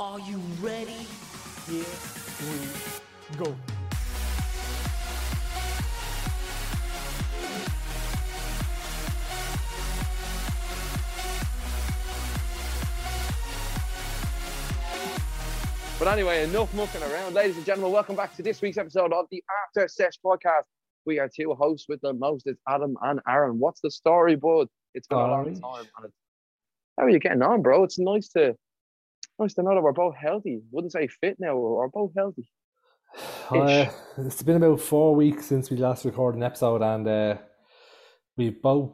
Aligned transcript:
Are 0.00 0.18
you 0.18 0.38
ready? 0.62 1.06
Here 1.66 1.84
we 2.48 3.36
go. 3.36 3.54
But 15.98 16.08
anyway, 16.08 16.44
enough 16.44 16.72
mucking 16.72 17.02
around. 17.02 17.34
Ladies 17.34 17.58
and 17.58 17.66
gentlemen, 17.66 17.92
welcome 17.92 18.16
back 18.16 18.34
to 18.36 18.42
this 18.42 18.62
week's 18.62 18.78
episode 18.78 19.12
of 19.12 19.26
the 19.30 19.44
After 19.66 19.86
Sesh 19.86 20.14
podcast. 20.24 20.62
We 21.04 21.18
are 21.18 21.28
two 21.28 21.52
hosts 21.52 21.90
with 21.90 22.00
the 22.00 22.14
most. 22.14 22.46
It's 22.46 22.62
Adam 22.66 22.96
and 23.02 23.20
Aaron. 23.28 23.58
What's 23.58 23.82
the 23.82 23.90
story, 23.90 24.34
bud? 24.34 24.68
It's 24.94 25.06
been 25.06 25.18
a 25.18 25.26
long 25.26 25.44
time. 25.44 25.86
And 25.98 26.06
it's, 26.06 26.14
how 26.96 27.04
are 27.04 27.10
you 27.10 27.18
getting 27.18 27.42
on, 27.42 27.60
bro? 27.60 27.84
It's 27.84 27.98
nice 27.98 28.30
to 28.30 28.56
nice 29.40 29.54
to 29.54 29.62
know 29.62 29.74
that 29.74 29.82
we're 29.82 29.92
both 29.92 30.14
healthy. 30.16 30.60
Wouldn't 30.70 30.92
say 30.92 31.08
fit 31.08 31.36
now, 31.40 31.56
we're 31.56 31.88
both 31.88 32.12
healthy. 32.16 32.50
Uh, 33.50 33.90
it's 34.18 34.44
been 34.44 34.62
about 34.62 34.80
four 34.80 35.16
weeks 35.16 35.46
since 35.46 35.70
we 35.70 35.76
last 35.76 36.04
recorded 36.04 36.36
an 36.36 36.44
episode, 36.44 36.82
and 36.82 37.08
uh, 37.08 37.36
we 38.36 38.50
both 38.50 38.92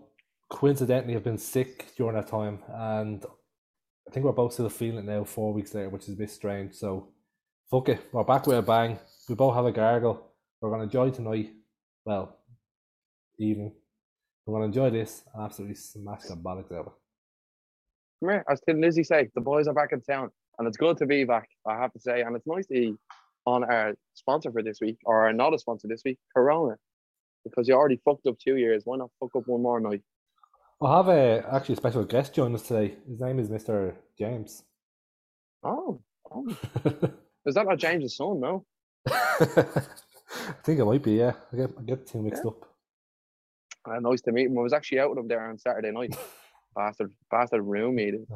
coincidentally 0.49 1.13
have 1.13 1.23
been 1.25 1.37
sick 1.37 1.95
during 1.95 2.17
that 2.17 2.27
time. 2.27 2.61
And 2.69 3.23
I 4.09 4.11
think 4.11 4.25
we're 4.25 4.33
both 4.33 4.55
still 4.55 4.71
feeling 4.71 5.01
it 5.01 5.05
now, 5.05 5.25
four 5.25 5.53
weeks 5.53 5.75
later, 5.75 5.91
which 5.91 6.05
is 6.05 6.15
a 6.15 6.17
bit 6.17 6.31
strange. 6.31 6.73
So, 6.73 7.13
fuck 7.71 7.91
it, 7.91 8.01
we're 8.13 8.25
back 8.25 8.47
with 8.47 8.57
a 8.57 8.63
bang. 8.63 8.99
We 9.29 9.35
both 9.35 9.55
have 9.55 9.67
a 9.67 9.73
gargle. 9.73 10.33
We're 10.63 10.71
going 10.71 10.81
to 10.81 10.85
enjoy 10.85 11.11
tonight. 11.15 11.53
Well, 12.07 12.39
evening. 13.39 13.75
We're 14.47 14.59
going 14.59 14.73
to 14.73 14.79
enjoy 14.79 14.97
this 14.97 15.23
absolutely 15.39 15.77
smash 15.77 16.23
the 16.23 16.37
bollocks 16.37 16.73
out. 16.73 16.95
Come 18.21 18.31
here, 18.31 18.45
as 18.51 18.61
Thin 18.65 18.81
Lizzy 18.81 19.05
say, 19.05 19.29
the 19.35 19.41
boys 19.41 19.67
are 19.67 19.75
back 19.75 19.93
in 19.93 20.01
town, 20.01 20.31
and 20.59 20.67
it's 20.67 20.79
good 20.79 20.97
to 20.99 21.07
be 21.07 21.25
back. 21.25 21.49
I 21.67 21.77
have 21.77 21.93
to 21.93 22.01
say, 22.01 22.23
and 22.23 22.35
it's 22.35 22.47
nice 22.47 22.67
to 22.69 22.75
be 22.75 22.95
on 23.47 23.63
our 23.63 23.95
sponsor 24.15 24.51
for 24.51 24.63
this 24.63 24.81
week, 24.81 24.97
or 25.05 25.31
not 25.33 25.55
a 25.55 25.59
sponsor 25.59 25.87
this 25.87 26.03
week, 26.05 26.19
Corona, 26.35 26.77
because 27.45 27.69
you 27.69 27.75
already 27.75 28.01
fucked 28.05 28.27
up 28.27 28.39
two 28.39 28.57
years. 28.57 28.83
Why 28.85 28.97
not 28.97 29.11
fuck 29.21 29.37
up 29.37 29.43
one 29.47 29.63
more 29.63 29.81
night? 29.81 30.03
I 30.83 30.97
have 30.97 31.09
a, 31.09 31.45
actually 31.53 31.75
a 31.75 31.77
special 31.77 32.05
guest 32.05 32.35
join 32.35 32.55
us 32.55 32.63
today. 32.63 32.95
His 33.09 33.21
name 33.21 33.39
is 33.39 33.49
Mr. 33.49 33.95
James. 34.19 34.63
Oh, 35.63 36.01
oh. 36.31 36.57
is 37.47 37.55
that 37.55 37.67
not 37.67 37.79
James's 37.79 38.17
son? 38.17 38.41
No. 38.41 38.65
I 39.09 40.55
think 40.65 40.81
it 40.81 40.85
might 40.85 41.03
be, 41.03 41.13
yeah. 41.13 41.33
I 41.53 41.57
get, 41.57 41.71
I 41.79 41.83
get 41.83 42.07
two 42.07 42.23
mixed 42.23 42.45
up. 42.47 42.67
Uh, 43.89 44.01
nice 44.01 44.21
to 44.23 44.33
meet 44.33 44.47
him. 44.47 44.59
I 44.59 44.63
was 44.63 44.73
actually 44.73 45.01
out 45.01 45.11
with 45.11 45.19
him 45.19 45.29
there 45.29 45.49
on 45.49 45.59
Saturday 45.59 45.93
night. 45.93 46.17
bastard, 46.77 47.13
bastard 47.31 47.63
room 47.63 47.97
meeting. 47.97 48.27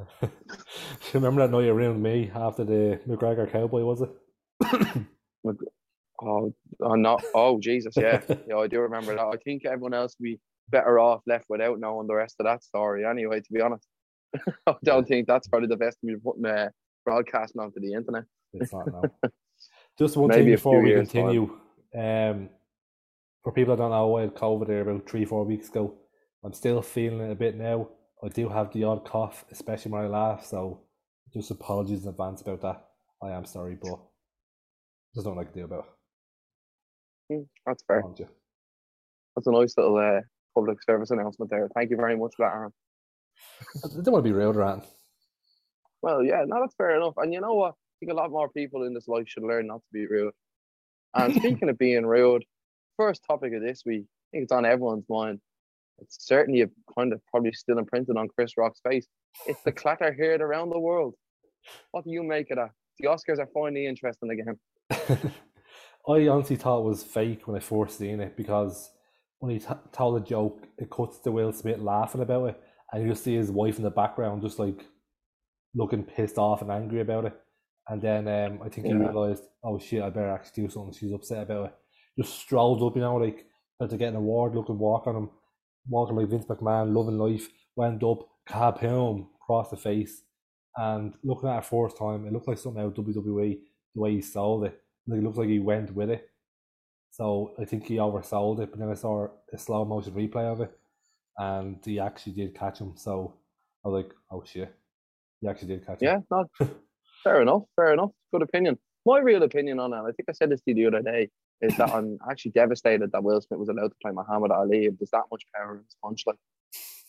Remember 1.14 1.46
that 1.46 1.52
night 1.56 1.68
around 1.68 2.02
me 2.02 2.30
after 2.34 2.64
the 2.64 3.00
McGregor 3.06 3.50
Cowboy, 3.50 3.84
was 3.84 4.02
it? 4.02 4.10
Oh, 6.22 6.52
oh 6.82 6.94
no! 6.96 7.18
Oh 7.34 7.58
Jesus, 7.58 7.94
yeah, 7.96 8.20
yeah. 8.46 8.58
I 8.58 8.66
do 8.66 8.80
remember 8.80 9.14
that. 9.14 9.24
I 9.24 9.36
think 9.42 9.64
everyone 9.64 9.94
else 9.94 10.14
would 10.18 10.24
be 10.24 10.38
better 10.68 10.98
off 10.98 11.22
left 11.26 11.46
without 11.48 11.80
knowing 11.80 12.06
the 12.06 12.14
rest 12.14 12.36
of 12.38 12.44
that 12.44 12.62
story. 12.62 13.06
Anyway, 13.06 13.40
to 13.40 13.52
be 13.52 13.62
honest, 13.62 13.86
I 14.66 14.74
don't 14.84 15.08
think 15.08 15.26
that's 15.26 15.48
probably 15.48 15.68
the 15.68 15.78
best 15.78 15.96
be 16.04 16.16
putting 16.22 16.44
uh, 16.44 16.68
broadcasting 17.06 17.60
onto 17.60 17.80
the 17.80 17.94
internet. 17.94 18.24
It's 18.52 18.72
not 18.72 18.86
now. 18.92 19.02
Just 19.98 20.16
one 20.16 20.28
Maybe 20.28 20.42
thing 20.42 20.52
before 20.52 20.82
we 20.82 20.92
continue. 20.92 21.58
Um, 21.96 22.50
for 23.42 23.52
people 23.52 23.74
that 23.74 23.82
don't 23.82 23.90
know, 23.90 24.16
I 24.16 24.22
had 24.22 24.34
COVID 24.34 24.66
there 24.66 24.82
about 24.82 25.08
three, 25.08 25.24
four 25.24 25.44
weeks 25.44 25.68
ago. 25.68 25.94
I'm 26.44 26.52
still 26.52 26.82
feeling 26.82 27.20
it 27.20 27.32
a 27.32 27.34
bit 27.34 27.56
now. 27.56 27.88
I 28.22 28.28
do 28.28 28.48
have 28.48 28.72
the 28.72 28.84
odd 28.84 29.04
cough, 29.04 29.44
especially 29.50 29.92
when 29.92 30.02
I 30.04 30.06
laugh, 30.08 30.44
so 30.44 30.80
just 31.32 31.50
apologies 31.50 32.02
in 32.02 32.08
advance 32.10 32.42
about 32.42 32.60
that. 32.62 32.84
I 33.22 33.30
am 33.30 33.44
sorry, 33.44 33.76
but 33.80 33.98
just 35.14 35.24
don't 35.26 35.36
like 35.36 35.52
to 35.52 35.58
do 35.58 35.64
about 35.64 35.86
Hmm, 37.30 37.42
That's 37.66 37.82
fair. 37.84 38.00
it. 38.18 38.28
That's 39.36 39.46
a 39.46 39.52
nice 39.52 39.74
little 39.78 39.96
uh, 39.96 40.20
public 40.54 40.82
service 40.82 41.10
announcement 41.10 41.50
there. 41.50 41.68
Thank 41.74 41.90
you 41.90 41.96
very 41.96 42.16
much 42.16 42.32
for 42.36 42.46
that, 42.46 42.54
Aaron. 42.54 42.72
I 43.84 43.88
don't 44.02 44.12
want 44.12 44.24
to 44.24 44.28
be 44.28 44.32
rude 44.36 44.56
around. 44.56 44.82
Well, 46.02 46.24
yeah, 46.24 46.42
no, 46.46 46.60
that's 46.60 46.74
fair 46.74 46.96
enough. 46.96 47.14
And 47.18 47.32
you 47.32 47.40
know 47.40 47.54
what? 47.54 47.72
I 47.72 47.94
think 48.00 48.12
a 48.12 48.16
lot 48.16 48.30
more 48.30 48.48
people 48.48 48.82
in 48.84 48.94
this 48.94 49.06
life 49.06 49.28
should 49.28 49.44
learn 49.44 49.68
not 49.68 49.76
to 49.82 49.88
be 49.92 50.06
rude. 50.06 50.34
And 51.14 51.34
speaking 51.40 51.68
of 51.68 51.78
being 51.78 52.04
rude, 52.04 52.44
first 52.96 53.22
topic 53.26 53.52
of 53.54 53.62
this 53.62 53.82
week, 53.86 54.04
I 54.04 54.26
think 54.32 54.44
it's 54.44 54.52
on 54.52 54.64
everyone's 54.66 55.04
mind. 55.08 55.40
It's 56.00 56.26
certainly 56.26 56.62
a 56.62 56.66
kind 56.96 57.12
of 57.12 57.20
probably 57.26 57.52
still 57.52 57.78
imprinted 57.78 58.16
on 58.16 58.28
Chris 58.28 58.56
Rock's 58.56 58.80
face. 58.80 59.06
It's 59.46 59.62
the 59.62 59.72
clatter 59.72 60.12
heard 60.12 60.40
around 60.40 60.70
the 60.70 60.78
world. 60.78 61.14
What 61.92 62.04
do 62.04 62.10
you 62.10 62.22
make 62.22 62.50
of 62.50 62.56
that? 62.56 62.70
The 62.98 63.08
Oscars 63.08 63.38
are 63.38 63.48
finally 63.52 63.86
interesting 63.86 64.30
again. 64.30 64.58
I 66.08 66.28
honestly 66.28 66.56
thought 66.56 66.80
it 66.80 66.88
was 66.88 67.02
fake 67.02 67.46
when 67.46 67.56
I 67.56 67.60
first 67.60 67.98
seen 67.98 68.20
it 68.20 68.36
because 68.36 68.90
when 69.38 69.52
he 69.52 69.58
t- 69.58 69.66
told 69.92 70.20
a 70.20 70.24
joke, 70.24 70.66
it 70.78 70.90
cuts 70.90 71.18
to 71.20 71.32
Will 71.32 71.52
Smith 71.52 71.78
laughing 71.78 72.22
about 72.22 72.50
it, 72.50 72.60
and 72.92 73.02
you 73.02 73.10
just 73.10 73.24
see 73.24 73.34
his 73.34 73.50
wife 73.50 73.76
in 73.76 73.84
the 73.84 73.90
background 73.90 74.42
just 74.42 74.58
like 74.58 74.84
looking 75.74 76.04
pissed 76.04 76.38
off 76.38 76.62
and 76.62 76.70
angry 76.70 77.00
about 77.00 77.26
it. 77.26 77.38
And 77.88 78.00
then 78.00 78.28
um, 78.28 78.60
I 78.64 78.68
think 78.68 78.86
he 78.86 78.92
realized, 78.92 79.44
oh 79.64 79.78
shit, 79.78 80.02
I 80.02 80.10
better 80.10 80.30
actually 80.30 80.64
do 80.64 80.70
something. 80.70 80.92
She's 80.92 81.12
upset 81.12 81.42
about 81.42 81.66
it. 81.66 81.74
Just 82.18 82.38
strolls 82.38 82.82
up, 82.82 82.94
you 82.96 83.02
know, 83.02 83.16
like 83.16 83.46
about 83.78 83.90
to 83.90 83.96
get 83.96 84.10
an 84.10 84.16
award, 84.16 84.54
looking 84.54 84.78
walk 84.78 85.06
on 85.06 85.16
him, 85.16 85.30
walking 85.88 86.16
like 86.16 86.28
Vince 86.28 86.46
McMahon, 86.46 86.94
loving 86.94 87.18
life, 87.18 87.48
went 87.76 88.02
up, 88.02 88.28
kaboom, 88.48 89.26
across 89.42 89.70
the 89.70 89.76
face. 89.76 90.22
And 90.76 91.14
looking 91.24 91.48
at 91.48 91.58
it 91.58 91.64
first 91.66 91.96
time, 91.98 92.26
it 92.26 92.32
looked 92.32 92.48
like 92.48 92.58
something 92.58 92.82
out 92.82 92.98
of 92.98 93.04
WWE, 93.04 93.58
the 93.94 94.00
way 94.00 94.12
he 94.12 94.20
sold 94.20 94.64
it. 94.64 94.80
Like, 95.06 95.18
it 95.18 95.24
looks 95.24 95.38
like 95.38 95.48
he 95.48 95.58
went 95.58 95.94
with 95.94 96.10
it. 96.10 96.30
So 97.10 97.54
I 97.58 97.64
think 97.64 97.86
he 97.86 97.96
oversold 97.96 98.60
it, 98.60 98.70
but 98.70 98.78
then 98.78 98.88
I 98.88 98.94
saw 98.94 99.28
a 99.52 99.58
slow 99.58 99.84
motion 99.84 100.12
replay 100.12 100.44
of 100.44 100.60
it, 100.60 100.70
and 101.36 101.76
he 101.84 101.98
actually 101.98 102.32
did 102.32 102.54
catch 102.54 102.78
him. 102.78 102.92
So 102.96 103.34
I 103.84 103.88
was 103.88 104.04
like, 104.04 104.14
"Oh 104.30 104.44
shit, 104.44 104.72
he 105.40 105.48
actually 105.48 105.68
did 105.68 105.86
catch 105.86 106.00
him." 106.00 106.08
Yeah, 106.08 106.20
not 106.30 106.46
fair 107.24 107.42
enough. 107.42 107.62
Fair 107.74 107.92
enough. 107.92 108.10
Good 108.32 108.42
opinion. 108.42 108.78
My 109.04 109.18
real 109.18 109.42
opinion 109.42 109.80
on 109.80 109.92
it, 109.92 109.96
I 109.96 110.12
think 110.12 110.28
I 110.28 110.32
said 110.32 110.50
this 110.50 110.60
to 110.62 110.70
you 110.70 110.74
the 110.74 110.86
other 110.86 111.02
day, 111.02 111.30
is 111.62 111.76
that 111.76 111.90
I'm 111.90 112.18
actually 112.30 112.52
devastated 112.52 113.12
that 113.12 113.22
Will 113.22 113.40
Smith 113.40 113.60
was 113.60 113.68
allowed 113.68 113.88
to 113.88 113.96
play 114.02 114.12
Muhammad 114.12 114.50
Ali. 114.50 114.86
If 114.86 114.98
there's 114.98 115.10
that 115.10 115.24
much 115.30 115.42
power 115.54 115.74
in 115.74 115.84
his 115.84 115.96
punch, 116.02 116.24
like 116.26 116.36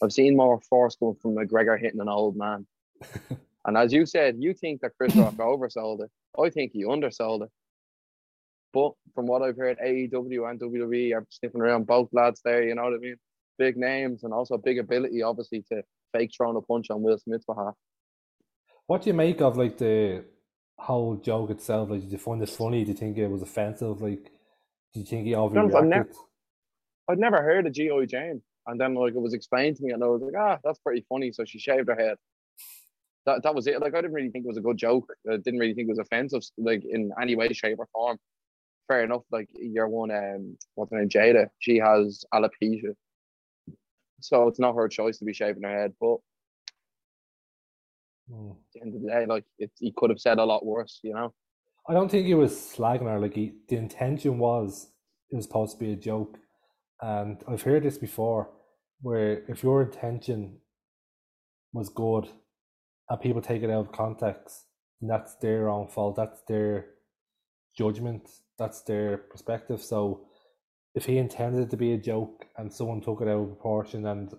I've 0.04 0.14
seen 0.14 0.36
more 0.36 0.60
force 0.62 0.96
coming 0.96 1.16
from 1.22 1.36
McGregor 1.36 1.80
hitting 1.80 2.02
an 2.02 2.10
old 2.10 2.36
man. 2.36 2.66
And 3.66 3.78
as 3.78 3.94
you 3.94 4.06
said, 4.06 4.38
you 4.40 4.54
think 4.54 4.82
that 4.82 4.92
Chris 4.98 5.16
Rock 5.16 5.34
oversold 5.38 6.04
it. 6.04 6.12
I 6.40 6.50
think 6.50 6.72
he 6.72 6.86
undersold 6.86 7.44
it. 7.44 7.50
But 8.74 8.94
from 9.14 9.28
what 9.28 9.42
I've 9.42 9.58
heard, 9.58 9.78
AEW 9.80 10.50
and 10.50 10.60
WWE 10.60 11.14
are 11.14 11.26
sniffing 11.30 11.62
around 11.62 11.88
both 11.88 12.10
lads 12.14 12.42
there. 12.44 12.64
You 12.64 12.76
know 12.76 12.84
what 12.84 12.94
I 12.94 12.98
mean? 12.98 13.18
Big 13.58 13.78
names 13.78 14.24
and 14.24 14.34
also 14.34 14.58
big 14.58 14.80
ability, 14.80 15.22
obviously, 15.22 15.64
to 15.72 15.84
fake 16.14 16.32
throwing 16.36 16.56
a 16.56 16.62
punch 16.62 16.90
on 16.90 17.02
Will 17.02 17.18
Smith's 17.18 17.46
behalf. 17.46 17.76
What 18.88 19.04
do 19.04 19.10
you 19.10 19.14
make 19.14 19.42
of 19.42 19.58
like 19.58 19.78
the 19.78 20.24
whole 20.78 21.18
joke 21.18 21.50
itself? 21.50 21.90
Like, 21.90 22.02
did 22.02 22.12
you 22.12 22.18
find 22.18 22.42
it 22.42 22.50
funny? 22.50 22.84
Do 22.84 22.92
you 22.92 22.98
think 22.98 23.18
it 23.18 23.28
was 23.28 23.42
offensive? 23.42 24.02
Like, 24.02 24.32
do 24.94 25.00
you 25.00 25.06
think 25.06 25.26
he 25.26 25.34
honest, 25.34 25.58
I've 25.76 25.84
overreacted? 25.84 25.88
never- 25.90 26.10
I'd 27.10 27.20
never 27.20 27.42
heard 27.42 27.68
of 27.68 27.74
G.I. 27.74 28.06
Jane. 28.06 28.42
And 28.68 28.80
then 28.80 28.94
like 28.94 29.14
it 29.16 29.20
was 29.22 29.34
explained 29.34 29.78
to 29.78 29.84
me 29.84 29.92
and 29.92 30.04
I 30.04 30.08
was 30.08 30.22
like, 30.22 30.34
ah, 30.38 30.60
that's 30.64 30.80
pretty 30.80 31.06
funny. 31.10 31.32
So 31.32 31.44
she 31.46 31.58
shaved 31.60 31.90
her 31.90 31.96
head. 31.96 32.18
That 33.26 33.44
that 33.44 33.56
was 33.56 33.68
it. 33.68 33.80
Like 33.82 33.94
I 33.96 34.02
didn't 34.02 34.14
really 34.14 34.30
think 34.30 34.46
it 34.46 34.48
was 34.48 34.58
a 34.58 34.62
good 34.62 34.78
joke. 34.78 35.12
I 35.30 35.38
didn't 35.38 35.60
really 35.60 35.74
think 35.74 35.88
it 35.88 35.92
was 35.92 36.00
offensive, 36.00 36.42
like 36.58 36.84
in 36.86 37.12
any 37.22 37.36
way, 37.36 37.50
shape, 37.54 37.80
or 37.80 37.88
form. 37.92 38.18
Fair 38.88 39.04
enough. 39.04 39.24
Like 39.32 39.50
your 39.54 39.88
one 39.90 40.12
um 40.12 40.58
what's 40.76 40.92
her 40.92 41.00
name? 41.00 41.10
Jada, 41.10 41.48
she 41.60 41.78
has 41.80 42.24
alopecia. 42.34 42.94
So 44.20 44.48
it's 44.48 44.60
not 44.60 44.76
her 44.76 44.88
choice 44.88 45.18
to 45.20 45.26
be 45.26 45.34
shaving 45.34 45.64
her 45.64 45.82
head. 45.82 45.94
But 46.00 46.18
Hmm. 48.30 48.52
at 48.52 48.58
the 48.74 48.82
end 48.82 48.96
of 48.96 49.02
the 49.02 49.08
day, 49.10 49.26
like 49.26 49.46
it, 49.58 49.72
he 49.80 49.92
could 49.96 50.12
have 50.12 50.20
said 50.20 50.38
a 50.38 50.46
lot 50.46 50.66
worse, 50.66 51.00
you 51.04 51.14
know. 51.14 51.34
I 51.88 51.94
don't 51.94 52.10
think 52.10 52.28
he 52.28 52.34
was 52.34 52.54
slagging 52.54 53.10
her. 53.10 53.20
Like, 53.20 53.36
he, 53.36 53.54
the 53.68 53.78
intention 53.78 54.38
was 54.38 54.88
it 55.32 55.36
was 55.36 55.46
supposed 55.46 55.74
to 55.74 55.84
be 55.84 55.94
a 55.94 55.96
joke, 55.96 56.38
and 57.02 57.42
I've 57.48 57.64
heard 57.64 57.84
this 57.84 57.98
before, 57.98 58.50
where 59.02 59.44
if 59.50 59.64
your 59.64 59.82
intention 59.84 60.58
was 61.74 61.90
good, 61.90 62.28
and 63.10 63.22
people 63.22 63.42
take 63.42 63.64
it 63.64 63.70
out 63.70 63.88
of 63.88 63.92
context, 63.92 64.66
that's 65.02 65.36
their 65.36 65.70
own 65.70 65.88
fault. 65.88 66.16
That's 66.16 66.42
their 66.48 66.88
judgment. 67.78 68.30
That's 68.60 68.82
their 68.82 69.18
perspective. 69.18 69.82
So, 69.82 70.28
if 70.94 71.06
he 71.06 71.18
intended 71.18 71.64
it 71.64 71.70
to 71.72 71.78
be 71.78 71.94
a 71.94 71.98
joke 71.98 72.46
and 72.58 72.72
someone 72.72 73.02
took 73.02 73.22
it 73.22 73.28
out 73.28 73.42
of 73.42 73.48
proportion 73.48 74.06
and 74.06 74.32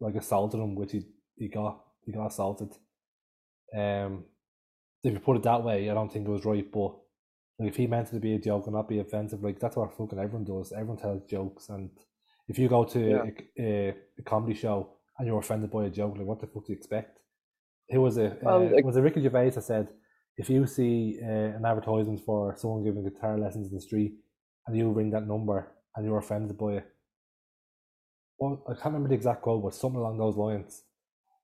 like 0.00 0.14
assaulted 0.14 0.58
him, 0.60 0.74
which 0.74 0.92
he, 0.92 1.02
he 1.36 1.48
got 1.48 1.80
he 2.04 2.12
got 2.12 2.26
assaulted. 2.26 2.72
Um, 3.76 4.24
if 5.02 5.12
you 5.12 5.20
put 5.20 5.36
it 5.36 5.42
that 5.44 5.62
way, 5.64 5.88
I 5.90 5.94
don't 5.94 6.12
think 6.12 6.26
it 6.26 6.30
was 6.30 6.44
right. 6.44 6.70
But 6.70 6.92
like, 7.58 7.68
if 7.68 7.76
he 7.76 7.86
meant 7.86 8.08
it 8.08 8.12
to 8.12 8.20
be 8.20 8.34
a 8.34 8.38
joke 8.38 8.66
and 8.66 8.74
not 8.74 8.88
be 8.88 9.00
offensive, 9.00 9.42
like 9.42 9.58
that's 9.60 9.76
what 9.76 9.96
fucking 9.96 10.18
everyone 10.18 10.44
does. 10.44 10.72
Everyone 10.72 10.96
tells 10.98 11.22
jokes, 11.24 11.68
and 11.68 11.90
if 12.48 12.58
you 12.58 12.68
go 12.68 12.84
to 12.84 13.00
Yeah. 13.00 13.24
a, 13.58 13.62
a, 13.62 13.94
a 14.18 14.22
comedy 14.22 14.54
show 14.54 14.90
and 15.18 15.26
you're 15.26 15.38
offended 15.38 15.70
by 15.70 15.84
a 15.86 15.90
joke, 15.90 16.16
like 16.16 16.26
what 16.26 16.40
the 16.40 16.46
fuck 16.46 16.66
do 16.66 16.72
you 16.72 16.76
expect? 16.78 17.18
It 17.88 17.98
was 17.98 18.18
a 18.18 18.36
Well, 18.42 18.66
uh, 18.66 18.70
like- 18.70 18.84
was 18.84 18.96
a 18.96 19.02
Ricky 19.02 19.22
Gervais 19.22 19.50
that 19.50 19.62
said 19.62 19.88
if 20.36 20.48
you 20.48 20.66
see 20.66 21.18
uh, 21.22 21.26
an 21.58 21.64
advertisement 21.64 22.20
for 22.24 22.54
someone 22.56 22.82
giving 22.84 23.04
guitar 23.04 23.36
lessons 23.38 23.68
in 23.68 23.74
the 23.74 23.80
street 23.80 24.14
and 24.66 24.76
you 24.76 24.90
ring 24.90 25.10
that 25.10 25.26
number 25.26 25.72
and 25.94 26.04
you're 26.06 26.18
offended 26.18 26.56
by 26.56 26.74
it, 26.74 26.86
well, 28.38 28.62
I 28.68 28.72
can't 28.72 28.86
remember 28.86 29.08
the 29.08 29.14
exact 29.14 29.42
quote, 29.42 29.62
but 29.62 29.74
something 29.74 30.00
along 30.00 30.18
those 30.18 30.36
lines. 30.36 30.82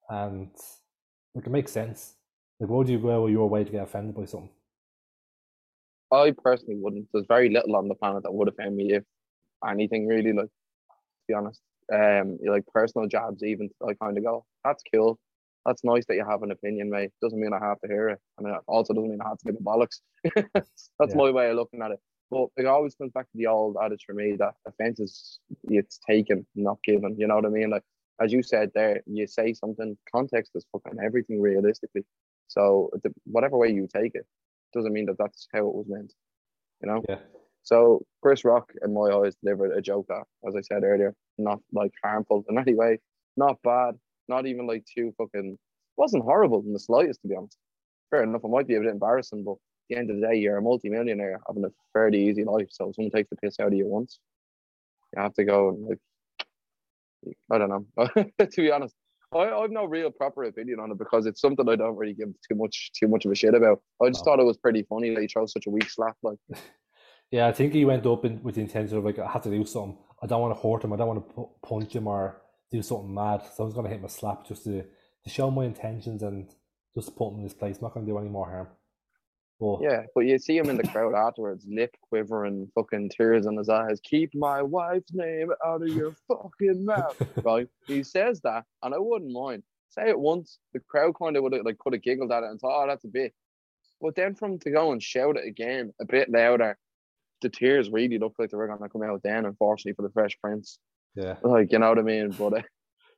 And 0.08 0.50
like, 1.34 1.46
it 1.46 1.50
makes 1.50 1.72
sense. 1.72 2.14
Like, 2.60 2.70
why 2.70 2.76
would 2.78 2.88
you 2.88 2.98
go 2.98 3.26
your 3.26 3.48
way 3.48 3.64
to 3.64 3.70
get 3.70 3.82
offended 3.82 4.14
by 4.14 4.24
something? 4.24 4.50
I 6.12 6.32
personally 6.42 6.76
wouldn't. 6.76 7.08
There's 7.12 7.26
very 7.26 7.50
little 7.50 7.76
on 7.76 7.88
the 7.88 7.94
planet 7.94 8.22
that 8.22 8.32
would 8.32 8.48
offend 8.48 8.76
me 8.76 8.94
if 8.94 9.04
anything 9.68 10.06
really. 10.06 10.32
Like, 10.32 10.46
to 10.46 10.52
be 11.28 11.34
honest, 11.34 11.60
um, 11.92 12.38
like 12.46 12.64
personal 12.72 13.08
jobs, 13.08 13.42
even 13.42 13.70
I 13.86 13.94
kind 13.94 14.16
of 14.16 14.24
go, 14.24 14.44
that's 14.64 14.82
cool. 14.94 15.18
That's 15.66 15.82
nice 15.82 16.06
that 16.06 16.14
you 16.14 16.24
have 16.24 16.44
an 16.44 16.52
opinion, 16.52 16.90
mate. 16.90 17.10
Doesn't 17.20 17.40
mean 17.40 17.52
I 17.52 17.58
have 17.58 17.80
to 17.80 17.88
hear 17.88 18.08
it, 18.10 18.20
and 18.38 18.46
it 18.46 18.54
also 18.68 18.94
doesn't 18.94 19.10
mean 19.10 19.20
I 19.20 19.28
have 19.28 19.38
to 19.38 19.44
give 19.46 19.56
a 19.56 19.64
bollocks. 19.64 20.00
that's 20.54 20.90
Yeah. 21.00 21.16
my 21.16 21.30
way 21.30 21.50
of 21.50 21.56
looking 21.56 21.82
at 21.82 21.90
it. 21.90 21.98
But 22.30 22.48
it 22.56 22.66
always 22.66 22.94
comes 22.94 23.12
back 23.12 23.24
to 23.26 23.36
the 23.38 23.46
old 23.48 23.76
adage 23.82 24.04
for 24.06 24.14
me 24.14 24.36
that 24.38 24.54
offense 24.66 25.00
is 25.00 25.40
it's 25.64 25.98
taken, 26.08 26.46
not 26.54 26.78
given. 26.84 27.16
You 27.18 27.26
know 27.26 27.36
what 27.36 27.46
I 27.46 27.50
mean? 27.50 27.70
Like 27.70 27.82
as 28.20 28.32
you 28.32 28.42
said 28.42 28.70
there, 28.74 29.02
you 29.06 29.26
say 29.26 29.52
something, 29.52 29.96
context 30.10 30.52
is 30.54 30.64
fucking 30.72 30.98
everything 31.04 31.40
realistically. 31.40 32.04
So 32.48 32.90
the, 33.02 33.12
whatever 33.24 33.56
way 33.56 33.68
you 33.68 33.88
take 33.92 34.14
it, 34.14 34.26
doesn't 34.72 34.92
mean 34.92 35.06
that 35.06 35.18
that's 35.18 35.48
how 35.52 35.60
it 35.60 35.74
was 35.74 35.86
meant. 35.88 36.12
You 36.82 36.88
know. 36.88 37.02
Yeah. 37.08 37.18
So 37.62 38.04
Chris 38.22 38.44
Rock, 38.44 38.70
in 38.84 38.94
my 38.94 39.10
eyes, 39.10 39.34
delivered 39.42 39.76
a 39.76 39.82
joke 39.82 40.06
that, 40.08 40.22
as 40.46 40.54
I 40.54 40.60
said 40.60 40.84
earlier, 40.84 41.14
not 41.36 41.58
like 41.72 41.92
harmful 42.02 42.44
in 42.48 42.58
any 42.58 42.74
way, 42.74 42.98
not 43.36 43.60
bad, 43.62 43.96
not 44.28 44.46
even 44.46 44.66
like 44.66 44.84
too 44.84 45.12
fucking. 45.18 45.58
wasn't 45.96 46.22
horrible 46.22 46.62
in 46.64 46.72
the 46.72 46.78
slightest, 46.78 47.22
to 47.22 47.28
be 47.28 47.34
honest. 47.34 47.58
Fair 48.10 48.22
enough, 48.22 48.44
it 48.44 48.50
might 48.50 48.68
be 48.68 48.76
a 48.76 48.80
bit 48.80 48.90
embarrassing, 48.90 49.42
but 49.42 49.52
at 49.52 49.58
the 49.88 49.96
end 49.96 50.10
of 50.10 50.20
the 50.20 50.26
day, 50.26 50.36
you're 50.36 50.58
a 50.58 50.62
multi-millionaire 50.62 51.40
having 51.48 51.64
a 51.64 51.70
fairly 51.92 52.28
easy 52.28 52.44
life. 52.44 52.68
So 52.70 52.90
if 52.90 52.94
someone 52.94 53.10
takes 53.10 53.30
the 53.30 53.36
piss 53.36 53.58
out 53.58 53.68
of 53.68 53.74
you 53.74 53.86
once, 53.86 54.20
you 55.14 55.22
have 55.22 55.34
to 55.34 55.44
go 55.44 55.70
and 55.70 55.88
like, 55.88 55.98
I 57.50 57.58
don't 57.58 57.68
know. 57.68 58.06
to 58.38 58.56
be 58.56 58.70
honest, 58.70 58.94
I, 59.34 59.50
I've 59.50 59.70
no 59.70 59.84
real 59.84 60.10
proper 60.10 60.44
opinion 60.44 60.78
on 60.80 60.90
it 60.92 60.98
because 60.98 61.26
it's 61.26 61.40
something 61.40 61.68
I 61.68 61.76
don't 61.76 61.96
really 61.96 62.14
give 62.14 62.28
too 62.48 62.54
much 62.54 62.92
too 62.98 63.08
much 63.08 63.24
of 63.24 63.32
a 63.32 63.34
shit 63.34 63.54
about. 63.54 63.80
I 64.02 64.08
just 64.08 64.24
No. 64.24 64.32
thought 64.32 64.40
it 64.40 64.44
was 64.46 64.56
pretty 64.56 64.82
funny 64.88 65.14
that 65.14 65.20
he 65.20 65.26
throws 65.28 65.52
such 65.52 65.66
a 65.66 65.70
weak 65.70 65.90
slap. 65.90 66.16
Like, 66.22 66.38
Yeah, 67.32 67.48
I 67.48 67.52
think 67.52 67.72
he 67.72 67.84
went 67.84 68.06
up 68.06 68.24
in, 68.24 68.40
with 68.44 68.54
the 68.54 68.60
intention 68.60 68.96
of 68.98 69.04
like, 69.04 69.18
I 69.18 69.28
have 69.28 69.42
to 69.42 69.50
do 69.50 69.64
something. 69.64 69.98
I 70.22 70.26
don't 70.26 70.40
want 70.40 70.56
to 70.56 70.62
hurt 70.68 70.84
him. 70.84 70.92
I 70.92 70.96
don't 70.96 71.08
want 71.08 71.28
to 71.28 71.34
pu- 71.34 71.50
punch 71.66 71.92
him 71.96 72.06
or 72.06 72.40
do 72.70 72.80
something 72.82 73.12
mad. 73.12 73.42
So 73.54 73.64
I 73.64 73.66
was 73.66 73.74
going 73.74 73.84
to 73.84 73.90
hit 73.90 73.98
him 73.98 74.04
a 74.04 74.08
slap 74.08 74.46
just 74.46 74.62
to, 74.64 74.82
to 75.24 75.30
show 75.30 75.50
my 75.50 75.64
intentions 75.64 76.22
and 76.22 76.48
just 76.94 77.16
put 77.16 77.30
him 77.30 77.38
in 77.38 77.42
his 77.42 77.52
place. 77.52 77.82
not 77.82 77.94
going 77.94 78.06
to 78.06 78.12
do 78.12 78.16
any 78.18 78.28
more 78.28 78.46
harm. 78.48 78.68
But 79.58 79.80
Yeah, 79.82 80.02
but 80.14 80.22
you 80.26 80.38
see 80.38 80.56
him 80.56 80.68
in 80.68 80.76
the 80.76 80.86
crowd 80.88 81.14
afterwards, 81.14 81.66
lip 81.68 81.96
quivering, 82.02 82.70
fucking 82.74 83.10
tears 83.10 83.46
in 83.46 83.56
his 83.56 83.68
eyes. 83.68 84.00
Keep 84.02 84.34
my 84.34 84.60
wife's 84.62 85.12
name 85.12 85.50
out 85.64 85.82
of 85.82 85.88
your 85.88 86.14
fucking 86.28 86.84
mouth, 86.84 87.16
right? 87.44 87.68
He 87.86 88.02
says 88.02 88.40
that, 88.42 88.64
and 88.82 88.94
I 88.94 88.98
wouldn't 88.98 89.32
mind. 89.32 89.62
Say 89.88 90.10
it 90.10 90.18
once, 90.18 90.58
the 90.74 90.80
crowd 90.80 91.14
kind 91.18 91.36
of 91.36 91.42
would 91.42 91.54
have 91.54 91.64
like 91.64 91.78
could 91.78 91.94
have 91.94 92.02
giggled 92.02 92.32
at 92.32 92.42
it 92.42 92.50
and 92.50 92.60
thought, 92.60 92.84
"Oh, 92.84 92.86
that's 92.86 93.04
a 93.04 93.08
bit." 93.08 93.32
But 94.00 94.14
then 94.14 94.34
from 94.34 94.52
him 94.52 94.58
to 94.60 94.70
go 94.70 94.92
and 94.92 95.02
shout 95.02 95.36
it 95.38 95.46
again 95.46 95.94
a 96.00 96.04
bit 96.04 96.30
louder, 96.30 96.76
the 97.40 97.48
tears 97.48 97.88
really 97.88 98.18
looked 98.18 98.38
like 98.38 98.50
they 98.50 98.58
were 98.58 98.66
gonna 98.66 98.90
come 98.90 99.02
out. 99.02 99.22
Then, 99.22 99.46
unfortunately 99.46 99.94
for 99.94 100.02
the 100.02 100.12
Fresh 100.12 100.38
Prince, 100.38 100.78
yeah. 101.14 101.36
like 101.42 101.72
you 101.72 101.78
know 101.78 101.88
what 101.88 101.98
I 101.98 102.02
mean. 102.02 102.30
But 102.30 102.52
uh, 102.52 102.62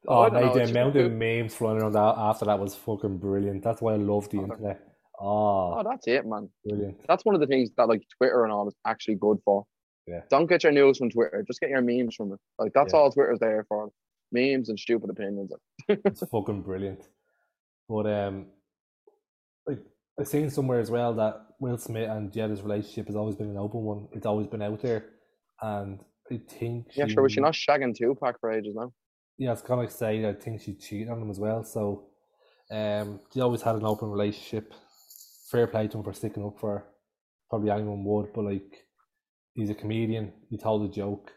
Oh, 0.07 0.31
mate, 0.31 0.55
the 0.55 0.63
amount 0.71 0.95
of 0.95 1.11
memes 1.11 1.55
flying 1.55 1.83
around 1.83 1.93
that 1.93 2.15
after 2.17 2.45
that 2.45 2.61
was 2.61 2.75
fucking 2.77 3.19
brilliant. 3.19 3.65
That's 3.65 3.83
why 3.83 3.95
I 3.95 3.97
love 3.97 4.29
the 4.31 4.39
Oh, 4.39 4.43
internet. 4.45 4.88
Oh, 5.21 5.75
Oh, 5.79 5.83
that's 5.85 6.07
it, 6.07 6.25
man. 6.27 6.49
brilliant. 6.65 6.99
That's 7.09 7.25
one 7.25 7.35
of 7.35 7.41
the 7.41 7.47
things 7.47 7.71
that 7.77 7.89
like 7.89 8.03
Twitter 8.17 8.45
and 8.45 8.53
all 8.53 8.69
is 8.69 8.75
actually 8.87 9.17
good 9.17 9.39
for. 9.45 9.65
Yeah. 10.07 10.21
Don't 10.31 10.47
get 10.47 10.63
your 10.63 10.73
news 10.73 10.99
from 10.99 11.11
Twitter. 11.11 11.45
Just 11.47 11.61
get 11.61 11.71
your 11.71 11.83
memes 11.83 12.15
from 12.15 12.33
it. 12.33 12.39
Like 12.59 12.73
that's 12.73 12.93
Yeah. 12.93 13.01
all 13.01 13.11
Twitter's 13.13 13.39
there 13.41 13.65
for. 13.69 13.91
Memes 14.33 14.69
and 14.69 14.79
stupid 14.79 15.11
opinions. 15.11 15.53
It's 15.89 16.21
fucking 16.27 16.63
brilliant. 16.63 17.09
But 17.89 18.07
um, 18.07 18.47
like 19.67 19.81
I've 20.21 20.29
seen 20.29 20.51
somewhere 20.51 20.81
as 20.81 20.91
well 20.91 21.15
that 21.15 21.47
Will 21.61 21.79
Smith 21.79 22.09
and 22.11 22.31
Jada's 22.33 22.63
relationship 22.63 23.07
has 23.07 23.17
always 23.17 23.37
been 23.37 23.51
an 23.51 23.57
open 23.57 23.81
one. 23.83 24.09
It's 24.13 24.27
always 24.27 24.47
been 24.47 24.63
out 24.63 24.81
there, 24.83 25.07
and 25.63 26.01
I 26.31 26.41
think 26.49 26.89
Yeah, 26.95 27.07
sure. 27.07 27.23
Was 27.23 27.33
she 27.33 27.41
not 27.41 27.55
shagging 27.55 27.95
Tupac 27.97 28.39
for 28.41 28.53
ages 28.53 28.75
now? 28.77 28.93
Yeah, 29.39 29.53
it's 29.53 29.63
kind 29.63 29.81
of 29.81 29.87
like 29.87 29.91
say 29.91 30.29
I 30.29 30.35
think 30.35 30.61
she 30.61 30.75
cheated 30.75 31.09
on 31.09 31.23
him 31.23 31.31
as 31.31 31.39
well. 31.41 31.63
So, 31.65 32.09
um, 32.71 33.21
they 33.35 33.41
always 33.41 33.63
had 33.63 33.77
an 33.77 33.85
open 33.87 34.11
relationship. 34.11 34.75
Fair 35.51 35.67
play 35.67 35.89
to 35.89 35.99
him 35.99 36.05
for 36.05 36.13
sticking 36.13 36.45
up 36.45 36.59
for. 36.59 36.85
Probably 37.51 37.71
anyone 37.71 38.05
would, 38.05 38.33
but 38.33 38.45
like, 38.45 38.85
he's 39.55 39.71
a 39.71 39.75
comedian. 39.75 40.33
He 40.51 40.59
told 40.59 40.89
a 40.89 40.93
joke. 40.93 41.33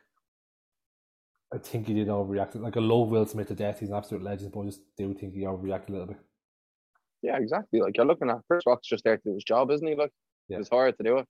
I 1.54 1.58
think 1.58 1.88
he 1.88 1.94
did 1.94 2.08
overreact. 2.08 2.56
Like, 2.56 2.78
I 2.78 2.80
love 2.81 3.10
Will 3.10 3.25
Smith 3.25 3.48
to 3.50 3.56
death. 3.56 3.80
He's 3.80 3.90
an 3.90 3.96
absolute 3.96 4.24
legend, 4.24 4.52
but 4.54 4.62
I 4.62 4.66
just 4.66 4.81
do 4.98 5.13
think 5.13 5.34
he 5.34 5.42
overreacted 5.42 5.90
a 5.90 5.92
little 5.92 6.08
bit. 6.08 6.18
Yeah, 7.22 7.38
exactly. 7.38 7.81
Like 7.81 7.96
you're 7.98 8.06
looking 8.06 8.30
at 8.30 8.40
Chris 8.50 8.63
Rock's 8.66 8.88
just 8.88 9.04
there 9.04 9.16
to 9.18 9.24
do 9.24 9.34
his 9.36 9.44
job, 9.44 9.69
isn't 9.72 9.86
he? 9.88 9.96
Like 9.96 10.12
Yeah. 10.48 10.58
it's 10.60 10.69
hard 10.69 10.98
to 10.98 11.04
do 11.04 11.18
it. 11.19 11.25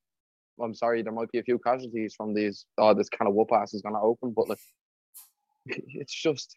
I'm 0.61 0.73
sorry, 0.73 1.01
there 1.01 1.11
might 1.11 1.31
be 1.31 1.39
a 1.39 1.43
few 1.43 1.59
casualties 1.59 2.13
from 2.15 2.33
these. 2.33 2.65
Oh, 2.77 2.93
this 2.93 3.09
kind 3.09 3.27
of 3.27 3.33
whoop 3.35 3.49
ass 3.51 3.73
is 3.73 3.81
gonna 3.81 4.01
open, 4.01 4.31
but 4.35 4.47
like, 4.47 4.59
it's 5.65 6.13
just 6.13 6.55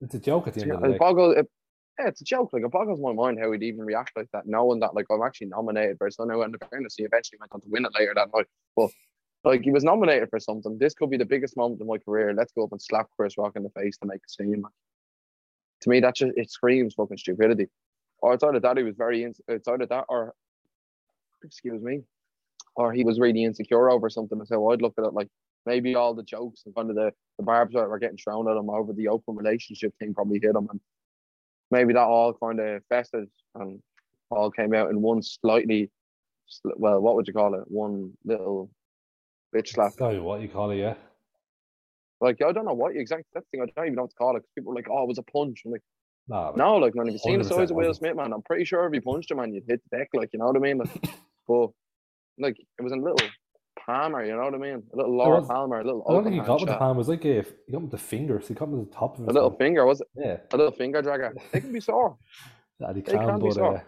It's 0.00 0.14
a 0.14 0.18
joke 0.18 0.48
at 0.48 0.54
the 0.54 0.62
end 0.62 0.70
Yeah, 0.70 0.76
of 0.76 0.82
the 0.82 0.88
it 0.88 0.92
day. 0.92 0.98
boggles. 0.98 1.36
It, 1.36 1.48
yeah, 1.98 2.08
it's 2.08 2.20
a 2.20 2.24
joke. 2.24 2.50
Like 2.52 2.64
it 2.64 2.70
boggles 2.70 3.00
my 3.00 3.12
mind 3.12 3.38
how 3.38 3.52
he'd 3.52 3.62
even 3.62 3.84
react 3.84 4.16
like 4.16 4.28
that, 4.32 4.46
knowing 4.46 4.80
that 4.80 4.94
like 4.94 5.06
I'm 5.10 5.22
actually 5.22 5.48
nominated 5.48 5.98
for 5.98 6.10
something. 6.10 6.36
Now, 6.36 6.42
in 6.42 6.54
fairness, 6.70 6.94
he 6.96 7.04
eventually 7.04 7.38
went 7.38 7.52
on 7.52 7.60
to 7.60 7.68
win 7.68 7.84
it 7.84 7.92
later 7.98 8.12
that 8.14 8.28
night. 8.34 8.46
But 8.76 8.90
like 9.44 9.62
he 9.62 9.70
was 9.70 9.84
nominated 9.84 10.30
for 10.30 10.40
something. 10.40 10.78
This 10.78 10.94
could 10.94 11.10
be 11.10 11.16
the 11.16 11.26
biggest 11.26 11.56
moment 11.56 11.80
in 11.80 11.86
my 11.86 11.98
career. 11.98 12.32
Let's 12.32 12.52
go 12.52 12.64
up 12.64 12.72
and 12.72 12.80
slap 12.80 13.08
Chris 13.16 13.36
Rock 13.36 13.52
in 13.56 13.62
the 13.62 13.70
face 13.70 13.96
to 13.98 14.06
make 14.06 14.20
a 14.26 14.28
scene. 14.28 14.62
To 15.82 15.90
me, 15.90 16.00
that 16.00 16.16
just 16.16 16.32
it 16.36 16.50
screams 16.50 16.94
fucking 16.94 17.18
stupidity. 17.18 17.68
Or 18.20 18.34
it's 18.34 18.44
either 18.44 18.60
that 18.60 18.76
he 18.76 18.84
was 18.84 18.96
very. 18.96 19.24
It's 19.48 19.68
either 19.68 19.86
that 19.86 20.04
or 20.08 20.32
excuse 21.44 21.82
me, 21.82 22.02
or 22.76 22.92
he 22.92 23.04
was 23.04 23.18
really 23.18 23.44
insecure 23.44 23.90
over 23.90 24.08
something. 24.08 24.40
How 24.48 24.68
I'd 24.70 24.80
look 24.80 24.94
at 24.96 25.04
it. 25.04 25.12
Like 25.12 25.28
maybe 25.66 25.94
all 25.94 26.14
the 26.14 26.22
jokes 26.22 26.62
and 26.64 26.74
kind 26.74 26.88
of 26.88 26.96
the 26.96 27.12
the 27.38 27.44
barbs 27.44 27.74
that 27.74 27.88
were 27.88 27.98
getting 27.98 28.16
thrown 28.16 28.48
at 28.48 28.56
him 28.56 28.70
over 28.70 28.92
the 28.92 29.08
open 29.08 29.36
relationship 29.36 29.92
thing 29.98 30.14
probably 30.14 30.40
hit 30.40 30.54
him, 30.54 30.68
and 30.70 30.80
maybe 31.72 31.94
that 31.94 32.06
all 32.06 32.34
kind 32.34 32.60
of 32.60 32.82
festered 32.88 33.28
and 33.56 33.80
all 34.30 34.50
came 34.50 34.74
out 34.74 34.90
in 34.90 35.00
one 35.00 35.22
slightly, 35.22 35.90
well, 36.76 37.00
what 37.00 37.16
would 37.16 37.26
you 37.26 37.32
call 37.32 37.54
it? 37.54 37.62
One 37.66 38.12
little 38.24 38.70
bitch 39.54 39.68
slap. 39.68 39.94
You 39.98 40.22
what 40.22 40.42
you 40.42 40.48
call 40.48 40.70
it, 40.70 40.76
yeah. 40.76 40.94
Like 42.20 42.40
I 42.42 42.52
don't 42.52 42.66
know 42.66 42.74
what 42.74 42.94
exactly 42.94 43.26
that 43.34 43.44
thing. 43.50 43.62
I 43.62 43.66
don't 43.74 43.86
even 43.86 43.96
know 43.96 44.02
what 44.02 44.10
to 44.10 44.16
call 44.16 44.36
it. 44.36 44.44
people 44.54 44.70
were 44.70 44.76
like, 44.76 44.88
"Oh, 44.88 45.02
it 45.02 45.08
was 45.08 45.18
a 45.18 45.22
punch." 45.24 45.62
I'm 45.64 45.72
like, 45.72 45.82
No, 46.28 46.52
no, 46.54 46.76
like 46.76 46.94
man, 46.94 47.08
if 47.08 47.14
you've 47.14 47.22
seen 47.22 47.38
the 47.40 47.44
100% 47.44 47.48
size 47.48 47.70
of 47.70 47.76
Will. 47.76 47.92
Smith, 47.94 48.14
man, 48.14 48.32
I'm 48.32 48.42
pretty 48.42 48.64
sure 48.64 48.86
if 48.86 48.94
you 48.94 49.00
punched 49.00 49.32
him, 49.32 49.38
man, 49.38 49.52
you'd 49.52 49.64
hit 49.66 49.82
the 49.90 49.98
deck. 49.98 50.08
Like 50.14 50.30
you 50.32 50.38
know 50.38 50.46
what 50.46 50.56
I 50.56 50.60
mean? 50.60 50.78
Like, 50.78 50.90
but 51.48 51.70
like 52.38 52.56
it 52.60 52.82
was 52.82 52.92
a 52.92 52.96
little 52.96 53.28
Palmer. 53.86 54.24
You 54.24 54.32
know 54.36 54.44
what 54.44 54.54
I 54.54 54.58
mean? 54.58 54.82
A 54.92 54.96
little 54.96 55.16
Laura 55.16 55.40
was- 55.40 55.48
Palmer, 55.48 55.80
a 55.80 55.84
little. 55.84 56.04
I 56.08 56.12
don't 56.12 56.24
think 56.24 56.34
he 56.34 56.40
got 56.40 56.60
with 56.60 56.68
the 56.68 56.76
palm. 56.76 56.96
It 56.96 56.98
was 56.98 57.08
like 57.08 57.24
a, 57.24 57.42
he 57.66 57.72
got 57.72 57.82
with 57.82 57.90
the 57.90 57.98
fingers. 57.98 58.48
He 58.48 58.54
got 58.54 58.68
with 58.68 58.88
the 58.90 58.94
top 58.94 59.14
of 59.14 59.20
his 59.20 59.28
A 59.28 59.32
little 59.32 59.50
hand. 59.50 59.58
finger, 59.58 59.86
was 59.86 60.00
it? 60.00 60.08
Yeah, 60.16 60.36
A 60.52 60.56
little 60.56 60.72
finger 60.72 61.02
dragger. 61.02 61.32
They 61.52 61.60
can 61.60 61.72
be 61.72 61.80
sore. 61.80 62.16
he 62.78 62.86
They 62.92 63.00
can, 63.02 63.18
can 63.18 63.38
be 63.40 63.46
but 63.48 63.54
soft. 63.54 63.76
uh, 63.78 63.82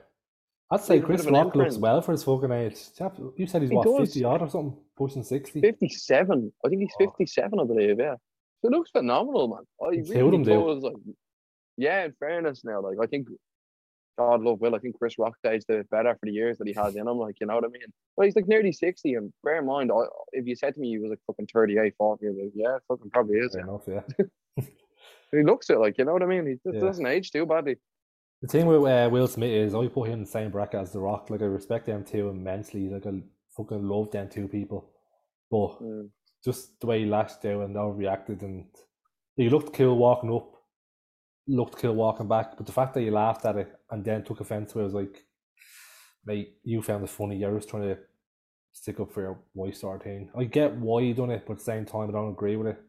I'd 0.71 0.81
say 0.81 0.95
Leave 0.95 1.05
a 1.05 1.07
bit 1.09 1.17
Chris 1.23 1.27
Rock 1.31 1.55
looks 1.55 1.77
well 1.77 2.01
for 2.03 2.13
his 2.13 2.25
fucking 2.25 2.51
age. 2.51 2.77
You 3.37 3.47
said 3.47 3.63
he's 3.63 3.71
He 3.71 3.77
what, 3.77 3.85
does. 3.99 4.09
50 4.09 4.25
odd 4.25 4.43
or 4.43 4.49
something? 4.49 4.77
Pushing 4.97 5.23
60? 5.23 5.61
57. 5.61 6.53
I 6.65 6.69
think 6.69 6.81
he's 6.81 6.93
Oh. 7.01 7.05
57, 7.05 7.61
I 7.61 7.65
believe, 7.65 7.99
yeah. 7.99 8.15
He 8.63 8.69
looks 8.71 8.91
phenomenal, 8.91 9.49
man. 9.49 9.59
I 9.89 9.95
He 9.97 10.01
really 10.21 10.39
him. 10.51 10.81
Like, 10.81 10.95
yeah, 11.77 12.05
in 12.05 12.13
fairness 12.19 12.65
now, 12.65 12.81
like 12.81 12.97
I 13.03 13.07
think 13.07 13.29
God 14.19 14.43
love 14.43 14.61
Will, 14.61 14.75
I 14.75 14.79
think 14.79 14.97
Chris 14.99 15.19
Rock 15.19 15.37
aged 15.47 15.67
a 15.71 15.79
bit 15.79 15.91
better 15.91 16.15
for 16.15 16.27
the 16.27 16.33
years 16.33 16.59
that 16.59 16.69
he 16.69 16.75
has 16.75 16.95
in 16.95 17.07
him, 17.09 17.19
like 17.19 17.37
you 17.41 17.47
know 17.47 17.57
what 17.57 17.65
I 17.65 17.69
mean? 17.69 17.83
Well, 18.17 18.25
he's 18.27 18.37
like 18.37 18.47
nearly 18.49 18.73
60, 18.73 19.15
and 19.15 19.33
bear 19.43 19.59
in 19.59 19.67
mind, 19.67 19.91
if 20.33 20.47
you 20.47 20.55
said 20.55 20.75
to 20.75 20.81
me 20.81 20.91
he 20.91 20.99
was 20.99 21.11
like 21.11 21.19
fucking 21.27 21.49
38, 21.53 21.95
40, 21.99 22.27
I'd 22.27 22.31
like, 22.37 22.53
yeah, 22.55 22.79
fucking 22.89 23.11
probably 23.11 23.39
is. 23.39 23.53
Fair 23.55 23.63
enough, 23.63 23.83
yeah. 23.89 24.01
He 25.33 25.43
looks 25.43 25.69
it, 25.69 25.79
like, 25.79 25.99
you 25.99 26.05
know 26.05 26.13
what 26.13 26.23
I 26.23 26.27
mean? 26.27 26.47
He 26.47 26.53
just 26.65 26.75
Yeah. 26.77 26.81
doesn't 26.81 27.07
age 27.07 27.33
too 27.33 27.45
badly. 27.45 27.77
The 28.43 28.47
thing 28.49 28.67
with 28.67 28.85
uh, 28.85 29.09
Will 29.11 29.27
Smith 29.27 29.51
is 29.51 29.75
I 29.75 29.89
put 29.89 30.07
him 30.09 30.15
in 30.15 30.21
the 30.21 30.27
same 30.27 30.51
bracket 30.53 30.81
as 30.81 30.93
The 30.93 31.01
Rock. 31.01 31.29
Like 31.31 31.43
I 31.43 31.47
respect 31.47 31.87
them 31.87 32.05
two 32.05 32.29
immensely. 32.29 32.89
Like 32.89 33.05
I 33.07 33.21
fucking 33.57 33.89
love 33.89 34.13
them 34.13 34.29
two 34.29 34.47
people. 34.47 34.93
But 35.51 35.81
Mm. 35.81 36.11
just 36.45 36.79
the 36.81 36.87
way 36.87 37.01
he 37.01 37.07
lashed 37.07 37.45
out 37.47 37.65
and 37.65 37.75
overreacted 37.75 38.43
and 38.43 38.67
he 39.37 39.49
looked 39.49 39.73
cool 39.75 39.97
walking 39.97 40.33
up, 40.33 40.55
looked 41.49 41.79
cool 41.79 41.95
walking 41.95 42.29
back. 42.29 42.57
But 42.57 42.67
the 42.67 42.73
fact 42.73 42.95
that 42.95 43.01
he 43.01 43.11
laughed 43.11 43.45
at 43.45 43.57
it 43.57 43.75
and 43.95 44.05
then 44.05 44.25
took 44.25 44.41
offense 44.41 44.73
to 44.73 44.81
it 44.81 44.85
was 44.85 44.93
like, 44.93 45.25
mate, 46.27 46.57
you 46.65 46.83
found 46.83 47.05
it 47.05 47.11
funny. 47.11 47.37
You're 47.37 47.57
just 47.57 47.69
trying 47.69 47.85
to 47.85 47.97
stick 48.73 48.99
up 48.99 49.13
for 49.13 49.21
your 49.23 49.39
wife 49.55 49.77
sort 49.77 49.99
of 49.99 50.03
thing. 50.03 50.31
I 50.37 50.43
get 50.45 50.75
why 50.75 51.03
you 51.03 51.15
done 51.15 51.31
it, 51.31 51.45
but 51.47 51.53
at 51.53 51.59
the 51.61 51.65
same 51.65 51.85
time 51.85 52.09
I 52.09 52.13
don't 52.13 52.33
agree 52.33 52.57
with 52.57 52.67
it. 52.67 52.83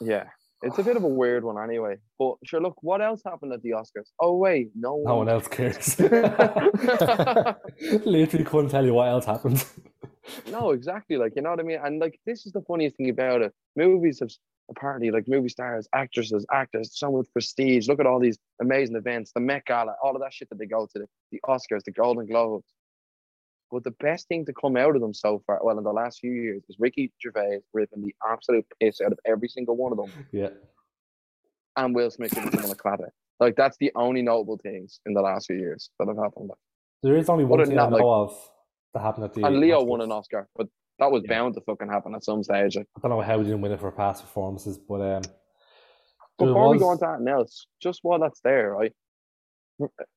Yeah. 0.00 0.24
It's 0.62 0.78
a 0.78 0.82
bit 0.82 0.96
of 0.96 1.04
a 1.04 1.08
weird 1.08 1.44
one 1.44 1.62
anyway. 1.62 1.98
But 2.18 2.36
sure, 2.44 2.62
look, 2.62 2.82
what 2.82 3.02
else 3.02 3.20
happened 3.26 3.52
at 3.52 3.60
the 3.60 3.72
Oscars? 3.72 4.08
Oh 4.18 4.38
wait, 4.38 4.70
no, 4.74 5.02
No 5.04 5.16
one 5.16 5.28
else 5.28 5.48
cares. 5.48 6.00
Literally 8.06 8.44
couldn't 8.46 8.70
tell 8.70 8.86
you 8.86 8.94
what 8.94 9.08
else 9.08 9.26
happened. 9.26 9.62
No, 10.50 10.70
exactly. 10.70 11.18
Like 11.18 11.34
you 11.36 11.42
know 11.42 11.50
what 11.50 11.60
I 11.60 11.62
mean. 11.62 11.78
And 11.84 12.00
like 12.00 12.18
this 12.24 12.46
is 12.46 12.52
the 12.52 12.62
funniest 12.62 12.96
thing 12.96 13.10
about 13.10 13.42
it. 13.42 13.52
Movies 13.76 14.20
have 14.20 14.30
apparently 14.70 15.10
like 15.10 15.24
movie 15.28 15.48
stars, 15.48 15.88
actresses, 15.94 16.44
actors, 16.52 16.90
so 16.94 17.10
much 17.12 17.26
prestige. 17.32 17.88
Look 17.88 18.00
at 18.00 18.06
all 18.06 18.18
these 18.20 18.38
amazing 18.60 18.96
events, 18.96 19.32
the 19.32 19.40
Met 19.40 19.64
Gala, 19.66 19.94
all 20.02 20.14
of 20.16 20.22
that 20.22 20.32
shit 20.32 20.48
that 20.50 20.58
they 20.58 20.66
go 20.66 20.86
to, 20.92 20.98
the, 20.98 21.06
the 21.32 21.40
Oscars, 21.46 21.84
the 21.84 21.92
Golden 21.92 22.26
Globes. 22.26 22.66
But 23.70 23.84
the 23.84 23.92
best 24.00 24.28
thing 24.28 24.44
to 24.46 24.52
come 24.52 24.76
out 24.76 24.94
of 24.94 25.00
them 25.02 25.12
so 25.14 25.42
far, 25.46 25.60
well, 25.62 25.76
in 25.78 25.84
the 25.84 25.92
last 25.92 26.20
few 26.20 26.30
years, 26.32 26.62
is 26.68 26.76
Ricky 26.78 27.12
Gervais 27.22 27.60
ripping 27.72 28.02
the 28.02 28.14
absolute 28.28 28.64
piss 28.80 29.00
out 29.00 29.12
of 29.12 29.18
every 29.26 29.48
single 29.48 29.76
one 29.76 29.92
of 29.92 29.98
them, 29.98 30.10
Yeah. 30.32 30.50
and 31.76 31.94
Will 31.94 32.10
Smith 32.10 32.32
giving 32.32 32.52
someone 32.52 32.70
a 32.70 32.74
clatter. 32.76 33.12
Like 33.40 33.54
that's 33.56 33.76
the 33.78 33.92
only 33.96 34.22
notable 34.22 34.56
things 34.62 35.00
in 35.04 35.12
the 35.14 35.20
last 35.20 35.46
few 35.46 35.56
years 35.56 35.90
that 35.98 36.08
have 36.08 36.16
happened. 36.16 36.50
There 37.02 37.16
is 37.16 37.28
only 37.28 37.44
one 37.44 37.60
Other 37.60 37.66
thing 37.66 37.76
than 37.76 37.86
I 37.86 37.90
that, 37.90 37.98
know 37.98 38.06
like- 38.08 38.30
of 38.30 38.50
that 38.94 39.02
happened 39.02 39.24
at 39.26 39.34
the 39.34 39.44
And 39.44 39.60
Leo 39.60 39.80
Oscars. 39.82 39.86
won 39.86 40.00
an 40.00 40.12
Oscar, 40.12 40.48
but 40.56 40.68
that 40.98 41.10
was 41.10 41.22
Yeah. 41.24 41.30
bound 41.38 41.54
to 41.54 41.60
fucking 41.62 41.88
happen 41.88 42.14
at 42.14 42.24
some 42.24 42.42
stage. 42.42 42.76
I 42.76 42.84
don't 43.00 43.10
know 43.10 43.20
how 43.20 43.38
we 43.38 43.44
didn't 43.44 43.60
win 43.60 43.72
it 43.72 43.80
for 43.80 43.90
past 43.92 44.22
performances, 44.22 44.78
but 44.78 45.00
um, 45.00 45.22
Before 46.38 46.70
we 46.70 46.78
go 46.78 46.88
on 46.88 46.98
to 46.98 47.08
anything 47.08 47.28
else, 47.28 47.66
just 47.80 48.00
while 48.02 48.18
that's 48.18 48.40
there, 48.40 48.72
right? 48.72 48.92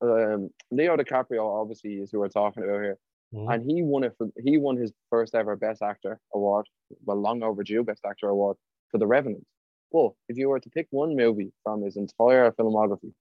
Um, 0.02 0.50
Leo 0.72 0.96
DiCaprio 0.98 1.44
obviously 1.62 1.96
is 1.96 2.12
who 2.12 2.20
we're 2.20 2.30
talking 2.30 2.64
about 2.64 2.82
here, 2.82 2.98
Mhm. 3.34 3.54
and 3.54 3.70
he 3.72 3.82
won 3.84 4.04
it 4.04 4.16
for 4.18 4.28
he 4.44 4.58
won 4.58 4.78
his 4.78 4.92
first 5.10 5.36
ever 5.36 5.56
Best 5.56 5.82
Actor 5.82 6.20
award, 6.34 6.66
well, 7.06 7.18
long 7.18 7.44
overdue 7.44 7.84
Best 7.84 8.06
Actor 8.06 8.30
award 8.30 8.58
for 8.90 8.98
The 8.98 9.08
Revenant. 9.08 9.46
Well, 9.92 10.16
if 10.30 10.38
you 10.38 10.50
were 10.50 10.60
to 10.60 10.70
pick 10.70 10.88
one 10.92 11.16
movie 11.16 11.52
from 11.64 11.82
his 11.84 11.98
entire 11.98 12.52
filmography 12.52 13.14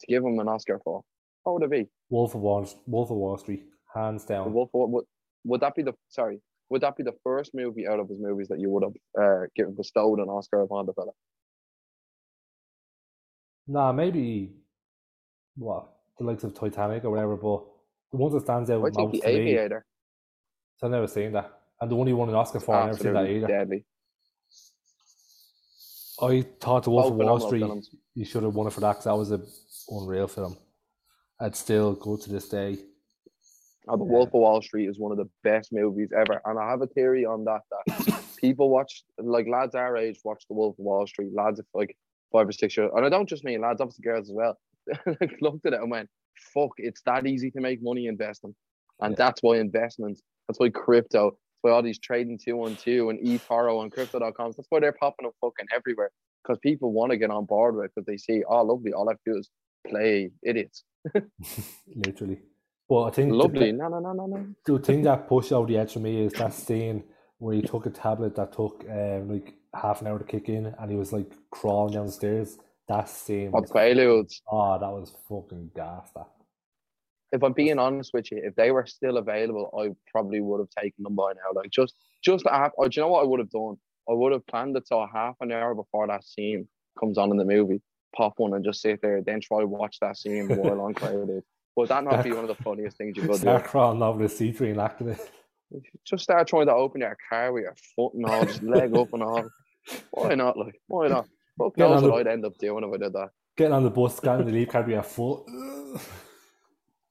to 0.00 0.06
give 0.06 0.24
him 0.24 0.38
an 0.40 0.48
Oscar 0.48 0.80
for, 0.84 1.04
what 1.44 1.54
would 1.54 1.62
it 1.64 1.70
be? 1.70 1.88
Wolf 2.10 2.34
of 2.34 2.40
Wall, 2.40 2.66
Wolf 2.86 3.10
of 3.10 3.16
Wall 3.16 3.36
Street, 3.38 3.64
hands 3.94 4.24
The 4.24 4.34
down. 4.34 4.52
Wolf. 4.52 4.70
Would, 4.72 5.04
would 5.44 5.60
that 5.60 5.74
be 5.74 5.82
the 5.82 5.94
sorry? 6.08 6.40
Would 6.70 6.82
that 6.82 6.96
be 6.96 7.02
the 7.02 7.14
first 7.24 7.54
movie 7.54 7.86
out 7.86 7.98
of 8.00 8.08
his 8.08 8.18
movies 8.20 8.48
that 8.48 8.60
you 8.60 8.68
would 8.70 8.82
have 8.82 8.94
uh, 9.20 9.46
given 9.56 9.74
bestowed 9.74 10.18
an 10.18 10.28
Oscar 10.28 10.60
upon 10.60 10.86
the 10.86 10.92
fella? 10.92 11.12
Nah, 13.66 13.92
maybe 13.92 14.52
what 15.56 15.88
the 16.18 16.24
likes 16.24 16.44
of 16.44 16.54
Titanic 16.54 17.04
or 17.04 17.10
whatever, 17.10 17.36
but 17.36 17.64
the 18.10 18.16
ones 18.18 18.34
that 18.34 18.42
stands 18.42 18.70
out 18.70 18.76
I 18.78 18.90
most 18.90 18.94
The 18.94 19.02
to 19.02 19.08
me, 19.10 19.22
Aviator. 19.24 19.84
so 20.76 20.86
I've 20.86 20.90
never 20.92 21.06
seen 21.06 21.32
that. 21.32 21.52
And 21.80 21.90
the 21.90 21.96
only 21.96 22.12
one 22.12 22.28
he 22.28 22.32
won 22.32 22.34
an 22.34 22.34
Oscar 22.34 22.60
for, 22.60 22.74
I 22.74 22.86
never 22.86 22.98
seen 22.98 23.12
that 23.12 23.30
either. 23.30 23.46
deadly. 23.46 23.84
I 26.20 26.42
thought 26.60 26.82
the 26.84 26.90
Wolf 26.90 27.06
of 27.12 27.16
Wall 27.16 27.38
Street, 27.40 27.60
films. 27.60 27.90
you 28.14 28.24
should 28.24 28.42
have 28.42 28.54
won 28.54 28.66
it 28.66 28.72
for 28.72 28.80
that 28.80 28.94
'cause 28.96 29.04
that 29.04 29.14
was 29.16 29.30
a 29.30 29.40
unreal 29.88 30.26
film. 30.26 30.56
It's 31.40 31.60
still 31.60 31.94
good 31.94 32.20
to 32.22 32.30
this 32.30 32.48
day. 32.48 32.78
The. 33.96 34.04
Wolf 34.04 34.28
of 34.28 34.34
Wall 34.34 34.60
Street 34.62 34.88
is 34.88 34.98
one 34.98 35.12
of 35.12 35.18
the 35.18 35.28
best 35.42 35.72
movies 35.72 36.10
ever, 36.16 36.40
and 36.44 36.58
I 36.58 36.68
have 36.70 36.82
a 36.82 36.86
theory 36.88 37.24
on 37.24 37.44
that 37.44 37.60
that 37.86 38.22
people 38.40 38.70
watch 38.70 39.02
like 39.18 39.46
lads 39.48 39.74
our 39.74 39.96
age 39.96 40.18
watch 40.24 40.44
The 40.48 40.54
Wolf 40.54 40.78
of 40.78 40.84
Wall 40.84 41.06
Street. 41.06 41.30
Lads 41.32 41.58
of 41.60 41.66
like 41.74 41.96
five 42.32 42.48
or 42.48 42.52
six 42.52 42.76
years, 42.76 42.90
and 42.94 43.04
I 43.06 43.08
don't 43.08 43.28
just 43.28 43.44
mean 43.44 43.60
lads, 43.60 43.80
obviously 43.80 44.02
girls 44.02 44.28
as 44.28 44.34
well. 44.34 44.58
like 45.20 45.36
looked 45.40 45.64
at 45.66 45.72
it 45.72 45.80
and 45.80 45.90
went, 45.90 46.08
"Fuck, 46.54 46.72
it's 46.78 47.00
that 47.06 47.26
easy 47.26 47.50
to 47.52 47.60
make 47.60 47.82
money 47.82 48.06
investing," 48.06 48.54
and 49.00 49.12
Yeah. 49.12 49.16
that's 49.16 49.42
why 49.42 49.56
investments. 49.58 50.22
That's 50.48 50.58
why 50.60 50.70
crypto. 50.70 51.30
That's 51.30 51.62
why 51.62 51.70
all 51.72 51.82
these 51.82 51.98
trading 51.98 52.38
two 52.42 52.62
on 52.64 52.76
two 52.76 53.10
and 53.10 53.18
eToro 53.20 53.82
and 53.82 53.90
crypto.com. 53.92 54.52
That's 54.56 54.66
why 54.70 54.80
they're 54.80 54.92
popping 54.92 55.26
up 55.26 55.32
fucking 55.40 55.66
everywhere 55.74 56.10
because 56.42 56.58
people 56.60 56.92
want 56.92 57.10
to 57.10 57.18
get 57.18 57.30
on 57.30 57.44
board 57.44 57.74
with 57.76 57.86
it 57.86 57.90
because 57.94 58.06
they 58.06 58.16
see, 58.16 58.42
oh, 58.48 58.62
lovely, 58.62 58.92
all 58.92 59.08
I 59.08 59.12
have 59.12 59.18
to 59.26 59.32
do 59.32 59.38
is 59.38 59.50
play 59.86 60.30
idiots. 60.42 60.84
Literally. 61.94 62.38
But 62.88 63.04
I 63.04 63.10
think 63.10 63.32
Lovely. 63.32 63.70
be- 63.70 63.72
No, 63.72 63.88
no, 63.88 63.98
no, 64.00 64.12
no, 64.12 64.26
no. 64.26 64.46
the 64.64 64.78
thing 64.78 65.02
that 65.02 65.28
pushed 65.28 65.52
over 65.52 65.66
the 65.66 65.76
edge 65.78 65.92
for 65.92 65.98
me 66.00 66.22
is 66.24 66.32
that 66.34 66.54
scene 66.54 67.04
where 67.38 67.54
he 67.54 67.62
took 67.62 67.86
a 67.86 67.90
tablet 67.90 68.34
that 68.36 68.52
took 68.52 68.84
um, 68.90 69.28
like 69.30 69.54
half 69.74 70.00
an 70.00 70.06
hour 70.06 70.18
to 70.18 70.24
kick 70.24 70.48
in 70.48 70.66
and 70.78 70.90
he 70.90 70.96
was 70.96 71.12
like 71.12 71.30
crawling 71.50 71.92
down 71.92 72.06
the 72.06 72.12
stairs. 72.12 72.58
That 72.88 73.08
scene 73.08 73.50
Oh, 73.54 73.60
was, 73.60 73.70
Quaaludes. 73.70 74.40
oh, 74.50 74.78
that 74.78 74.88
was 74.90 75.14
fucking 75.28 75.70
gas. 75.76 76.10
That. 76.16 76.28
if 77.32 77.42
I'm 77.42 77.52
being 77.52 77.78
honest 77.78 78.12
with 78.14 78.32
you, 78.32 78.40
if 78.42 78.54
they 78.54 78.70
were 78.70 78.86
still 78.86 79.18
available, 79.18 79.70
I 79.78 79.90
probably 80.10 80.40
would 80.40 80.60
have 80.60 80.70
taken 80.70 81.04
them 81.04 81.14
by 81.14 81.32
now. 81.34 81.52
Like 81.54 81.70
just, 81.70 81.94
just 82.24 82.46
a 82.46 82.50
half. 82.50 82.72
Or 82.78 82.88
do 82.88 82.98
you 82.98 83.04
know 83.04 83.10
what 83.12 83.22
I 83.24 83.26
would 83.26 83.40
have 83.40 83.50
done? 83.50 83.76
I 84.08 84.14
would 84.14 84.32
have 84.32 84.46
planned 84.46 84.74
it 84.78 84.88
so 84.88 85.06
half 85.12 85.34
an 85.42 85.52
hour 85.52 85.74
before 85.74 86.06
that 86.06 86.24
scene 86.24 86.66
comes 86.98 87.18
on 87.18 87.30
in 87.30 87.36
the 87.36 87.44
movie, 87.44 87.82
pop 88.16 88.32
one 88.38 88.54
and 88.54 88.64
just 88.64 88.80
sit 88.80 89.02
there, 89.02 89.20
then 89.20 89.40
try 89.42 89.62
watch 89.64 89.98
that 90.00 90.16
scene 90.16 90.48
while 90.48 90.80
on 90.80 90.94
crowded. 91.00 91.42
Would 91.78 91.90
that 91.90 92.02
not 92.02 92.24
be 92.24 92.32
one 92.32 92.40
of 92.40 92.48
the 92.48 92.60
funniest 92.60 92.96
things 92.96 93.16
you 93.16 93.22
could 93.22 93.30
do? 93.30 93.38
Start 93.38 93.62
crawling 93.66 94.02
over 94.02 94.20
the 94.20 94.28
seat 94.28 94.58
and 94.60 94.80
acting 94.80 95.10
it. 95.10 95.20
Just 96.04 96.24
start 96.24 96.48
trying 96.48 96.66
to 96.66 96.74
open 96.74 97.02
your 97.02 97.16
car 97.30 97.52
with 97.52 97.62
your 97.62 97.76
foot 97.94 98.14
and 98.14 98.26
all, 98.26 98.44
just 98.44 98.64
leg 98.64 98.96
up 98.96 99.12
and 99.12 99.22
all. 99.22 99.48
Why 100.10 100.34
not? 100.34 100.56
Like, 100.58 100.74
why 100.88 101.06
not? 101.06 101.28
Fuck 101.56 101.78
knows 101.78 102.02
what 102.02 102.08
the- 102.08 102.14
I'd 102.14 102.26
end 102.26 102.44
up 102.44 102.58
doing 102.58 102.82
if 102.82 102.92
I 102.92 102.96
did 102.96 103.12
that. 103.12 103.28
Getting 103.56 103.74
on 103.74 103.84
the 103.84 103.90
bus, 103.90 104.16
scanning 104.16 104.46
the 104.46 104.52
Leap 104.52 104.70
card 104.70 104.86
with 104.86 104.94
your 104.94 105.04
foot. 105.04 105.44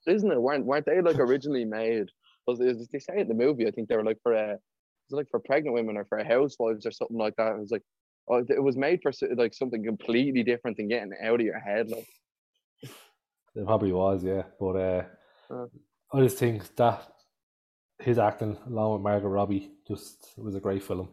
isn't 0.05 0.31
it? 0.31 0.41
Weren't 0.41 0.65
weren't 0.65 0.85
they 0.85 0.99
like 0.99 1.19
originally 1.19 1.63
made? 1.63 2.07
Was 2.45 2.59
is 2.59 2.89
they 2.89 2.99
say 2.99 3.21
in 3.21 3.29
the 3.29 3.33
movie? 3.35 3.67
I 3.67 3.71
think 3.71 3.87
they 3.87 3.95
were 3.95 4.03
like 4.03 4.19
for 4.21 4.33
a, 4.33 4.47
was 4.47 5.11
it 5.11 5.15
like 5.15 5.29
for 5.31 5.39
pregnant 5.39 5.75
women 5.75 5.95
or 5.95 6.03
for 6.03 6.21
housewives 6.25 6.85
or 6.85 6.91
something 6.91 7.17
like 7.17 7.37
that. 7.37 7.53
It 7.53 7.59
was 7.59 7.71
like, 7.71 7.83
oh, 8.29 8.43
it 8.49 8.61
was 8.61 8.75
made 8.75 8.99
for 9.01 9.13
like 9.37 9.53
something 9.53 9.83
completely 9.85 10.43
different 10.43 10.75
than 10.75 10.89
getting 10.89 11.13
out 11.23 11.39
of 11.39 11.45
your 11.45 11.59
head. 11.59 11.89
Like, 11.89 12.07
It 13.57 13.65
probably 13.65 13.91
was, 13.91 14.23
yeah. 14.23 14.43
But 14.59 14.75
uh, 14.75 15.03
Uh. 15.49 15.65
I 16.13 16.21
just 16.21 16.37
think 16.37 16.75
that 16.75 17.01
his 17.99 18.17
acting 18.19 18.57
along 18.67 18.93
with 18.93 19.01
Margot 19.01 19.27
Robbie 19.27 19.71
just 19.87 20.33
it 20.37 20.43
was 20.43 20.55
a 20.55 20.59
great 20.59 20.83
film. 20.83 21.09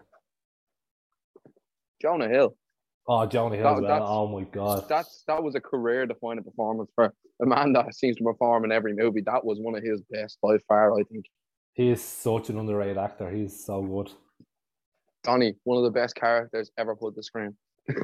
Jonah 2.03 2.29
Hill, 2.29 2.55
Oh, 3.09 3.27
Jonah 3.27 3.57
Hill 3.57 3.65
That- 3.65 3.75
as 3.77 3.81
well. 3.83 4.07
Oh 4.07 4.27
my 4.29 4.45
god. 4.45 4.87
that's 4.89 5.25
that 5.27 5.43
was 5.43 5.55
a 5.55 5.61
career 5.61 6.07
defining 6.07 6.45
performance 6.45 6.91
for 6.95 7.13
a 7.43 7.47
man 7.47 7.73
that 7.73 7.95
seems 7.95 8.17
to 8.17 8.25
perform 8.25 8.65
in 8.65 8.73
every 8.73 8.95
movie. 8.95 9.23
That 9.23 9.45
was 9.45 9.59
one 9.61 9.75
of 9.75 9.83
his 9.83 10.01
best 10.11 10.39
by 10.43 10.59
far. 10.69 10.99
I 10.99 11.03
think. 11.05 11.25
He 11.73 11.89
is 11.91 12.03
such 12.03 12.51
an 12.51 12.59
underrated 12.59 12.99
actor. 12.99 13.29
He's 13.31 13.65
so 13.65 13.83
good. 13.83 14.13
Donnie, 15.25 15.57
one 15.65 15.79
of 15.79 15.85
the 15.85 15.91
best 15.91 16.15
characters 16.15 16.71
ever 16.79 16.95
put 16.95 17.15
to 17.17 17.23
screen. 17.23 17.57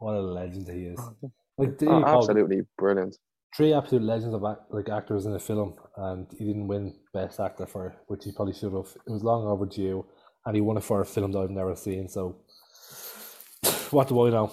What 0.00 0.14
a 0.14 0.20
legend 0.20 0.68
he 0.68 0.84
is. 0.86 1.00
Like 1.58 1.82
Oh, 1.82 2.04
absolutely 2.04 2.62
brilliant. 2.76 3.16
three 3.56 3.72
absolute 3.72 4.02
legends 4.02 4.34
of 4.34 4.44
act, 4.44 4.62
like 4.70 4.88
actors 4.88 5.26
in 5.26 5.34
a 5.34 5.38
film, 5.38 5.74
and 5.96 6.26
he 6.38 6.44
didn't 6.44 6.68
win 6.68 6.94
Best 7.12 7.40
Actor 7.40 7.66
for 7.66 7.88
it, 7.88 7.94
which 8.06 8.24
he 8.24 8.32
probably 8.32 8.54
should 8.54 8.72
have. 8.72 8.94
It 9.06 9.10
was 9.10 9.24
long 9.24 9.46
overdue, 9.46 10.06
and 10.46 10.54
he 10.54 10.60
won 10.60 10.76
it 10.76 10.84
for 10.84 11.00
a 11.00 11.06
film 11.06 11.32
that 11.32 11.40
I've 11.40 11.50
never 11.50 11.74
seen. 11.74 12.08
So, 12.08 12.36
what 13.90 14.08
do 14.08 14.26
I 14.26 14.30
know? 14.30 14.52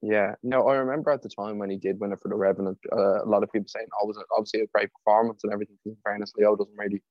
Yeah, 0.00 0.34
no, 0.42 0.66
I 0.66 0.76
remember 0.76 1.10
at 1.10 1.22
the 1.22 1.28
time 1.28 1.58
when 1.58 1.70
he 1.70 1.76
did 1.76 2.00
win 2.00 2.12
it 2.12 2.20
for 2.20 2.28
the 2.28 2.34
Revenant, 2.34 2.78
uh, 2.90 3.22
a 3.22 3.26
lot 3.26 3.42
of 3.42 3.52
people 3.52 3.68
saying, 3.68 3.86
"Oh, 4.00 4.06
it 4.06 4.08
was 4.08 4.24
obviously 4.36 4.62
a 4.62 4.66
great 4.74 4.90
performance 4.92 5.44
and 5.44 5.52
everything." 5.52 5.76
In 5.84 5.96
fairness, 6.02 6.32
Leo 6.36 6.56
doesn't 6.56 6.76
really 6.76 7.02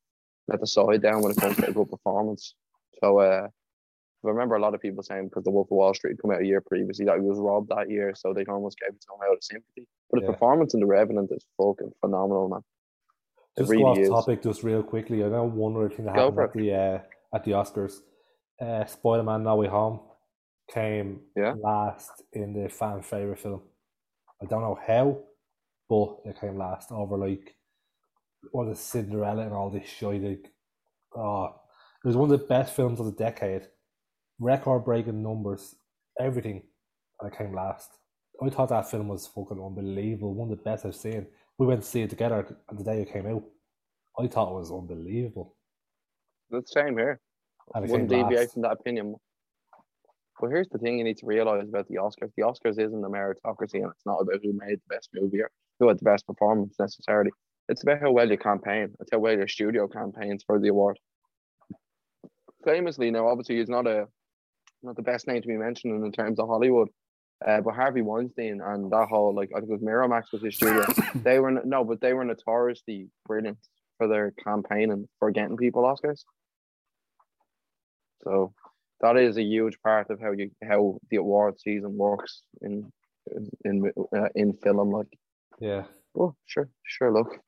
let 0.47 0.59
the 0.59 0.67
side 0.67 1.01
down 1.01 1.21
when 1.21 1.31
it 1.31 1.37
comes 1.37 1.55
to 1.57 1.69
a 1.69 1.71
good 1.71 1.89
performance. 1.89 2.55
So, 3.01 3.19
uh, 3.19 3.47
I 4.23 4.29
remember 4.29 4.55
a 4.55 4.61
lot 4.61 4.75
of 4.75 4.81
people 4.81 5.01
saying 5.03 5.25
because 5.29 5.43
the 5.43 5.51
Wolf 5.51 5.67
of 5.71 5.77
Wall 5.77 5.93
Street 5.93 6.11
had 6.11 6.21
come 6.21 6.31
out 6.31 6.41
a 6.41 6.45
year 6.45 6.61
previously 6.61 7.05
that 7.05 7.15
he 7.15 7.21
was 7.21 7.39
robbed 7.39 7.69
that 7.69 7.89
year, 7.89 8.13
so 8.15 8.33
they 8.33 8.45
almost 8.45 8.77
gave 8.79 8.89
it 8.89 9.01
to 9.01 9.13
him 9.13 9.29
out 9.29 9.35
of 9.37 9.43
sympathy. 9.43 9.87
But 10.09 10.19
his 10.21 10.27
Yeah. 10.27 10.33
performance 10.33 10.73
in 10.73 10.79
the 10.79 10.85
Revenant 10.85 11.31
is 11.31 11.45
fucking 11.57 11.91
phenomenal, 12.01 12.49
man. 12.49 12.61
It 13.57 13.61
Just 13.61 13.71
go 13.71 13.71
really 13.71 13.83
off 13.85 13.97
is. 13.97 14.09
topic, 14.09 14.41
just 14.43 14.63
real 14.63 14.83
quickly. 14.83 15.23
I 15.23 15.29
know 15.29 15.43
one 15.45 15.75
other 15.75 15.89
thing 15.89 16.05
that 16.05 16.15
Go 16.15 16.25
happened 16.25 16.39
at 16.39 16.53
the 16.53 16.73
uh, 16.73 16.99
at 17.33 17.43
the 17.43 17.51
Oscars. 17.51 18.01
Uh, 18.59 18.85
Spider 18.85 19.23
Man 19.23 19.43
No 19.43 19.55
Way 19.55 19.67
Home 19.67 19.99
came 20.69 21.21
Yeah. 21.35 21.53
last 21.57 22.23
in 22.33 22.53
the 22.53 22.69
fan 22.69 23.01
favorite 23.01 23.39
film. 23.39 23.61
I 24.41 24.45
don't 24.45 24.61
know 24.61 24.75
how, 24.87 25.23
but 25.89 26.19
it 26.25 26.39
came 26.39 26.57
last 26.57 26.91
over 26.91 27.17
like 27.17 27.55
what 28.51 28.67
is 28.69 28.79
Cinderella 28.79 29.43
and 29.43 29.53
all 29.53 29.69
this 29.69 29.87
shit. 29.87 30.21
Like, 30.21 30.51
oh, 31.15 31.45
it 32.03 32.07
was 32.07 32.15
one 32.15 32.31
of 32.31 32.39
the 32.39 32.45
best 32.45 32.73
films 32.75 32.99
of 32.99 33.05
the 33.07 33.11
decade, 33.11 33.67
record 34.41 34.83
breaking 34.83 35.21
numbers, 35.21 35.75
everything, 36.19 36.63
and 37.19 37.31
it 37.31 37.37
came 37.37 37.53
last. 37.53 37.91
I 38.43 38.49
thought 38.49 38.69
that 38.69 38.89
film 38.89 39.07
was 39.07 39.27
fucking 39.27 39.63
unbelievable, 39.63 40.33
one 40.33 40.51
of 40.51 40.57
the 40.57 40.63
best 40.63 40.85
I've 40.85 40.95
seen. 40.95 41.27
We 41.59 41.67
went 41.67 41.83
to 41.83 41.87
see 41.87 42.01
it 42.01 42.09
together 42.09 42.57
and 42.69 42.79
the 42.79 42.83
day 42.83 43.01
it 43.01 43.13
came 43.13 43.27
out. 43.27 43.43
I 44.19 44.27
thought 44.27 44.49
it 44.49 44.59
was 44.59 44.71
unbelievable. 44.71 45.55
The 46.49 46.63
same 46.65 46.97
here. 46.97 47.19
And 47.75 47.87
Wouldn't 47.87 48.09
deviate 48.09 48.51
from 48.51 48.63
that 48.63 48.71
opinion. 48.71 49.15
But 50.39 50.49
here's 50.49 50.69
the 50.69 50.79
thing 50.79 50.97
you 50.97 51.03
need 51.03 51.17
to 51.17 51.27
realize 51.27 51.69
about 51.69 51.87
the 51.87 51.97
Oscars. 51.97 52.31
The 52.35 52.43
Oscars 52.43 52.79
isn't 52.79 53.05
a 53.05 53.09
meritocracy 53.09 53.75
and 53.75 53.91
it's 53.91 54.05
not 54.07 54.17
about 54.17 54.39
who 54.43 54.53
made 54.53 54.79
the 54.79 54.95
best 54.95 55.09
movie 55.13 55.41
or 55.41 55.51
who 55.79 55.87
had 55.87 55.99
the 55.99 56.03
best 56.05 56.25
performance 56.25 56.77
necessarily. 56.79 57.29
It's 57.69 57.83
about 57.83 58.01
how 58.01 58.11
well 58.11 58.29
you 58.29 58.39
campaign. 58.39 58.89
It's 58.99 59.11
how 59.11 59.19
well 59.19 59.37
your 59.37 59.47
studio 59.47 59.87
campaigns 59.87 60.43
for 60.43 60.59
the 60.59 60.69
award. 60.69 60.97
Famously, 62.65 63.11
now 63.11 63.27
obviously 63.27 63.57
he's 63.57 63.69
not 63.69 63.85
a 63.85 64.07
not 64.83 64.95
the 64.95 65.01
best 65.01 65.27
name 65.27 65.41
to 65.41 65.47
be 65.47 65.57
mentioned 65.57 66.03
in 66.03 66.11
terms 66.11 66.39
of 66.39 66.47
Hollywood. 66.47 66.89
Uh, 67.45 67.59
but 67.61 67.73
Harvey 67.73 68.01
Weinstein 68.03 68.61
and 68.63 68.91
that 68.91 69.07
whole 69.09 69.33
like 69.33 69.49
I 69.55 69.59
think 69.59 69.71
it 69.71 69.73
was 69.73 69.81
Miramax 69.81 70.31
was 70.31 70.43
his 70.43 70.55
studio. 70.55 70.85
they 71.15 71.39
were 71.39 71.51
no, 71.51 71.83
but 71.83 71.99
they 71.99 72.13
were 72.13 72.23
notoriously 72.25 73.07
brilliant 73.25 73.57
for 73.97 74.07
their 74.07 74.31
campaigning 74.43 75.07
for 75.19 75.31
getting 75.31 75.57
people 75.57 75.83
Oscars. 75.83 76.21
So 78.23 78.53
that 79.01 79.17
is 79.17 79.37
a 79.37 79.41
huge 79.43 79.77
part 79.83 80.09
of 80.11 80.19
how 80.21 80.31
you 80.31 80.51
how 80.63 80.99
the 81.09 81.17
award 81.17 81.59
season 81.59 81.97
works 81.97 82.43
in 82.61 82.91
in 83.65 83.91
uh, 84.15 84.29
in 84.35 84.53
film. 84.53 84.91
Like, 84.91 85.07
Yeah. 85.59 85.85
oh 86.17 86.35
sure, 86.45 86.69
sure. 86.83 87.11
Look, 87.11 87.39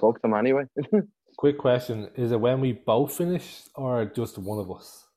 fuck 0.00 0.22
them 0.22 0.34
anyway. 0.34 0.64
Quick 1.38 1.58
question: 1.58 2.08
Is 2.14 2.30
it 2.30 2.40
when 2.40 2.60
we 2.60 2.72
both 2.72 3.16
finish, 3.16 3.62
or 3.74 4.04
just 4.04 4.38
one 4.38 4.60
of 4.60 4.70
us? 4.70 5.08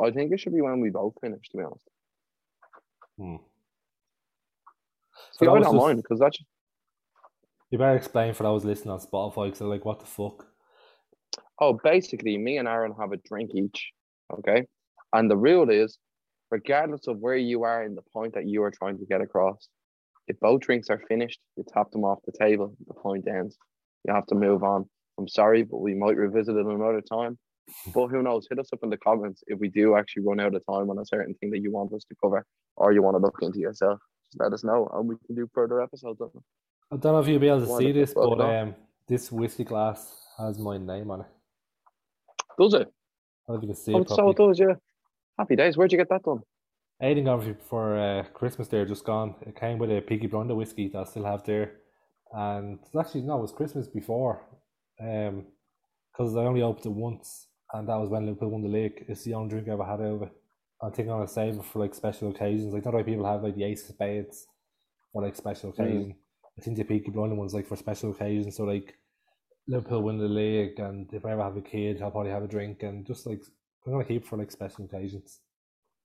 I 0.00 0.10
think 0.10 0.32
it 0.32 0.40
should 0.40 0.54
be 0.54 0.60
when 0.60 0.80
we 0.80 0.90
both 0.90 1.14
finish. 1.20 1.48
To 1.50 1.56
be 1.56 1.62
honest, 1.64 1.88
Hmm. 3.18 3.36
see, 5.32 5.46
I 5.46 5.54
don't 5.54 5.62
just- 5.62 5.74
mind 5.74 6.02
because 6.02 6.18
that's 6.18 6.38
You 7.70 7.78
better 7.78 7.96
explain 7.96 8.32
for 8.32 8.44
those 8.44 8.64
listening 8.64 8.92
on 8.92 9.00
Spotify 9.00 9.46
because 9.46 9.58
they're 9.58 9.68
like, 9.68 9.84
"What 9.84 9.98
the 9.98 10.06
fuck?" 10.06 10.46
Oh, 11.58 11.72
basically, 11.72 12.36
me 12.38 12.58
and 12.58 12.68
Aaron 12.68 12.92
have 12.92 13.12
a 13.12 13.16
drink 13.16 13.50
each. 13.54 13.92
Okay. 14.32 14.66
And 15.12 15.28
the 15.30 15.36
rule 15.36 15.68
is, 15.70 15.98
regardless 16.50 17.08
of 17.08 17.18
where 17.18 17.36
you 17.36 17.64
are 17.64 17.82
in 17.82 17.94
the 17.94 18.02
point 18.12 18.34
that 18.34 18.46
you 18.46 18.62
are 18.62 18.70
trying 18.70 18.98
to 18.98 19.06
get 19.06 19.20
across, 19.20 19.68
if 20.28 20.38
both 20.38 20.60
drinks 20.60 20.90
are 20.90 21.00
finished, 21.08 21.40
you 21.56 21.64
tap 21.66 21.90
them 21.90 22.04
off 22.04 22.22
the 22.24 22.32
table, 22.32 22.76
the 22.86 22.94
point 22.94 23.26
ends. 23.26 23.58
You 24.04 24.14
have 24.14 24.26
to 24.26 24.34
move 24.36 24.62
on. 24.62 24.88
I'm 25.18 25.28
sorry, 25.28 25.62
but 25.62 25.78
we 25.78 25.94
might 25.94 26.16
revisit 26.16 26.56
it 26.56 26.66
another 26.66 27.00
time. 27.00 27.38
But 27.94 28.08
who 28.08 28.22
knows? 28.22 28.46
Hit 28.48 28.58
us 28.58 28.68
up 28.72 28.80
in 28.82 28.90
the 28.90 28.96
comments 28.96 29.42
if 29.46 29.58
we 29.58 29.68
do 29.68 29.96
actually 29.96 30.22
run 30.24 30.40
out 30.40 30.54
of 30.54 30.62
time 30.66 30.90
on 30.90 30.98
a 30.98 31.06
certain 31.06 31.34
thing 31.34 31.50
that 31.50 31.60
you 31.60 31.72
want 31.72 31.92
us 31.92 32.04
to 32.04 32.14
cover 32.22 32.44
or 32.76 32.92
you 32.92 33.02
want 33.02 33.16
to 33.16 33.22
look 33.22 33.38
into 33.42 33.58
yourself. 33.58 33.98
Just 34.26 34.40
let 34.40 34.52
us 34.52 34.64
know 34.64 34.88
and 34.94 35.08
we 35.08 35.16
can 35.26 35.34
do 35.34 35.48
further 35.52 35.80
episodes 35.80 36.20
of 36.20 36.30
it. 36.34 36.42
I 36.92 36.96
don't 36.96 37.12
know 37.14 37.18
if 37.20 37.28
you'll 37.28 37.40
be 37.40 37.48
able 37.48 37.66
to 37.66 37.76
see 37.78 37.92
this, 37.92 38.14
but 38.14 38.40
um, 38.40 38.74
this 39.08 39.32
whiskey 39.32 39.64
glass 39.64 40.14
has 40.38 40.58
my 40.58 40.78
name 40.78 41.10
on 41.10 41.20
it. 41.22 41.26
Does 42.58 42.74
it? 42.74 42.88
I 43.48 43.52
don't 43.52 43.54
know 43.54 43.54
if 43.56 43.62
you 43.62 43.68
can 43.68 43.76
see 43.76 43.94
Oh, 43.94 44.00
it 44.02 44.08
so 44.08 44.30
it 44.30 44.36
does, 44.36 44.58
yeah. 44.58 44.74
Happy 45.38 45.56
days. 45.56 45.76
Where'd 45.76 45.92
you 45.92 45.98
get 45.98 46.08
that 46.10 46.22
done? 46.22 46.40
Aiden 47.02 47.24
got 47.24 47.44
it 47.44 47.60
for 47.62 47.98
uh, 47.98 48.22
Christmas 48.32 48.68
there, 48.68 48.86
just 48.86 49.04
gone. 49.04 49.34
It 49.42 49.54
came 49.54 49.78
with 49.78 49.90
a 49.90 50.00
Peaky 50.00 50.28
Blinder 50.28 50.54
whiskey 50.54 50.88
that 50.88 50.98
I 50.98 51.04
still 51.04 51.24
have 51.24 51.44
there. 51.44 51.72
And 52.32 52.78
it's 52.82 52.96
actually, 52.96 53.22
no, 53.22 53.38
it 53.38 53.42
was 53.42 53.52
Christmas 53.52 53.86
before. 53.86 54.42
Um, 55.00 55.44
because 56.10 56.34
I 56.34 56.40
only 56.40 56.62
opened 56.62 56.86
it 56.86 56.92
once, 56.92 57.48
and 57.78 57.88
that 57.88 57.96
was 57.96 58.08
when 58.08 58.26
Liverpool 58.26 58.50
won 58.50 58.62
the 58.62 58.68
league. 58.68 59.04
It's 59.08 59.24
the 59.24 59.34
only 59.34 59.50
drink 59.50 59.68
I 59.68 59.72
ever 59.72 59.84
had 59.84 60.00
out 60.00 60.14
of 60.14 60.22
it. 60.22 60.32
I 60.82 60.90
think 60.90 61.08
I'm 61.08 61.16
gonna 61.16 61.28
save 61.28 61.56
it 61.56 61.64
for 61.64 61.78
like 61.78 61.94
special 61.94 62.30
occasions. 62.30 62.72
Like, 62.72 62.84
not 62.84 62.94
like 62.94 63.06
people 63.06 63.26
have 63.26 63.42
like 63.42 63.56
the 63.56 63.64
Ace 63.64 63.88
of 63.88 63.94
Spades 63.94 64.46
for 65.12 65.22
like 65.22 65.36
special 65.36 65.70
occasion. 65.70 66.14
I 66.58 66.62
think 66.62 66.76
the 66.76 66.84
Peaky 66.84 67.10
Blinder 67.10 67.34
one's 67.34 67.54
like 67.54 67.66
for 67.66 67.76
special 67.76 68.10
occasions. 68.10 68.56
So, 68.56 68.64
like, 68.64 68.94
Liverpool 69.68 70.02
win 70.02 70.18
the 70.18 70.28
league, 70.28 70.78
and 70.78 71.12
if 71.12 71.24
I 71.24 71.32
ever 71.32 71.42
have 71.42 71.56
a 71.56 71.62
kid, 71.62 72.00
I'll 72.02 72.10
probably 72.10 72.30
have 72.30 72.44
a 72.44 72.48
drink, 72.48 72.82
and 72.82 73.06
just 73.06 73.26
like, 73.26 73.40
I'm 73.86 73.92
gonna 73.92 74.04
keep 74.04 74.26
for 74.26 74.36
like 74.36 74.50
special 74.50 74.84
occasions. 74.84 75.40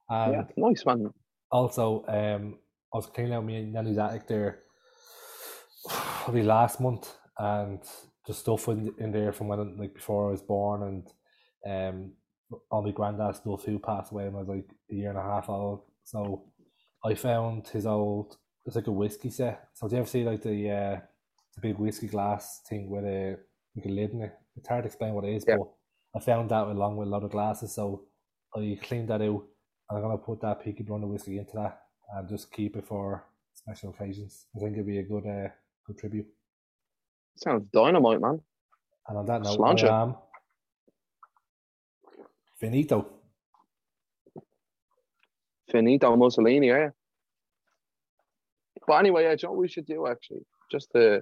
And 0.10 0.34
yeah, 0.34 0.44
nice 0.58 0.84
one. 0.84 1.12
also, 1.52 2.06
um, 2.08 2.60
I 2.94 2.98
was 2.98 3.08
cleaning 3.08 3.34
out 3.34 3.46
my 3.46 3.62
nanny's 3.62 3.98
attic 3.98 4.28
there 4.28 4.60
probably 5.90 6.44
last 6.44 6.82
month, 6.82 7.14
and 7.38 7.82
just 8.26 8.40
stuff 8.40 8.68
in, 8.68 8.94
in 9.00 9.12
there 9.12 9.32
from 9.32 9.48
when 9.48 9.78
like 9.78 9.94
before 9.94 10.28
I 10.28 10.32
was 10.32 10.42
born, 10.42 10.84
and 10.84 11.08
um, 11.68 12.12
all 12.70 12.82
my 12.82 12.92
granddad's 12.92 13.38
stuff 13.40 13.64
who 13.64 13.80
passed 13.80 14.12
away 14.12 14.26
when 14.26 14.36
I 14.36 14.40
was 14.40 14.48
like 14.50 14.70
a 14.92 14.96
year 14.96 15.10
and 15.10 15.18
a 15.18 15.22
half 15.24 15.50
old. 15.50 15.82
So 16.04 16.44
I 17.06 17.14
found 17.16 17.68
his 17.68 17.86
old. 17.86 18.38
It's 18.66 18.76
like 18.76 18.88
a 18.88 18.92
whiskey 18.92 19.30
set. 19.30 19.70
So 19.74 19.88
do 19.88 19.96
you 19.96 20.02
ever 20.02 20.10
see 20.10 20.24
like 20.24 20.42
the 20.42 20.70
uh, 20.70 21.00
the 21.56 21.62
big 21.62 21.78
whiskey 21.78 22.08
glass 22.08 22.62
thing 22.70 22.90
with 22.90 23.06
a 23.06 23.38
like 23.76 23.86
a 23.86 23.90
lid 23.90 24.12
in 24.12 24.22
it? 24.22 24.34
It's 24.56 24.68
hard 24.68 24.84
to 24.84 24.88
explain 24.88 25.14
what 25.14 25.24
it 25.24 25.34
is, 25.36 25.46
Yeah. 25.48 25.58
but 25.58 25.72
I 26.16 26.20
found 26.20 26.52
that 26.52 26.68
along 26.68 26.98
with 26.98 27.08
a 27.08 27.12
lot 27.12 27.24
of 27.24 27.32
glasses. 27.32 27.74
So 27.74 28.04
I 28.56 28.78
cleaned 28.84 29.10
that 29.10 29.22
out 29.22 29.44
and 29.90 29.98
I'm 29.98 30.02
gonna 30.02 30.18
put 30.18 30.42
that 30.42 30.62
Peaky 30.64 30.84
Blinder 30.84 31.08
whiskey 31.08 31.38
into 31.40 31.54
that 31.56 31.80
and 32.14 32.28
just 32.30 32.52
keep 32.52 32.76
it 32.76 32.86
for 32.86 33.26
special 33.54 33.90
occasions. 33.92 34.46
I 34.56 34.60
think 34.60 34.74
it'd 34.74 34.86
be 34.86 35.00
a 35.00 35.04
good 35.04 35.26
uh, 35.26 35.50
good 35.88 35.98
tribute. 35.98 36.28
Sounds 37.38 37.66
dynamite, 37.74 38.22
man. 38.22 38.42
And 39.08 39.18
on 39.18 39.26
that 39.26 39.42
note. 39.42 39.60
I 39.62 40.02
am 40.04 40.16
finito. 42.62 43.08
Finito 45.70 46.16
Mussolini, 46.16 46.68
yeah. 46.68 46.90
But 48.88 48.94
anyway, 48.98 49.24
yeah, 49.24 49.32
you 49.32 49.38
know 49.44 49.52
what 49.52 49.60
we 49.60 49.68
should 49.68 49.86
do 49.86 50.08
actually? 50.08 50.46
Just 50.72 50.90
to, 50.96 51.22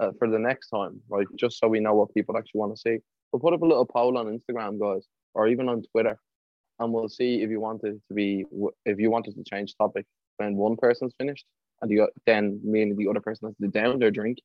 uh, 0.00 0.10
for 0.18 0.28
the 0.28 0.38
next 0.38 0.68
time, 0.68 1.00
right? 1.08 1.26
Just 1.36 1.58
so 1.58 1.68
we 1.68 1.80
know 1.80 1.94
what 1.94 2.12
people 2.14 2.36
actually 2.36 2.58
want 2.60 2.74
to 2.74 2.80
see. 2.80 2.98
We'll 3.32 3.40
put 3.40 3.54
up 3.54 3.62
a 3.62 3.66
little 3.66 3.86
poll 3.86 4.18
on 4.18 4.26
Instagram, 4.26 4.78
guys, 4.78 5.06
or 5.34 5.48
even 5.48 5.68
on 5.68 5.82
Twitter, 5.92 6.18
and 6.78 6.92
we'll 6.92 7.08
see 7.08 7.42
if 7.42 7.50
you 7.50 7.60
wanted 7.60 8.00
to 8.08 8.14
be, 8.14 8.44
if 8.84 8.98
you 8.98 9.10
wanted 9.10 9.34
to 9.36 9.44
change 9.44 9.74
topic 9.76 10.04
when 10.36 10.56
one 10.56 10.76
person's 10.76 11.14
finished, 11.18 11.46
and 11.80 11.90
the, 11.90 12.08
then 12.26 12.60
meaning 12.62 12.96
the 12.96 13.08
other 13.08 13.20
person 13.20 13.48
has 13.48 13.56
to 13.56 13.68
down 13.68 13.98
their 13.98 14.10
drink. 14.10 14.38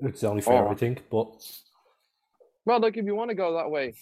It's 0.00 0.24
only 0.24 0.42
fair, 0.42 0.66
Oh. 0.66 0.70
I 0.70 0.74
think, 0.74 1.04
but 1.10 1.28
Well, 2.64 2.80
like 2.80 2.96
if 2.96 3.04
you 3.04 3.14
want 3.14 3.30
to 3.30 3.34
go 3.36 3.54
that 3.54 3.70
way, 3.70 3.94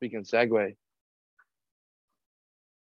we 0.00 0.08
can 0.08 0.22
segue. 0.22 0.76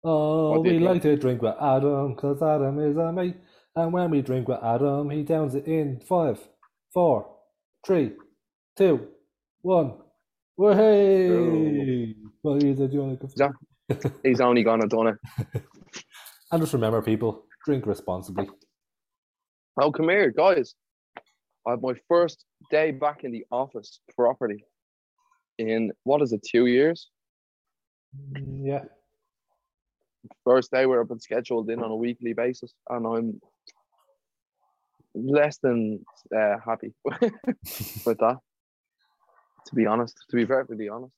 Oh, 0.04 0.60
we 0.60 0.78
like 0.78 1.02
to 1.02 1.16
drink 1.16 1.42
with 1.42 1.54
Adam 1.60 2.14
because 2.14 2.42
Adam 2.42 2.78
is 2.80 2.96
a 2.96 3.12
mate. 3.12 3.36
And 3.76 3.92
when 3.92 4.10
we 4.10 4.20
drink 4.22 4.48
with 4.48 4.62
Adam, 4.62 5.10
he 5.10 5.22
downs 5.22 5.54
it 5.54 5.66
in 5.66 6.00
five, 6.00 6.38
four, 6.92 7.30
three, 7.86 8.12
two, 8.76 9.08
one. 9.62 9.94
Well, 10.56 10.76
hey! 10.76 12.14
Well, 12.42 12.56
he's. 12.60 12.78
Yeah. 13.36 13.50
He's 14.22 14.40
only 14.40 14.62
gone 14.62 14.82
and 14.82 14.90
done 14.90 15.08
it. 15.08 15.62
And 16.52 16.62
just 16.62 16.72
remember, 16.72 17.02
people, 17.02 17.44
drink 17.64 17.86
responsibly. 17.86 18.48
Oh, 19.80 19.90
come 19.90 20.08
here, 20.08 20.30
guys. 20.30 20.74
I 21.66 21.70
have 21.70 21.82
my 21.82 21.94
first 22.08 22.44
day 22.70 22.90
back 22.90 23.24
in 23.24 23.32
the 23.32 23.44
office 23.50 24.00
properly 24.16 24.64
in 25.58 25.92
what 26.04 26.22
is 26.22 26.32
it, 26.32 26.46
two 26.48 26.66
years? 26.66 27.08
Mm, 28.16 28.66
Yeah. 28.66 28.84
First 30.44 30.70
day 30.70 30.86
we're 30.86 31.00
up 31.02 31.10
and 31.10 31.22
scheduled 31.22 31.70
in 31.70 31.82
on 31.82 31.90
a 31.90 31.96
weekly 31.96 32.32
basis, 32.32 32.72
and 32.88 33.06
I'm 33.06 33.40
less 35.14 35.58
than 35.58 36.04
uh, 36.36 36.56
happy 36.64 36.92
with 37.04 38.18
that. 38.18 38.38
To 39.66 39.74
be 39.74 39.86
honest, 39.86 40.16
to 40.30 40.36
be 40.36 40.46
perfectly 40.46 40.88
honest. 40.88 41.12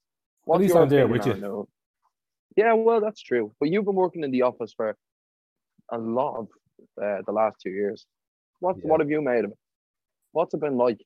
What's 0.44 0.60
least 0.62 0.74
your 0.74 0.82
I'm 0.82 0.88
there 0.88 1.06
with 1.06 1.26
you. 1.26 1.34
Noel? 1.34 1.68
Yeah, 2.56 2.74
well, 2.74 3.00
that's 3.00 3.22
true. 3.22 3.52
But 3.60 3.70
you've 3.70 3.84
been 3.84 3.94
working 3.94 4.24
in 4.24 4.30
the 4.30 4.42
office 4.42 4.72
for 4.76 4.96
a 5.90 5.98
lot 5.98 6.36
of 6.38 6.48
uh, 7.02 7.22
the 7.26 7.32
last 7.32 7.56
two 7.62 7.70
years. 7.70 8.06
What 8.60 8.76
Yeah. 8.76 8.88
what 8.90 9.00
have 9.00 9.10
you 9.10 9.20
made 9.22 9.44
of 9.44 9.52
it? 9.52 9.58
What's 10.32 10.54
it 10.54 10.60
been 10.60 10.76
like? 10.76 11.00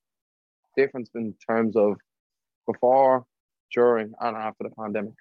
Difference 0.76 1.10
in 1.14 1.34
terms 1.48 1.76
of 1.76 1.96
before, 2.66 3.24
during, 3.72 4.12
and 4.20 4.36
after 4.36 4.64
the 4.64 4.70
pandemic. 4.70 5.14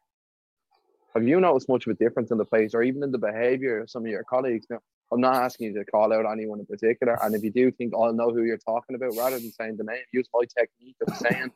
Have 1.16 1.26
you 1.26 1.40
noticed 1.40 1.70
much 1.70 1.88
of 1.88 1.92
a 1.92 1.96
difference 1.96 2.30
in 2.32 2.38
the 2.38 2.46
place, 2.46 2.74
or 2.74 2.84
even 2.84 3.02
in 3.02 3.12
the 3.12 3.18
behaviour 3.18 3.80
of 3.80 3.90
some 3.90 4.04
of 4.04 4.10
your 4.10 4.26
colleagues? 4.26 4.68
Now, 4.70 4.80
I'm 5.14 5.22
not 5.22 5.36
asking 5.36 5.68
you 5.68 5.80
to 5.80 5.86
call 5.86 6.12
out 6.12 6.26
anyone 6.30 6.60
in 6.60 6.66
particular, 6.66 7.18
and 7.24 7.34
if 7.34 7.42
you 7.42 7.52
do 7.52 7.72
think 7.72 7.94
oh, 7.96 8.04
I'll 8.04 8.14
know 8.14 8.32
who 8.32 8.44
you're 8.44 8.58
talking 8.58 8.96
about, 8.98 9.16
rather 9.16 9.40
than 9.40 9.52
saying 9.54 9.78
the 9.78 9.86
name, 9.86 10.02
use 10.12 10.28
my 10.34 10.42
technique 10.58 10.98
of 11.08 11.16
saying 11.16 11.52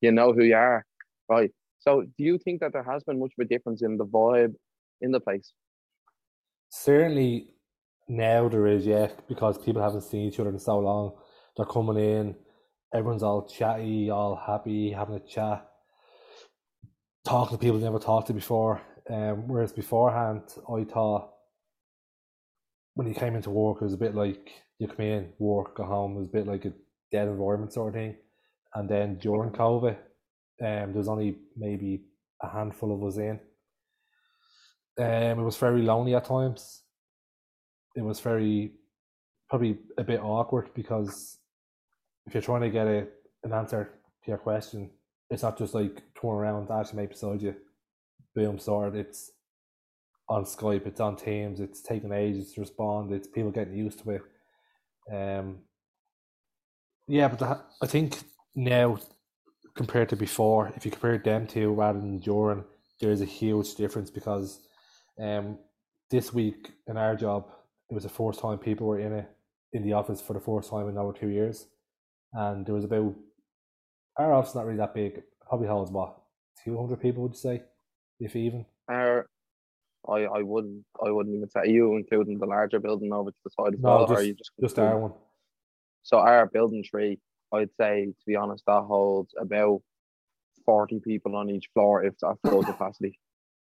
you 0.00 0.10
know 0.10 0.32
who 0.32 0.44
you 0.44 0.56
are, 0.56 0.86
right? 1.28 1.50
So, 1.80 2.02
do 2.16 2.24
you 2.24 2.38
think 2.38 2.60
that 2.60 2.72
there 2.72 2.82
has 2.82 3.04
been 3.04 3.20
much 3.20 3.32
of 3.38 3.44
a 3.44 3.48
difference 3.48 3.82
in 3.82 3.98
the 3.98 4.06
vibe 4.06 4.54
in 5.02 5.12
the 5.12 5.20
place? 5.20 5.52
Certainly 6.70 7.48
now 8.08 8.48
there 8.48 8.66
is, 8.66 8.86
yeah, 8.86 9.08
because 9.28 9.58
people 9.58 9.82
haven't 9.82 10.02
seen 10.02 10.28
each 10.28 10.40
other 10.40 10.48
in 10.48 10.58
so 10.58 10.78
long. 10.78 11.12
They're 11.56 11.66
coming 11.66 11.98
in, 11.98 12.36
everyone's 12.94 13.22
all 13.22 13.46
chatty, 13.46 14.08
all 14.08 14.34
happy, 14.34 14.92
having 14.92 15.16
a 15.16 15.20
chat, 15.20 15.68
talking 17.26 17.58
to 17.58 17.60
people 17.60 17.78
they 17.78 17.84
never 17.84 17.98
talked 17.98 18.28
to 18.28 18.32
before. 18.32 18.80
Um, 19.10 19.48
whereas 19.48 19.72
beforehand, 19.72 20.42
I 20.72 20.84
thought 20.84 21.30
when 22.94 23.06
you 23.06 23.14
came 23.14 23.36
into 23.36 23.50
work, 23.50 23.78
it 23.80 23.84
was 23.84 23.92
a 23.92 23.98
bit 23.98 24.14
like 24.14 24.50
you 24.78 24.88
come 24.88 25.04
in, 25.04 25.32
work, 25.38 25.76
go 25.76 25.84
home. 25.84 26.16
It 26.16 26.20
was 26.20 26.28
a 26.28 26.32
bit 26.32 26.46
like 26.46 26.64
a 26.64 26.72
dead 27.12 27.28
environment 27.28 27.72
sort 27.72 27.88
of 27.88 27.94
thing. 27.94 28.16
And 28.74 28.88
then 28.88 29.18
during 29.18 29.50
COVID, 29.50 29.96
um, 29.96 29.96
there 30.60 30.92
was 30.92 31.08
only 31.08 31.36
maybe 31.56 32.04
a 32.42 32.48
handful 32.48 32.94
of 32.94 33.04
us 33.04 33.18
in. 33.18 33.40
Um, 34.96 35.40
it 35.40 35.44
was 35.44 35.56
very 35.56 35.82
lonely 35.82 36.14
at 36.14 36.24
times. 36.24 36.82
It 37.96 38.02
was 38.02 38.20
very 38.20 38.72
probably 39.48 39.78
a 39.98 40.04
bit 40.04 40.20
awkward 40.20 40.70
because 40.74 41.38
if 42.26 42.34
you're 42.34 42.42
trying 42.42 42.62
to 42.62 42.70
get 42.70 42.86
a, 42.86 43.06
an 43.42 43.52
answer 43.52 43.90
to 44.24 44.30
your 44.30 44.38
question, 44.38 44.90
it's 45.30 45.42
not 45.42 45.58
just 45.58 45.74
like 45.74 46.02
turn 46.20 46.30
around, 46.30 46.70
ask 46.70 46.92
your 46.92 47.02
mate 47.02 47.10
beside 47.10 47.42
you, 47.42 47.54
boom, 48.34 48.58
sorted. 48.58 49.06
It's 49.06 49.32
on 50.28 50.44
Skype, 50.44 50.86
it's 50.86 51.00
on 51.00 51.16
Teams, 51.16 51.60
it's 51.60 51.82
taking 51.82 52.12
ages 52.12 52.52
to 52.52 52.60
respond, 52.60 53.12
it's 53.12 53.28
people 53.28 53.50
getting 53.50 53.76
used 53.76 54.02
to 54.02 54.10
it. 54.10 54.22
Um, 55.12 55.58
yeah, 57.06 57.28
but 57.28 57.38
the, 57.38 57.60
I 57.82 57.86
think 57.86 58.18
now 58.54 58.98
compared 59.74 60.08
to 60.10 60.16
before, 60.16 60.72
if 60.76 60.84
you 60.84 60.90
compare 60.90 61.18
them 61.18 61.46
to 61.48 61.72
rather 61.72 62.00
than 62.00 62.18
during, 62.18 62.64
there 63.00 63.10
is 63.10 63.20
a 63.20 63.26
huge 63.26 63.74
difference 63.74 64.10
because 64.10 64.60
um, 65.20 65.58
this 66.10 66.32
week 66.32 66.72
in 66.86 66.96
our 66.96 67.16
job, 67.16 67.46
it 67.90 67.94
was 67.94 68.04
the 68.04 68.08
first 68.08 68.40
time 68.40 68.58
people 68.58 68.86
were 68.86 69.00
in 69.00 69.12
it 69.12 69.30
in 69.72 69.82
the 69.82 69.92
office 69.92 70.22
for 70.22 70.32
the 70.32 70.40
first 70.40 70.70
time 70.70 70.88
in 70.88 70.96
over 70.96 71.12
two 71.12 71.28
years, 71.28 71.66
and 72.32 72.64
there 72.64 72.74
was 72.74 72.84
about 72.84 73.14
our 74.16 74.32
office 74.32 74.54
not 74.54 74.64
really 74.64 74.78
that 74.78 74.94
big. 74.94 75.22
Probably 75.46 75.66
holds 75.66 75.90
what 75.90 76.16
two 76.64 76.78
hundred 76.78 77.02
people 77.02 77.24
would 77.24 77.32
you 77.32 77.38
say, 77.38 77.62
if 78.20 78.36
even. 78.36 78.66
Our, 78.88 79.26
I 80.08 80.24
I 80.24 80.42
wouldn't 80.42 80.84
I 81.04 81.10
wouldn't 81.10 81.34
even 81.34 81.48
say 81.48 81.60
are 81.60 81.66
you 81.66 81.96
including 81.96 82.38
the 82.38 82.46
larger 82.46 82.78
building 82.78 83.12
over 83.12 83.30
to 83.30 83.36
the 83.44 83.50
side 83.50 83.74
as 83.74 83.80
no, 83.80 83.88
well, 83.88 84.00
just, 84.00 84.12
or 84.12 84.16
are 84.16 84.22
you 84.22 84.34
just 84.34 84.50
just 84.60 84.78
our 84.78 84.98
one? 84.98 85.12
So 86.02 86.18
our 86.18 86.46
building 86.46 86.84
tree, 86.84 87.18
I'd 87.52 87.70
say 87.80 88.06
to 88.06 88.26
be 88.26 88.36
honest, 88.36 88.64
that 88.66 88.82
holds 88.82 89.34
about 89.40 89.80
forty 90.66 91.00
people 91.00 91.36
on 91.36 91.50
each 91.50 91.68
floor 91.72 92.04
if 92.04 92.14
at 92.22 92.36
full 92.48 92.62
capacity. 92.72 93.18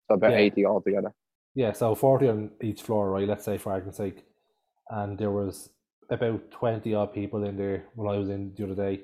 So 0.07 0.15
about 0.15 0.31
yeah. 0.31 0.37
eighty 0.37 0.65
altogether. 0.65 1.13
Yeah, 1.55 1.71
so 1.71 1.95
forty 1.95 2.27
on 2.27 2.51
each 2.61 2.81
floor, 2.81 3.09
right? 3.11 3.27
Let's 3.27 3.45
say 3.45 3.57
for 3.57 3.71
argument's 3.71 3.97
sake, 3.97 4.25
and 4.89 5.17
there 5.17 5.31
was 5.31 5.69
about 6.09 6.51
twenty 6.51 6.93
odd 6.93 7.13
people 7.13 7.43
in 7.45 7.55
there 7.55 7.85
when 7.95 8.13
I 8.13 8.17
was 8.17 8.29
in 8.29 8.53
the 8.55 8.65
other 8.65 8.75
day, 8.75 9.03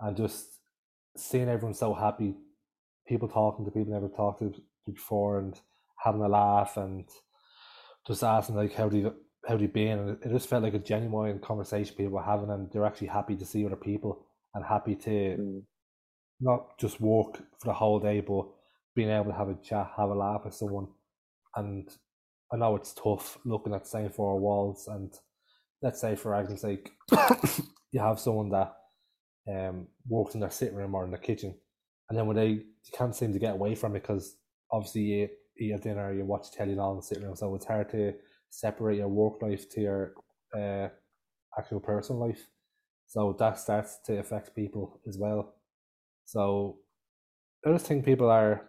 and 0.00 0.16
just 0.16 0.60
seeing 1.16 1.48
everyone 1.48 1.74
so 1.74 1.94
happy, 1.94 2.34
people 3.06 3.28
talking 3.28 3.64
to 3.64 3.70
people 3.70 3.92
never 3.92 4.08
talked 4.08 4.40
to 4.40 4.52
before, 4.92 5.38
and 5.38 5.60
having 6.02 6.22
a 6.22 6.28
laugh 6.28 6.76
and 6.76 7.08
just 8.06 8.22
asking 8.22 8.56
like 8.56 8.74
how 8.74 8.88
do 8.88 8.98
you 8.98 9.14
how 9.46 9.56
do 9.56 9.62
you 9.62 9.68
been, 9.68 9.98
and 9.98 10.10
it 10.22 10.30
just 10.30 10.48
felt 10.48 10.62
like 10.62 10.74
a 10.74 10.78
genuine 10.78 11.38
conversation 11.38 11.96
people 11.96 12.12
were 12.12 12.22
having, 12.22 12.50
and 12.50 12.70
they're 12.70 12.86
actually 12.86 13.08
happy 13.08 13.36
to 13.36 13.44
see 13.44 13.64
other 13.64 13.76
people 13.76 14.26
and 14.54 14.64
happy 14.64 14.94
to 14.94 15.10
mm. 15.10 15.62
not 16.40 16.78
just 16.78 17.00
walk 17.00 17.38
for 17.58 17.66
the 17.66 17.72
whole 17.72 18.00
day, 18.00 18.20
but 18.20 18.46
being 18.94 19.10
able 19.10 19.26
to 19.26 19.36
have 19.36 19.48
a 19.48 19.54
chat, 19.62 19.90
have 19.96 20.10
a 20.10 20.14
laugh 20.14 20.42
with 20.44 20.54
someone, 20.54 20.88
and 21.56 21.88
I 22.52 22.56
know 22.56 22.76
it's 22.76 22.94
tough 22.94 23.38
looking 23.44 23.74
at 23.74 23.82
the 23.84 23.88
same 23.88 24.10
four 24.10 24.38
walls 24.38 24.86
and 24.88 25.12
let's 25.84 26.00
say 26.00 26.16
for 26.16 26.34
argument's 26.34 26.62
sake, 26.62 26.92
you 27.92 28.00
have 28.00 28.18
someone 28.18 28.48
that 28.48 28.74
um, 29.48 29.86
works 30.08 30.34
in 30.34 30.40
their 30.40 30.50
sitting 30.50 30.74
room 30.74 30.94
or 30.94 31.04
in 31.04 31.10
the 31.10 31.18
kitchen, 31.18 31.54
and 32.08 32.18
then 32.18 32.26
when 32.26 32.36
they 32.36 32.48
you 32.48 32.92
can't 32.92 33.14
seem 33.14 33.32
to 33.32 33.38
get 33.38 33.54
away 33.54 33.74
from 33.74 33.94
it 33.94 34.02
because 34.02 34.36
obviously 34.70 35.02
you 35.02 35.28
eat 35.58 35.72
a 35.72 35.78
dinner, 35.78 36.12
you 36.12 36.24
watch 36.24 36.50
telly 36.52 36.72
in 36.72 36.78
the 36.78 37.00
sitting 37.02 37.24
room, 37.24 37.36
so 37.36 37.54
it's 37.54 37.66
hard 37.66 37.88
to 37.90 38.14
separate 38.50 38.98
your 38.98 39.08
work 39.08 39.42
life 39.42 39.68
to 39.70 39.80
your 39.80 40.12
uh, 40.56 40.88
actual 41.58 41.80
personal 41.80 42.26
life. 42.26 42.46
So 43.06 43.36
that 43.38 43.58
starts 43.58 43.98
to 44.06 44.18
affect 44.18 44.56
people 44.56 45.00
as 45.06 45.18
well. 45.18 45.54
So 46.24 46.78
I 47.66 47.70
just 47.72 47.86
think 47.86 48.04
people 48.04 48.30
are 48.30 48.68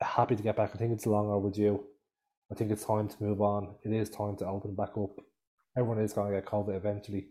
happy 0.00 0.36
to 0.36 0.42
get 0.42 0.56
back. 0.56 0.72
I 0.74 0.78
think 0.78 0.92
it's 0.92 1.06
long 1.06 1.30
overdue. 1.30 1.82
I 2.50 2.54
think 2.54 2.70
it's 2.70 2.84
time 2.84 3.08
to 3.08 3.16
move 3.22 3.40
on. 3.40 3.74
It 3.84 3.92
is 3.92 4.10
time 4.10 4.36
to 4.38 4.46
open 4.46 4.74
back 4.74 4.96
up 4.96 5.16
everyone 5.76 6.02
is 6.02 6.12
going 6.12 6.32
to 6.32 6.40
get 6.40 6.46
COVID 6.46 6.76
eventually. 6.76 7.28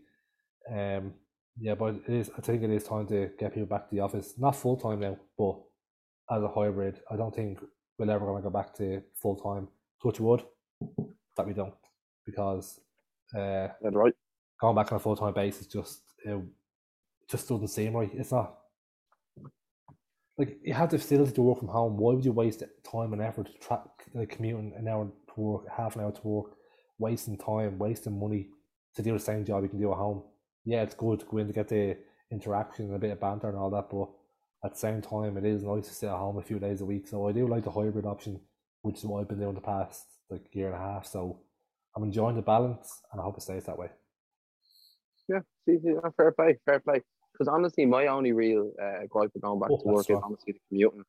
Um, 0.70 1.14
yeah, 1.58 1.74
but 1.74 1.96
it 2.06 2.14
is. 2.14 2.30
I 2.36 2.40
think 2.40 2.62
it 2.62 2.70
is 2.70 2.84
time 2.84 3.06
to 3.08 3.30
get 3.38 3.54
people 3.54 3.66
back 3.66 3.88
to 3.88 3.94
the 3.94 4.02
office. 4.02 4.34
Not 4.38 4.56
full 4.56 4.76
time 4.76 5.00
now, 5.00 5.16
but 5.38 5.56
as 6.30 6.42
a 6.42 6.48
hybrid. 6.48 7.00
I 7.10 7.16
don't 7.16 7.34
think 7.34 7.60
we're 7.98 8.10
ever 8.10 8.26
going 8.26 8.42
to 8.42 8.48
go 8.48 8.52
back 8.52 8.74
to 8.74 9.02
full 9.14 9.36
time. 9.36 9.68
Touch 10.02 10.20
wood 10.20 10.42
that 11.36 11.46
we 11.46 11.54
don't, 11.54 11.74
because 12.24 12.80
uh, 13.34 13.68
right. 13.82 14.14
Going 14.60 14.76
back 14.76 14.92
on 14.92 14.96
a 14.96 15.00
full 15.00 15.16
time 15.16 15.34
basis 15.34 15.66
just 15.66 16.00
it 16.24 16.38
just 17.28 17.48
doesn't 17.48 17.68
seem 17.68 17.94
right. 17.94 18.10
It's 18.14 18.32
not 18.32 18.58
like 20.38 20.58
you 20.62 20.74
have 20.74 20.90
the 20.90 20.98
facility 20.98 21.32
to 21.32 21.42
work 21.42 21.58
from 21.58 21.68
home. 21.68 21.96
Why 21.96 22.14
would 22.14 22.24
you 22.24 22.32
waste 22.32 22.62
time 22.90 23.12
and 23.12 23.22
effort 23.22 23.46
to 23.46 23.58
track 23.58 23.86
like 24.14 24.30
commuting 24.30 24.74
an 24.76 24.88
hour 24.88 25.06
to 25.06 25.40
work, 25.40 25.64
half 25.74 25.96
an 25.96 26.02
hour 26.02 26.12
to 26.12 26.28
work, 26.28 26.56
wasting 26.98 27.38
time, 27.38 27.78
wasting 27.78 28.18
money 28.18 28.48
to 28.94 29.02
do 29.02 29.12
the 29.12 29.18
same 29.18 29.44
job 29.44 29.62
you 29.62 29.68
can 29.68 29.78
do 29.78 29.92
at 29.92 29.98
home. 29.98 30.22
Yeah, 30.64 30.82
it's 30.82 30.94
good 30.94 31.20
to 31.20 31.26
go 31.26 31.38
in 31.38 31.46
to 31.46 31.52
get 31.52 31.68
the 31.68 31.96
interaction 32.30 32.86
and 32.86 32.96
a 32.96 32.98
bit 32.98 33.12
of 33.12 33.20
banter 33.20 33.48
and 33.48 33.56
all 33.56 33.70
that, 33.70 33.88
but 33.90 34.08
at 34.64 34.72
the 34.72 34.78
same 34.78 35.02
time, 35.02 35.36
it 35.36 35.44
is 35.44 35.62
nice 35.62 35.88
to 35.88 35.94
sit 35.94 36.08
at 36.08 36.16
home 36.16 36.38
a 36.38 36.42
few 36.42 36.58
days 36.58 36.80
a 36.80 36.84
week. 36.84 37.06
So 37.08 37.28
I 37.28 37.32
do 37.32 37.46
like 37.46 37.64
the 37.64 37.70
hybrid 37.70 38.06
option, 38.06 38.40
which 38.82 38.98
is 38.98 39.04
what 39.04 39.20
I've 39.20 39.28
been 39.28 39.40
doing 39.40 39.54
the 39.54 39.60
past 39.60 40.06
like 40.30 40.42
year 40.52 40.66
and 40.66 40.74
a 40.74 40.78
half. 40.78 41.06
So 41.06 41.40
I'm 41.94 42.02
enjoying 42.02 42.36
the 42.36 42.42
balance, 42.42 43.02
and 43.12 43.20
I 43.20 43.24
hope 43.24 43.36
it 43.36 43.42
stays 43.42 43.64
that 43.64 43.78
way. 43.78 43.88
Yeah, 45.28 45.40
see, 45.68 45.78
see 45.82 45.94
fair 46.16 46.32
play, 46.32 46.58
fair 46.64 46.80
play. 46.80 47.02
Because 47.32 47.48
honestly, 47.48 47.84
my 47.84 48.06
only 48.06 48.32
real 48.32 48.72
uh, 48.82 49.06
gripe 49.08 49.32
for 49.32 49.40
going 49.40 49.60
back 49.60 49.70
oh, 49.70 49.78
to 49.78 49.88
work 49.88 50.10
is 50.10 50.16
honestly 50.22 50.54
the 50.54 50.60
commuting. 50.68 51.04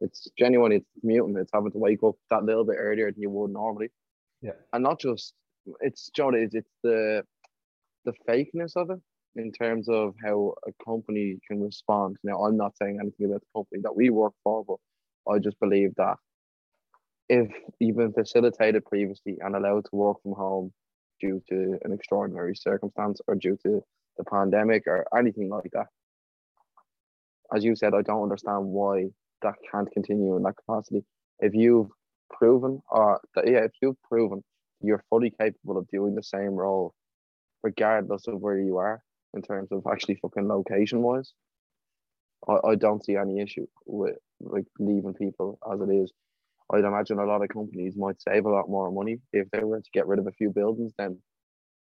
It's 0.00 0.28
genuine. 0.38 0.72
It's 0.72 0.86
commuting. 1.00 1.36
It's 1.36 1.50
having 1.52 1.72
to 1.72 1.78
wake 1.78 2.02
up 2.02 2.16
that 2.30 2.44
little 2.44 2.64
bit 2.64 2.76
earlier 2.78 3.10
than 3.10 3.20
you 3.20 3.30
would 3.30 3.50
normally. 3.50 3.90
Yeah. 4.42 4.52
And 4.72 4.82
not 4.82 5.00
just 5.00 5.34
it's 5.80 6.10
John, 6.14 6.34
it's, 6.34 6.54
it's 6.54 6.70
the 6.82 7.24
the 8.04 8.12
fakeness 8.28 8.76
of 8.76 8.90
it 8.90 8.98
in 9.36 9.52
terms 9.52 9.88
of 9.88 10.14
how 10.24 10.54
a 10.66 10.84
company 10.84 11.38
can 11.46 11.60
respond. 11.60 12.16
Now 12.24 12.44
I'm 12.44 12.56
not 12.56 12.76
saying 12.76 12.98
anything 13.00 13.26
about 13.26 13.40
the 13.40 13.58
company 13.58 13.82
that 13.82 13.94
we 13.94 14.10
work 14.10 14.32
for, 14.42 14.64
but 14.64 15.32
I 15.32 15.38
just 15.38 15.58
believe 15.60 15.94
that 15.96 16.16
if 17.28 17.48
you've 17.78 17.96
been 17.96 18.12
facilitated 18.12 18.84
previously 18.84 19.38
and 19.40 19.54
allowed 19.54 19.84
to 19.84 19.90
work 19.96 20.20
from 20.22 20.32
home 20.32 20.72
due 21.20 21.40
to 21.48 21.78
an 21.84 21.92
extraordinary 21.92 22.56
circumstance 22.56 23.20
or 23.28 23.36
due 23.36 23.56
to 23.62 23.82
the 24.16 24.24
pandemic 24.24 24.84
or 24.86 25.06
anything 25.16 25.48
like 25.48 25.70
that, 25.72 25.86
as 27.54 27.64
you 27.64 27.76
said, 27.76 27.94
I 27.94 28.02
don't 28.02 28.24
understand 28.24 28.66
why 28.66 29.06
that 29.42 29.54
can't 29.70 29.90
continue 29.92 30.36
in 30.36 30.42
that 30.42 30.56
capacity. 30.56 31.04
If 31.38 31.54
you've 31.54 31.88
proven 32.30 32.82
or 32.90 33.20
yeah, 33.36 33.64
if 33.64 33.72
you've 33.80 34.00
proven 34.02 34.42
you're 34.82 35.04
fully 35.10 35.32
capable 35.38 35.76
of 35.76 35.86
doing 35.88 36.14
the 36.14 36.22
same 36.22 36.54
role, 36.54 36.94
regardless 37.62 38.26
of 38.26 38.40
where 38.40 38.58
you 38.58 38.78
are 38.78 39.02
in 39.34 39.42
terms 39.42 39.68
of 39.72 39.86
actually 39.90 40.16
fucking 40.16 40.48
location 40.48 41.02
wise, 41.02 41.32
I, 42.48 42.58
I 42.68 42.74
don't 42.74 43.04
see 43.04 43.16
any 43.16 43.40
issue 43.40 43.66
with 43.86 44.16
like 44.40 44.64
leaving 44.78 45.14
people 45.14 45.58
as 45.72 45.80
it 45.80 45.92
is. 45.92 46.12
I'd 46.72 46.84
imagine 46.84 47.18
a 47.18 47.24
lot 47.24 47.42
of 47.42 47.48
companies 47.48 47.96
might 47.96 48.22
save 48.22 48.46
a 48.46 48.50
lot 48.50 48.68
more 48.68 48.90
money 48.92 49.18
if 49.32 49.50
they 49.50 49.64
were 49.64 49.80
to 49.80 49.90
get 49.92 50.06
rid 50.06 50.20
of 50.20 50.26
a 50.26 50.32
few 50.32 50.50
buildings. 50.50 50.92
Then, 50.96 51.18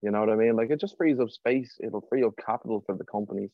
you 0.01 0.11
know 0.11 0.19
what 0.19 0.29
I 0.29 0.35
mean? 0.35 0.55
Like 0.55 0.69
it 0.69 0.79
just 0.79 0.97
frees 0.97 1.19
up 1.19 1.31
space. 1.31 1.77
It'll 1.83 2.05
free 2.07 2.23
up 2.23 2.33
capital 2.45 2.83
for 2.85 2.95
the 2.95 3.03
companies. 3.03 3.49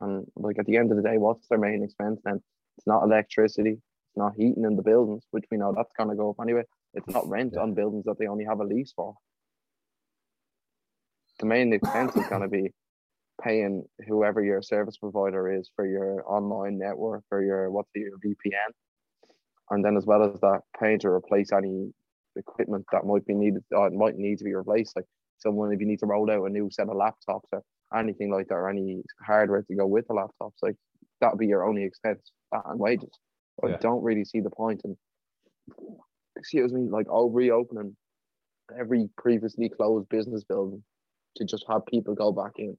And 0.00 0.26
like 0.36 0.58
at 0.58 0.66
the 0.66 0.76
end 0.76 0.90
of 0.90 0.96
the 0.96 1.02
day, 1.02 1.18
what's 1.18 1.46
their 1.48 1.58
main 1.58 1.82
expense 1.82 2.20
then? 2.24 2.40
It's 2.78 2.86
not 2.86 3.04
electricity 3.04 3.72
It's 3.72 4.16
not 4.16 4.34
heating 4.36 4.64
in 4.64 4.76
the 4.76 4.82
buildings, 4.82 5.24
which 5.30 5.44
we 5.50 5.58
know 5.58 5.72
that's 5.76 5.92
going 5.96 6.10
to 6.10 6.16
go 6.16 6.30
up 6.30 6.36
anyway. 6.42 6.62
It's 6.94 7.08
not 7.08 7.28
rent 7.28 7.52
yeah. 7.54 7.60
on 7.60 7.74
buildings 7.74 8.04
that 8.06 8.18
they 8.18 8.26
only 8.26 8.44
have 8.44 8.60
a 8.60 8.64
lease 8.64 8.92
for. 8.94 9.14
The 11.40 11.46
main 11.46 11.72
expense 11.72 12.16
is 12.16 12.26
going 12.26 12.42
to 12.42 12.48
be 12.48 12.70
paying 13.42 13.84
whoever 14.06 14.42
your 14.42 14.62
service 14.62 14.96
provider 14.96 15.52
is 15.52 15.70
for 15.74 15.86
your 15.86 16.24
online 16.30 16.78
network 16.78 17.24
or 17.30 17.42
your 17.42 17.70
what's 17.70 17.90
your 17.94 18.18
VPN, 18.24 18.72
and 19.70 19.84
then 19.84 19.96
as 19.96 20.06
well 20.06 20.22
as 20.22 20.40
that, 20.40 20.60
paying 20.78 20.98
to 21.00 21.08
replace 21.08 21.52
any 21.52 21.92
equipment 22.36 22.84
that 22.92 23.04
might 23.04 23.24
be 23.26 23.34
needed 23.34 23.62
or 23.72 23.90
might 23.90 24.16
need 24.16 24.38
to 24.38 24.44
be 24.44 24.54
replaced. 24.54 24.96
Like 24.96 25.06
someone 25.38 25.72
if 25.72 25.80
you 25.80 25.86
need 25.86 26.00
to 26.00 26.06
roll 26.06 26.30
out 26.30 26.44
a 26.44 26.50
new 26.50 26.68
set 26.70 26.88
of 26.88 26.96
laptops 26.96 27.48
or 27.52 27.62
anything 27.96 28.32
like 28.32 28.48
that, 28.48 28.54
or 28.54 28.70
any 28.70 29.02
hardware 29.24 29.62
to 29.62 29.74
go 29.74 29.86
with 29.86 30.06
the 30.08 30.14
laptops, 30.14 30.62
like 30.62 30.76
that'd 31.20 31.38
be 31.38 31.46
your 31.46 31.66
only 31.66 31.84
expense 31.84 32.30
and 32.52 32.78
wages. 32.78 33.10
I 33.62 33.68
yeah. 33.68 33.76
don't 33.80 34.02
really 34.02 34.24
see 34.24 34.40
the 34.40 34.50
point 34.50 34.82
in, 34.84 34.96
excuse 36.36 36.72
me, 36.72 36.88
like 36.90 37.08
all 37.08 37.30
reopening 37.30 37.96
every 38.78 39.08
previously 39.16 39.68
closed 39.68 40.08
business 40.08 40.44
building 40.44 40.82
to 41.36 41.44
just 41.44 41.64
have 41.68 41.86
people 41.86 42.14
go 42.14 42.32
back 42.32 42.52
in. 42.58 42.76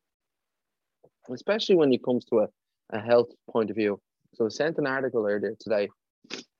Especially 1.31 1.75
when 1.75 1.93
it 1.93 2.03
comes 2.03 2.25
to 2.25 2.39
a, 2.39 2.47
a 2.91 2.99
health 2.99 3.29
point 3.49 3.69
of 3.69 3.75
view. 3.75 3.99
So 4.33 4.45
I 4.45 4.49
sent 4.49 4.77
an 4.77 4.87
article 4.87 5.25
earlier 5.25 5.55
today. 5.59 5.89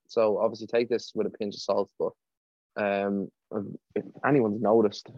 So 0.08 0.38
obviously 0.38 0.67
take 0.67 0.89
this 0.89 1.12
with 1.13 1.28
a 1.28 1.32
pinch 1.32 1.56
of 1.56 1.62
salt, 1.62 1.89
but 1.99 2.12
um, 2.78 3.30
if 3.95 4.06
anyone's 4.25 4.62
noticed, 4.62 5.10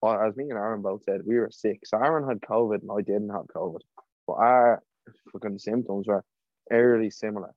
well, 0.00 0.20
as 0.20 0.36
me 0.36 0.44
and 0.44 0.52
Aaron 0.52 0.82
both 0.82 1.02
said, 1.04 1.22
we 1.26 1.38
were 1.38 1.50
sick. 1.50 1.80
So 1.84 1.98
Aaron 1.98 2.28
had 2.28 2.40
COVID 2.40 2.82
and 2.82 2.90
I 2.92 3.02
didn't 3.02 3.30
have 3.30 3.46
COVID. 3.54 3.80
But 4.26 4.34
our 4.34 4.82
fucking 5.32 5.58
symptoms 5.58 6.06
were 6.06 6.24
eerily 6.70 7.10
similar 7.10 7.54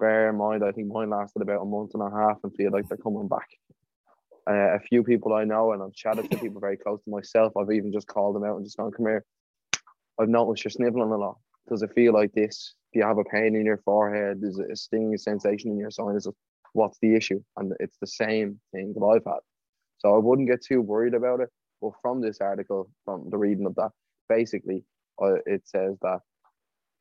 bear 0.00 0.30
in 0.30 0.36
mind, 0.36 0.64
I 0.64 0.72
think 0.72 0.88
mine 0.88 1.10
lasted 1.10 1.42
about 1.42 1.62
a 1.62 1.64
month 1.64 1.94
and 1.94 2.02
a 2.02 2.10
half 2.10 2.38
and 2.42 2.52
feel 2.56 2.72
like 2.72 2.88
they're 2.88 2.96
coming 2.96 3.28
back. 3.28 3.48
Uh, 4.48 4.74
a 4.74 4.80
few 4.80 5.04
people 5.04 5.34
I 5.34 5.44
know, 5.44 5.72
and 5.72 5.82
I've 5.82 5.92
chatted 5.92 6.28
to 6.30 6.38
people 6.38 6.60
very 6.60 6.78
close 6.78 7.00
to 7.04 7.10
myself. 7.10 7.52
I've 7.56 7.70
even 7.70 7.92
just 7.92 8.08
called 8.08 8.34
them 8.34 8.42
out 8.42 8.56
and 8.56 8.64
just 8.64 8.78
gone, 8.78 8.90
"Come 8.90 9.06
here." 9.06 9.24
I've 10.20 10.28
noticed 10.28 10.64
you're 10.64 10.70
sniveling 10.70 11.12
a 11.12 11.16
lot. 11.16 11.38
Does 11.68 11.82
it 11.82 11.94
feel 11.94 12.12
like 12.12 12.32
this? 12.32 12.74
Do 12.92 12.98
you 12.98 13.06
have 13.06 13.18
a 13.18 13.24
pain 13.24 13.54
in 13.54 13.64
your 13.64 13.78
forehead? 13.78 14.40
Is 14.42 14.58
it 14.58 14.70
a 14.70 14.76
stinging 14.76 15.16
sensation 15.16 15.70
in 15.70 15.78
your 15.78 15.90
sinuses? 15.90 16.34
what's 16.72 16.98
the 17.00 17.14
issue? 17.14 17.40
And 17.56 17.72
it's 17.80 17.96
the 18.00 18.06
same 18.06 18.60
thing 18.72 18.94
that 18.94 19.04
I've 19.04 19.24
had. 19.24 19.40
So 19.98 20.14
I 20.14 20.18
wouldn't 20.18 20.48
get 20.48 20.64
too 20.64 20.80
worried 20.80 21.14
about 21.14 21.40
it. 21.40 21.48
But 21.80 21.92
from 22.02 22.20
this 22.20 22.40
article, 22.40 22.90
from 23.04 23.28
the 23.30 23.38
reading 23.38 23.66
of 23.66 23.74
that, 23.76 23.90
basically, 24.28 24.84
uh, 25.22 25.36
it 25.46 25.62
says 25.64 25.96
that 26.02 26.20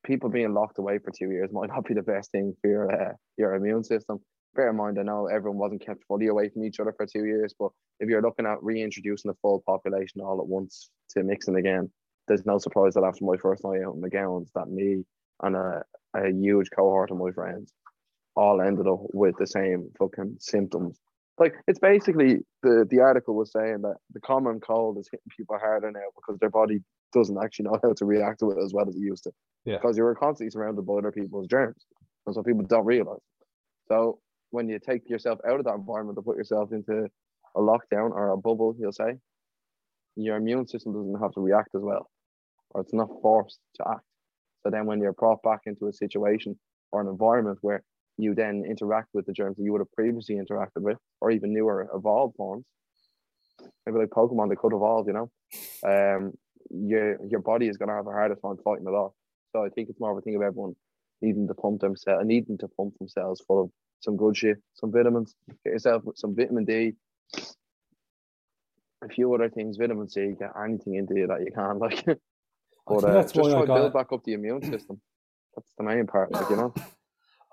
people 0.05 0.29
being 0.29 0.53
locked 0.53 0.79
away 0.79 0.99
for 0.99 1.11
two 1.11 1.31
years 1.31 1.51
might 1.51 1.69
not 1.69 1.85
be 1.85 1.93
the 1.93 2.01
best 2.01 2.31
thing 2.31 2.55
for 2.61 2.69
your 2.69 2.91
uh, 2.91 3.13
your 3.37 3.55
immune 3.55 3.83
system. 3.83 4.19
Bear 4.55 4.69
in 4.69 4.77
mind, 4.77 4.97
I 4.97 5.03
know 5.03 5.27
everyone 5.27 5.59
wasn't 5.59 5.85
kept 5.85 6.05
fully 6.05 6.27
away 6.27 6.49
from 6.49 6.63
each 6.63 6.79
other 6.79 6.93
for 6.95 7.05
two 7.05 7.25
years, 7.25 7.53
but 7.59 7.69
if 7.99 8.09
you're 8.09 8.21
looking 8.21 8.47
at 8.47 8.63
reintroducing 8.63 9.29
the 9.29 9.37
full 9.41 9.61
population 9.65 10.21
all 10.21 10.39
at 10.39 10.47
once 10.47 10.89
to 11.11 11.23
mixing 11.23 11.57
again, 11.57 11.91
there's 12.29 12.45
no 12.45 12.57
surprise 12.57 12.93
that 12.93 13.03
after 13.03 13.25
my 13.25 13.35
first 13.35 13.65
night 13.65 13.81
out 13.85 13.95
in 13.95 14.01
McGowan's, 14.01 14.51
that 14.55 14.69
me 14.69 15.03
and 15.43 15.55
a, 15.55 15.83
a 16.15 16.29
huge 16.31 16.69
cohort 16.73 17.11
of 17.11 17.17
my 17.17 17.31
friends 17.31 17.73
all 18.35 18.61
ended 18.61 18.87
up 18.87 19.01
with 19.13 19.35
the 19.37 19.47
same 19.47 19.89
fucking 19.99 20.37
symptoms. 20.39 20.97
Like 21.37 21.55
it's 21.67 21.79
basically 21.79 22.39
the 22.63 22.85
the 22.89 22.99
article 22.99 23.35
was 23.35 23.51
saying 23.51 23.81
that 23.81 23.95
the 24.13 24.19
common 24.21 24.59
cold 24.59 24.97
is 24.97 25.09
hitting 25.11 25.31
people 25.35 25.57
harder 25.57 25.91
now 25.91 26.07
because 26.15 26.39
their 26.39 26.49
body 26.49 26.79
doesn't 27.13 27.37
actually 27.41 27.65
know 27.65 27.79
how 27.83 27.93
to 27.93 28.05
react 28.05 28.39
to 28.39 28.51
it 28.51 28.57
as 28.63 28.73
well 28.73 28.87
as 28.87 28.95
it 28.95 29.01
used 29.01 29.23
to. 29.23 29.31
Yeah. 29.65 29.75
Because 29.75 29.97
you 29.97 30.03
were 30.03 30.15
constantly 30.15 30.51
surrounded 30.51 30.85
by 30.85 30.95
other 30.95 31.11
people's 31.11 31.47
germs. 31.47 31.85
And 32.25 32.35
so 32.35 32.43
people 32.43 32.63
don't 32.63 32.85
realize. 32.85 33.19
So 33.87 34.19
when 34.51 34.69
you 34.69 34.79
take 34.79 35.09
yourself 35.09 35.39
out 35.47 35.59
of 35.59 35.65
that 35.65 35.75
environment 35.75 36.17
to 36.17 36.21
put 36.21 36.37
yourself 36.37 36.71
into 36.71 37.07
a 37.55 37.59
lockdown 37.59 38.11
or 38.11 38.29
a 38.29 38.37
bubble, 38.37 38.75
you'll 38.79 38.91
say, 38.91 39.17
your 40.15 40.37
immune 40.37 40.67
system 40.67 40.93
doesn't 40.93 41.21
have 41.21 41.31
to 41.31 41.41
react 41.41 41.73
as 41.75 41.81
well. 41.81 42.09
Or 42.71 42.81
it's 42.81 42.93
not 42.93 43.09
forced 43.21 43.59
to 43.75 43.87
act. 43.89 44.05
So 44.63 44.69
then 44.69 44.85
when 44.85 44.99
you're 44.99 45.13
brought 45.13 45.41
back 45.41 45.61
into 45.65 45.87
a 45.87 45.93
situation 45.93 46.57
or 46.91 47.01
an 47.01 47.07
environment 47.07 47.59
where 47.61 47.83
you 48.17 48.35
then 48.35 48.63
interact 48.67 49.09
with 49.13 49.25
the 49.25 49.33
germs 49.33 49.57
that 49.57 49.63
you 49.63 49.71
would 49.71 49.81
have 49.81 49.91
previously 49.93 50.35
interacted 50.35 50.81
with, 50.81 50.97
or 51.21 51.31
even 51.31 51.53
newer 51.53 51.87
evolved 51.93 52.35
forms, 52.35 52.65
maybe 53.85 53.99
like 53.99 54.09
Pokemon, 54.09 54.49
they 54.49 54.55
could 54.55 54.73
evolve, 54.73 55.07
you 55.07 55.13
know. 55.13 55.31
Um, 55.85 56.33
your 56.69 57.25
your 57.25 57.39
body 57.39 57.67
is 57.67 57.77
gonna 57.77 57.95
have 57.95 58.07
a 58.07 58.11
harder 58.11 58.35
time 58.35 58.57
fighting 58.63 58.85
it 58.85 58.91
off. 58.91 59.13
So 59.53 59.63
I 59.63 59.69
think 59.69 59.89
it's 59.89 59.99
more 59.99 60.11
of 60.11 60.17
a 60.17 60.21
thing 60.21 60.35
of 60.35 60.41
everyone 60.41 60.75
needing 61.21 61.47
to 61.47 61.53
pump 61.53 61.81
themselves, 61.81 62.25
needing 62.25 62.57
to 62.59 62.67
pump 62.67 62.97
themselves 62.99 63.41
full 63.41 63.63
of 63.63 63.71
some 64.01 64.15
good 64.17 64.37
shit, 64.37 64.57
some 64.75 64.91
vitamins. 64.91 65.35
Get 65.63 65.73
yourself 65.73 66.03
some 66.15 66.35
vitamin 66.35 66.65
D, 66.65 66.93
a 69.03 69.07
few 69.09 69.33
other 69.33 69.49
things, 69.49 69.77
vitamin 69.77 70.09
C. 70.09 70.33
Get 70.37 70.51
anything 70.61 70.95
into 70.95 71.15
you 71.15 71.27
that 71.27 71.41
you 71.41 71.51
can, 71.53 71.79
like. 71.79 72.05
But 72.89 73.03
uh, 73.03 73.21
just 73.21 73.35
try 73.35 73.61
to 73.61 73.65
build 73.65 73.93
back 73.93 74.11
up 74.11 74.23
the 74.23 74.33
immune 74.33 74.61
system. 74.63 74.99
That's 75.55 75.71
the 75.77 75.83
main 75.83 76.07
part, 76.07 76.31
like 76.31 76.49
you 76.49 76.55
know. 76.55 76.73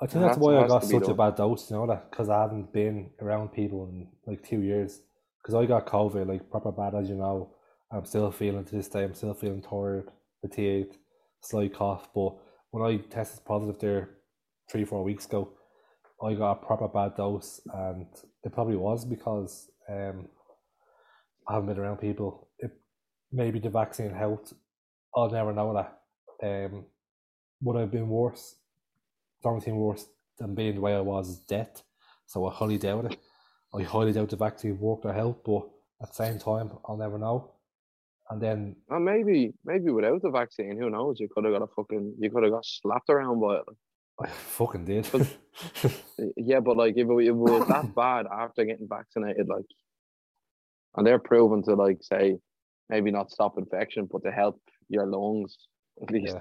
I 0.01 0.07
think 0.07 0.25
that's, 0.25 0.37
that's 0.37 0.39
why 0.39 0.59
I 0.63 0.67
got 0.67 0.85
such 0.85 1.09
a 1.09 1.15
bad 1.15 1.37
dose, 1.37 1.71
you 1.71 1.77
know 1.77 1.87
that 1.87 2.11
because 2.11 2.29
I 2.29 2.43
haven't 2.43 2.73
been 2.73 3.11
around 3.21 3.53
people 3.53 3.89
in 3.89 4.09
like 4.27 4.47
two 4.47 4.61
years. 4.61 5.01
Because 5.43 5.63
I 5.63 5.67
got 5.67 5.87
COVID 5.87 6.27
like 6.27 6.51
proper 6.51 6.73
bad, 6.73 6.97
as 6.97 7.09
you 7.09 7.15
know. 7.15 7.55
I'm 7.93 8.05
still 8.05 8.33
feeling 8.33 8.65
to 8.65 8.75
this 8.75 8.89
day. 8.89 9.05
I'm 9.05 9.15
still 9.15 9.33
feeling 9.33 9.63
tired, 9.63 10.11
fatigued, 10.41 10.97
slight 11.41 11.73
cough. 11.73 12.09
But 12.13 12.35
when 12.73 12.83
I 12.83 12.97
tested 12.97 13.45
positive 13.45 13.79
there 13.81 14.11
three 14.69 14.85
four 14.85 15.05
weeks 15.05 15.27
ago, 15.27 15.53
I 16.21 16.35
got 16.35 16.51
a 16.51 16.67
proper 16.67 16.89
bad 16.89 17.17
dose, 17.17 17.61
and 17.73 18.07
it 18.43 18.53
probably 18.53 18.77
was 18.77 19.05
because 19.05 19.71
um, 19.89 20.29
I 21.49 21.55
haven't 21.55 21.69
been 21.69 21.79
around 21.79 21.99
people. 21.99 22.49
It 22.59 22.73
maybe 23.31 23.61
the 23.61 23.71
vaccine 23.71 24.11
helped. 24.11 24.53
I'll 25.17 25.31
never 25.31 25.53
know 25.53 25.73
that. 25.73 25.99
Um, 26.47 26.85
would 27.63 27.77
I 27.77 27.81
have 27.81 27.91
been 27.91 28.09
worse? 28.09 28.57
The 29.43 29.49
only 29.49 29.63
thing 29.63 29.77
worse 29.77 30.07
than 30.39 30.55
being 30.55 30.75
the 30.75 30.81
way 30.83 30.95
I 30.95 31.01
was 31.01 31.31
is 31.31 31.39
death. 31.39 31.83
So 32.27 32.47
I 32.47 32.53
highly 32.53 32.77
doubt 32.77 33.07
it. 33.07 33.19
I 33.75 33.83
highly 33.83 34.13
doubt 34.13 34.31
the 34.31 34.37
vaccine 34.37 34.79
worked 34.79 35.07
or 35.07 35.13
helped, 35.13 35.45
but 35.45 35.67
at 36.03 36.09
the 36.09 36.15
same 36.15 36.39
time, 36.39 36.71
I'll 36.85 36.97
never 36.97 37.19
know. 37.19 37.53
And 38.29 38.43
then, 38.43 38.77
well, 38.89 39.01
maybe, 39.01 39.55
maybe 39.65 39.91
without 39.91 40.21
the 40.21 40.31
vaccine, 40.31 40.77
who 40.79 40.91
knows? 40.91 41.19
You 41.19 41.29
could 41.33 41.45
have 41.45 41.55
got 41.55 41.63
a 41.63 41.69
fucking, 41.75 42.17
you 42.19 42.31
could 42.31 42.43
have 42.43 42.53
got 42.53 42.67
slapped 42.67 43.09
around 43.09 43.41
by 43.41 43.57
it. 43.57 43.65
I 44.21 44.29
fucking 44.29 44.85
did. 44.85 45.09
yeah, 46.37 46.61
but 46.61 46.77
like 46.77 46.95
if 46.97 47.07
it, 47.09 47.13
if 47.13 47.29
it 47.29 47.35
was 47.35 47.69
that 47.69 47.95
bad 47.95 48.27
after 48.27 48.65
getting 48.65 48.89
vaccinated, 48.89 49.47
like, 49.49 49.67
and 50.97 51.07
they're 51.07 51.19
proven 51.19 51.63
to 51.65 51.75
like 51.75 51.99
say 52.03 52.39
maybe 52.89 53.11
not 53.11 53.31
stop 53.31 53.59
infection, 53.59 54.09
but 54.11 54.25
to 54.25 54.31
help 54.31 54.61
your 54.89 55.07
lungs 55.07 55.57
at 56.03 56.11
least. 56.11 56.35
Yeah. 56.35 56.41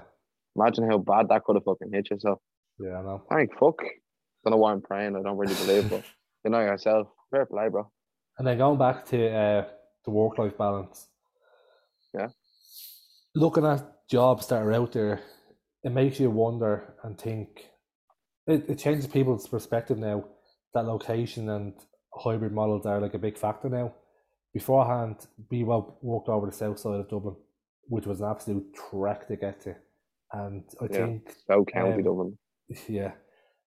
Imagine 0.56 0.88
how 0.88 0.98
bad 0.98 1.28
that 1.28 1.44
could 1.44 1.56
have 1.56 1.64
fucking 1.64 1.92
hit 1.92 2.10
yourself. 2.10 2.38
Yeah, 2.78 2.98
I 2.98 3.02
know. 3.02 3.22
Thank 3.30 3.52
fuck. 3.58 3.78
Don't 4.44 4.52
know 4.52 4.56
why 4.56 4.72
I'm 4.72 4.82
praying. 4.82 5.16
I 5.16 5.22
don't 5.22 5.36
really 5.36 5.54
believe, 5.54 5.90
but 5.90 6.04
you 6.44 6.50
know 6.50 6.60
yourself. 6.60 7.08
Fair 7.30 7.46
play, 7.46 7.68
bro. 7.68 7.90
And 8.38 8.46
then 8.46 8.58
going 8.58 8.78
back 8.78 9.04
to 9.06 9.28
uh, 9.28 9.64
the 10.04 10.10
work 10.10 10.38
life 10.38 10.56
balance. 10.56 11.08
Yeah. 12.14 12.28
Looking 13.34 13.66
at 13.66 13.84
jobs 14.08 14.46
that 14.46 14.62
are 14.62 14.72
out 14.72 14.92
there 14.92 15.20
it 15.86 15.92
makes 15.92 16.18
you 16.18 16.28
wonder 16.30 16.94
and 17.04 17.16
think. 17.16 17.64
It, 18.48 18.68
it 18.68 18.78
changes 18.80 19.06
people's 19.06 19.46
perspective 19.46 19.98
now 19.98 20.24
that 20.74 20.84
location 20.84 21.48
and 21.48 21.74
hybrid 22.12 22.52
models 22.52 22.86
are 22.86 23.00
like 23.00 23.14
a 23.14 23.20
big 23.20 23.38
factor 23.38 23.68
now. 23.68 23.94
Beforehand, 24.52 25.28
we 25.48 25.62
well 25.62 25.96
walked 26.02 26.28
over 26.28 26.46
the 26.46 26.52
south 26.52 26.80
side 26.80 26.98
of 26.98 27.08
Dublin, 27.08 27.36
which 27.88 28.06
was 28.06 28.20
an 28.20 28.28
absolute 28.30 28.66
trek 28.90 29.28
to 29.28 29.36
get 29.36 29.60
to. 29.62 29.74
And 30.32 30.64
I 30.80 30.84
yeah, 30.84 30.90
think 30.90 31.34
County 31.72 32.02
um. 32.08 32.36
Yeah. 32.88 33.12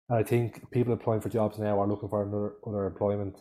And 0.10 0.18
I 0.20 0.24
think 0.24 0.70
people 0.72 0.94
applying 0.94 1.22
for 1.22 1.30
jobs 1.30 1.60
now 1.60 1.80
are 1.80 1.88
looking 1.88 2.10
for 2.10 2.24
another, 2.24 2.54
other 2.66 2.88
employment. 2.88 3.38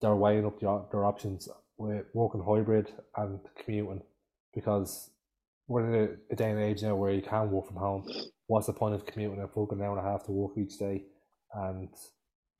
They're 0.00 0.16
weighing 0.16 0.46
up 0.46 0.58
their, 0.58 0.80
their 0.90 1.04
options 1.04 1.48
with 1.76 2.06
working 2.14 2.42
hybrid 2.46 2.92
and 3.16 3.40
commuting 3.62 4.02
because 4.54 5.10
we're 5.68 5.86
in 5.86 5.94
a, 6.30 6.32
a, 6.32 6.36
day 6.36 6.50
and 6.50 6.60
age 6.60 6.82
now 6.82 6.96
where 6.96 7.12
you 7.12 7.22
can 7.22 7.50
work 7.50 7.66
from 7.66 7.76
home. 7.76 8.06
What's 8.46 8.66
the 8.66 8.72
point 8.72 8.94
of 8.94 9.06
commuting 9.06 9.42
a 9.42 9.46
fucking 9.46 9.80
hour 9.82 9.98
and 9.98 10.06
a 10.06 10.10
half 10.10 10.24
to 10.24 10.32
work 10.32 10.56
each 10.56 10.78
day? 10.78 11.04
And 11.54 11.90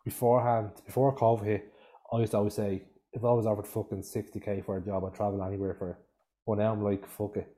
beforehand, 0.05 0.73
before 0.85 1.17
COVID 1.17 1.45
hit, 1.45 1.73
I 2.13 2.19
used 2.19 2.33
to 2.33 2.39
always 2.39 2.55
say, 2.55 2.83
if 3.13 3.25
I 3.25 3.33
was 3.33 3.47
offered 3.47 3.67
fucking 3.67 4.03
60k 4.03 4.65
for 4.65 4.77
a 4.77 4.85
job, 4.85 5.05
I'd 5.05 5.15
travel 5.15 5.43
anywhere 5.43 5.75
for 5.79 5.91
it. 5.91 5.97
But 6.49 6.59
now 6.59 6.73
I'm 6.73 6.83
like, 6.83 7.07
fuck 7.07 7.37
it. 7.37 7.55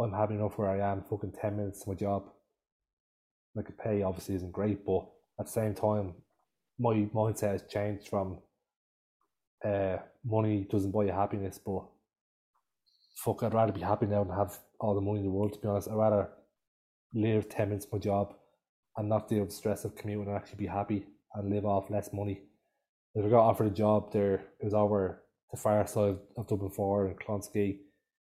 I'm 0.00 0.12
happy 0.12 0.34
enough 0.34 0.58
where 0.58 0.68
I 0.68 0.90
am, 0.90 1.04
fucking 1.08 1.34
10 1.40 1.56
minutes 1.56 1.84
to 1.84 1.90
my 1.90 1.94
job. 1.94 2.24
Like, 3.54 3.68
pay 3.78 4.02
obviously 4.02 4.34
isn't 4.34 4.50
great, 4.50 4.84
but 4.84 5.06
at 5.38 5.46
the 5.46 5.52
same 5.52 5.74
time, 5.74 6.14
my 6.76 7.08
mindset 7.14 7.52
has 7.52 7.62
changed 7.62 8.08
from 8.08 8.38
uh, 9.64 9.98
money 10.24 10.66
doesn't 10.68 10.90
buy 10.90 11.04
you 11.04 11.12
happiness, 11.12 11.60
but 11.64 11.84
fuck, 13.14 13.44
I'd 13.44 13.54
rather 13.54 13.72
be 13.72 13.80
happy 13.80 14.06
now 14.06 14.24
than 14.24 14.36
have 14.36 14.58
all 14.80 14.96
the 14.96 15.00
money 15.00 15.20
in 15.20 15.26
the 15.26 15.30
world, 15.30 15.52
to 15.52 15.60
be 15.60 15.68
honest. 15.68 15.88
I'd 15.88 15.94
rather 15.94 16.28
live 17.14 17.48
10 17.48 17.68
minutes 17.68 17.86
my 17.92 18.00
job 18.00 18.34
and 18.96 19.08
not 19.08 19.28
deal 19.28 19.40
with 19.40 19.50
the 19.50 19.54
stress 19.54 19.84
of 19.84 19.94
commuting 19.94 20.26
and 20.26 20.36
actually 20.36 20.58
be 20.58 20.66
happy 20.66 21.06
and 21.34 21.48
live 21.48 21.64
off 21.64 21.90
less 21.90 22.12
money. 22.12 22.40
If 23.14 23.24
I 23.24 23.28
got 23.28 23.48
offered 23.48 23.68
a 23.68 23.70
job 23.70 24.12
there, 24.12 24.34
it 24.58 24.64
was 24.64 24.74
over 24.74 25.22
the 25.52 25.58
far 25.58 25.86
side 25.86 26.16
of 26.36 26.48
Dublin 26.48 26.72
4 26.72 27.06
and 27.06 27.20
Clonskeagh 27.20 27.78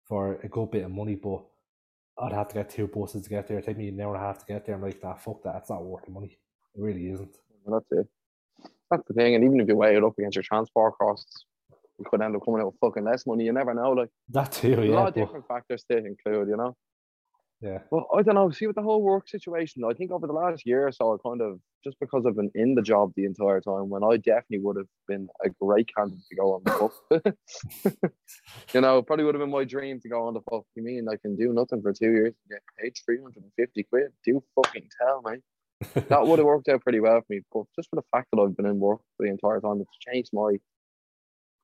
for 0.09 0.39
a 0.43 0.47
good 0.49 0.71
bit 0.71 0.83
of 0.83 0.91
money, 0.91 1.15
but 1.15 1.43
I'd 2.21 2.33
have 2.33 2.49
to 2.49 2.55
get 2.55 2.69
two 2.69 2.87
buses 2.87 3.23
to 3.23 3.29
get 3.29 3.47
there. 3.47 3.59
It'd 3.59 3.67
take 3.67 3.77
me 3.77 3.87
an 3.87 4.01
hour 4.01 4.15
and 4.15 4.23
a 4.23 4.27
half 4.27 4.39
to 4.39 4.45
get 4.45 4.65
there. 4.65 4.75
I'm 4.75 4.81
like, 4.81 4.99
that 5.01 5.21
fuck 5.21 5.41
that. 5.43 5.55
It's 5.57 5.69
not 5.69 5.85
worth 5.85 6.03
the 6.05 6.11
money. 6.11 6.37
It 6.75 6.81
really 6.81 7.09
isn't. 7.09 7.37
That's 7.65 7.85
it. 7.91 8.07
That's 8.91 9.03
the 9.07 9.13
thing. 9.13 9.35
And 9.35 9.43
even 9.43 9.59
if 9.61 9.67
you 9.67 9.77
weigh 9.77 9.95
it 9.95 10.03
up 10.03 10.17
against 10.17 10.35
your 10.35 10.43
transport 10.43 10.97
costs, 10.97 11.45
you 11.99 12.05
could 12.09 12.21
end 12.21 12.35
up 12.35 12.43
coming 12.43 12.61
out 12.61 12.67
with 12.67 12.79
fucking 12.81 13.03
less 13.03 13.25
money. 13.27 13.45
You 13.45 13.53
never 13.53 13.73
know. 13.73 13.91
Like 13.91 14.09
that 14.29 14.51
too. 14.51 14.81
Yeah, 14.81 14.91
a 14.91 14.95
lot 14.95 15.07
of 15.09 15.13
different 15.13 15.47
factors 15.47 15.85
to 15.91 15.97
include. 15.97 16.49
You 16.49 16.57
know. 16.57 16.75
Yeah. 17.61 17.79
Well, 17.91 18.07
I 18.17 18.21
don't 18.21 18.35
know. 18.35 18.49
See, 18.51 18.67
with 18.67 18.77
the 18.77 18.81
whole 18.81 19.01
work 19.01 19.27
situation, 19.27 19.83
I 19.83 19.93
think 19.93 20.11
over 20.11 20.27
the 20.27 20.33
last 20.33 20.65
year 20.65 20.87
or 20.87 20.91
so, 20.93 21.13
I 21.13 21.17
kind 21.27 21.41
of 21.41 21.59
just 21.83 21.99
because 21.99 22.25
I've 22.25 22.35
been 22.35 22.51
in 22.55 22.75
the 22.75 22.81
job 22.81 23.11
the 23.15 23.25
entire 23.25 23.59
time, 23.59 23.89
when 23.89 24.03
I 24.03 24.15
definitely 24.15 24.59
would 24.59 24.77
have 24.77 24.87
been 25.07 25.27
a 25.43 25.49
great 25.61 25.89
candidate 25.93 26.23
to 26.29 26.35
go 26.35 26.53
on 26.53 26.61
the 26.63 26.71
book. 26.71 28.05
you 28.73 28.81
know, 28.81 29.01
probably 29.01 29.25
would 29.25 29.35
have 29.35 29.41
been 29.41 29.51
my 29.51 29.65
dream 29.65 29.99
to 30.01 30.09
go 30.09 30.27
on 30.27 30.33
the 30.33 30.41
book. 30.47 30.65
You 30.75 30.83
mean 30.83 31.07
I 31.11 31.17
can 31.17 31.35
do 31.35 31.51
nothing 31.51 31.81
for 31.81 31.91
two 31.91 32.11
years 32.11 32.33
and 32.33 32.49
get 32.49 32.61
paid 32.79 32.93
three 33.05 33.17
hundred 33.17 33.43
and 33.43 33.51
fifty 33.57 33.83
quid? 33.83 34.11
Do 34.23 34.41
fucking 34.55 34.87
tell, 35.01 35.21
me. 35.23 35.39
that 36.09 36.25
would 36.25 36.39
have 36.39 36.45
worked 36.45 36.69
out 36.69 36.81
pretty 36.81 37.01
well 37.01 37.19
for 37.19 37.25
me. 37.29 37.41
But 37.51 37.63
just 37.75 37.89
for 37.89 37.97
the 37.97 38.07
fact 38.11 38.27
that 38.31 38.41
I've 38.41 38.55
been 38.55 38.65
in 38.65 38.79
work 38.79 39.01
for 39.17 39.25
the 39.25 39.31
entire 39.31 39.59
time, 39.59 39.81
it's 39.81 39.97
changed 40.13 40.29
my 40.31 40.55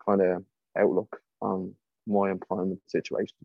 kind 0.06 0.22
of 0.22 0.44
outlook 0.78 1.22
on 1.42 1.74
my 2.06 2.32
employment 2.32 2.80
situation. 2.88 3.36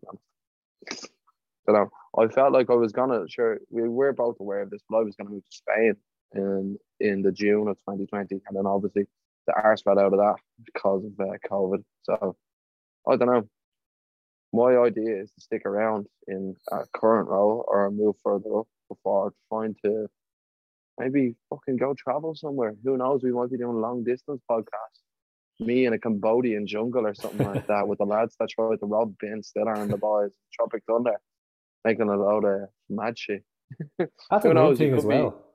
So 1.65 1.73
now 1.73 1.89
I 2.17 2.27
felt 2.27 2.53
like 2.53 2.69
I 2.69 2.75
was 2.75 2.91
gonna 2.91 3.25
sure 3.27 3.59
we 3.69 3.87
were 3.87 4.13
both 4.13 4.37
aware 4.39 4.61
of 4.61 4.69
this, 4.69 4.81
but 4.89 4.97
I 4.97 5.03
was 5.03 5.15
gonna 5.15 5.29
move 5.29 5.45
to 5.45 5.57
Spain 5.57 5.95
in 6.33 6.77
in 6.99 7.21
the 7.21 7.31
June 7.31 7.67
of 7.67 7.77
2020, 7.79 8.41
and 8.47 8.57
then 8.57 8.65
obviously 8.65 9.05
the 9.47 9.53
arse 9.53 9.81
fell 9.81 9.99
out 9.99 10.13
of 10.13 10.19
that 10.19 10.35
because 10.65 11.03
of 11.05 11.19
uh, 11.19 11.33
COVID. 11.49 11.83
So 12.03 12.35
I 13.07 13.15
don't 13.15 13.27
know. 13.27 13.47
My 14.53 14.77
idea 14.77 15.21
is 15.21 15.31
to 15.31 15.41
stick 15.41 15.65
around 15.65 16.07
in 16.27 16.55
a 16.71 16.79
current 16.93 17.29
role 17.29 17.63
or 17.67 17.89
move 17.89 18.15
further 18.23 18.59
up 18.59 18.67
before 18.89 19.33
trying 19.49 19.75
to 19.85 20.07
maybe 20.99 21.35
fucking 21.49 21.77
go 21.77 21.93
travel 21.93 22.35
somewhere. 22.35 22.75
Who 22.83 22.97
knows? 22.97 23.23
We 23.23 23.31
might 23.31 23.51
be 23.51 23.57
doing 23.57 23.79
long 23.79 24.03
distance 24.03 24.41
podcast. 24.49 24.99
Me 25.59 25.85
in 25.85 25.93
a 25.93 25.99
Cambodian 25.99 26.67
jungle 26.67 27.05
or 27.05 27.13
something 27.13 27.47
like 27.47 27.67
that 27.67 27.87
with 27.87 27.99
the 27.99 28.05
lads 28.05 28.35
that 28.39 28.49
tried 28.49 28.79
to 28.79 28.85
rob 28.85 29.15
Ben 29.19 29.41
Stiller 29.43 29.73
and 29.73 29.91
the 29.91 29.97
boys, 29.97 30.31
Tropic 30.51 30.83
Thunder, 30.87 31.17
making 31.83 32.09
a 32.09 32.15
load 32.15 32.45
of 32.45 32.69
mad 32.89 33.17
shit. 33.17 33.43
That's 33.97 34.45
another 34.45 34.53
knows, 34.53 34.77
thing 34.77 34.93
as 34.93 35.05
well. 35.05 35.45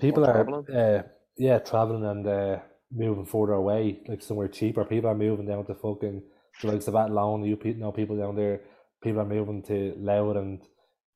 People 0.00 0.24
are, 0.24 0.46
uh, 0.72 1.02
yeah, 1.36 1.58
traveling 1.58 2.04
and 2.04 2.26
uh, 2.26 2.58
moving 2.92 3.26
further 3.26 3.54
away, 3.54 4.00
like 4.06 4.22
somewhere 4.22 4.48
cheaper. 4.48 4.84
People 4.84 5.10
are 5.10 5.14
moving 5.14 5.46
down 5.46 5.66
to 5.66 5.74
fucking 5.74 6.22
the 6.62 6.66
likes 6.66 6.88
of 6.88 6.94
Athlone. 6.94 7.44
You 7.44 7.58
know 7.76 7.92
people 7.92 8.16
down 8.16 8.36
there. 8.36 8.60
People 9.02 9.20
are 9.20 9.26
moving 9.26 9.62
to 9.64 9.94
Louth 9.98 10.36
and 10.36 10.60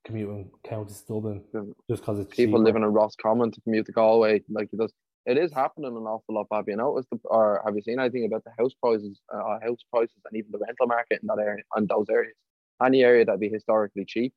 commuting 0.05 0.51
counties 0.65 1.03
Dublin 1.07 1.43
just 1.89 2.03
because 2.03 2.19
it's 2.19 2.35
People 2.35 2.59
cheaper. 2.59 2.65
living 2.65 2.83
in 2.83 2.89
Roscommon 2.89 3.51
to 3.53 3.61
commute 3.63 3.87
to 3.87 3.93
Galway, 3.93 4.43
like 4.49 4.69
it 4.73 4.79
does. 4.79 4.93
It 5.27 5.37
is 5.37 5.53
happening 5.53 5.95
an 5.95 6.03
awful 6.05 6.35
lot. 6.35 6.47
Have 6.51 6.65
you 6.67 6.77
noticed, 6.77 7.11
the, 7.11 7.19
or 7.25 7.63
have 7.65 7.77
you 7.77 7.83
seen 7.83 8.01
anything 8.01 8.25
about 8.25 8.43
the 8.45 8.53
house 8.59 8.73
prices, 8.83 9.21
uh, 9.33 9.59
house 9.63 9.85
prices, 9.93 10.17
and 10.25 10.39
even 10.39 10.51
the 10.51 10.59
rental 10.59 10.87
market 10.87 11.21
in 11.23 11.27
that 11.27 11.39
area, 11.39 11.63
and 11.77 11.89
those 11.89 12.07
areas? 12.11 12.35
Any 12.85 13.03
area 13.03 13.25
that'd 13.25 13.41
be 13.41 13.49
historically 13.49 14.05
cheap, 14.05 14.33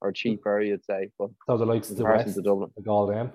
or 0.00 0.12
cheaper, 0.12 0.60
you'd 0.60 0.84
say, 0.84 1.10
but 1.18 1.30
So 1.46 1.56
the 1.56 1.66
likes 1.66 1.90
of 1.90 1.96
the 1.96 2.04
West, 2.04 2.34
to 2.34 2.42
Dublin, 2.42 2.70
all 2.86 3.06
them. 3.06 3.32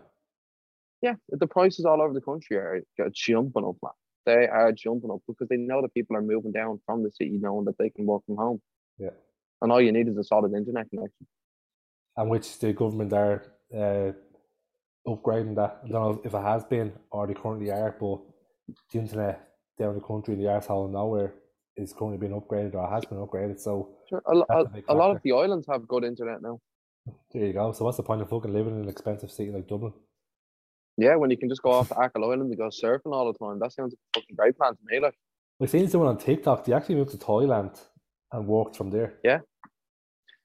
yeah, 1.02 1.16
the 1.30 1.48
prices 1.48 1.86
all 1.86 2.02
over 2.02 2.14
the 2.14 2.22
country 2.22 2.58
are 2.58 2.82
are 3.00 3.10
jumping 3.14 3.66
up, 3.66 3.76
man. 3.84 3.92
They 4.26 4.48
are 4.48 4.72
jumping 4.74 5.12
up 5.12 5.22
because 5.28 5.48
they 5.50 5.58
know 5.58 5.82
that 5.82 5.94
people 5.94 6.16
are 6.18 6.22
moving 6.22 6.52
down 6.52 6.80
from 6.86 7.04
the 7.04 7.12
city, 7.12 7.38
knowing 7.42 7.66
that 7.66 7.78
they 7.78 7.90
can 7.90 8.06
work 8.06 8.24
from 8.26 8.38
home, 8.38 8.62
Yeah. 8.98 9.12
and 9.62 9.72
all 9.72 9.82
you 9.82 9.92
need 9.92 10.08
is 10.08 10.18
a 10.18 10.24
solid 10.24 10.54
internet 10.54 10.90
connection. 10.90 11.28
and 12.18 12.30
which 12.32 12.58
the 12.60 12.74
government 12.74 13.14
are 13.14 13.44
uh, 13.82 14.12
upgrading 15.08 15.56
that. 15.56 15.82
I 15.84 15.88
don't 15.88 15.92
know 16.16 16.22
if 16.24 16.34
it 16.34 16.42
has 16.42 16.64
been 16.66 16.92
or 17.12 17.28
they 17.28 17.34
currently 17.36 17.70
are, 17.72 17.96
but 18.00 18.20
the 18.92 19.00
internet 19.00 19.36
down 19.80 19.94
the 19.96 20.02
country 20.02 20.34
in 20.34 20.40
the 20.42 20.48
arsehole 20.48 20.86
of 20.86 20.92
nowhere 20.92 21.36
is 21.78 21.94
currently 21.94 22.18
being 22.18 22.40
upgraded 22.40 22.76
or 22.76 22.90
has 22.90 23.06
been 23.06 23.18
upgraded. 23.20 23.60
So 23.60 23.90
Sure, 24.10 24.22
a, 24.28 24.38
a, 24.54 24.66
a 24.90 24.96
lot 24.96 25.16
of 25.16 25.22
the 25.24 25.32
islands 25.34 25.66
have 25.70 25.88
good 25.88 26.04
internet 26.04 26.42
now. 26.42 26.60
there 27.34 27.46
you 27.46 27.54
go. 27.54 27.72
So 27.72 27.86
what's 27.86 27.98
the 27.98 28.04
point 28.04 28.22
of 28.22 28.30
fucking 28.30 28.52
living 28.54 28.76
in 28.76 28.84
an 28.84 28.90
expensive 28.90 29.32
city 29.32 29.52
like 29.52 29.68
Dublin? 29.68 29.94
Yeah, 30.98 31.16
when 31.16 31.30
you 31.30 31.38
can 31.38 31.50
just 31.50 31.62
go 31.62 31.72
off 31.72 31.90
to 31.90 32.00
Achill 32.00 32.26
Island 32.26 32.42
and 32.50 32.58
go 32.58 32.70
surfing 32.70 33.14
all 33.14 33.32
the 33.32 33.38
time, 33.38 33.60
that 33.60 33.72
sounds 33.72 33.94
like 33.94 34.00
a 34.16 34.20
fucking 34.20 34.36
great 34.36 34.58
plan 34.58 34.74
to 34.74 34.80
me. 34.86 35.00
Like, 35.00 35.14
I've 35.62 35.70
seen 35.70 35.88
someone 35.88 36.10
on 36.10 36.18
TikTok, 36.18 36.66
they 36.66 36.74
actually 36.74 36.96
moved 36.96 37.12
to 37.12 37.18
Thailand 37.18 37.80
and 38.32 38.48
worked 38.48 38.76
from 38.76 38.90
there. 38.90 39.14
Yeah. 39.24 39.40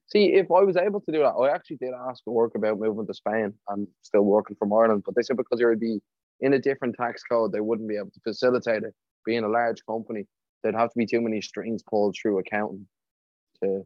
See, 0.09 0.35
if 0.35 0.51
I 0.51 0.61
was 0.63 0.77
able 0.77 1.01
to 1.01 1.13
do 1.13 1.21
that, 1.21 1.31
I 1.31 1.49
actually 1.55 1.77
did 1.77 1.93
ask 2.09 2.23
for 2.25 2.35
work 2.35 2.55
about 2.55 2.79
moving 2.79 3.07
to 3.07 3.15
Spain 3.15 3.55
and 3.69 3.89
still 4.03 4.23
working 4.23 4.57
from 4.59 4.73
Ireland, 4.75 5.05
but 5.07 5.15
they 5.15 5.23
said 5.23 5.39
because 5.39 5.59
it 5.61 5.65
would 5.65 5.81
be 5.81 6.01
in 6.41 6.53
a 6.53 6.59
different 6.59 6.97
tax 6.97 7.23
code, 7.23 7.53
they 7.53 7.61
wouldn't 7.61 7.89
be 7.89 7.97
able 7.97 8.11
to 8.11 8.21
facilitate 8.23 8.83
it. 8.83 8.95
Being 9.25 9.45
a 9.45 9.49
large 9.49 9.81
company, 9.87 10.27
there'd 10.63 10.75
have 10.75 10.91
to 10.91 10.99
be 10.99 11.07
too 11.07 11.21
many 11.21 11.41
strings 11.41 11.83
pulled 11.83 12.17
through 12.21 12.39
accounting 12.39 12.87
to 13.63 13.85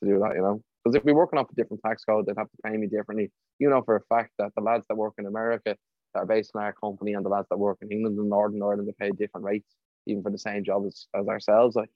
to 0.00 0.06
do 0.06 0.18
that, 0.20 0.34
you 0.34 0.42
know. 0.42 0.62
Because 0.82 0.96
if 0.96 1.04
we're 1.04 1.14
working 1.14 1.38
off 1.38 1.50
a 1.50 1.54
different 1.54 1.82
tax 1.84 2.04
code, 2.04 2.26
they'd 2.26 2.38
have 2.38 2.50
to 2.50 2.56
pay 2.64 2.76
me 2.76 2.86
differently. 2.86 3.30
You 3.58 3.68
know 3.68 3.82
for 3.82 3.96
a 3.96 4.00
fact 4.08 4.32
that 4.38 4.52
the 4.56 4.62
lads 4.62 4.86
that 4.88 4.96
work 4.96 5.14
in 5.18 5.26
America 5.26 5.76
that 6.14 6.20
are 6.20 6.26
based 6.26 6.52
in 6.54 6.60
our 6.60 6.72
company 6.72 7.12
and 7.12 7.24
the 7.24 7.28
lads 7.28 7.48
that 7.50 7.58
work 7.58 7.78
in 7.82 7.90
England 7.90 8.18
and 8.18 8.28
Northern 8.28 8.62
Ireland 8.62 8.88
they 8.88 9.06
pay 9.06 9.10
different 9.10 9.44
rates, 9.44 9.76
even 10.06 10.22
for 10.22 10.30
the 10.30 10.38
same 10.38 10.64
job 10.64 10.86
as, 10.86 11.06
as 11.14 11.28
ourselves. 11.28 11.76
Like 11.76 11.90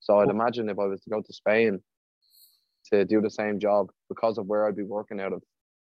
so 0.00 0.20
I'd 0.20 0.30
imagine 0.30 0.68
if 0.68 0.78
I 0.78 0.86
was 0.86 1.00
to 1.02 1.10
go 1.10 1.20
to 1.20 1.32
Spain 1.32 1.80
to 2.92 3.04
do 3.04 3.20
the 3.20 3.30
same 3.30 3.58
job 3.58 3.90
because 4.08 4.38
of 4.38 4.46
where 4.46 4.66
I'd 4.66 4.76
be 4.76 4.84
working 4.84 5.20
out 5.20 5.32
of, 5.32 5.42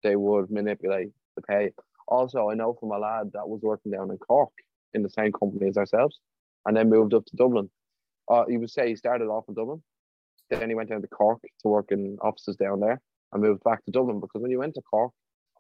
they 0.03 0.17
would 0.17 0.51
manipulate 0.51 1.11
the 1.35 1.43
pay. 1.43 1.73
Also, 2.07 2.49
I 2.51 2.55
know 2.55 2.77
from 2.79 2.93
a 2.93 2.99
lad 2.99 3.33
that 3.35 3.49
was 3.49 3.61
working 3.63 3.91
down 3.91 4.11
in 4.11 4.19
Cork 4.19 4.53
in 4.95 5.03
the 5.03 5.11
same 5.11 5.33
company 5.33 5.69
as 5.69 5.77
ourselves 5.77 6.21
and 6.65 6.77
then 6.77 6.91
moved 6.91 7.15
up 7.15 7.25
to 7.27 7.37
Dublin. 7.37 7.71
Uh, 8.29 8.45
he 8.49 8.57
would 8.57 8.71
say 8.71 8.89
he 8.89 8.97
started 8.97 9.27
off 9.27 9.45
in 9.49 9.55
Dublin, 9.55 9.83
then 10.51 10.69
he 10.69 10.75
went 10.75 10.91
down 10.91 11.03
to 11.03 11.09
Cork 11.09 11.41
to 11.43 11.69
work 11.69 11.91
in 11.91 12.19
offices 12.21 12.57
down 12.57 12.81
there 12.81 13.01
and 13.33 13.43
moved 13.43 13.63
back 13.65 13.85
to 13.85 13.91
Dublin 13.91 14.21
because 14.21 14.43
when 14.43 14.51
he 14.51 14.57
went 14.57 14.75
to 14.75 14.83
Cork, 14.83 15.13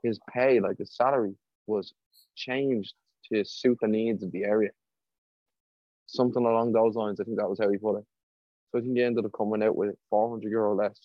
his 0.02 0.18
pay, 0.32 0.60
like 0.60 0.78
his 0.78 0.94
salary, 0.94 1.34
was 1.66 1.92
changed 2.36 2.94
to 3.32 3.44
suit 3.44 3.78
the 3.80 3.88
needs 3.88 4.22
of 4.22 4.30
the 4.32 4.44
area. 4.44 4.70
Something 6.06 6.44
along 6.44 6.72
those 6.72 6.94
lines. 6.94 7.20
I 7.20 7.24
think 7.24 7.38
that 7.38 7.48
was 7.48 7.58
how 7.58 7.68
he 7.68 7.78
put 7.78 7.98
it. 7.98 8.04
So 8.70 8.78
I 8.78 8.82
think 8.82 8.96
he 8.96 9.02
ended 9.02 9.24
up 9.24 9.32
coming 9.36 9.62
out 9.62 9.76
with 9.76 9.96
400 10.10 10.48
euro 10.48 10.74
less. 10.74 10.98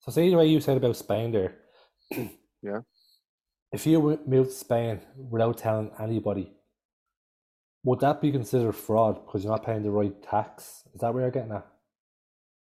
So 0.00 0.12
say 0.12 0.28
the 0.28 0.36
way 0.36 0.46
you 0.46 0.60
said 0.60 0.76
about 0.76 0.96
Spain 0.96 1.32
there. 1.32 1.54
Yeah. 2.62 2.80
If 3.76 3.86
you 3.86 4.18
moved 4.24 4.48
to 4.48 4.56
Spain 4.56 5.00
without 5.28 5.58
telling 5.58 5.90
anybody, 6.00 6.50
would 7.84 8.00
that 8.00 8.22
be 8.22 8.32
considered 8.32 8.72
fraud 8.72 9.26
because 9.26 9.44
you're 9.44 9.52
not 9.52 9.66
paying 9.66 9.82
the 9.82 9.90
right 9.90 10.14
tax? 10.22 10.84
Is 10.94 11.02
that 11.02 11.12
where 11.12 11.24
you're 11.24 11.30
getting 11.30 11.52
at? 11.52 11.66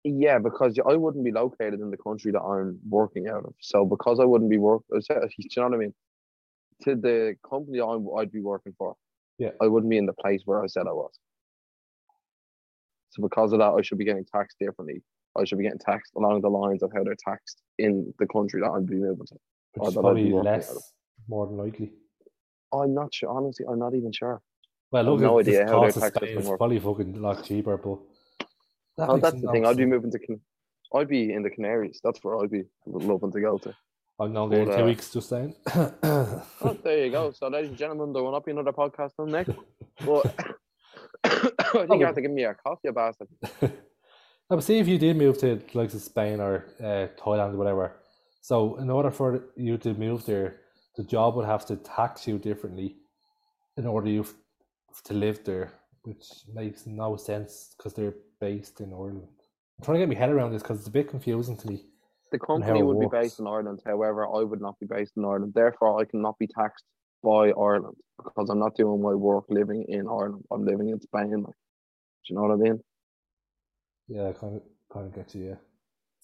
Yeah, 0.03 0.37
because 0.37 0.77
I 0.85 0.97
wouldn't 0.97 1.23
be 1.23 1.31
located 1.31 1.79
in 1.79 1.91
the 1.91 1.97
country 1.97 2.33
that 2.33 2.41
I'm 2.41 2.79
working 2.89 3.29
out 3.29 3.45
of. 3.45 3.53
So 3.61 3.85
because 3.85 4.19
I 4.19 4.25
wouldn't 4.25 4.49
be 4.49 4.57
work, 4.57 4.81
do 4.91 4.99
you 5.37 5.49
know 5.55 5.63
what 5.63 5.75
I 5.75 5.77
mean? 5.77 5.93
To 6.81 6.95
the 6.95 7.35
company 7.49 7.79
I'm, 7.79 8.05
I'd 8.17 8.33
be 8.33 8.41
working 8.41 8.73
for, 8.77 8.97
Yeah. 9.37 9.51
I 9.61 9.67
wouldn't 9.67 9.89
be 9.89 9.97
in 9.97 10.07
the 10.07 10.19
place 10.21 10.41
where 10.43 10.61
I 10.61 10.67
said 10.67 10.87
I 10.87 10.91
was. 10.91 11.17
So 13.11 13.21
because 13.21 13.53
of 13.53 13.59
that, 13.59 13.71
I 13.71 13.81
should 13.81 13.97
be 13.97 14.03
getting 14.03 14.25
taxed 14.25 14.57
differently. 14.59 15.03
I 15.37 15.45
should 15.45 15.57
be 15.57 15.63
getting 15.63 15.79
taxed 15.79 16.11
along 16.17 16.41
the 16.41 16.49
lines 16.49 16.83
of 16.83 16.91
how 16.93 17.05
they're 17.05 17.15
taxed 17.25 17.61
in 17.79 18.13
the 18.19 18.27
country 18.27 18.59
that 18.59 18.69
I'm 18.69 18.85
be 18.85 18.95
moving 18.95 19.25
to. 19.25 19.35
Which 19.75 19.87
is 19.87 19.93
that 19.93 19.99
I'd 20.01 20.15
be 20.15 20.31
probably 20.31 20.51
less. 20.51 20.93
More 21.27 21.47
than 21.47 21.57
likely. 21.57 21.93
I'm 22.73 22.93
not 22.93 23.13
sure. 23.13 23.29
Honestly, 23.29 23.65
I'm 23.69 23.79
not 23.79 23.93
even 23.95 24.11
sure. 24.11 24.41
Well, 24.91 25.03
look, 25.03 25.19
no 25.19 25.39
idea 25.39 25.65
how 25.65 25.81
their 25.81 25.91
cost 25.91 25.97
of 25.97 26.13
tax 26.13 26.15
Spain 26.15 26.57
probably 26.57 26.79
fucking 26.79 27.15
a 27.15 27.19
lot 27.19 27.43
cheaper, 27.43 27.77
but 27.77 27.99
that 28.97 29.09
Oh, 29.09 29.17
that's 29.17 29.35
the 29.35 29.47
no 29.47 29.51
thing. 29.51 29.65
I'd 29.65 29.77
be 29.77 29.85
moving 29.85 30.11
to. 30.11 30.19
Can- 30.19 30.41
I'd 30.95 31.09
be 31.09 31.33
in 31.33 31.43
the 31.43 31.49
Canaries. 31.49 31.99
That's 32.03 32.23
where 32.23 32.37
I'd 32.37 32.51
be 32.51 32.63
loving 32.85 33.31
to 33.33 33.41
go 33.41 33.57
to. 33.57 33.73
I'm 34.19 34.33
down 34.33 34.49
there 34.49 34.61
in 34.61 34.67
two 34.67 34.83
uh, 34.83 34.85
weeks 34.85 35.11
just 35.11 35.29
saying. 35.29 35.55
Oh, 36.03 36.75
there 36.83 37.05
you 37.05 37.11
go. 37.11 37.31
So, 37.31 37.47
ladies 37.49 37.69
and 37.69 37.77
gentlemen, 37.77 38.13
there 38.13 38.23
will 38.23 38.31
not 38.31 38.45
be 38.45 38.51
another 38.51 38.71
podcast 38.71 39.11
on 39.19 39.31
next. 39.31 39.51
But 40.05 40.33
I 41.23 41.85
think 41.85 41.99
you 41.99 42.05
have 42.05 42.15
to 42.15 42.21
give 42.21 42.31
me 42.31 42.43
a 42.43 42.55
you 42.83 42.91
bastard. 42.91 43.27
No, 44.49 44.55
but 44.55 44.63
see 44.63 44.79
if 44.79 44.87
you 44.87 44.97
did 44.97 45.17
move 45.17 45.37
to 45.39 45.59
like 45.73 45.91
Spain 45.91 46.39
or 46.39 46.67
uh, 46.79 47.07
Thailand 47.21 47.53
or 47.53 47.57
whatever. 47.57 47.97
So 48.41 48.77
in 48.77 48.89
order 48.89 49.11
for 49.11 49.43
you 49.57 49.77
to 49.79 49.93
move 49.93 50.25
there, 50.25 50.61
the 50.97 51.03
job 51.03 51.35
would 51.35 51.45
have 51.45 51.65
to 51.67 51.77
tax 51.77 52.27
you 52.27 52.37
differently 52.39 52.97
in 53.77 53.85
order 53.85 54.09
you 54.09 54.21
f- 54.21 54.33
to 55.05 55.13
live 55.13 55.43
there, 55.43 55.71
which 56.01 56.27
makes 56.51 56.87
no 56.87 57.15
sense 57.15 57.75
because 57.77 57.93
they're 57.93 58.15
based 58.41 58.81
in 58.81 58.91
Ireland. 58.91 59.27
I'm 59.77 59.85
trying 59.85 59.99
to 59.99 59.99
get 59.99 60.09
my 60.09 60.19
head 60.19 60.31
around 60.31 60.51
this 60.51 60.63
because 60.63 60.79
it's 60.79 60.87
a 60.87 60.91
bit 60.91 61.07
confusing 61.07 61.55
to 61.57 61.67
me. 61.67 61.85
The 62.31 62.39
company 62.39 62.81
would 62.81 62.99
be 62.99 63.05
based 63.05 63.39
in 63.39 63.47
Ireland. 63.47 63.81
However, 63.85 64.27
I 64.27 64.43
would 64.43 64.59
not 64.59 64.77
be 64.79 64.87
based 64.87 65.13
in 65.15 65.23
Ireland. 65.23 65.53
Therefore, 65.53 66.01
I 66.01 66.05
cannot 66.05 66.37
be 66.39 66.47
taxed 66.47 66.83
by 67.23 67.51
Ireland 67.51 67.95
because 68.17 68.49
I'm 68.49 68.59
not 68.59 68.75
doing 68.75 69.01
my 69.01 69.13
work 69.13 69.45
living 69.49 69.85
in 69.87 70.07
Ireland. 70.07 70.43
I'm 70.51 70.65
living 70.65 70.89
in 70.89 70.99
Spain. 70.99 71.43
Like, 71.43 71.53
do 71.53 72.33
you 72.33 72.35
know 72.35 72.41
what 72.41 72.51
I 72.51 72.55
mean? 72.55 72.79
Yeah, 74.07 74.29
I 74.29 74.33
kind 74.33 74.57
of 74.57 74.63
kind 74.91 75.05
of 75.05 75.13
get 75.13 75.35
you. 75.35 75.49
Yeah. 75.49 75.55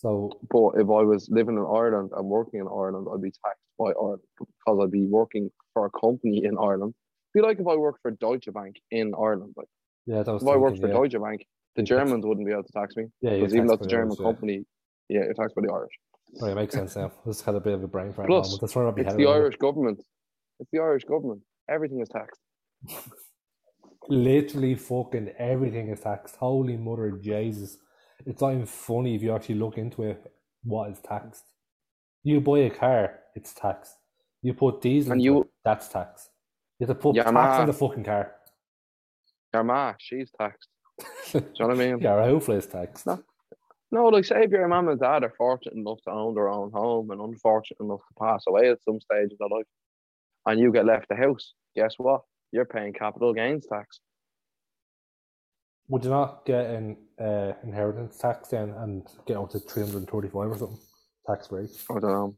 So 0.04 0.38
But 0.50 0.82
if 0.82 0.90
I 0.90 1.02
was 1.04 1.30
living 1.30 1.56
in 1.56 1.66
Ireland 1.66 2.12
and 2.16 2.28
working 2.28 2.60
in 2.60 2.68
Ireland, 2.68 3.08
I'd 3.12 3.22
be 3.22 3.32
taxed 3.32 3.64
by 3.80 3.92
Ireland 3.92 4.22
because 4.38 4.80
I'd 4.84 4.92
be 4.92 5.06
working 5.06 5.50
for 5.74 5.86
a 5.86 5.92
company 5.92 6.44
in 6.44 6.58
Ireland. 6.58 6.94
It'd 7.34 7.42
Be 7.42 7.48
like 7.48 7.60
if 7.60 7.68
I 7.68 7.76
worked 7.76 8.02
for 8.02 8.12
Deutsche 8.12 8.50
Bank 8.54 8.76
in 8.92 9.14
Ireland. 9.18 9.54
Like 9.56 9.70
yeah, 10.06 10.24
that 10.24 10.32
was 10.32 10.44
if 10.44 10.50
I 10.50 10.58
worked 10.58 10.80
for 10.80 10.88
yeah. 10.88 10.94
Deutsche 10.94 11.22
Bank, 11.22 11.46
the 11.78 11.84
Germans 11.84 12.26
wouldn't 12.26 12.46
be 12.46 12.52
able 12.52 12.64
to 12.64 12.74
tax 12.74 12.98
me 12.98 13.06
Yeah, 13.22 13.36
because 13.36 13.56
even 13.56 13.68
though 13.68 13.76
it's 13.76 13.86
a 13.86 13.90
German 13.90 14.18
Irish, 14.20 14.20
company, 14.20 14.66
yeah, 15.08 15.22
you're 15.24 15.34
taxed 15.34 15.56
by 15.56 15.62
the 15.62 15.72
Irish. 15.72 15.94
Right, 16.42 16.52
it 16.52 16.56
makes 16.56 16.74
sense 16.74 16.96
now. 16.96 17.12
Just 17.26 17.46
had 17.46 17.56
a 17.56 17.60
bit 17.62 17.74
of 17.74 17.84
a 17.84 17.88
brain 17.88 18.12
fart. 18.12 18.28
Plus. 18.28 18.58
That's 18.60 18.76
where 18.76 18.86
I'll 18.86 18.92
be 18.92 19.04
It's 19.04 19.16
the. 19.16 19.28
Irish 19.28 19.56
government. 19.58 20.04
It's 20.60 20.70
the 20.72 20.80
Irish 20.80 21.06
government. 21.06 21.42
Everything 21.70 22.02
is 22.02 22.10
taxed. 22.10 22.42
Literally 24.10 24.76
fucking 24.76 25.30
everything 25.40 25.88
is 25.90 26.02
taxed. 26.02 26.36
Holy 26.36 26.76
mother 26.76 27.12
Jesus. 27.12 27.78
It's 28.26 28.42
not 28.42 28.54
even 28.54 28.66
funny 28.66 29.16
if 29.16 29.22
you 29.22 29.34
actually 29.36 29.56
look 29.56 29.78
into 29.78 30.04
it 30.04 30.32
what 30.64 30.90
is 30.92 31.00
taxed. 31.00 31.44
You 32.24 32.40
buy 32.42 32.60
a 32.60 32.70
car, 32.70 33.20
it's 33.36 33.54
taxed. 33.54 33.96
You 34.42 34.54
put 34.54 34.82
diesel 34.82 35.14
And 35.14 35.22
you- 35.22 35.42
it, 35.42 35.48
that's 35.64 35.88
taxed. 35.90 36.30
You 36.80 36.88
have 36.88 36.96
to 36.98 37.02
put 37.02 37.16
Yeah, 37.16 37.24
tax 37.24 37.34
ma. 37.34 37.60
on 37.62 37.68
the 37.68 37.74
fucking 37.74 38.04
car. 38.04 38.36
Your 39.54 39.64
ma, 39.64 39.94
she's 40.00 40.32
taxed. 40.32 40.70
Do 41.00 41.06
you 41.34 41.42
know 41.60 41.68
what 41.68 41.72
I 41.72 41.78
mean? 41.92 42.00
yeah, 42.02 42.24
hopefully 42.24 42.58
is 42.58 42.68
taxed. 42.68 43.06
No. 43.06 43.24
No, 43.92 44.06
like 44.08 44.26
say 44.26 44.44
if 44.44 44.52
your 44.52 44.68
mum 44.68 44.88
and 44.90 45.00
dad 45.00 45.24
are 45.24 45.34
fortunate 45.38 45.76
enough 45.76 46.02
to 46.06 46.12
own 46.12 46.34
their 46.34 46.50
own 46.50 46.72
home 46.72 47.12
and 47.12 47.22
unfortunate 47.22 47.80
enough 47.80 48.00
to 48.08 48.14
pass 48.20 48.44
away 48.48 48.70
at 48.70 48.82
some 48.84 49.00
stage 49.00 49.30
in 49.32 49.38
their 49.40 49.50
life, 49.50 49.68
and 50.48 50.60
you 50.60 50.72
get 50.72 50.86
left 50.86 51.10
the 51.10 51.16
house, 51.16 51.54
guess 51.76 51.94
what? 51.98 52.22
You're 52.52 52.66
paying 52.66 52.94
capital 52.94 53.34
gains 53.34 53.68
tax. 53.68 54.00
Would 55.90 56.04
you 56.04 56.10
not 56.10 56.46
get 56.46 56.66
an 56.66 56.98
uh, 57.20 57.54
inheritance 57.64 58.18
tax 58.18 58.50
then 58.50 58.70
and 58.70 59.08
get 59.26 59.38
up 59.38 59.50
to 59.52 59.60
335 59.60 60.36
or 60.36 60.58
something? 60.58 60.80
tax 61.28 61.48
break. 61.48 61.70
I 61.90 62.00
don't 62.00 62.02
know. 62.04 62.36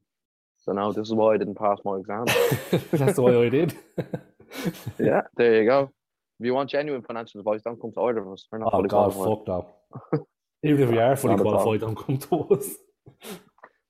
Don't 0.65 0.75
know. 0.75 0.91
This 0.91 1.07
is 1.07 1.13
why 1.13 1.35
I 1.35 1.37
didn't 1.37 1.55
pass 1.55 1.77
my 1.85 1.97
exam. 1.97 2.25
That's 2.91 3.19
why 3.19 3.35
I 3.35 3.49
did. 3.49 3.77
yeah, 4.99 5.21
there 5.37 5.61
you 5.61 5.69
go. 5.69 5.91
If 6.39 6.45
you 6.45 6.53
want 6.53 6.69
genuine 6.69 7.01
financial 7.03 7.39
advice, 7.39 7.61
don't 7.63 7.79
come 7.79 7.91
to 7.93 8.01
either 8.01 8.19
of 8.19 8.33
us. 8.33 8.47
We're 8.51 8.59
not 8.59 8.69
oh 8.73 8.77
fully 8.77 8.89
God, 8.89 9.13
qualified. 9.13 9.45
fuck 9.47 9.69
no. 10.13 10.25
Even 10.63 10.83
if 10.83 10.89
we 10.89 10.97
are 10.97 11.15
fully 11.15 11.35
Not 11.35 11.41
at 11.41 11.45
all. 11.45 11.63
qualified, 11.63 11.81
don't 11.81 11.95
come 11.95 12.17
to 12.17 12.55
us. 12.55 12.69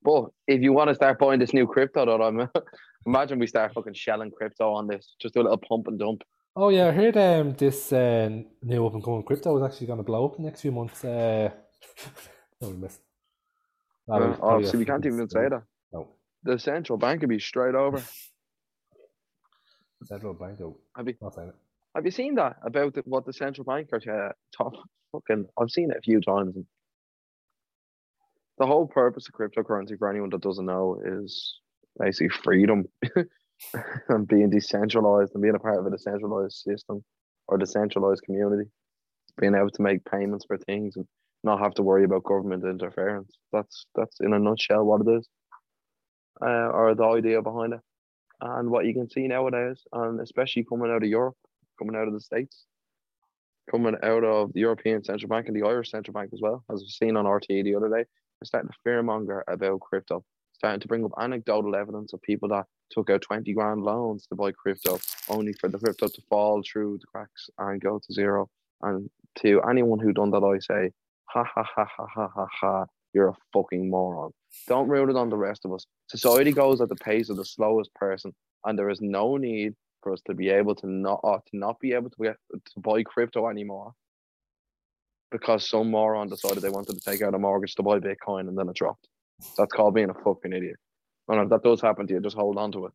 But 0.03 0.25
if 0.47 0.61
you 0.61 0.73
want 0.73 0.89
to 0.89 0.95
start 0.95 1.17
buying 1.17 1.39
this 1.39 1.53
new 1.53 1.65
crypto 1.65 2.05
that 2.05 2.23
I'm 2.23 2.47
imagine 3.07 3.39
we 3.39 3.47
start 3.47 3.73
fucking 3.73 3.93
shelling 3.93 4.31
crypto 4.31 4.73
on 4.73 4.87
this. 4.87 5.15
Just 5.19 5.33
do 5.33 5.41
a 5.41 5.43
little 5.43 5.57
pump 5.57 5.87
and 5.87 5.97
dump. 5.97 6.21
Oh 6.57 6.69
yeah, 6.69 6.87
I 6.87 6.91
heard 6.91 7.17
um 7.17 7.53
this 7.55 7.91
uh, 7.91 8.29
new 8.63 8.85
up 8.87 8.93
and 8.93 9.03
coming 9.03 9.23
crypto 9.23 9.57
is 9.57 9.63
actually 9.63 9.87
going 9.87 9.97
to 9.97 10.03
blow 10.03 10.25
up 10.25 10.37
in 10.37 10.43
the 10.43 10.49
next 10.49 10.61
few 10.61 10.71
months. 10.71 11.03
Uh, 11.03 11.49
no, 12.61 12.69
we 12.69 12.77
missed. 12.77 13.01
Uh, 14.09 14.19
we- 14.19 14.35
oh, 14.41 14.85
can't 14.85 15.05
even 15.05 15.27
say 15.27 15.49
that. 15.49 15.63
No, 15.91 16.07
The 16.43 16.57
central 16.57 16.97
bank 16.97 17.21
would 17.21 17.29
be 17.29 17.39
straight 17.39 17.75
over. 17.75 18.01
central 20.05 20.33
bank. 20.33 20.59
though. 20.59 20.77
Have 20.95 21.07
you 21.07 21.15
Not 21.21 21.33
saying 21.35 21.49
it. 21.49 21.55
have 21.95 22.05
you 22.05 22.11
seen 22.11 22.35
that 22.35 22.57
about 22.63 22.93
the, 22.93 23.01
what 23.05 23.25
the 23.25 23.33
central 23.33 23.65
bank 23.65 23.89
are 23.91 24.27
uh, 24.27 24.31
top 24.55 24.73
fucking? 25.11 25.47
I've 25.59 25.71
seen 25.71 25.91
it 25.91 25.97
a 25.97 26.01
few 26.01 26.21
times. 26.21 26.55
The 28.59 28.65
whole 28.65 28.87
purpose 28.87 29.27
of 29.27 29.33
cryptocurrency, 29.33 29.97
for 29.99 30.09
anyone 30.09 30.29
that 30.29 30.39
doesn't 30.41 30.65
know, 30.65 31.01
is 31.05 31.59
basically 31.99 32.29
freedom 32.29 32.85
and 34.09 34.27
being 34.27 34.49
decentralized 34.49 35.31
and 35.33 35.41
being 35.41 35.55
a 35.55 35.59
part 35.59 35.79
of 35.79 35.85
a 35.85 35.91
decentralized 35.91 36.55
system 36.55 37.03
or 37.47 37.57
decentralized 37.57 38.23
community, 38.23 38.69
being 39.39 39.55
able 39.55 39.69
to 39.69 39.81
make 39.81 40.03
payments 40.05 40.45
for 40.45 40.57
things 40.57 40.95
and 40.95 41.05
not 41.43 41.59
have 41.59 41.73
to 41.75 41.83
worry 41.83 42.03
about 42.03 42.23
government 42.23 42.63
interference. 42.63 43.31
That's 43.53 43.85
that's 43.95 44.19
in 44.19 44.33
a 44.33 44.39
nutshell 44.39 44.83
what 44.83 45.01
it 45.01 45.17
is, 45.17 45.27
uh, 46.41 46.69
or 46.73 46.95
the 46.95 47.05
idea 47.05 47.41
behind 47.41 47.73
it, 47.73 47.81
and 48.41 48.69
what 48.69 48.85
you 48.85 48.93
can 48.93 49.09
see 49.09 49.27
nowadays, 49.27 49.81
and 49.93 50.19
especially 50.19 50.65
coming 50.65 50.91
out 50.91 51.03
of 51.03 51.09
Europe, 51.09 51.35
coming 51.79 51.95
out 51.95 52.07
of 52.07 52.13
the 52.13 52.19
states, 52.19 52.65
coming 53.69 53.95
out 54.03 54.23
of 54.23 54.53
the 54.53 54.59
European 54.61 55.03
Central 55.03 55.29
Bank 55.29 55.47
and 55.47 55.55
the 55.55 55.67
Irish 55.67 55.91
Central 55.91 56.13
Bank 56.13 56.31
as 56.33 56.39
well, 56.41 56.63
as 56.71 56.81
we've 56.81 56.89
seen 56.89 57.15
on 57.15 57.25
RTE 57.25 57.63
the 57.63 57.75
other 57.75 57.89
day, 57.89 58.03
they're 58.03 58.45
starting 58.45 58.69
to 58.69 58.89
fearmonger 58.89 59.41
about 59.47 59.79
crypto, 59.79 60.23
starting 60.55 60.79
to 60.79 60.87
bring 60.87 61.05
up 61.05 61.11
anecdotal 61.19 61.75
evidence 61.75 62.13
of 62.13 62.21
people 62.21 62.49
that 62.49 62.65
took 62.89 63.09
out 63.09 63.21
20 63.21 63.51
grand 63.53 63.81
loans 63.81 64.25
to 64.27 64.35
buy 64.35 64.51
crypto, 64.51 64.99
only 65.29 65.53
for 65.53 65.69
the 65.69 65.77
crypto 65.77 66.07
to 66.07 66.21
fall 66.29 66.63
through 66.63 66.97
the 66.99 67.07
cracks 67.07 67.49
and 67.59 67.81
go 67.81 67.99
to 67.99 68.13
zero. 68.13 68.49
And 68.81 69.09
to 69.39 69.61
anyone 69.69 69.99
who 69.99 70.13
done 70.13 70.31
that, 70.31 70.43
I 70.43 70.59
say, 70.59 70.91
ha 71.25 71.43
ha 71.43 71.63
ha 71.63 71.85
ha 71.85 72.07
ha 72.07 72.27
ha 72.33 72.47
ha, 72.61 72.85
you're 73.13 73.29
a 73.29 73.37
fucking 73.53 73.89
moron. 73.89 74.31
Don't 74.67 74.87
ruin 74.87 75.09
it 75.09 75.15
on 75.15 75.29
the 75.29 75.37
rest 75.37 75.65
of 75.65 75.73
us. 75.73 75.85
Society 76.07 76.51
goes 76.51 76.81
at 76.81 76.89
the 76.89 76.95
pace 76.95 77.29
of 77.29 77.37
the 77.37 77.45
slowest 77.45 77.93
person, 77.95 78.33
and 78.63 78.77
there 78.77 78.89
is 78.89 78.99
no 79.01 79.37
need 79.37 79.73
for 80.01 80.13
us 80.13 80.21
to 80.27 80.33
be 80.33 80.49
able 80.49 80.75
to 80.75 80.87
not 80.87 81.21
to 81.23 81.57
not 81.57 81.79
be 81.79 81.93
able 81.93 82.09
to 82.11 82.23
get 82.23 82.35
to 82.51 82.79
buy 82.79 83.03
crypto 83.03 83.49
anymore 83.49 83.93
because 85.31 85.67
some 85.67 85.89
moron 85.91 86.29
decided 86.29 86.61
they 86.61 86.69
wanted 86.69 86.93
to 86.93 87.01
take 87.01 87.21
out 87.21 87.33
a 87.33 87.39
mortgage 87.39 87.75
to 87.75 87.83
buy 87.83 87.99
Bitcoin 87.99 88.47
and 88.47 88.57
then 88.57 88.69
it 88.69 88.75
dropped. 88.75 89.07
That's 89.57 89.73
called 89.73 89.95
being 89.95 90.09
a 90.09 90.13
fucking 90.13 90.53
idiot. 90.53 90.77
And 91.27 91.41
if 91.41 91.49
that 91.49 91.63
does 91.63 91.81
happen 91.81 92.07
to 92.07 92.13
you, 92.13 92.21
just 92.21 92.35
hold 92.35 92.57
on 92.57 92.71
to 92.73 92.85
it. 92.85 92.93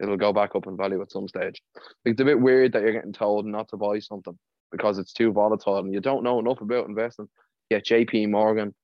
It'll 0.00 0.16
go 0.16 0.32
back 0.32 0.54
up 0.54 0.66
in 0.66 0.76
value 0.76 1.00
at 1.02 1.12
some 1.12 1.28
stage. 1.28 1.62
It's 2.04 2.20
a 2.20 2.24
bit 2.24 2.40
weird 2.40 2.72
that 2.72 2.82
you're 2.82 2.92
getting 2.92 3.12
told 3.12 3.46
not 3.46 3.68
to 3.68 3.76
buy 3.76 3.98
something 4.00 4.36
because 4.72 4.98
it's 4.98 5.12
too 5.12 5.32
volatile 5.32 5.78
and 5.78 5.92
you 5.92 6.00
don't 6.00 6.24
know 6.24 6.38
enough 6.38 6.60
about 6.60 6.88
investing. 6.88 7.28
Yeah, 7.70 7.78
JP 7.78 8.30
Morgan, 8.30 8.74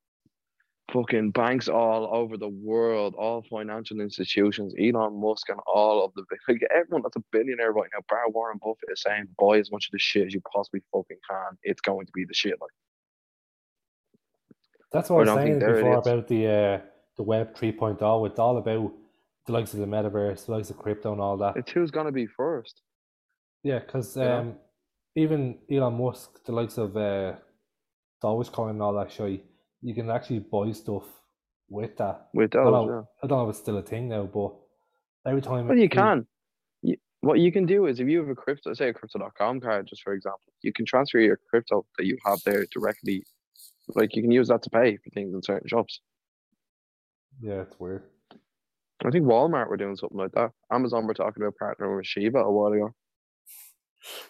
fucking 0.92 1.32
banks 1.32 1.68
all 1.68 2.08
over 2.14 2.36
the 2.36 2.48
world, 2.48 3.14
all 3.18 3.44
financial 3.50 4.00
institutions, 4.00 4.74
Elon 4.80 5.20
Musk 5.20 5.48
and 5.48 5.60
all 5.66 6.04
of 6.04 6.12
the 6.14 6.24
like 6.48 6.62
everyone 6.74 7.02
that's 7.02 7.16
a 7.16 7.24
billionaire 7.32 7.72
right 7.72 7.90
now, 7.92 8.00
bar 8.08 8.28
Warren 8.30 8.58
Buffett 8.62 8.90
is 8.92 9.02
saying 9.02 9.26
buy 9.38 9.58
as 9.58 9.70
much 9.70 9.86
of 9.86 9.92
the 9.92 9.98
shit 9.98 10.26
as 10.26 10.34
you 10.34 10.40
possibly 10.52 10.82
fucking 10.92 11.18
can. 11.28 11.58
It's 11.62 11.80
going 11.80 12.06
to 12.06 12.12
be 12.12 12.24
the 12.24 12.34
shit 12.34 12.54
like 12.60 12.70
That's 14.92 15.10
what 15.10 15.28
I 15.28 15.32
I 15.32 15.34
was 15.34 15.44
saying 15.44 15.58
before 15.58 15.98
is. 15.98 16.06
about 16.06 16.28
the 16.28 16.46
uh, 16.46 16.80
the 17.16 17.22
Web 17.22 17.54
3.0. 17.54 18.26
It's 18.26 18.38
all 18.38 18.56
about 18.58 18.92
the 19.46 19.52
likes 19.52 19.72
of 19.74 19.80
the 19.80 19.86
metaverse, 19.86 20.46
the 20.46 20.52
likes 20.52 20.70
of 20.70 20.78
crypto, 20.78 21.12
and 21.12 21.20
all 21.20 21.36
that. 21.38 21.56
it's 21.56 21.72
who's 21.72 21.90
gonna 21.90 22.12
be 22.12 22.26
first. 22.26 22.82
Yeah, 23.62 23.80
because 23.80 24.16
Yeah. 24.16 24.38
um, 24.38 24.54
even 25.16 25.58
Elon 25.70 25.94
Musk, 25.94 26.44
the 26.44 26.52
likes 26.52 26.78
of 26.78 26.96
uh, 26.96 27.34
Dogecoin 28.22 28.70
and 28.70 28.82
all 28.82 28.94
that 28.94 29.10
shit, 29.10 29.44
you 29.82 29.94
can 29.94 30.10
actually 30.10 30.40
buy 30.40 30.72
stuff 30.72 31.04
with 31.68 31.96
that. 31.98 32.28
With 32.32 32.54
I 32.54 32.64
don't, 32.64 32.88
yeah. 32.88 33.02
I 33.22 33.26
don't 33.26 33.38
know 33.38 33.44
if 33.48 33.50
it's 33.50 33.58
still 33.58 33.78
a 33.78 33.82
thing 33.82 34.08
now, 34.08 34.24
but 34.24 34.54
every 35.26 35.42
time. 35.42 35.68
Well, 35.68 35.78
you 35.78 35.88
can. 35.88 36.26
You, 36.82 36.96
what 37.20 37.38
you 37.38 37.52
can 37.52 37.66
do 37.66 37.86
is 37.86 38.00
if 38.00 38.08
you 38.08 38.18
have 38.20 38.28
a 38.28 38.34
crypto, 38.34 38.72
say 38.74 38.88
a 38.88 38.94
crypto.com 38.94 39.60
card, 39.60 39.86
just 39.86 40.02
for 40.02 40.12
example, 40.14 40.52
you 40.62 40.72
can 40.72 40.86
transfer 40.86 41.18
your 41.18 41.38
crypto 41.48 41.86
that 41.98 42.06
you 42.06 42.16
have 42.24 42.40
there 42.44 42.66
directly. 42.72 43.24
Like 43.96 44.14
you 44.16 44.22
can 44.22 44.30
use 44.30 44.48
that 44.48 44.62
to 44.62 44.70
pay 44.70 44.96
for 44.96 45.10
things 45.14 45.34
in 45.34 45.42
certain 45.42 45.68
shops. 45.68 46.00
Yeah, 47.40 47.62
it's 47.62 47.78
weird. 47.78 48.02
I 49.04 49.10
think 49.10 49.24
Walmart 49.24 49.68
were 49.68 49.76
doing 49.78 49.96
something 49.96 50.18
like 50.18 50.32
that. 50.32 50.50
Amazon 50.70 51.06
were 51.06 51.14
talking 51.14 51.42
about 51.42 51.54
partnering 51.60 51.96
with 51.96 52.06
Shiba 52.06 52.38
a 52.38 52.50
while 52.52 52.72
ago. 52.72 52.94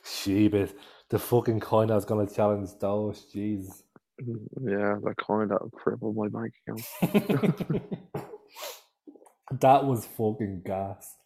Shiba, 0.05 0.69
the 1.11 1.19
fucking 1.19 1.61
coin 1.61 1.89
that's 1.89 2.05
gonna 2.05 2.29
challenge 2.29 2.71
Doge. 2.81 3.19
Jesus. 3.33 3.83
Yeah, 4.21 4.97
that 5.03 5.15
coin 5.21 5.49
that 5.49 5.59
crippled 5.73 6.15
my 6.17 6.29
bank 6.29 6.53
account. 6.69 7.93
that 9.61 9.85
was 9.85 10.07
fucking 10.07 10.63
gas 10.65 11.17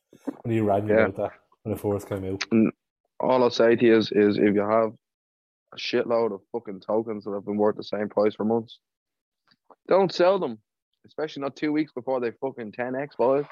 when 0.43 0.55
you 0.55 0.65
rang 0.65 0.89
Yeah. 0.89 1.07
about 1.07 1.17
that 1.17 1.31
when 1.63 1.75
it 1.75 1.81
first 1.81 2.09
came 2.09 2.25
out. 2.25 2.45
All 3.21 3.43
I'll 3.43 3.51
say 3.51 3.77
to 3.77 3.85
you 3.85 3.97
is, 3.97 4.13
is 4.13 4.39
if 4.39 4.55
you 4.55 4.61
have 4.69 4.93
a 5.75 5.79
shitload 5.79 6.33
of 6.33 6.41
fucking 6.53 6.81
tokens 6.81 7.25
that 7.25 7.33
have 7.33 7.45
been 7.45 7.57
worth 7.57 7.77
the 7.77 7.85
same 7.85 8.09
price 8.09 8.35
for 8.35 8.45
months, 8.45 8.79
don't 9.89 10.13
sell 10.13 10.39
them. 10.39 10.59
Especially 11.07 11.43
not 11.43 11.55
two 11.57 11.73
weeks 11.73 11.93
before 11.93 12.21
they 12.21 12.31
fucking 12.41 12.73
10x 12.73 13.17
boys. 13.19 13.45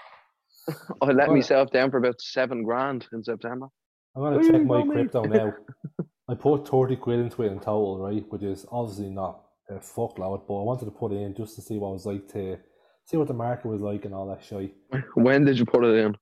I 1.02 1.06
let 1.06 1.28
Well- 1.28 1.36
myself 1.36 1.70
down 1.70 1.90
for 1.90 1.98
about 1.98 2.20
seven 2.20 2.62
grand 2.62 3.06
in 3.12 3.22
September. 3.22 3.66
I'm 4.14 4.22
gonna 4.22 4.38
Ooh, 4.38 4.50
check 4.52 4.62
my 4.64 4.82
crypto 4.86 5.22
now. 5.24 5.54
I 6.28 6.34
put 6.34 6.68
thirty 6.68 6.96
quid 6.96 7.18
into 7.20 7.42
it 7.42 7.50
in 7.52 7.58
total, 7.58 7.98
right? 7.98 8.22
Which 8.30 8.42
is 8.42 8.66
obviously 8.70 9.08
not 9.08 9.42
a 9.70 9.76
fuckload, 9.76 10.46
but 10.46 10.60
I 10.60 10.64
wanted 10.64 10.84
to 10.84 10.90
put 10.90 11.12
it 11.12 11.16
in 11.16 11.34
just 11.34 11.56
to 11.56 11.62
see 11.62 11.78
what 11.78 11.88
it 11.88 11.92
was 11.92 12.06
like 12.06 12.28
to 12.34 12.58
see 13.06 13.16
what 13.16 13.26
the 13.26 13.32
market 13.34 13.68
was 13.68 13.80
like 13.80 14.04
and 14.04 14.14
all 14.14 14.28
that 14.28 14.44
shit. 14.44 14.74
When 15.14 15.46
did 15.46 15.58
you 15.58 15.64
put 15.64 15.82
it 15.84 15.96
in? 16.04 16.14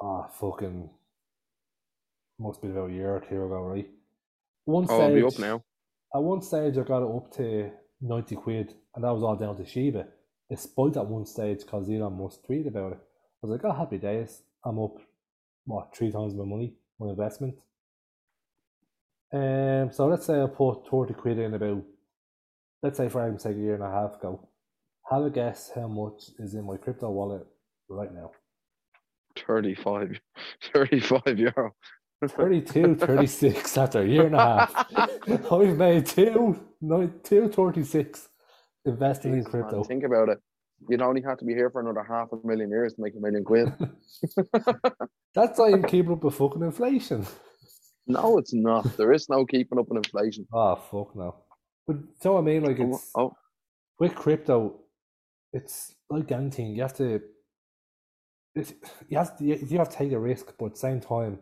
Ah, 0.00 0.28
fucking 0.40 0.88
must 2.38 2.62
be 2.62 2.68
about 2.68 2.90
a 2.90 2.92
year 2.92 3.16
or 3.16 3.20
two 3.20 3.44
ago, 3.44 3.60
right? 3.62 3.90
One 4.64 4.86
Oh, 4.88 5.02
it'll 5.02 5.14
be 5.14 5.22
up 5.22 5.38
now. 5.38 5.62
At 6.14 6.22
one 6.22 6.42
stage, 6.42 6.76
I 6.76 6.82
got 6.82 7.02
it 7.02 7.16
up 7.16 7.32
to 7.36 7.70
ninety 8.00 8.36
quid, 8.36 8.74
and 8.94 9.04
that 9.04 9.12
was 9.12 9.22
all 9.22 9.36
down 9.36 9.56
to 9.56 9.64
Shiba. 9.66 10.06
It 10.48 10.58
spiked 10.58 10.96
at 10.96 11.06
one 11.06 11.26
stage 11.26 11.60
because 11.60 11.88
Elon 11.88 12.18
Musk 12.18 12.40
tweeted 12.48 12.68
about 12.68 12.92
it. 12.92 12.98
I 13.42 13.46
was 13.46 13.52
like, 13.52 13.64
"Oh, 13.64 13.76
happy 13.76 13.98
days! 13.98 14.42
I'm 14.64 14.78
up, 14.78 14.96
what 15.64 15.94
three 15.94 16.10
times 16.10 16.34
my 16.34 16.44
money, 16.44 16.74
my 16.98 17.10
investment." 17.10 17.54
Um, 19.32 19.92
so 19.92 20.08
let's 20.08 20.26
say 20.26 20.42
I 20.42 20.46
put 20.46 20.88
thirty 20.90 21.14
quid 21.14 21.38
in 21.38 21.54
about, 21.54 21.84
let's 22.82 22.96
say 22.96 23.08
for 23.08 23.20
argument's 23.20 23.44
sake, 23.44 23.56
a 23.56 23.60
year 23.60 23.74
and 23.74 23.84
a 23.84 23.90
half 23.90 24.16
ago. 24.16 24.48
Have 25.10 25.24
a 25.24 25.30
guess 25.30 25.70
how 25.74 25.88
much 25.88 26.30
is 26.38 26.54
in 26.54 26.64
my 26.64 26.76
crypto 26.76 27.10
wallet 27.10 27.46
right 27.88 28.12
now? 28.12 28.30
35, 29.46 30.20
35 30.72 31.38
euro. 31.38 31.74
32, 32.28 32.96
36 32.96 33.76
after 33.78 34.02
a 34.02 34.06
year 34.06 34.26
and 34.26 34.34
a 34.34 34.38
half. 34.38 34.86
I've 35.52 35.76
made 35.76 36.06
two, 36.06 36.60
no, 36.80 37.06
two 37.22 37.48
36 37.48 38.28
investing 38.84 39.32
in 39.32 39.38
Jesus, 39.40 39.52
man, 39.52 39.62
crypto. 39.62 39.84
think 39.84 40.04
about 40.04 40.28
it. 40.28 40.38
You'd 40.88 41.02
only 41.02 41.22
have 41.22 41.38
to 41.38 41.44
be 41.44 41.54
here 41.54 41.70
for 41.70 41.80
another 41.80 42.02
half 42.08 42.28
a 42.32 42.46
million 42.46 42.70
years 42.70 42.94
to 42.94 43.02
make 43.02 43.14
a 43.14 43.20
million 43.20 43.44
quid. 43.44 43.72
That's 45.34 45.58
not 45.58 45.68
even 45.70 45.82
keeping 45.84 46.12
up 46.12 46.24
with 46.24 46.34
fucking 46.34 46.62
inflation. 46.62 47.26
no, 48.06 48.38
it's 48.38 48.54
not. 48.54 48.96
There 48.96 49.12
is 49.12 49.28
no 49.28 49.44
keeping 49.46 49.78
up 49.78 49.88
with 49.88 49.98
inflation. 50.04 50.46
Oh, 50.52 50.76
fuck 50.90 51.14
no. 51.16 51.36
But 51.86 51.96
so 52.20 52.38
I 52.38 52.40
mean? 52.40 52.64
Like, 52.64 52.78
Oh, 52.80 52.94
it's 52.94 53.10
oh, 53.14 53.32
with 53.98 54.14
crypto, 54.14 54.80
it's 55.52 55.94
like 56.08 56.32
anything. 56.32 56.74
You 56.74 56.82
have 56.82 56.96
to, 56.96 57.20
it's, 58.54 58.72
you 59.08 59.18
have 59.18 59.36
to, 59.38 59.44
you 59.44 59.78
have 59.78 59.90
to 59.90 59.96
take 59.96 60.12
a 60.12 60.18
risk, 60.18 60.54
but 60.58 60.66
at 60.66 60.72
the 60.72 60.78
same 60.78 61.00
time, 61.00 61.38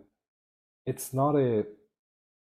it's 0.88 1.12
not 1.12 1.36
a, 1.36 1.66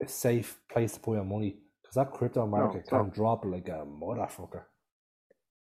a 0.03 0.09
safe 0.09 0.59
place 0.71 0.95
to 0.95 1.01
put 1.01 1.15
your 1.15 1.25
money 1.25 1.57
because 1.83 1.95
that 1.95 2.11
crypto 2.11 2.47
market 2.47 2.81
it's 2.81 2.89
can 2.89 2.99
not. 2.99 3.15
drop 3.15 3.45
like 3.45 3.69
a 3.69 3.87
motherfucker. 3.87 4.65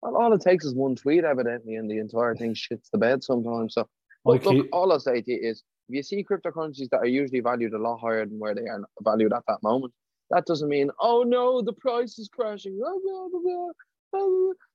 well, 0.00 0.16
all 0.16 0.32
it 0.32 0.40
takes 0.40 0.64
is 0.64 0.74
one 0.74 0.96
tweet, 0.96 1.24
evidently, 1.24 1.74
and 1.76 1.90
the 1.90 1.98
entire 1.98 2.34
thing 2.34 2.54
shits 2.54 2.88
the 2.90 2.98
bed 2.98 3.22
sometimes. 3.22 3.74
So, 3.74 3.86
but 4.24 4.44
look, 4.46 4.66
all 4.72 4.90
I'll 4.90 5.00
say 5.00 5.20
to 5.20 5.32
you 5.32 5.38
is 5.50 5.62
if 5.88 5.96
you 5.96 6.02
see 6.02 6.24
cryptocurrencies 6.24 6.88
that 6.90 7.00
are 7.00 7.06
usually 7.06 7.40
valued 7.40 7.74
a 7.74 7.78
lot 7.78 7.98
higher 7.98 8.24
than 8.24 8.38
where 8.38 8.54
they 8.54 8.62
are 8.62 8.80
valued 9.02 9.32
at 9.34 9.42
that 9.48 9.62
moment, 9.62 9.92
that 10.30 10.46
doesn't 10.46 10.68
mean, 10.68 10.90
oh 10.98 11.24
no, 11.24 11.60
the 11.60 11.74
price 11.74 12.18
is 12.18 12.28
crashing. 12.32 12.78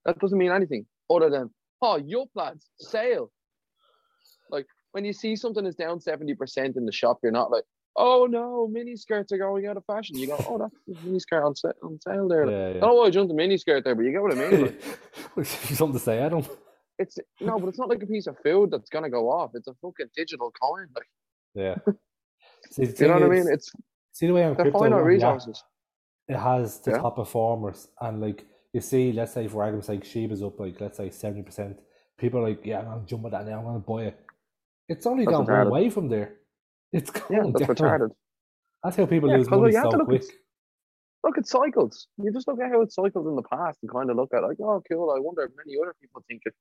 That 0.06 0.20
doesn't 0.20 0.38
mean 0.38 0.52
anything 0.52 0.86
other 1.10 1.30
than 1.30 1.50
Oh, 1.82 1.98
your 1.98 2.26
plans, 2.28 2.70
sale. 2.80 3.32
Like 4.50 4.66
when 4.92 5.06
you 5.06 5.14
see 5.14 5.36
something 5.36 5.66
is 5.66 5.76
down 5.76 6.00
70% 6.00 6.78
in 6.78 6.86
the 6.86 6.92
shop, 6.92 7.20
you're 7.22 7.32
not 7.32 7.52
like, 7.52 7.64
oh 7.98 8.28
no, 8.30 8.68
mini 8.68 8.96
skirts 8.96 9.32
are 9.32 9.38
going 9.38 9.66
out 9.68 9.78
of 9.78 9.86
fashion. 9.86 10.18
You 10.18 10.28
go, 10.28 10.36
oh, 10.48 10.58
that's 10.58 10.76
the 10.88 10.96
mini 11.06 11.20
skirt 11.20 11.44
on, 11.44 11.56
sa- 11.56 11.72
on 11.84 12.00
sale 12.02 12.28
there. 12.28 12.46
Like, 12.46 12.54
Yeah, 12.56 12.68
I 12.70 12.74
don't 12.74 12.82
know 12.82 12.94
why 12.96 13.06
I 13.08 13.10
jumped 13.10 13.30
the 13.30 13.36
mini 13.36 13.58
skirt 13.58 13.84
there, 13.84 13.96
but 13.96 14.04
you 14.06 14.12
get 14.12 14.22
what 14.22 14.32
I 14.38 14.50
mean. 14.50 14.76
Like, 15.36 15.46
Something 15.46 15.94
to 15.94 16.00
say, 16.00 16.20
Adam. 16.20 16.46
it's 17.00 17.18
no, 17.42 17.58
but 17.60 17.68
it's 17.70 17.80
not 17.80 17.90
like 17.90 18.02
a 18.04 18.08
piece 18.08 18.28
of 18.28 18.38
food 18.44 18.72
that's 18.72 18.90
gonna 18.90 19.10
go 19.10 19.30
off. 19.32 19.52
It's 19.56 19.68
a 19.68 19.74
fucking 19.82 20.08
digital 20.16 20.52
coin. 20.52 20.88
Like, 20.96 21.08
Yeah. 21.56 21.76
See, 22.72 22.84
you 22.86 23.08
know 23.08 23.14
what 23.16 23.24
I 23.24 23.28
mean? 23.28 23.48
It's 23.52 23.72
See 24.14 24.28
the 24.28 24.34
way 24.34 24.44
on 24.44 24.56
they're 24.56 24.66
crypto, 24.72 24.84
yeah, 24.90 24.96
resources. 25.00 25.64
it 26.28 26.36
has 26.38 26.80
the 26.80 26.92
Yeah. 26.92 26.98
top 27.00 27.16
performers, 27.18 27.88
and 28.02 28.20
like 28.22 28.46
you 28.74 28.82
see, 28.82 29.12
let's 29.12 29.32
say 29.34 29.48
for 29.48 29.62
argument's 29.64 29.88
sake, 29.88 30.04
Shiba's 30.04 30.42
up 30.44 30.60
like 30.60 30.80
let's 30.82 30.98
say 30.98 31.10
seventy 31.10 31.44
percent. 31.44 31.80
People 32.18 32.40
are 32.40 32.50
like, 32.50 32.66
yeah, 32.66 32.80
I'm 32.80 32.86
gonna 32.86 33.06
jump 33.06 33.26
at 33.26 33.32
that 33.32 33.46
now. 33.48 33.60
I'm 33.60 33.66
gonna 33.66 33.80
buy 33.80 34.06
it. 34.06 34.20
It's 34.90 35.06
only 35.06 35.26
That's 35.26 35.38
gone 35.38 35.46
one 35.46 35.70
way 35.70 35.90
from 35.90 36.10
there. 36.10 36.34
It's 36.94 37.12
Yeah, 37.30 37.40
going 37.40 37.54
that's 37.54 37.66
retarded. 37.68 38.12
That's 38.84 38.96
how 38.96 39.06
people 39.06 39.30
Yeah, 39.30 39.38
lose 39.38 39.50
money 39.50 39.74
so 39.74 39.90
look 39.98 40.06
quick. 40.06 40.22
at 40.22 40.28
look 41.24 41.38
at 41.38 41.48
cycles. 41.48 42.08
You 42.18 42.32
just 42.32 42.48
look 42.48 42.60
at 42.62 42.72
how 42.72 42.82
it 42.82 42.92
cycled 42.94 43.28
in 43.28 43.36
the 43.36 43.44
past 43.44 43.80
and 43.82 43.92
kind 43.92 44.10
of 44.10 44.16
look 44.16 44.34
at 44.34 44.44
like, 44.44 44.58
oh, 44.62 44.82
cool. 44.90 45.12
I 45.12 45.20
wonder 45.20 45.44
if 45.44 45.52
many 45.58 45.78
other 45.82 45.96
people 46.02 46.24
think 46.28 46.42
if 46.46 46.54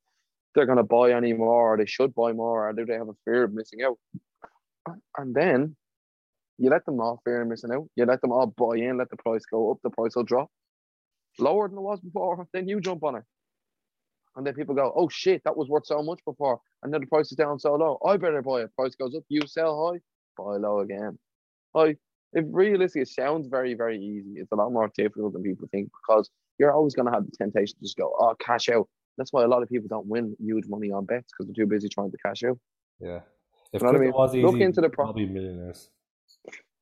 they're 0.55 0.67
going 0.67 0.79
to 0.79 0.85
buy 0.85 1.13
any 1.13 1.33
more, 1.33 1.75
or 1.75 1.77
they 1.77 1.87
should 1.87 2.15
buy 2.15 2.33
more, 2.33 2.69
or 2.69 2.73
do 2.73 2.85
they 2.87 2.95
have 2.95 3.09
a 3.09 3.15
fear 3.25 3.45
of 3.45 3.53
missing 3.53 3.83
out? 3.83 3.99
And 5.19 5.35
then 5.35 5.77
you 6.59 6.71
let 6.71 6.87
them 6.87 7.01
all 7.01 7.21
fear 7.25 7.43
of 7.43 7.49
missing 7.49 7.71
out. 7.73 7.89
You 7.97 8.07
let 8.07 8.21
them 8.23 8.33
all 8.33 8.47
buy 8.47 8.77
in, 8.79 8.99
let 8.99 9.11
the 9.11 9.17
price 9.17 9.45
go 9.51 9.71
up, 9.71 9.79
the 9.83 9.91
price 9.91 10.17
will 10.17 10.25
drop 10.25 10.51
lower 11.39 11.69
than 11.69 11.79
it 11.79 11.83
was 11.83 12.01
before. 12.01 12.47
Then 12.53 12.69
you 12.69 12.81
jump 12.81 13.05
on 13.05 13.17
it, 13.17 13.25
and 14.37 14.47
then 14.47 14.55
people 14.55 14.75
go, 14.75 14.93
oh 14.97 15.09
shit, 15.09 15.43
that 15.45 15.57
was 15.57 15.69
worth 15.69 15.87
so 15.87 16.03
much 16.03 16.21
before, 16.27 16.61
and 16.83 16.93
then 16.93 17.03
the 17.03 17.07
price 17.09 17.31
is 17.31 17.37
down 17.37 17.59
so 17.59 17.75
low. 17.75 17.99
I 18.05 18.17
better 18.17 18.43
buy 18.43 18.63
it. 18.63 18.75
Price 18.77 18.95
goes 18.97 19.15
up, 19.15 19.25
you 19.29 19.43
sell 19.47 19.93
high, 19.93 20.01
buy 20.37 20.57
low 20.57 20.81
again. 20.81 21.19
Like 21.75 21.99
if 22.33 22.45
realistically, 22.51 23.03
it 23.03 23.09
sounds 23.09 23.49
very, 23.49 23.75
very 23.75 23.99
easy. 23.99 24.35
It's 24.37 24.53
a 24.53 24.57
lot 24.57 24.73
more 24.73 24.91
difficult 24.97 25.33
than 25.33 25.43
people 25.43 25.69
think 25.71 25.91
because 26.01 26.31
you're 26.59 26.73
always 26.73 26.95
going 26.95 27.07
to 27.07 27.13
have 27.13 27.25
the 27.27 27.33
temptation 27.37 27.77
to 27.79 27.83
just 27.85 27.97
go, 27.97 28.13
oh, 28.19 28.35
cash 28.39 28.69
out. 28.69 28.89
That's 29.19 29.33
why 29.33 29.45
a 29.45 29.49
lot 29.49 29.63
of 29.63 29.69
people 29.69 29.89
don't 29.89 30.07
win 30.07 30.37
huge 30.39 30.67
money 30.69 30.91
on 30.91 31.05
bets 31.07 31.33
because 31.33 31.47
they're 31.47 31.65
too 31.65 31.69
busy 31.69 31.89
trying 31.89 32.11
to 32.11 32.19
cash 32.25 32.43
out. 32.45 32.59
Yeah. 33.01 33.21
If 33.73 33.83
You 33.83 33.89
know 33.93 33.99
I 33.99 34.01
mean? 34.01 34.13
was 34.13 34.35
easy, 34.35 34.43
Look 34.43 34.61
into 34.61 34.81
the 34.81 34.89
pro- 34.91 35.07
probably 35.07 35.27
millionaires. 35.27 35.91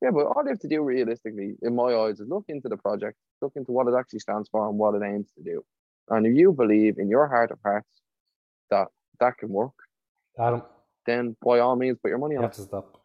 Yeah, 0.03 0.11
but 0.11 0.27
all 0.27 0.43
they 0.45 0.51
have 0.51 0.59
to 0.61 0.69
do 0.69 0.83
realistically, 0.83 1.55
in 1.63 1.75
my 1.75 1.95
eyes, 1.95 2.21
is 2.21 2.29
look 2.29 2.45
into 2.49 2.69
the 2.69 2.77
project, 2.77 3.17
look 3.41 3.53
into 3.57 3.73
what 3.73 3.87
it 3.87 3.95
actually 3.99 4.19
stands 4.19 4.49
for 4.51 4.69
and 4.69 4.77
what 4.79 4.95
it 4.95 5.03
aims 5.03 5.31
to 5.39 5.43
do. 5.43 5.65
And 6.11 6.27
if 6.27 6.37
you 6.37 6.53
believe 6.53 6.99
in 6.99 7.09
your 7.09 7.27
heart 7.29 7.51
of 7.53 7.59
hearts 7.65 7.89
that 8.71 8.89
that 9.21 9.39
can 9.39 9.49
work, 9.49 9.73
Adam, 10.39 10.63
then 11.07 11.37
by 11.45 11.61
all 11.61 11.77
means, 11.77 11.97
put 12.03 12.09
your 12.09 12.19
money 12.19 12.35
you 12.35 12.39
on 12.39 12.45
have 12.45 12.53
it. 12.53 12.57
to 12.57 12.63
stop. 12.63 13.01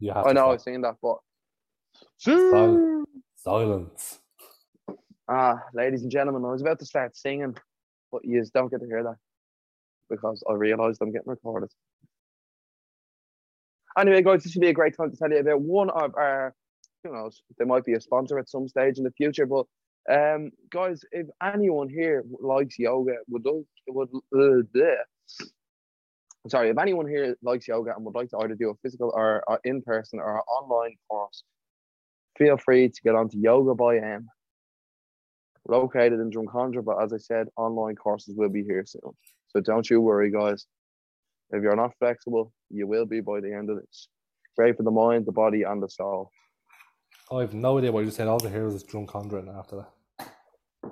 You 0.00 0.12
have 0.12 0.26
I 0.26 0.28
to 0.30 0.34
know 0.34 0.50
I've 0.50 0.60
stop. 0.60 0.72
seen 0.72 0.80
that, 0.82 0.96
but 1.02 1.18
Silence. 2.16 3.06
Silence. 3.36 4.18
Ah, 5.28 5.62
ladies 5.74 6.02
and 6.02 6.10
gentlemen, 6.10 6.44
I 6.44 6.52
was 6.52 6.62
about 6.62 6.78
to 6.80 6.86
start 6.86 7.16
singing, 7.16 7.56
but 8.10 8.24
you 8.24 8.40
just 8.40 8.52
don't 8.52 8.70
get 8.70 8.80
to 8.80 8.86
hear 8.86 9.02
that 9.04 9.16
because 10.08 10.42
I 10.48 10.54
realised 10.54 11.00
I'm 11.00 11.12
getting 11.12 11.28
recorded. 11.30 11.70
Anyway, 13.98 14.22
guys, 14.22 14.42
this 14.42 14.52
should 14.52 14.60
be 14.60 14.68
a 14.68 14.72
great 14.72 14.96
time 14.96 15.10
to 15.10 15.16
tell 15.16 15.30
you 15.30 15.38
about 15.38 15.60
one 15.60 15.90
of 15.90 16.14
our, 16.16 16.54
who 17.04 17.12
knows, 17.12 17.42
they 17.58 17.64
might 17.64 17.84
be 17.84 17.94
a 17.94 18.00
sponsor 18.00 18.38
at 18.38 18.48
some 18.48 18.68
stage 18.68 18.98
in 18.98 19.04
the 19.04 19.12
future. 19.12 19.46
But 19.46 19.66
um, 20.10 20.50
guys, 20.70 21.04
if 21.12 21.26
anyone 21.42 21.88
here 21.88 22.24
likes 22.40 22.78
yoga, 22.78 23.16
would 23.28 23.44
like, 23.44 23.64
would 23.88 24.08
uh, 24.34 24.62
bleh. 24.74 24.96
Sorry, 26.48 26.70
if 26.70 26.78
anyone 26.78 27.06
here 27.06 27.36
likes 27.42 27.68
yoga 27.68 27.94
and 27.94 28.04
would 28.04 28.14
like 28.14 28.30
to 28.30 28.38
either 28.38 28.54
do 28.54 28.70
a 28.70 28.74
physical 28.82 29.12
or, 29.14 29.42
or 29.46 29.60
in 29.64 29.82
person 29.82 30.18
or 30.18 30.36
an 30.36 30.42
online 30.48 30.96
course, 31.08 31.44
feel 32.38 32.56
free 32.56 32.88
to 32.88 33.02
get 33.02 33.14
onto 33.14 33.38
Yoga 33.38 33.74
by 33.74 33.98
M 33.98 34.26
located 35.68 36.20
in 36.20 36.30
Drumcondra, 36.30 36.84
but 36.84 37.02
as 37.02 37.12
I 37.12 37.18
said, 37.18 37.48
online 37.56 37.94
courses 37.94 38.34
will 38.36 38.48
be 38.48 38.64
here 38.64 38.84
soon. 38.86 39.12
So 39.48 39.60
don't 39.60 39.88
you 39.88 40.00
worry, 40.00 40.30
guys. 40.30 40.66
If 41.50 41.62
you're 41.62 41.76
not 41.76 41.92
flexible, 41.98 42.52
you 42.70 42.86
will 42.86 43.06
be 43.06 43.20
by 43.20 43.40
the 43.40 43.52
end 43.52 43.70
of 43.70 43.76
this. 43.76 44.08
Great 44.56 44.76
for 44.76 44.82
the 44.82 44.90
mind, 44.90 45.26
the 45.26 45.32
body, 45.32 45.62
and 45.62 45.82
the 45.82 45.88
soul. 45.88 46.30
I 47.32 47.40
have 47.40 47.54
no 47.54 47.78
idea 47.78 47.92
what 47.92 48.00
you 48.00 48.06
just 48.06 48.16
said. 48.16 48.28
All 48.28 48.38
the 48.38 48.50
heroes 48.50 48.74
is 48.74 48.84
Drumcondra 48.84 49.56
after 49.56 49.76
that. 49.76 50.30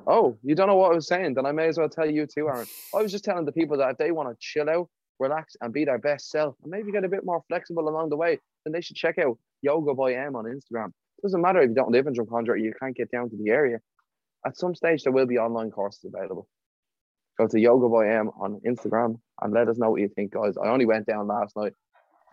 Oh, 0.07 0.37
you 0.43 0.55
don't 0.55 0.69
know 0.69 0.77
what 0.77 0.93
I 0.93 0.95
was 0.95 1.09
saying? 1.09 1.35
Then 1.35 1.47
I 1.47 1.53
may 1.53 1.69
as 1.69 1.79
well 1.79 1.89
tell 1.89 2.09
you 2.09 2.27
too, 2.27 2.49
Aaron. 2.49 2.67
I 2.95 3.03
was 3.03 3.13
just 3.13 3.25
telling 3.25 3.45
the 3.45 3.53
people 3.53 3.77
that 3.79 3.91
if 3.91 3.99
they 3.99 4.11
want 4.11 4.29
to 4.29 4.37
chill 4.39 4.69
out, 4.71 4.89
relax, 5.19 5.57
and 5.61 5.73
be 5.73 5.85
their 5.85 5.99
best 5.99 6.31
self, 6.31 6.57
and 6.63 6.71
maybe 6.71 6.93
get 6.93 7.05
a 7.05 7.09
bit 7.09 7.25
more 7.25 7.43
flexible 7.49 7.89
along 7.89 8.11
the 8.11 8.17
way, 8.17 8.39
then 8.65 8.73
they 8.73 8.81
should 8.81 8.97
check 8.97 9.19
out 9.19 9.39
Yoga 9.63 9.95
by 9.95 10.15
M 10.15 10.37
on 10.37 10.45
Instagram. 10.45 10.93
Doesn't 11.23 11.41
matter 11.41 11.61
if 11.61 11.71
you 11.71 11.75
don't 11.75 11.91
live 11.91 12.07
in 12.07 12.15
Drumcondra, 12.15 12.61
you 12.61 12.73
can't 12.81 12.97
get 12.97 13.11
down 13.11 13.29
to 13.31 13.37
the 13.37 13.51
area. 13.51 13.79
At 14.47 14.57
some 14.57 14.75
stage, 14.75 15.03
there 15.03 15.13
will 15.13 15.27
be 15.27 15.39
online 15.39 15.71
courses 15.71 16.05
available. 16.05 16.49
Go 17.39 17.47
to 17.49 17.61
Yoga 17.61 17.89
by 17.89 18.09
M 18.09 18.31
on 18.41 18.61
Instagram 18.67 19.21
and 19.41 19.53
let 19.53 19.69
us 19.69 19.79
know 19.79 19.91
what 19.91 20.01
you 20.01 20.09
think, 20.09 20.33
guys. 20.33 20.57
I 20.57 20.69
only 20.69 20.87
went 20.87 21.07
down 21.07 21.27
last 21.27 21.57
night, 21.57 21.73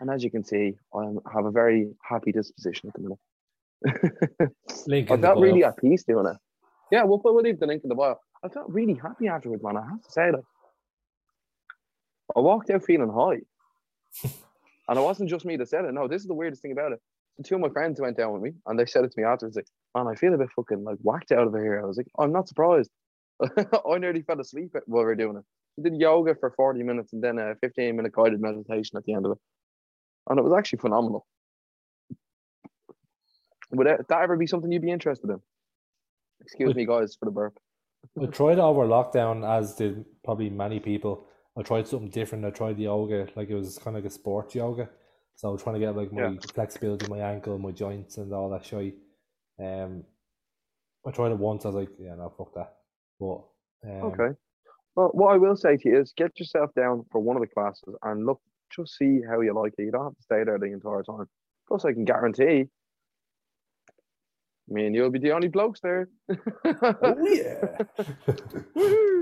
and 0.00 0.10
as 0.10 0.22
you 0.22 0.30
can 0.30 0.44
see, 0.44 0.74
I 0.94 1.04
have 1.32 1.46
a 1.46 1.50
very 1.50 1.90
happy 2.02 2.32
disposition 2.32 2.88
at 2.88 2.94
the 2.94 3.00
minute. 3.02 4.52
Link 4.86 5.10
I 5.10 5.16
felt 5.16 5.38
really 5.38 5.64
at 5.64 5.76
peace 5.76 6.04
doing 6.04 6.26
it. 6.26 6.36
Yeah, 6.90 7.04
we'll 7.04 7.18
put 7.18 7.34
we'll 7.34 7.42
leave 7.42 7.58
the 7.58 7.66
link 7.66 7.82
in 7.82 7.88
the 7.88 7.94
bio. 7.94 8.16
I 8.44 8.48
felt 8.48 8.66
really 8.68 8.94
happy 8.94 9.28
afterwards, 9.28 9.62
man. 9.62 9.76
I 9.76 9.82
have 9.82 10.02
to 10.02 10.10
say 10.10 10.30
that. 10.30 10.42
I 12.36 12.40
walked 12.40 12.70
out 12.70 12.84
feeling 12.84 13.10
high. 13.10 13.40
and 14.88 14.98
it 14.98 15.02
wasn't 15.02 15.30
just 15.30 15.44
me 15.44 15.56
that 15.56 15.68
said 15.68 15.84
it. 15.84 15.94
No, 15.94 16.06
this 16.06 16.22
is 16.22 16.28
the 16.28 16.34
weirdest 16.34 16.62
thing 16.62 16.72
about 16.72 16.92
it. 16.92 17.00
So 17.36 17.42
two 17.42 17.54
of 17.56 17.60
my 17.60 17.68
friends 17.70 18.00
went 18.00 18.16
down 18.16 18.32
with 18.32 18.42
me 18.42 18.52
and 18.66 18.78
they 18.78 18.86
said 18.86 19.04
it 19.04 19.12
to 19.12 19.20
me 19.20 19.24
afterwards, 19.24 19.56
like, 19.56 19.66
man, 19.94 20.06
I 20.06 20.14
feel 20.14 20.34
a 20.34 20.38
bit 20.38 20.50
fucking 20.54 20.84
like 20.84 20.98
whacked 21.02 21.32
out 21.32 21.46
of 21.46 21.54
here. 21.54 21.80
I 21.82 21.86
was 21.86 21.96
like, 21.96 22.08
I'm 22.18 22.32
not 22.32 22.48
surprised. 22.48 22.90
I 23.42 23.98
nearly 23.98 24.22
fell 24.22 24.40
asleep 24.40 24.74
while 24.86 25.02
we 25.02 25.06
were 25.06 25.14
doing 25.14 25.36
it. 25.36 25.44
We 25.76 25.90
did 25.90 26.00
yoga 26.00 26.34
for 26.34 26.50
40 26.50 26.82
minutes 26.82 27.12
and 27.12 27.22
then 27.22 27.38
a 27.38 27.54
15 27.60 27.96
minute 27.96 28.12
guided 28.12 28.40
meditation 28.40 28.96
at 28.96 29.04
the 29.04 29.14
end 29.14 29.26
of 29.26 29.32
it. 29.32 29.38
And 30.28 30.38
it 30.38 30.42
was 30.42 30.54
actually 30.56 30.78
phenomenal. 30.78 31.26
Would 33.72 33.86
that 33.86 34.22
ever 34.22 34.36
be 34.36 34.46
something 34.46 34.70
you'd 34.70 34.82
be 34.82 34.90
interested 34.90 35.28
in? 35.28 35.40
Excuse 36.40 36.68
Would- 36.68 36.76
me, 36.76 36.86
guys, 36.86 37.16
for 37.18 37.24
the 37.24 37.30
burp. 37.30 37.58
I 38.20 38.26
tried 38.26 38.60
over 38.60 38.86
lockdown, 38.86 39.44
as 39.46 39.74
did 39.74 40.04
probably 40.24 40.48
many 40.48 40.78
people. 40.78 41.26
I 41.58 41.62
tried 41.62 41.88
something 41.88 42.10
different. 42.10 42.44
I 42.44 42.50
tried 42.50 42.76
the 42.76 42.84
yoga, 42.84 43.28
like 43.34 43.48
it 43.48 43.54
was 43.54 43.78
kind 43.78 43.96
of 43.96 44.02
like 44.04 44.10
a 44.10 44.14
sports 44.14 44.54
yoga. 44.54 44.90
So 45.36 45.48
I 45.48 45.52
was 45.52 45.62
trying 45.62 45.74
to 45.74 45.80
get 45.80 45.96
like 45.96 46.12
my 46.12 46.22
Yeah. 46.22 46.34
flexibility, 46.54 47.06
my 47.08 47.18
ankle, 47.18 47.58
my 47.58 47.70
joints, 47.70 48.18
and 48.18 48.32
all 48.32 48.50
that 48.50 48.64
shit. 48.64 48.94
Um, 49.58 50.04
I 51.06 51.10
tried 51.12 51.32
it 51.32 51.38
once. 51.38 51.64
I 51.64 51.68
was 51.68 51.76
like, 51.76 51.90
yeah, 51.98 52.14
no, 52.14 52.28
fuck 52.36 52.54
that. 52.54 52.74
But 53.20 53.44
um, 53.84 54.12
Okay. 54.12 54.34
Well, 54.94 55.10
what 55.12 55.34
I 55.34 55.36
will 55.38 55.56
say 55.56 55.76
to 55.76 55.88
you 55.88 56.00
is 56.00 56.12
get 56.16 56.38
yourself 56.38 56.74
down 56.74 57.04
for 57.12 57.20
one 57.20 57.36
of 57.36 57.42
the 57.42 57.48
classes 57.48 57.94
and 58.02 58.24
look, 58.26 58.40
just 58.74 58.96
see 58.96 59.20
how 59.28 59.40
you 59.40 59.52
like 59.54 59.74
it. 59.78 59.84
You 59.84 59.92
don't 59.92 60.04
have 60.04 60.16
to 60.16 60.22
stay 60.22 60.42
there 60.44 60.58
the 60.58 60.66
entire 60.72 61.02
time. 61.02 61.26
Plus, 61.68 61.84
I 61.84 61.92
can 61.92 62.04
guarantee 62.04 62.64
me 64.68 64.86
and 64.86 64.94
you'll 64.94 65.10
be 65.10 65.18
the 65.18 65.32
only 65.32 65.48
blokes 65.48 65.80
there. 65.80 66.08
oh 66.74 67.26
yeah. 67.28 67.78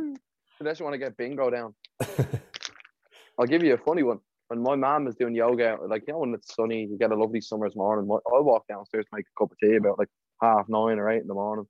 Unless 0.61 0.79
you 0.79 0.85
want 0.85 0.95
to 0.95 0.99
get 0.99 1.17
bingo 1.17 1.51
down. 1.51 1.75
I'll 3.39 3.47
give 3.47 3.63
you 3.63 3.75
a 3.75 3.79
funny 3.79 4.03
one. 4.03 4.21
When 4.49 4.63
my 4.63 4.77
mom 4.77 5.09
is 5.09 5.17
doing 5.17 5.35
yoga, 5.35 5.79
like, 5.87 6.05
you 6.07 6.13
know, 6.13 6.21
when 6.21 6.35
it's 6.35 6.55
sunny, 6.55 6.83
you 6.83 6.97
get 6.99 7.11
a 7.11 7.17
lovely 7.17 7.41
summer's 7.41 7.75
morning. 7.75 8.07
my- 8.07 8.19
I'll 8.33 8.45
walk 8.45 8.67
downstairs 8.69 9.07
to 9.07 9.17
make 9.17 9.27
a 9.27 9.39
cup 9.43 9.51
of 9.51 9.59
tea 9.59 9.77
about 9.77 9.99
like 9.99 10.09
half 10.41 10.69
nine 10.69 10.99
or 10.99 11.11
eight 11.11 11.23
in 11.23 11.27
the 11.27 11.35
morning. 11.35 11.67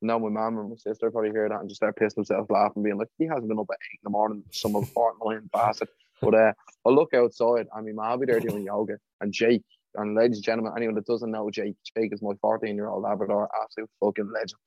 Now 0.00 0.18
my 0.18 0.28
mum 0.28 0.58
and 0.58 0.70
my 0.70 0.76
sister 0.76 1.10
probably 1.10 1.30
hear 1.30 1.48
that 1.48 1.60
and 1.60 1.68
just 1.68 1.78
start 1.80 1.96
pissing 1.96 2.16
themselves 2.16 2.50
laughing, 2.50 2.82
being 2.82 2.98
like, 2.98 3.08
he 3.18 3.26
hasn't 3.26 3.48
been 3.48 3.58
up 3.58 3.66
at 3.70 3.76
eight 3.76 3.98
in 4.02 4.04
the 4.04 4.10
morning, 4.10 4.42
some 4.50 4.74
of 4.76 4.88
nine 5.24 5.48
bastard. 5.52 5.88
But 6.22 6.34
uh, 6.34 6.52
I 6.86 6.88
look 6.88 7.14
outside 7.14 7.66
and 7.72 7.96
my 7.96 8.08
mum 8.10 8.20
be 8.20 8.26
there 8.26 8.40
doing 8.40 8.64
yoga. 8.64 8.98
And 9.20 9.32
Jake, 9.32 9.62
and 9.94 10.16
ladies 10.16 10.38
and 10.38 10.44
gentlemen, 10.44 10.72
anyone 10.76 10.94
that 10.96 11.06
doesn't 11.06 11.30
know 11.30 11.50
Jake, 11.50 11.74
Jake 11.96 12.12
is 12.12 12.22
my 12.22 12.32
14 12.40 12.74
year 12.74 12.88
old 12.88 13.02
Labrador, 13.02 13.48
absolute 13.62 13.90
fucking 14.00 14.30
legend. 14.32 14.58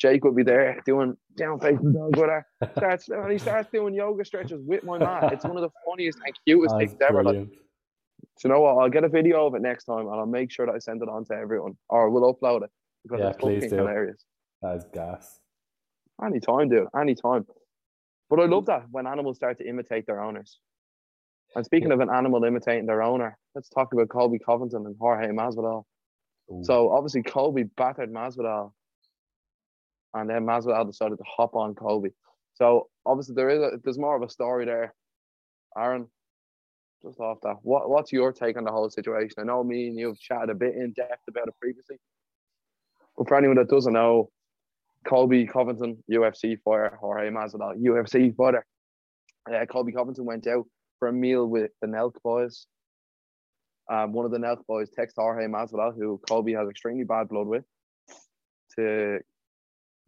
Jake 0.00 0.24
would 0.24 0.34
be 0.34 0.42
there 0.42 0.80
doing 0.86 1.16
down 1.36 1.60
facing 1.60 1.92
dog 1.92 2.16
with 2.16 2.30
her. 2.30 2.46
Starts 2.76 3.08
and 3.08 3.30
he 3.30 3.38
starts 3.38 3.68
doing 3.70 3.94
yoga 3.94 4.24
stretches 4.24 4.60
with 4.64 4.82
my 4.82 4.98
man. 4.98 5.30
It's 5.32 5.44
one 5.44 5.56
of 5.56 5.62
the 5.62 5.70
funniest 5.86 6.18
and 6.24 6.34
cutest 6.46 6.74
That's 6.78 6.92
things 6.92 7.02
ever. 7.06 7.22
Like, 7.22 7.48
so 8.38 8.48
you 8.48 8.54
know 8.54 8.60
what? 8.60 8.78
I'll 8.78 8.88
get 8.88 9.04
a 9.04 9.08
video 9.08 9.46
of 9.46 9.54
it 9.54 9.60
next 9.60 9.84
time 9.84 10.06
and 10.06 10.10
I'll 10.10 10.26
make 10.26 10.50
sure 10.50 10.64
that 10.64 10.74
I 10.74 10.78
send 10.78 11.02
it 11.02 11.08
on 11.08 11.26
to 11.26 11.34
everyone. 11.34 11.76
Or 11.90 12.08
we'll 12.08 12.34
upload 12.34 12.64
it 12.64 12.70
because 13.02 13.20
Yeah, 13.20 13.28
it's 13.28 13.38
please 13.38 13.56
fucking 13.56 13.70
do. 13.70 13.76
hilarious. 13.76 14.24
That 14.62 14.76
is 14.76 14.84
gas. 14.92 15.40
Anytime, 16.24 16.70
dude. 16.70 16.88
Anytime. 16.98 17.46
But 18.30 18.40
I 18.40 18.46
love 18.46 18.64
mm. 18.64 18.66
that 18.68 18.86
when 18.90 19.06
animals 19.06 19.36
start 19.36 19.58
to 19.58 19.68
imitate 19.68 20.06
their 20.06 20.22
owners. 20.22 20.58
And 21.56 21.64
speaking 21.64 21.92
of 21.92 22.00
an 22.00 22.08
animal 22.08 22.44
imitating 22.44 22.86
their 22.86 23.02
owner, 23.02 23.36
let's 23.54 23.68
talk 23.68 23.92
about 23.92 24.08
Colby 24.08 24.38
Covington 24.38 24.86
and 24.86 24.96
Jorge 24.98 25.28
Masvidal. 25.28 25.84
Ooh. 26.50 26.62
So 26.62 26.90
obviously 26.90 27.22
Colby 27.22 27.64
battered 27.64 28.12
Masvidal, 28.12 28.72
and 30.14 30.28
then 30.28 30.44
Masvidal 30.44 30.86
decided 30.86 31.18
to 31.18 31.24
hop 31.24 31.54
on 31.54 31.74
Colby. 31.74 32.10
So 32.54 32.88
obviously 33.06 33.34
there 33.34 33.50
is 33.50 33.60
a, 33.60 33.70
there's 33.82 33.98
more 33.98 34.16
of 34.16 34.22
a 34.22 34.28
story 34.28 34.64
there. 34.64 34.94
Aaron, 35.76 36.08
just 37.02 37.20
off 37.20 37.38
that, 37.42 37.56
what 37.62 37.88
what's 37.88 38.12
your 38.12 38.32
take 38.32 38.56
on 38.56 38.64
the 38.64 38.72
whole 38.72 38.90
situation? 38.90 39.36
I 39.38 39.44
know 39.44 39.64
me 39.64 39.88
and 39.88 39.98
you've 39.98 40.20
chatted 40.20 40.50
a 40.50 40.54
bit 40.54 40.74
in 40.74 40.92
depth 40.92 41.22
about 41.28 41.48
it 41.48 41.54
previously. 41.60 41.96
But 43.16 43.28
for 43.28 43.36
anyone 43.36 43.56
that 43.56 43.68
doesn't 43.68 43.92
know, 43.92 44.30
Colby 45.06 45.46
Covington, 45.46 46.02
UFC 46.10 46.58
fighter, 46.62 46.98
Jorge 47.00 47.30
Masvidal, 47.30 47.80
UFC 47.80 48.34
fighter. 48.34 48.64
Uh, 49.50 49.64
Colby 49.66 49.92
Covington 49.92 50.26
went 50.26 50.46
out 50.46 50.66
for 50.98 51.08
a 51.08 51.12
meal 51.12 51.46
with 51.46 51.70
the 51.80 51.86
Nelk 51.86 52.14
boys. 52.22 52.66
Um, 53.90 54.12
one 54.12 54.26
of 54.26 54.30
the 54.30 54.38
Nelk 54.38 54.64
boys 54.66 54.90
texted 54.90 55.14
Jorge 55.16 55.46
Masvidal, 55.46 55.96
who 55.96 56.20
Colby 56.28 56.52
has 56.52 56.68
extremely 56.68 57.04
bad 57.04 57.28
blood 57.28 57.46
with, 57.46 57.64
to 58.76 59.20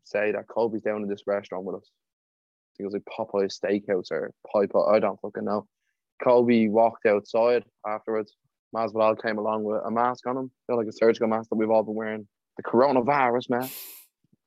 say 0.05 0.33
that 0.33 0.49
Colby's 0.49 0.83
down 0.83 1.03
in 1.03 1.09
this 1.09 1.23
restaurant 1.27 1.65
with 1.65 1.77
us. 1.77 1.91
I 1.91 2.71
think 2.77 2.85
it 2.85 2.93
was 2.93 2.95
like 2.95 3.05
Popeye's 3.05 3.59
Steakhouse 3.59 4.11
or 4.11 4.33
Piper. 4.53 4.95
I 4.95 4.99
don't 4.99 5.21
fucking 5.21 5.45
know. 5.45 5.67
Colby 6.23 6.69
walked 6.69 7.07
outside 7.07 7.65
afterwards. 7.87 8.35
Masvidal 8.75 9.21
came 9.23 9.39
along 9.39 9.65
with 9.65 9.83
a 9.85 9.91
mask 9.91 10.27
on 10.27 10.37
him, 10.37 10.51
felt 10.67 10.79
like 10.79 10.89
a 10.89 10.93
surgical 10.93 11.29
mask 11.29 11.51
that 11.51 11.57
we've 11.57 11.71
all 11.71 11.83
been 11.83 11.95
wearing. 11.95 12.27
The 12.57 12.63
coronavirus, 12.63 13.51
man. 13.51 13.69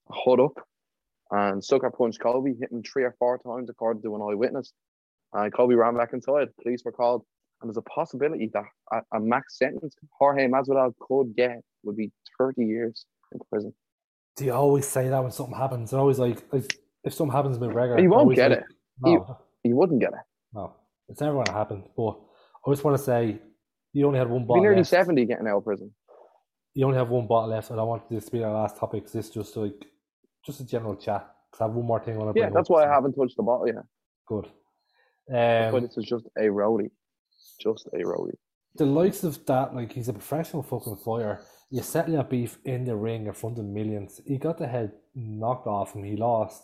Hood 0.09 0.39
up 0.39 0.57
and 1.31 1.63
sucker 1.63 1.91
punched 1.91 2.19
Colby, 2.19 2.55
hit 2.59 2.71
him 2.71 2.83
three 2.83 3.03
or 3.03 3.15
four 3.19 3.37
times 3.37 3.69
according 3.69 4.03
to 4.03 4.15
an 4.15 4.21
eyewitness. 4.21 4.73
And 5.33 5.53
Colby 5.53 5.75
ran 5.75 5.97
back 5.97 6.13
inside. 6.13 6.47
Police 6.61 6.83
were 6.85 6.91
called, 6.91 7.23
and 7.61 7.69
there's 7.69 7.77
a 7.77 7.81
possibility 7.81 8.49
that 8.53 8.63
a, 8.91 9.17
a 9.17 9.19
max 9.19 9.57
sentence 9.57 9.95
Jorge 10.17 10.47
Masvidal 10.47 10.93
could 10.99 11.35
get 11.35 11.61
would 11.83 11.97
be 11.97 12.11
30 12.37 12.65
years 12.65 13.05
in 13.31 13.39
prison. 13.49 13.73
Do 14.35 14.45
you 14.45 14.53
always 14.53 14.85
say 14.87 15.07
that 15.09 15.21
when 15.23 15.31
something 15.31 15.55
happens? 15.55 15.91
They're 15.91 15.99
always 15.99 16.19
like, 16.19 16.43
like 16.51 16.77
if 17.03 17.13
something 17.13 17.33
happens 17.35 17.57
with 17.57 17.69
McGregor, 17.69 17.99
He 17.99 18.07
won't 18.07 18.35
get 18.35 18.51
like, 18.51 18.59
it. 18.59 18.65
No, 19.01 19.37
He 19.63 19.73
wouldn't 19.73 19.99
get 20.01 20.13
it. 20.13 20.19
no, 20.53 20.73
it's 21.07 21.21
never 21.21 21.33
going 21.33 21.45
to 21.45 21.53
happen. 21.53 21.83
But 21.95 22.19
I 22.65 22.71
just 22.71 22.83
want 22.83 22.97
to 22.97 23.03
say, 23.03 23.39
you 23.93 24.05
only 24.07 24.19
had 24.19 24.29
one 24.29 24.45
bottle 24.45 24.63
nearly 24.63 24.77
left. 24.77 24.89
70 24.89 25.25
getting 25.25 25.47
out 25.47 25.57
of 25.57 25.63
prison. 25.63 25.93
You 26.73 26.85
only 26.85 26.97
have 26.97 27.09
one 27.09 27.27
bottle 27.27 27.49
left, 27.49 27.69
and 27.71 27.79
I 27.79 27.83
want 27.83 28.09
this 28.09 28.25
to 28.25 28.31
be 28.31 28.43
our 28.43 28.51
last 28.53 28.75
topic. 28.77 29.03
'cause 29.05 29.13
this 29.13 29.27
is 29.29 29.33
just 29.33 29.55
like 29.55 29.85
just 30.45 30.59
a 30.59 30.65
general 30.65 30.95
chat. 30.97 31.33
'Cause 31.51 31.61
I 31.61 31.63
have 31.67 31.73
one 31.75 31.85
more 31.85 32.01
thing 32.01 32.19
to 32.19 32.33
Yeah, 32.35 32.49
that's 32.49 32.69
why 32.69 32.83
I 32.83 32.89
haven't 32.93 33.13
touched 33.13 33.37
the 33.37 33.43
bottle 33.43 33.67
yet. 33.67 33.85
Good. 34.27 34.51
But 35.29 35.73
Um, 35.73 35.81
this 35.83 35.97
is 35.97 36.05
just 36.05 36.25
a 36.37 36.41
roadie. 36.49 36.91
Just 37.59 37.87
a 37.93 37.97
roadie. 37.99 38.35
the 38.75 38.85
likes 38.85 39.23
of 39.23 39.45
that, 39.45 39.73
like 39.73 39.93
he's 39.93 40.09
a 40.09 40.13
professional 40.13 40.61
fucking 40.63 40.97
fighter. 40.97 41.39
You 41.71 41.81
settle 41.81 42.15
that 42.15 42.29
beef 42.29 42.57
in 42.63 42.85
the 42.85 42.95
ring 42.95 43.25
in 43.27 43.33
front 43.33 43.57
of 43.57 43.65
millions. 43.65 44.21
He 44.25 44.37
got 44.37 44.57
the 44.57 44.67
head 44.67 44.91
knocked 45.15 45.67
off 45.67 45.93
him. 45.93 46.03
He 46.03 46.15
lost. 46.15 46.61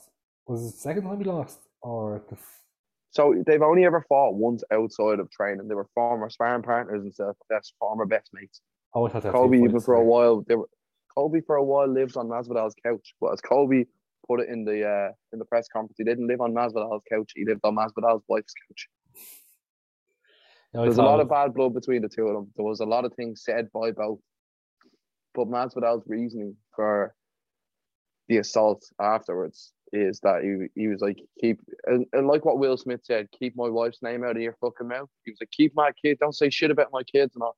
Was 0.47 0.61
it 0.61 0.71
the 0.73 0.77
second 0.79 1.03
time 1.03 1.17
he 1.19 1.23
lost, 1.25 1.59
or 1.81 2.23
the? 2.29 2.35
f- 2.35 2.61
So 3.09 3.35
they've 3.45 3.61
only 3.61 3.85
ever 3.85 4.05
fought 4.07 4.35
once 4.35 4.63
outside 4.71 5.19
of 5.19 5.29
training. 5.31 5.67
They 5.67 5.75
were 5.75 5.89
former 5.95 6.29
sparring 6.29 6.63
partners 6.63 7.01
and 7.03 7.13
stuff. 7.13 7.35
That's 7.49 7.73
former 7.79 8.05
best 8.05 8.29
mates. 8.33 8.61
Oh, 8.93 9.07
I 9.07 9.09
thought 9.09 9.23
that. 9.23 9.31
Colby 9.31 9.57
even 9.59 9.79
for 9.79 9.95
a 9.95 10.03
while 10.03 10.43
they 10.47 10.55
were 10.55 10.69
Colby 11.15 11.41
for 11.41 11.55
a 11.55 11.63
while 11.63 11.87
lived 11.87 12.15
on 12.17 12.27
Masvidal's 12.27 12.75
couch. 12.85 13.13
But 13.19 13.33
as 13.33 13.41
Colby 13.41 13.87
put 14.27 14.39
it 14.41 14.49
in 14.49 14.65
the 14.65 14.87
uh, 14.87 15.11
in 15.33 15.39
the 15.39 15.45
press 15.45 15.67
conference, 15.67 15.95
he 15.97 16.03
didn't 16.03 16.27
live 16.27 16.41
on 16.41 16.53
Masvidal's 16.53 17.03
couch. 17.11 17.31
He 17.35 17.43
lived 17.45 17.61
on 17.63 17.75
Masvidal's 17.75 18.23
wife's 18.27 18.53
couch. 18.67 18.87
There's 20.73 20.97
a 20.97 21.01
lot 21.03 21.19
of 21.19 21.29
bad 21.29 21.53
blood 21.53 21.73
between 21.73 22.01
the 22.01 22.07
two 22.09 22.27
of 22.27 22.33
them. 22.35 22.51
There 22.55 22.65
was 22.65 22.79
a 22.79 22.85
lot 22.85 23.03
of 23.03 23.13
things 23.15 23.43
said 23.43 23.69
by 23.73 23.91
both. 23.91 24.19
But 25.33 25.47
Masvidal's 25.47 26.03
reasoning 26.07 26.55
for 26.75 27.13
the 28.27 28.37
assault 28.37 28.83
afterwards 28.99 29.73
is 29.93 30.19
that 30.21 30.43
he, 30.43 30.81
he 30.81 30.87
was 30.87 31.01
like, 31.01 31.19
keep, 31.39 31.59
and, 31.85 32.05
and 32.13 32.27
like 32.27 32.45
what 32.45 32.59
Will 32.59 32.77
Smith 32.77 33.01
said, 33.03 33.27
keep 33.37 33.55
my 33.55 33.67
wife's 33.67 34.01
name 34.01 34.23
out 34.23 34.37
of 34.37 34.41
your 34.41 34.55
fucking 34.61 34.87
mouth. 34.87 35.09
He 35.25 35.31
was 35.31 35.39
like, 35.41 35.51
keep 35.51 35.75
my 35.75 35.91
kid, 36.01 36.17
don't 36.19 36.35
say 36.35 36.49
shit 36.49 36.71
about 36.71 36.91
my 36.91 37.03
kids 37.03 37.35
and 37.35 37.43
all. 37.43 37.55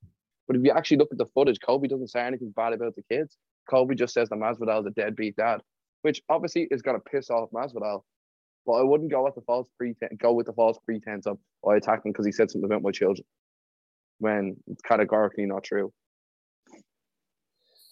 But 0.48 0.58
if 0.58 0.64
you 0.64 0.72
actually 0.72 0.98
look 0.98 1.12
at 1.12 1.18
the 1.18 1.28
footage, 1.34 1.60
Colby 1.66 1.88
doesn't 1.88 2.10
say 2.10 2.22
anything 2.22 2.52
bad 2.56 2.74
about 2.74 2.96
the 2.96 3.04
kids. 3.04 3.38
Colby 3.70 3.96
just 3.96 4.14
says 4.14 4.30
that 4.30 4.36
Masvidal's 4.36 4.86
a 4.86 4.92
deadbeat 4.92 5.36
dad, 5.36 5.62
which 6.02 6.22
obviously 6.30 6.68
is 6.70 6.82
going 6.82 6.98
to 6.98 7.04
piss 7.10 7.30
off 7.30 7.50
Masvidal. 7.52 8.02
But 8.66 8.74
I 8.74 8.84
wouldn't 8.84 9.12
go 9.12 9.24
with 9.24 9.36
the 9.36 9.42
false 9.42 9.68
pretense, 9.78 10.14
go 10.20 10.34
with 10.34 10.46
the 10.46 10.54
false 10.54 10.78
pretense 10.86 11.28
of 11.28 11.38
oh, 11.64 11.72
I 11.72 11.78
attacked 11.78 12.06
him 12.06 12.14
because 12.14 12.26
he 12.26 12.32
said 12.32 12.50
something 12.50 12.66
about 12.66 12.82
my 12.82 12.92
children, 12.92 13.26
when 14.20 14.56
it's 14.68 14.82
categorically 14.82 15.46
not 15.46 15.64
true. 15.64 15.92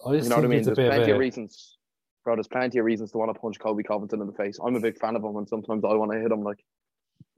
I 0.05 0.13
just 0.13 0.25
You 0.25 0.29
know 0.29 0.35
what 0.37 0.45
I 0.45 0.47
mean? 0.47 0.63
There's 0.63 0.75
plenty 0.75 1.11
of 1.11 1.17
a, 1.17 1.19
reasons, 1.19 1.77
bro. 2.23 2.35
There's 2.35 2.47
plenty 2.47 2.79
of 2.79 2.85
reasons 2.85 3.11
to 3.11 3.17
want 3.17 3.33
to 3.33 3.39
punch 3.39 3.59
Colby 3.59 3.83
Covington 3.83 4.21
in 4.21 4.27
the 4.27 4.33
face. 4.33 4.59
I'm 4.65 4.75
a 4.75 4.79
big 4.79 4.97
fan 4.97 5.15
of 5.15 5.23
him, 5.23 5.35
and 5.37 5.47
sometimes 5.47 5.83
I 5.83 5.93
want 5.93 6.11
to 6.11 6.19
hit 6.19 6.31
him. 6.31 6.43
Like, 6.43 6.59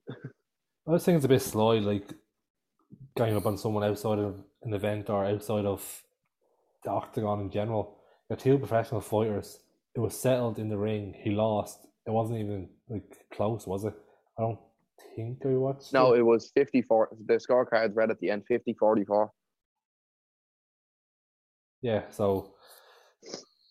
I 0.09 0.93
just 0.93 1.05
think 1.05 1.17
it's 1.17 1.25
a 1.25 1.29
bit 1.29 1.41
sly, 1.41 1.79
like 1.79 2.13
going 3.15 3.35
up 3.35 3.45
on 3.45 3.57
someone 3.57 3.83
outside 3.83 4.19
of 4.19 4.43
an 4.63 4.73
event 4.73 5.09
or 5.09 5.25
outside 5.25 5.65
of 5.65 6.03
the 6.83 6.91
octagon 6.91 7.41
in 7.41 7.49
general. 7.49 7.97
You're 8.29 8.37
two 8.37 8.57
professional 8.57 9.01
fighters. 9.01 9.59
It 9.95 9.99
was 9.99 10.19
settled 10.19 10.59
in 10.59 10.69
the 10.69 10.77
ring. 10.77 11.13
He 11.17 11.31
lost. 11.31 11.85
It 12.05 12.11
wasn't 12.11 12.39
even 12.39 12.69
like 12.89 13.03
close, 13.31 13.67
was 13.67 13.85
it? 13.85 13.93
I 14.37 14.41
don't 14.41 14.59
think 15.15 15.39
I 15.45 15.49
watched. 15.49 15.93
no, 15.93 16.13
it. 16.13 16.19
it 16.19 16.23
was 16.23 16.51
54. 16.55 17.09
The 17.25 17.35
scorecards 17.35 17.95
read 17.95 18.09
at 18.09 18.19
the 18.19 18.29
end 18.29 18.43
50 18.47 18.73
44. 18.79 19.31
Yeah, 21.81 22.03
so 22.09 22.52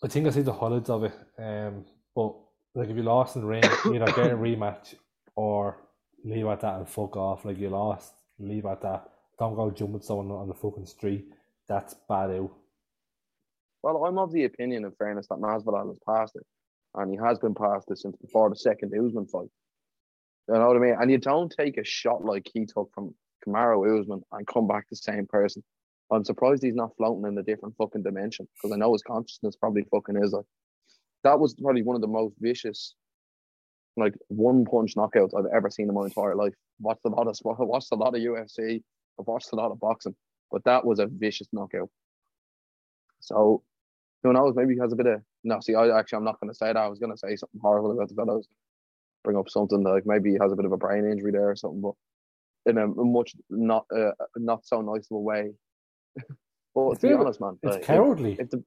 I 0.04 0.08
think 0.08 0.26
I 0.26 0.30
see 0.30 0.42
the 0.42 0.52
highlights 0.52 0.90
of 0.90 1.04
it. 1.04 1.14
Um, 1.38 1.84
but 2.14 2.34
like 2.74 2.88
if 2.88 2.96
you 2.96 3.02
lost 3.02 3.36
in 3.36 3.42
the 3.42 3.48
ring, 3.48 3.64
either 3.86 4.06
get 4.06 4.32
a 4.32 4.36
rematch 4.36 4.94
or 5.36 5.78
leave 6.24 6.46
at 6.46 6.60
that 6.60 6.76
and 6.76 6.88
fuck 6.88 7.16
off. 7.16 7.44
Like 7.44 7.58
you 7.58 7.68
lost, 7.68 8.12
leave 8.38 8.66
at 8.66 8.82
that. 8.82 9.08
Don't 9.38 9.54
go 9.54 9.70
jumping 9.70 10.02
someone 10.02 10.30
on 10.30 10.48
the 10.48 10.54
fucking 10.54 10.86
street. 10.86 11.26
That's 11.68 11.94
bad 12.08 12.30
out. 12.30 12.50
Well, 13.82 14.04
I'm 14.04 14.18
of 14.18 14.32
the 14.32 14.44
opinion, 14.44 14.84
in 14.84 14.92
fairness, 14.92 15.26
that 15.28 15.38
Masvidal 15.38 15.88
has 15.88 15.98
passed 16.06 16.36
it, 16.36 16.46
and 16.94 17.10
he 17.10 17.16
has 17.16 17.38
been 17.38 17.54
past 17.54 17.90
it 17.90 17.98
since 17.98 18.16
before 18.16 18.48
the 18.48 18.56
second 18.56 18.92
Usman 18.94 19.26
fight. 19.26 19.48
You 20.48 20.54
know 20.54 20.66
what 20.66 20.76
I 20.76 20.80
mean? 20.80 20.96
And 21.00 21.10
you 21.10 21.18
don't 21.18 21.52
take 21.56 21.78
a 21.78 21.84
shot 21.84 22.24
like 22.24 22.48
he 22.52 22.66
took 22.66 22.90
from 22.94 23.14
Kamaru 23.46 24.00
Usman 24.00 24.22
and 24.32 24.46
come 24.46 24.68
back 24.68 24.88
the 24.88 24.96
same 24.96 25.26
person. 25.26 25.64
I'm 26.12 26.24
surprised 26.24 26.62
he's 26.62 26.74
not 26.74 26.96
floating 26.96 27.26
in 27.26 27.38
a 27.38 27.42
different 27.42 27.74
fucking 27.76 28.02
dimension 28.02 28.46
because 28.54 28.72
I 28.74 28.78
know 28.78 28.92
his 28.92 29.02
consciousness 29.02 29.56
probably 29.56 29.84
fucking 29.90 30.16
is 30.22 30.32
like. 30.32 30.44
That 31.24 31.38
was 31.38 31.54
probably 31.54 31.82
one 31.82 31.96
of 31.96 32.02
the 32.02 32.08
most 32.08 32.34
vicious, 32.40 32.94
like 33.96 34.14
one 34.28 34.64
punch 34.64 34.94
knockouts 34.96 35.30
I've 35.36 35.52
ever 35.54 35.70
seen 35.70 35.88
in 35.88 35.94
my 35.94 36.04
entire 36.04 36.34
life. 36.34 36.52
Watched 36.80 37.02
a 37.06 37.08
lot 37.08 37.28
of 37.28 37.36
sport, 37.36 37.58
watched 37.60 37.92
a 37.92 37.96
lot 37.96 38.14
of 38.14 38.20
UFC, 38.20 38.82
I've 39.18 39.26
watched 39.26 39.52
a 39.52 39.56
lot 39.56 39.70
of 39.70 39.80
boxing, 39.80 40.16
but 40.50 40.64
that 40.64 40.84
was 40.84 40.98
a 40.98 41.06
vicious 41.06 41.48
knockout. 41.52 41.88
So 43.20 43.62
who 44.22 44.32
knows? 44.32 44.54
Maybe 44.56 44.74
he 44.74 44.80
has 44.80 44.92
a 44.92 44.96
bit 44.96 45.06
of 45.06 45.22
no. 45.44 45.60
See, 45.60 45.74
I 45.74 45.96
actually 45.98 46.18
I'm 46.18 46.24
not 46.24 46.40
going 46.40 46.50
to 46.50 46.56
say 46.56 46.66
that. 46.66 46.76
I 46.76 46.88
was 46.88 46.98
going 46.98 47.12
to 47.12 47.18
say 47.18 47.36
something 47.36 47.60
horrible 47.60 47.92
about 47.92 48.08
the 48.08 48.14
fellows. 48.14 48.48
Bring 49.24 49.36
up 49.36 49.48
something 49.48 49.82
like 49.82 50.04
maybe 50.06 50.30
he 50.30 50.38
has 50.40 50.52
a 50.52 50.56
bit 50.56 50.64
of 50.64 50.72
a 50.72 50.76
brain 50.76 51.04
injury 51.04 51.32
there 51.32 51.50
or 51.50 51.56
something, 51.56 51.80
but 51.80 51.94
in 52.66 52.78
a 52.78 52.86
much 52.86 53.34
not 53.50 53.86
uh, 53.94 54.12
not 54.36 54.66
so 54.66 54.80
nice 54.80 55.06
of 55.10 55.16
a 55.16 55.20
way. 55.20 55.52
but 56.74 56.90
It's 56.90 57.00
to 57.00 57.08
be 57.08 57.14
honest, 57.14 57.40
man, 57.40 57.58
It's 57.62 57.76
like, 57.76 57.84
cowardly. 57.84 58.36
if 58.38 58.50
the 58.50 58.62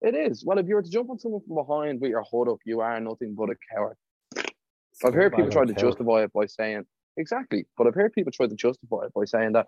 it 0.00 0.14
is 0.14 0.44
well, 0.44 0.58
if 0.58 0.66
you 0.66 0.76
were 0.76 0.82
to 0.82 0.90
jump 0.90 1.10
on 1.10 1.18
someone 1.18 1.40
from 1.46 1.56
behind 1.56 2.00
with 2.00 2.10
your 2.10 2.24
hood 2.30 2.48
up, 2.48 2.58
you 2.64 2.80
are 2.80 3.00
nothing 3.00 3.34
but 3.34 3.50
a 3.50 3.56
coward. 3.74 3.96
I've 5.04 5.14
heard 5.14 5.34
people 5.34 5.50
try 5.50 5.64
to 5.64 5.74
coward. 5.74 5.90
justify 5.90 6.22
it 6.22 6.32
by 6.32 6.46
saying 6.46 6.84
exactly, 7.16 7.66
but 7.76 7.86
I've 7.86 7.94
heard 7.94 8.12
people 8.12 8.32
try 8.32 8.46
to 8.46 8.54
justify 8.54 9.06
it 9.06 9.12
by 9.14 9.24
saying 9.24 9.52
that 9.52 9.66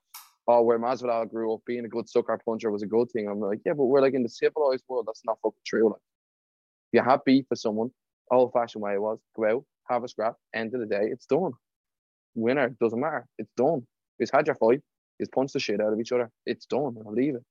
oh, 0.51 0.63
where 0.63 0.79
Masvidal 0.79 1.31
grew 1.31 1.53
up, 1.55 1.61
being 1.67 1.85
a 1.85 1.89
good 1.89 2.09
sucker 2.09 2.39
puncher 2.45 2.71
was 2.71 2.83
a 2.83 2.87
good 2.87 3.11
thing. 3.13 3.29
I'm 3.29 3.41
like, 3.41 3.61
yeah, 3.65 3.73
but 3.73 3.85
we're 3.85 4.01
like 4.01 4.15
in 4.15 4.23
the 4.23 4.29
civilized 4.29 4.85
world. 4.89 5.07
That's 5.07 5.23
not 5.25 5.39
fucking 5.43 5.59
true. 5.65 5.89
Like, 5.89 6.01
if 6.93 6.99
you 6.99 7.03
have 7.09 7.25
beef 7.25 7.45
with 7.51 7.59
someone, 7.59 7.91
old 8.31 8.53
fashioned 8.53 8.83
way 8.83 8.95
it 8.95 9.03
was 9.03 9.19
go 9.37 9.45
out, 9.45 9.65
have 9.89 10.05
a 10.05 10.09
scrap. 10.09 10.35
End 10.55 10.75
of 10.75 10.81
the 10.81 10.87
day, 10.87 11.09
it's 11.11 11.27
done. 11.27 11.53
Winner 12.35 12.75
doesn't 12.81 13.01
matter. 13.01 13.27
It's 13.39 13.51
done. 13.57 13.87
He's 14.19 14.31
had 14.31 14.47
your 14.47 14.57
fight. 14.57 14.81
He's 15.21 15.29
punched 15.29 15.53
the 15.53 15.61
shit 15.61 15.83
out 15.83 15.93
of 15.93 16.01
each 16.01 16.13
other. 16.13 16.31
It's 16.47 16.65
done. 16.65 16.97
I'll 17.07 17.13
leave 17.13 17.35
it. 17.35 17.45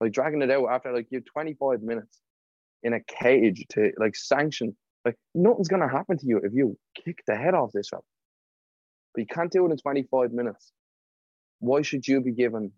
Like 0.00 0.12
dragging 0.12 0.40
it 0.40 0.50
out 0.50 0.66
after 0.70 0.92
like 0.92 1.08
you 1.10 1.20
25 1.20 1.82
minutes 1.82 2.20
in 2.82 2.94
a 2.94 3.00
cage 3.00 3.66
to 3.72 3.92
like 3.98 4.16
sanction. 4.16 4.74
Like 5.04 5.16
nothing's 5.34 5.68
gonna 5.68 5.90
happen 5.90 6.16
to 6.16 6.26
you 6.26 6.38
if 6.38 6.54
you 6.54 6.78
kick 7.04 7.20
the 7.26 7.36
head 7.36 7.52
off 7.52 7.70
this 7.72 7.90
fella. 7.90 8.02
But 9.14 9.20
you 9.20 9.26
can't 9.26 9.52
do 9.52 9.66
it 9.66 9.70
in 9.70 9.76
25 9.76 10.32
minutes. 10.32 10.72
Why 11.58 11.82
should 11.82 12.08
you 12.08 12.22
be 12.22 12.32
given 12.32 12.72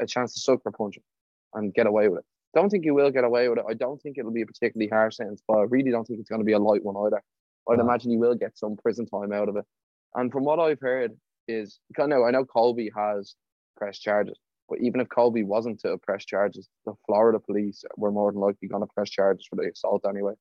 a 0.00 0.06
chance 0.06 0.34
to 0.34 0.40
sucker 0.40 0.72
punch 0.72 0.96
him 0.96 1.04
and 1.54 1.72
get 1.72 1.86
away 1.86 2.08
with 2.08 2.18
it? 2.18 2.24
Don't 2.52 2.68
think 2.68 2.84
you 2.84 2.94
will 2.94 3.12
get 3.12 3.22
away 3.22 3.48
with 3.48 3.58
it. 3.58 3.64
I 3.68 3.74
don't 3.74 4.02
think 4.02 4.18
it'll 4.18 4.32
be 4.32 4.42
a 4.42 4.46
particularly 4.46 4.88
harsh 4.88 5.16
sentence, 5.16 5.40
but 5.46 5.58
I 5.58 5.62
really 5.62 5.92
don't 5.92 6.04
think 6.04 6.18
it's 6.18 6.28
going 6.28 6.40
to 6.40 6.44
be 6.44 6.52
a 6.52 6.58
light 6.58 6.84
one 6.84 6.96
either. 7.06 7.22
I'd 7.70 7.78
imagine 7.78 8.10
you 8.10 8.18
will 8.18 8.34
get 8.34 8.58
some 8.58 8.76
prison 8.76 9.06
time 9.06 9.32
out 9.32 9.48
of 9.48 9.54
it. 9.56 9.64
And 10.16 10.32
from 10.32 10.44
what 10.44 10.58
I've 10.58 10.80
heard 10.80 11.12
is, 11.50 11.80
because 11.88 12.08
no, 12.08 12.24
I 12.24 12.30
know 12.30 12.44
Colby 12.44 12.90
has 12.96 13.34
pressed 13.76 14.02
charges, 14.02 14.38
but 14.68 14.78
even 14.80 15.00
if 15.00 15.08
Colby 15.08 15.42
wasn't 15.42 15.80
to 15.80 15.98
press 15.98 16.24
charges, 16.24 16.68
the 16.86 16.94
Florida 17.06 17.38
police 17.38 17.84
were 17.96 18.12
more 18.12 18.32
than 18.32 18.40
likely 18.40 18.68
going 18.68 18.82
to 18.82 18.92
press 18.94 19.10
charges 19.10 19.46
for 19.48 19.56
the 19.56 19.70
assault 19.70 20.04
anyway. 20.08 20.34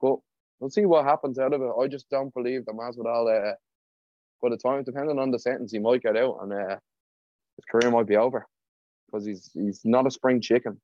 But 0.00 0.16
we'll 0.60 0.70
see 0.70 0.86
what 0.86 1.04
happens 1.04 1.38
out 1.38 1.54
of 1.54 1.62
it. 1.62 1.70
I 1.80 1.88
just 1.88 2.08
don't 2.10 2.34
believe 2.34 2.64
that 2.66 2.74
Masvidal. 2.74 3.52
Uh, 3.52 3.54
by 4.42 4.50
the 4.50 4.56
time, 4.58 4.84
depending 4.84 5.18
on 5.18 5.30
the 5.30 5.38
sentence, 5.38 5.72
he 5.72 5.78
might 5.78 6.02
get 6.02 6.18
out 6.18 6.38
and 6.42 6.52
uh, 6.52 6.76
his 7.56 7.64
career 7.70 7.90
might 7.90 8.06
be 8.06 8.16
over 8.16 8.46
because 9.06 9.24
he's 9.24 9.50
he's 9.54 9.80
not 9.84 10.06
a 10.06 10.10
spring 10.10 10.40
chicken. 10.40 10.80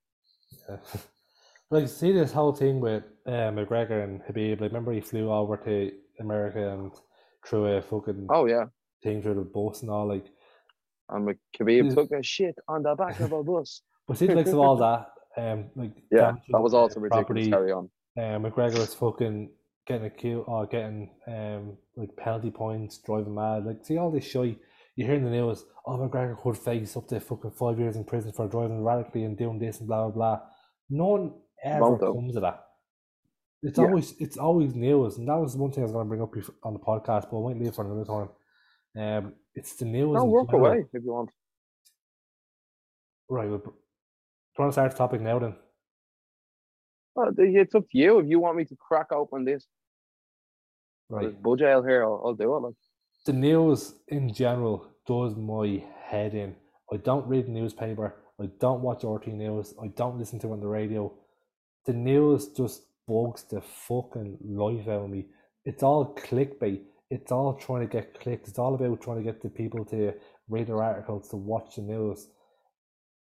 Yeah. 0.68 0.76
like 1.70 1.88
see 1.88 2.12
this 2.12 2.32
whole 2.32 2.52
thing 2.52 2.80
with 2.80 3.04
uh, 3.26 3.50
McGregor 3.52 4.02
and 4.04 4.22
Khabib. 4.22 4.60
Like, 4.60 4.70
remember 4.70 4.92
he 4.92 5.00
flew 5.00 5.30
over 5.30 5.56
to 5.58 5.92
America 6.20 6.72
and 6.72 6.90
threw 7.46 7.66
a 7.66 7.82
fucking 7.82 8.28
Oh 8.30 8.46
yeah, 8.46 8.64
thing 9.02 9.22
through 9.22 9.34
the 9.34 9.40
bus 9.42 9.82
and 9.82 9.90
all. 9.90 10.06
Like, 10.08 10.26
and 11.08 11.24
Mc- 11.26 11.38
Khabib 11.58 11.94
took 11.94 12.10
a 12.12 12.22
shit 12.22 12.56
on 12.68 12.82
the 12.82 12.94
back 12.94 13.18
of 13.20 13.32
a 13.32 13.42
bus. 13.42 13.82
but 14.08 14.16
see 14.18 14.26
the 14.26 14.34
likes 14.34 14.50
of 14.50 14.58
all 14.58 14.76
that. 14.76 15.06
Um, 15.36 15.70
like 15.76 15.92
Yeah, 16.10 16.32
that 16.50 16.60
was 16.60 16.74
also 16.74 17.00
ridiculous. 17.00 17.48
Carry 17.48 17.72
on. 17.72 17.88
uh, 18.18 18.38
McGregor 18.38 18.78
was 18.78 18.94
fucking 18.94 19.50
getting 19.86 20.06
accused 20.06 20.44
or 20.46 20.66
getting 20.66 21.10
um 21.26 21.76
like 21.96 22.14
penalty 22.16 22.50
points, 22.50 22.98
driving 22.98 23.34
mad. 23.34 23.64
Like, 23.64 23.84
see 23.84 23.96
all 23.98 24.10
this 24.10 24.24
shit. 24.24 24.58
You 24.96 25.06
hear 25.06 25.14
in 25.14 25.24
the 25.24 25.30
news, 25.30 25.64
oh 25.86 25.96
McGregor 25.96 26.36
could 26.42 26.58
face 26.58 26.96
up 26.96 27.06
to 27.08 27.20
fucking 27.20 27.52
five 27.52 27.78
years 27.78 27.96
in 27.96 28.04
prison 28.04 28.32
for 28.32 28.48
driving 28.48 28.82
radically 28.84 29.24
and 29.24 29.38
doing 29.38 29.58
this 29.58 29.78
and 29.78 29.86
blah 29.88 30.08
blah 30.08 30.10
blah. 30.10 30.40
No 30.90 31.06
one 31.06 31.34
ever 31.64 31.80
Won't 31.80 32.00
comes 32.00 32.34
to 32.34 32.40
that. 32.40 32.64
It's 33.62 33.78
Yeah. 33.78 33.84
always 33.84 34.14
it's 34.18 34.36
always 34.36 34.74
news, 34.74 35.18
and 35.18 35.28
that 35.28 35.36
was 35.38 35.56
one 35.56 35.70
thing 35.70 35.82
I 35.82 35.86
was 35.86 35.92
going 35.92 36.06
to 36.06 36.08
bring 36.08 36.22
up 36.22 36.34
on 36.64 36.72
the 36.72 36.80
podcast, 36.80 37.30
but 37.30 37.40
I 37.40 37.42
might 37.52 37.62
leave 37.62 37.74
for 37.74 37.84
another 37.84 38.04
time. 38.04 38.28
Um, 38.98 39.34
it's 39.54 39.74
the 39.76 39.84
news. 39.84 40.14
No, 40.14 40.24
walk 40.24 40.50
general. 40.50 40.66
away 40.66 40.84
if 40.92 41.02
you 41.04 41.12
want. 41.12 41.30
Right. 43.28 43.48
Well, 43.48 43.58
do 43.58 43.64
you 43.66 43.74
want 44.58 44.70
to 44.70 44.72
start 44.72 44.90
the 44.92 44.98
topic 44.98 45.20
now 45.20 45.38
then? 45.38 45.54
Oh, 47.16 47.32
it's 47.36 47.74
up 47.74 47.84
to 47.90 47.98
you. 47.98 48.18
If 48.20 48.28
you 48.28 48.40
want 48.40 48.56
me 48.56 48.64
to 48.64 48.76
crack 48.76 49.12
open 49.12 49.44
this, 49.44 49.66
Right. 51.08 51.40
budget 51.42 51.84
here. 51.84 52.04
I'll, 52.04 52.22
I'll 52.24 52.34
do 52.34 52.54
it. 52.56 52.60
Like, 52.60 52.74
the 53.26 53.32
news 53.32 53.94
in 54.08 54.32
general 54.32 54.86
does 55.06 55.34
my 55.36 55.82
head 56.02 56.34
in. 56.34 56.54
I 56.92 56.96
don't 56.96 57.26
read 57.26 57.46
the 57.46 57.50
newspaper. 57.50 58.14
I 58.40 58.46
don't 58.58 58.80
watch 58.80 59.02
RTE 59.02 59.34
News. 59.34 59.74
I 59.82 59.88
don't 59.88 60.18
listen 60.18 60.38
to 60.40 60.48
it 60.48 60.52
on 60.52 60.60
the 60.60 60.66
radio. 60.66 61.12
The 61.84 61.92
news 61.92 62.48
just 62.48 62.84
bugs 63.06 63.42
the 63.44 63.60
fucking 63.60 64.38
life 64.42 64.88
out 64.88 65.04
of 65.04 65.10
me. 65.10 65.26
It's 65.64 65.82
all 65.82 66.14
clickbait. 66.14 66.80
It's 67.10 67.32
all 67.32 67.54
trying 67.54 67.80
to 67.80 67.92
get 67.92 68.20
clicked. 68.20 68.46
It's 68.46 68.58
all 68.58 68.74
about 68.74 69.02
trying 69.02 69.18
to 69.18 69.24
get 69.24 69.42
the 69.42 69.50
people 69.50 69.84
to 69.86 70.14
read 70.48 70.68
their 70.68 70.82
articles, 70.82 71.28
to 71.30 71.36
watch 71.36 71.74
the 71.76 71.82
news. 71.82 72.28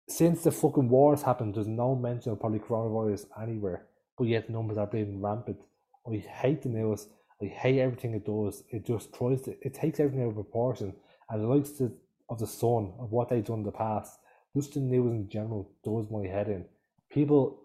Since 0.07 0.43
the 0.43 0.51
fucking 0.51 0.87
wars 0.87 1.23
happened, 1.23 1.55
there's 1.55 1.67
no 1.67 1.95
mention 1.95 2.31
of 2.31 2.39
probably 2.39 2.59
coronavirus 2.59 3.25
anywhere, 3.41 3.87
but 4.17 4.27
yet 4.27 4.49
numbers 4.49 4.77
are 4.77 4.87
bleeding 4.87 5.21
rampant. 5.21 5.57
I 6.07 6.17
hate 6.17 6.61
the 6.61 6.69
news. 6.69 7.07
I 7.41 7.47
hate 7.47 7.79
everything 7.79 8.13
it 8.13 8.25
does. 8.25 8.63
It 8.69 8.85
just 8.85 9.13
tries 9.13 9.41
to, 9.41 9.57
it 9.61 9.73
takes 9.73 9.99
everything 9.99 10.23
out 10.23 10.29
of 10.29 10.35
proportion 10.35 10.93
and 11.29 11.49
likes 11.49 11.71
to, 11.71 11.91
of 12.29 12.39
the 12.39 12.47
sun, 12.47 12.93
of 12.99 13.11
what 13.11 13.29
they've 13.29 13.43
done 13.43 13.59
in 13.59 13.65
the 13.65 13.71
past. 13.71 14.19
Just 14.55 14.75
the 14.75 14.79
news 14.79 15.11
in 15.11 15.27
general 15.27 15.71
does 15.83 16.09
my 16.09 16.25
head 16.27 16.47
in. 16.47 16.65
People, 17.11 17.59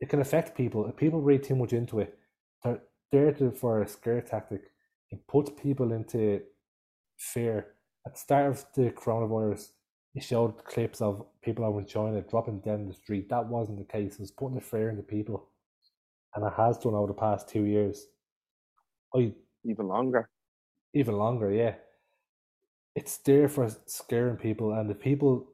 it 0.00 0.08
can 0.08 0.20
affect 0.20 0.56
people. 0.56 0.88
If 0.88 0.96
people 0.96 1.20
read 1.20 1.44
too 1.44 1.54
much 1.54 1.72
into 1.72 2.00
it, 2.00 2.18
they're 2.64 2.80
there 3.30 3.52
for 3.52 3.82
a 3.82 3.86
scare 3.86 4.22
tactic. 4.22 4.62
It 5.14 5.26
puts 5.28 5.50
people 5.62 5.92
into 5.92 6.42
fear. 7.16 7.68
At 8.06 8.14
the 8.14 8.20
start 8.20 8.50
of 8.50 8.66
the 8.74 8.90
coronavirus, 8.90 9.70
it 10.14 10.24
showed 10.24 10.64
clips 10.64 11.00
of 11.00 11.24
people 11.42 11.64
over 11.64 11.80
in 11.80 11.86
China 11.86 12.20
dropping 12.22 12.60
dead 12.60 12.80
in 12.80 12.88
the 12.88 12.94
street. 12.94 13.28
That 13.30 13.46
wasn't 13.48 13.78
the 13.78 13.84
case. 13.84 14.14
It 14.14 14.20
was 14.20 14.32
putting 14.32 14.56
the 14.56 14.60
fear 14.60 14.90
into 14.90 15.02
people. 15.02 15.48
And 16.34 16.44
it 16.44 16.52
has 16.56 16.78
done 16.78 16.94
over 16.94 17.08
the 17.08 17.14
past 17.14 17.48
two 17.48 17.64
years. 17.64 18.06
I 19.14 19.32
even 19.64 19.88
longer. 19.88 20.28
even 20.94 21.16
longer, 21.16 21.50
yeah. 21.52 21.74
It's 22.96 23.18
there 23.18 23.48
for 23.48 23.70
scaring 23.86 24.36
people, 24.36 24.72
and 24.74 24.88
the 24.90 24.94
people 24.94 25.48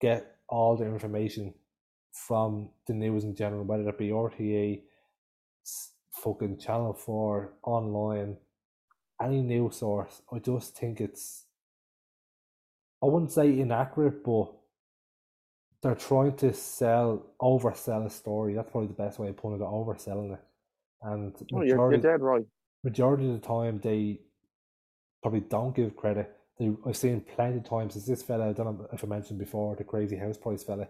get 0.00 0.36
all 0.48 0.76
the 0.76 0.84
information 0.86 1.54
from 2.12 2.70
the 2.86 2.94
news 2.94 3.24
in 3.24 3.34
general, 3.34 3.64
whether 3.64 3.88
it 3.88 3.98
be 3.98 4.10
RTE, 4.10 4.82
fucking 6.12 6.58
Channel 6.58 6.94
4, 6.94 7.54
online, 7.64 8.36
any 9.22 9.40
news 9.42 9.76
source. 9.76 10.22
I 10.32 10.38
just 10.38 10.76
think 10.76 11.00
it's, 11.00 11.44
I 13.02 13.06
wouldn't 13.06 13.32
say 13.32 13.58
inaccurate, 13.58 14.24
but 14.24 14.52
they're 15.82 15.94
trying 15.94 16.36
to 16.36 16.52
sell, 16.52 17.26
oversell 17.40 18.06
a 18.06 18.10
story. 18.10 18.54
That's 18.54 18.70
probably 18.70 18.88
the 18.88 18.94
best 19.02 19.18
way 19.18 19.28
of 19.28 19.36
putting 19.36 19.60
it, 19.60 19.64
overselling 19.64 20.34
it. 20.34 20.40
And 21.02 21.34
Oh, 21.52 21.62
you're, 21.62 21.90
you're 21.90 22.00
dead 22.00 22.20
right. 22.20 22.44
majority 22.84 23.26
of 23.28 23.40
the 23.40 23.46
time 23.46 23.80
they 23.82 24.20
probably 25.22 25.40
don't 25.40 25.74
give 25.74 25.96
credit. 25.96 26.30
They, 26.58 26.70
I've 26.86 26.96
seen 26.96 27.20
plenty 27.20 27.58
of 27.58 27.64
times. 27.64 27.96
It's 27.96 28.06
this 28.06 28.22
fella, 28.22 28.50
I 28.50 28.52
don't 28.52 28.66
know 28.66 28.86
if 28.92 29.02
I 29.02 29.06
mentioned 29.08 29.38
before, 29.40 29.74
the 29.74 29.84
crazy 29.84 30.16
house 30.16 30.36
price 30.36 30.62
fella. 30.62 30.86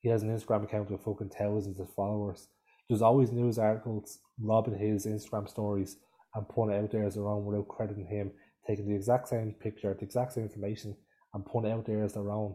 He 0.00 0.10
has 0.10 0.22
an 0.22 0.36
Instagram 0.36 0.64
account 0.64 0.90
with 0.90 1.00
fucking 1.02 1.30
thousands 1.30 1.80
of 1.80 1.88
followers. 1.94 2.48
There's 2.88 3.00
always 3.00 3.32
news 3.32 3.58
articles 3.58 4.18
robbing 4.38 4.78
his 4.78 5.06
Instagram 5.06 5.48
stories 5.48 5.96
and 6.34 6.48
putting 6.48 6.74
it 6.74 6.82
out 6.82 6.90
there 6.90 7.04
as 7.04 7.14
their 7.14 7.28
own 7.28 7.44
without 7.44 7.68
crediting 7.68 8.06
him, 8.06 8.32
taking 8.66 8.88
the 8.88 8.94
exact 8.94 9.28
same 9.28 9.54
picture, 9.60 9.94
the 9.94 10.04
exact 10.04 10.32
same 10.32 10.44
information, 10.44 10.96
and 11.32 11.46
putting 11.46 11.70
it 11.70 11.74
out 11.74 11.86
there 11.86 12.04
as 12.04 12.14
their 12.14 12.30
own. 12.30 12.54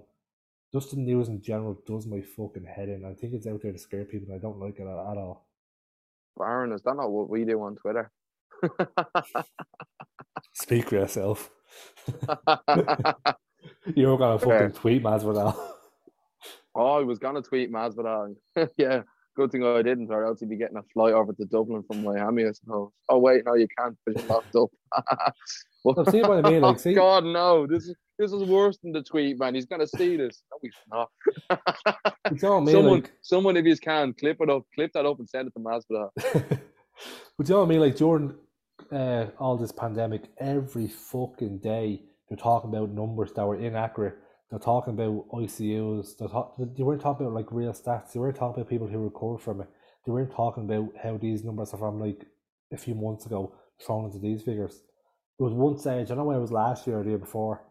Just 0.73 0.91
the 0.91 0.97
news 0.97 1.29
in 1.29 1.41
general 1.41 1.81
does 1.87 2.05
my 2.05 2.21
fucking 2.21 2.65
head 2.65 2.89
in. 2.89 3.05
I 3.05 3.13
think 3.13 3.33
it's 3.33 3.47
out 3.47 3.61
there 3.61 3.71
to 3.71 3.77
scare 3.79 4.05
people, 4.05 4.27
and 4.29 4.35
I 4.35 4.41
don't 4.41 4.59
like 4.59 4.79
it 4.79 4.83
at, 4.83 4.87
at 4.87 5.17
all. 5.17 5.47
Baron, 6.37 6.71
is 6.71 6.81
that 6.83 6.95
not 6.95 7.11
what 7.11 7.29
we 7.29 7.43
do 7.43 7.61
on 7.61 7.75
Twitter? 7.75 8.11
Speak 10.53 10.89
for 10.89 10.95
yourself. 10.95 11.49
You're 13.95 14.17
gonna 14.17 14.39
fucking 14.39 14.73
tweet 14.73 15.03
Masvidal. 15.03 15.55
oh, 16.75 16.99
I 16.99 17.03
was 17.03 17.19
gonna 17.19 17.41
tweet 17.41 17.71
Masvidal. 17.71 18.35
yeah, 18.77 19.01
good 19.35 19.51
thing 19.51 19.63
I 19.65 19.81
didn't, 19.81 20.11
or 20.11 20.25
else 20.25 20.39
he'd 20.39 20.49
be 20.49 20.57
getting 20.57 20.77
a 20.77 20.83
flight 20.93 21.13
over 21.13 21.33
to 21.33 21.45
Dublin 21.45 21.83
from 21.83 22.03
Miami. 22.03 22.45
I 22.45 22.51
suppose. 22.51 22.91
Oh 23.09 23.17
wait, 23.19 23.45
no, 23.45 23.55
you 23.55 23.67
can't 23.77 23.95
because 24.05 24.21
you're 24.21 24.29
locked 24.35 24.55
up. 24.55 24.69
No, 25.85 26.03
see 26.11 26.19
what 26.21 26.45
I 26.45 26.49
mean, 26.49 26.61
like, 26.61 26.77
see- 26.81 26.93
God, 26.93 27.23
no, 27.23 27.65
this 27.65 27.85
is 27.87 27.95
this 28.17 28.33
is 28.33 28.43
worse 28.43 28.77
than 28.83 28.91
the 28.91 29.01
tweet, 29.01 29.39
man. 29.39 29.55
He's 29.55 29.65
gonna 29.65 29.87
see 29.87 30.17
this. 30.17 30.43
No, 30.51 30.57
he's 30.61 30.73
not. 30.91 31.09
You 31.49 32.37
know 32.41 32.51
what 32.51 32.57
I 32.57 32.59
mean? 32.65 32.67
someone, 32.75 32.93
Like, 32.95 33.11
someone, 33.21 33.57
if 33.57 33.65
you 33.65 33.77
can, 33.77 34.13
clip 34.13 34.41
it 34.41 34.49
up, 34.49 34.63
clip 34.75 34.91
that 34.93 35.05
up, 35.05 35.19
and 35.19 35.29
send 35.29 35.47
it 35.47 35.53
to 35.53 35.59
Masvidal. 35.61 36.09
but 37.37 37.47
you 37.47 37.53
know 37.53 37.59
what 37.59 37.65
I 37.65 37.69
mean? 37.69 37.79
Like 37.79 37.95
during 37.95 38.33
uh, 38.91 39.27
all 39.39 39.55
this 39.55 39.71
pandemic, 39.71 40.23
every 40.37 40.87
fucking 40.89 41.59
day 41.59 42.01
they're 42.27 42.37
talking 42.37 42.69
about 42.69 42.89
numbers 42.91 43.31
that 43.33 43.45
were 43.47 43.55
inaccurate. 43.55 44.17
They're 44.49 44.59
talking 44.59 44.93
about 44.93 45.27
ICUs. 45.31 46.17
They're 46.17 46.27
talk- 46.27 46.57
they 46.57 46.83
weren't 46.83 47.01
talking 47.01 47.25
about 47.25 47.35
like 47.35 47.51
real 47.51 47.73
stats. 47.73 48.13
They 48.13 48.19
weren't 48.19 48.35
talking 48.35 48.61
about 48.61 48.69
people 48.69 48.87
who 48.87 48.97
recovered 48.97 49.41
from 49.41 49.61
it. 49.61 49.67
They 50.05 50.11
weren't 50.11 50.31
talking 50.31 50.63
about 50.63 50.95
how 51.03 51.17
these 51.17 51.43
numbers 51.43 51.73
are 51.73 51.77
from 51.77 51.99
like 51.99 52.25
a 52.71 52.77
few 52.77 52.95
months 52.95 53.25
ago 53.25 53.53
thrown 53.85 54.05
into 54.05 54.19
these 54.19 54.41
figures. 54.41 54.81
There 55.37 55.45
was 55.45 55.53
one 55.53 55.77
stage, 55.77 56.05
I 56.05 56.09
don't 56.09 56.17
know 56.17 56.23
when 56.25 56.37
it 56.37 56.41
was 56.41 56.51
last 56.51 56.87
year 56.87 56.99
or 56.99 57.03
the 57.03 57.09
year 57.09 57.17
before, 57.17 57.63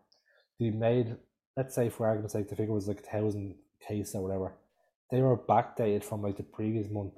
they 0.58 0.70
made, 0.70 1.16
let's 1.56 1.74
say 1.74 1.88
for 1.90 2.06
argument's 2.06 2.32
sake, 2.32 2.48
the 2.48 2.56
figure 2.56 2.72
was 2.72 2.88
like 2.88 3.00
a 3.00 3.10
thousand 3.10 3.56
cases 3.86 4.14
or 4.14 4.22
whatever. 4.22 4.54
They 5.10 5.20
were 5.20 5.36
backdated 5.36 6.04
from 6.04 6.22
like 6.22 6.36
the 6.36 6.42
previous 6.44 6.88
month, 6.90 7.14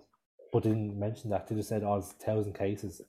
but 0.53 0.63
didn't 0.63 0.99
mention 0.99 1.31
that. 1.31 1.49
They 1.49 1.55
just 1.55 1.69
said, 1.69 1.83
oh, 1.85 1.97
it's 1.97 2.13
a 2.13 2.25
thousand 2.25 2.55
cases. 2.55 3.01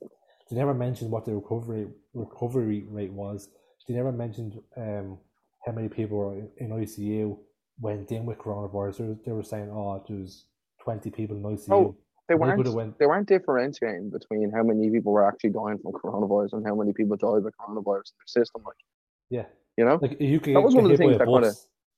They 0.50 0.56
never 0.56 0.74
mentioned 0.74 1.10
what 1.10 1.24
the 1.24 1.34
recovery 1.34 1.88
recovery 2.14 2.84
rate 2.90 3.12
was. 3.12 3.48
They 3.88 3.94
never 3.94 4.12
mentioned 4.12 4.60
um 4.76 5.18
how 5.64 5.72
many 5.72 5.88
people 5.88 6.18
were 6.18 6.34
in- 6.58 6.70
ICU 6.70 7.38
went 7.80 8.10
in 8.12 8.26
with 8.26 8.38
coronavirus. 8.38 8.98
They 8.98 9.04
were, 9.04 9.16
they 9.26 9.32
were 9.32 9.42
saying, 9.42 9.70
oh, 9.70 10.02
there's 10.08 10.46
20 10.84 11.10
people 11.10 11.36
in 11.36 11.42
ICU. 11.42 11.70
Oh, 11.70 11.96
They 12.28 12.34
weren't. 12.34 12.66
went- 12.74 12.98
They 12.98 13.06
weren't 13.06 13.28
differentiating 13.28 14.10
between 14.10 14.50
how 14.50 14.62
many 14.62 14.90
people 14.90 15.12
were 15.12 15.26
actually 15.26 15.50
dying 15.50 15.78
from 15.78 15.92
coronavirus 15.92 16.52
and 16.54 16.66
how 16.66 16.74
many 16.74 16.92
people 16.92 17.16
died 17.16 17.44
with 17.44 17.54
coronavirus 17.56 18.08
in 18.12 18.16
their 18.18 18.26
system. 18.26 18.62
Like 18.64 18.76
yeah. 19.30 19.46
you 19.76 19.84
know, 19.84 19.98
Like 20.02 20.20
you 20.20 20.40
can 20.40 20.54
That 20.54 20.60
was 20.62 20.74
one 20.74 20.84
of 20.84 20.90
the 20.90 20.96
things 20.96 21.18
that 21.18 21.26
kinda- 21.26 21.52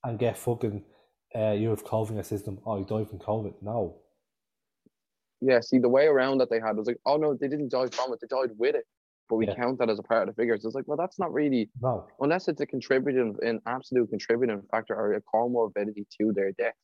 and 0.05 0.19
get 0.19 0.37
fucking 0.37 0.85
uh, 1.37 1.51
you 1.53 1.69
have 1.71 1.85
COVID 1.85 2.11
in 2.11 2.15
your 2.17 2.25
system. 2.25 2.61
Oh, 2.65 2.79
you 2.79 2.85
died 2.85 3.09
from 3.09 3.19
COVID. 3.19 3.55
No, 3.63 3.97
yeah. 5.41 5.61
See, 5.61 5.79
the 5.79 5.89
way 5.89 6.07
around 6.07 6.39
that 6.39 6.49
they 6.51 6.61
had 6.61 6.77
was 6.77 6.87
like, 6.87 6.99
oh 7.07 7.17
no, 7.17 7.35
they 7.35 7.49
didn't 7.49 7.71
die 7.71 7.89
from 7.89 8.13
it. 8.13 8.21
They 8.21 8.27
died 8.29 8.51
with 8.57 8.75
it. 8.77 8.87
But 9.29 9.37
we 9.37 9.47
Yeah. 9.47 9.55
count 9.55 9.79
that 9.79 9.89
as 9.89 9.99
a 9.99 10.03
part 10.03 10.29
of 10.29 10.35
the 10.35 10.41
figures. 10.41 10.65
It's 10.65 10.75
like, 10.75 10.87
well, 10.87 10.97
that's 10.97 11.19
not 11.19 11.33
really 11.33 11.71
no. 11.81 12.07
unless 12.21 12.49
it's 12.49 12.61
a 12.61 12.67
contributing, 12.67 13.37
an 13.43 13.61
absolute 13.67 14.11
contributing 14.11 14.63
factor 14.71 14.95
or 14.95 15.15
a 15.15 15.23
comorbidity 15.23 16.07
to 16.21 16.33
their 16.33 16.53
death. 16.53 16.75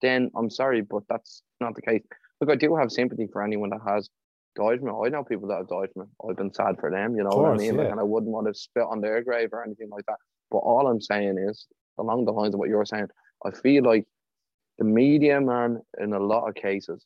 Then 0.00 0.30
I'm 0.36 0.50
sorry, 0.50 0.80
but 0.82 1.02
that's 1.08 1.42
not 1.60 1.74
the 1.74 1.82
case. 1.82 2.02
Look, 2.40 2.50
I 2.50 2.54
do 2.54 2.74
have 2.76 2.90
sympathy 2.90 3.26
for 3.32 3.42
anyone 3.42 3.70
that 3.70 3.80
has 3.86 4.08
died 4.54 4.80
from 4.80 4.88
it. 4.88 5.06
I 5.06 5.08
know 5.08 5.24
people 5.24 5.48
that 5.48 5.58
have 5.58 5.68
died 5.68 5.90
from 5.92 6.02
it. 6.02 6.08
I've 6.28 6.36
been 6.36 6.54
sad 6.54 6.78
for 6.78 6.90
them, 6.90 7.16
you 7.16 7.22
know 7.22 7.30
what 7.30 7.44
I 7.44 7.48
course, 7.50 7.60
mean? 7.60 7.76
Like, 7.76 7.90
and 7.90 8.00
I 8.00 8.04
wouldn't 8.04 8.32
want 8.32 8.46
to 8.46 8.54
spit 8.54 8.84
on 8.84 9.00
their 9.00 9.22
grave 9.22 9.50
or 9.52 9.62
anything 9.64 9.90
like 9.90 10.06
that. 10.06 10.16
But 10.50 10.58
all 10.58 10.86
I'm 10.86 11.00
saying 11.00 11.38
is, 11.38 11.66
along 11.98 12.24
the 12.24 12.32
lines 12.32 12.54
of 12.54 12.60
what 12.60 12.68
you're 12.68 12.84
saying, 12.84 13.08
I 13.44 13.50
feel 13.50 13.84
like 13.84 14.06
the 14.78 14.84
media, 14.84 15.40
man, 15.40 15.80
in 16.00 16.12
a 16.14 16.18
lot 16.18 16.48
of 16.48 16.54
cases, 16.54 17.04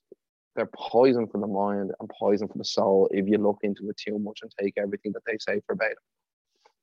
they're 0.56 0.70
poison 0.74 1.26
for 1.26 1.38
the 1.38 1.46
mind 1.46 1.90
and 1.98 2.10
poison 2.10 2.48
for 2.48 2.58
the 2.58 2.64
soul 2.64 3.08
if 3.10 3.26
you 3.28 3.38
look 3.38 3.58
into 3.62 3.88
it 3.88 3.96
too 3.96 4.18
much 4.18 4.40
and 4.42 4.52
take 4.60 4.74
everything 4.76 5.12
that 5.12 5.22
they 5.26 5.36
say 5.38 5.60
for 5.66 5.74
verbatim. 5.74 5.96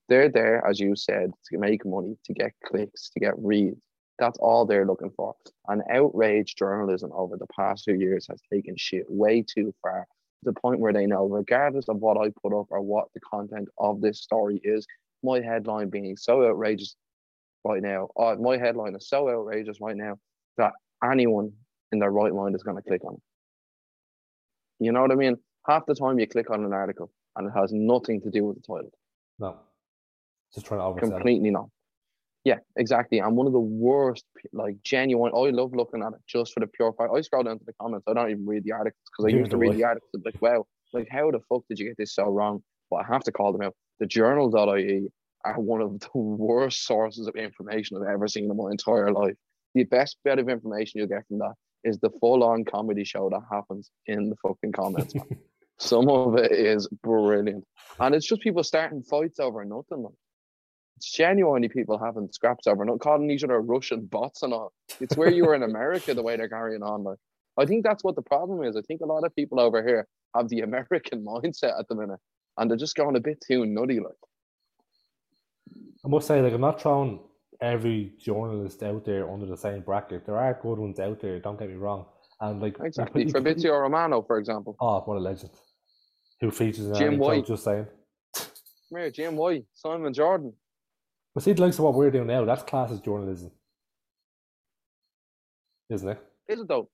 They're 0.09 0.30
there, 0.30 0.65
as 0.67 0.80
you 0.80 0.95
said, 0.95 1.32
to 1.49 1.57
make 1.57 1.86
money, 1.86 2.17
to 2.26 2.34
get 2.34 2.51
clicks, 2.65 3.09
to 3.11 3.19
get 3.19 3.34
reads. 3.38 3.78
That's 4.19 4.38
all 4.39 4.65
they're 4.65 4.86
looking 4.86 5.11
for. 5.15 5.36
And 5.67 5.82
outrage 5.89 6.55
journalism 6.55 7.11
over 7.13 7.38
the 7.38 7.47
past 7.55 7.86
few 7.86 7.95
years 7.95 8.28
has 8.30 8.41
taken 8.51 8.76
shit 8.78 9.05
way 9.07 9.41
too 9.41 9.74
far 9.82 10.01
to 10.01 10.51
the 10.51 10.59
point 10.59 10.80
where 10.80 10.93
they 10.93 11.05
know, 11.05 11.26
regardless 11.26 11.88
of 11.88 11.97
what 11.97 12.17
I 12.17 12.30
put 12.41 12.53
up 12.53 12.67
or 12.69 12.82
what 12.82 13.07
the 13.13 13.22
content 13.22 13.69
of 13.78 14.01
this 14.01 14.22
story 14.22 14.59
is, 14.63 14.86
my 15.24 15.39
headline 15.39 15.89
being 15.89 16.17
so 16.17 16.43
outrageous 16.43 16.95
right 17.63 17.82
now, 17.82 18.09
uh, 18.19 18.36
my 18.36 18.57
headline 18.57 18.95
is 18.95 19.07
so 19.07 19.30
outrageous 19.30 19.78
right 19.80 19.95
now 19.95 20.17
that 20.57 20.74
anyone 21.03 21.53
in 21.91 21.99
their 21.99 22.11
right 22.11 22.34
mind 22.34 22.55
is 22.55 22.63
going 22.63 22.78
to 22.78 22.84
click 22.84 23.03
on 23.05 23.13
it. 23.13 23.22
You 24.82 24.92
know 24.92 25.02
what 25.02 25.12
I 25.12 25.16
mean? 25.16 25.38
Half 25.68 25.86
the 25.86 25.94
time 25.94 26.20
you 26.20 26.28
click 26.28 26.50
on 26.50 26.66
an 26.66 26.74
article 26.74 27.12
and 27.36 27.48
it 27.48 27.52
has 27.56 27.72
nothing 27.72 28.20
to 28.22 28.32
do 28.32 28.46
with 28.46 28.56
the 28.56 28.62
title. 28.62 28.92
No. 29.38 29.58
Just 30.56 30.66
trying 30.66 30.80
to 30.80 30.86
oversell. 30.86 31.12
Completely 31.12 31.52
not. 31.52 31.68
Yeah, 32.44 32.58
exactly. 32.76 33.20
And 33.20 33.38
one 33.38 33.46
of 33.46 33.54
the 33.54 33.60
worst, 33.60 34.26
like 34.52 34.78
genuine, 34.84 35.32
I 35.36 35.52
love 35.52 35.76
looking 35.76 36.02
at 36.02 36.14
it 36.14 36.22
just 36.28 36.54
for 36.54 36.62
the 36.62 36.68
pure 36.68 36.92
fact. 36.94 37.12
I 37.16 37.22
scroll 37.22 37.44
down 37.44 37.60
to 37.60 37.66
the 37.66 37.74
comments. 37.80 38.06
I 38.08 38.14
don't 38.14 38.32
even 38.32 38.48
read 38.48 38.64
the 38.64 38.72
articles 38.72 39.04
because 39.06 39.32
I 39.32 39.38
used 39.38 39.52
to 39.52 39.58
read 39.58 39.78
the 39.78 39.84
articles. 39.84 40.10
Like, 40.26 40.42
wow, 40.42 40.66
like 40.94 41.08
how 41.12 41.30
the 41.30 41.40
fuck 41.48 41.62
did 41.70 41.78
you 41.78 41.86
get 41.86 41.98
this 41.98 42.16
so 42.16 42.24
wrong? 42.24 42.64
But 42.90 42.98
I 42.98 43.14
have 43.14 43.24
to 43.26 43.32
call 43.32 43.54
them 43.54 43.62
out. 43.62 43.76
The 44.00 44.08
journal.ie 44.08 45.10
are 45.46 45.60
one 45.60 45.82
of 45.82 46.00
the 46.00 46.10
worst 46.18 46.88
sources 46.88 47.28
of 47.28 47.36
information 47.36 47.98
I've 47.98 48.12
ever 48.12 48.28
seen 48.28 48.50
in 48.50 48.58
my 48.58 48.72
entire 48.72 49.12
life. 49.12 49.36
The 49.76 49.84
best 49.84 50.18
bit 50.26 50.40
of 50.40 50.50
information 50.50 50.98
you'll 50.98 51.08
get 51.08 51.28
from 51.28 51.38
that 51.38 51.54
is 51.84 52.00
the 52.00 52.10
full 52.20 52.44
on 52.44 52.66
comedy 52.66 53.04
show 53.04 53.30
that 53.30 53.42
happens 53.52 53.90
in 54.06 54.30
the 54.30 54.36
fucking 54.38 54.72
comments. 54.72 55.14
Some 55.80 56.10
of 56.10 56.36
it 56.36 56.52
is 56.52 56.88
brilliant. 57.04 57.66
And 58.00 58.14
it's 58.14 58.28
just 58.28 58.42
people 58.42 58.64
starting 58.64 59.04
fights 59.04 59.40
over 59.40 59.64
nothing. 59.66 60.04
Like. 60.04 60.14
It's 60.98 61.12
genuinely 61.12 61.70
people 61.70 61.98
having 61.98 62.30
scraps 62.32 62.68
over 62.68 62.86
not 62.86 63.00
calling 63.00 63.32
each 63.32 63.44
other 63.44 63.60
Russian 63.60 64.06
bots 64.06 64.44
and 64.44 64.54
all. 64.54 64.72
It's 65.00 65.18
where 65.18 65.32
you 65.32 65.46
were 65.46 65.56
in 65.56 65.64
America 65.64 66.14
the 66.14 66.22
way 66.22 66.38
they're 66.38 66.48
carrying 66.48 66.84
on. 66.84 67.04
Like 67.04 67.18
I 67.58 67.66
think 67.66 67.84
that's 67.84 68.04
what 68.04 68.16
the 68.16 68.22
problem 68.22 68.64
is. 68.64 68.76
I 68.76 68.82
think 68.82 69.02
a 69.02 69.08
lot 69.08 69.24
of 69.24 69.36
people 69.36 69.60
over 69.60 69.82
here 69.82 70.08
have 70.36 70.50
the 70.50 70.62
American 70.62 71.26
mindset 71.26 71.80
at 71.80 71.88
the 71.90 71.96
minute 71.96 72.20
and 72.58 72.70
they're 72.70 72.78
just 72.78 72.96
going 72.96 73.16
a 73.16 73.20
bit 73.20 73.44
too 73.46 73.66
nutty 73.66 74.00
like. 74.00 74.14
I 76.06 76.08
must 76.08 76.28
say, 76.28 76.42
like 76.42 76.54
I'm 76.54 76.62
not 76.62 76.82
throwing 76.82 77.20
every 77.62 78.14
journalist 78.20 78.82
out 78.84 79.05
there 79.05 79.30
under 79.30 79.45
the 79.45 79.57
same 79.57 79.82
bracket. 79.82 80.26
There 80.26 80.38
are 80.38 80.59
good 80.62 80.80
ones 80.80 80.99
out 80.99 81.20
there. 81.20 81.39
Don't 81.39 81.59
get 81.59 81.70
me 81.70 81.76
wrong. 81.76 82.05
And 82.39 82.62
like 82.62 82.78
exactly 82.84 83.30
Fabrizio 83.30 83.78
Romano, 83.78 84.22
for 84.24 84.39
example. 84.39 84.76
Oh, 84.80 84.99
what 85.01 85.18
a 85.18 85.20
legend! 85.20 85.51
Who 86.39 86.49
features 86.49 86.88
in 86.88 86.95
Jim 86.95 87.18
White? 87.20 87.45
Just 87.45 87.64
saying. 87.64 87.86
Come 88.36 88.99
here, 88.99 89.12
Jim 89.12 89.36
White, 89.36 89.66
Simon 89.74 90.14
Jordan. 90.14 90.53
But 91.36 91.43
see, 91.43 91.53
the 91.53 91.62
likes 91.62 91.78
of 91.78 91.86
what 91.86 91.93
we're 91.93 92.12
doing 92.12 92.28
now, 92.28 92.43
that's 92.43 92.64
class 92.64 92.91
as 92.91 92.99
journalism, 92.99 93.51
isn't 95.89 96.09
it? 96.09 96.20
Is 96.49 96.59
it 96.59 96.68
though? 96.68 96.89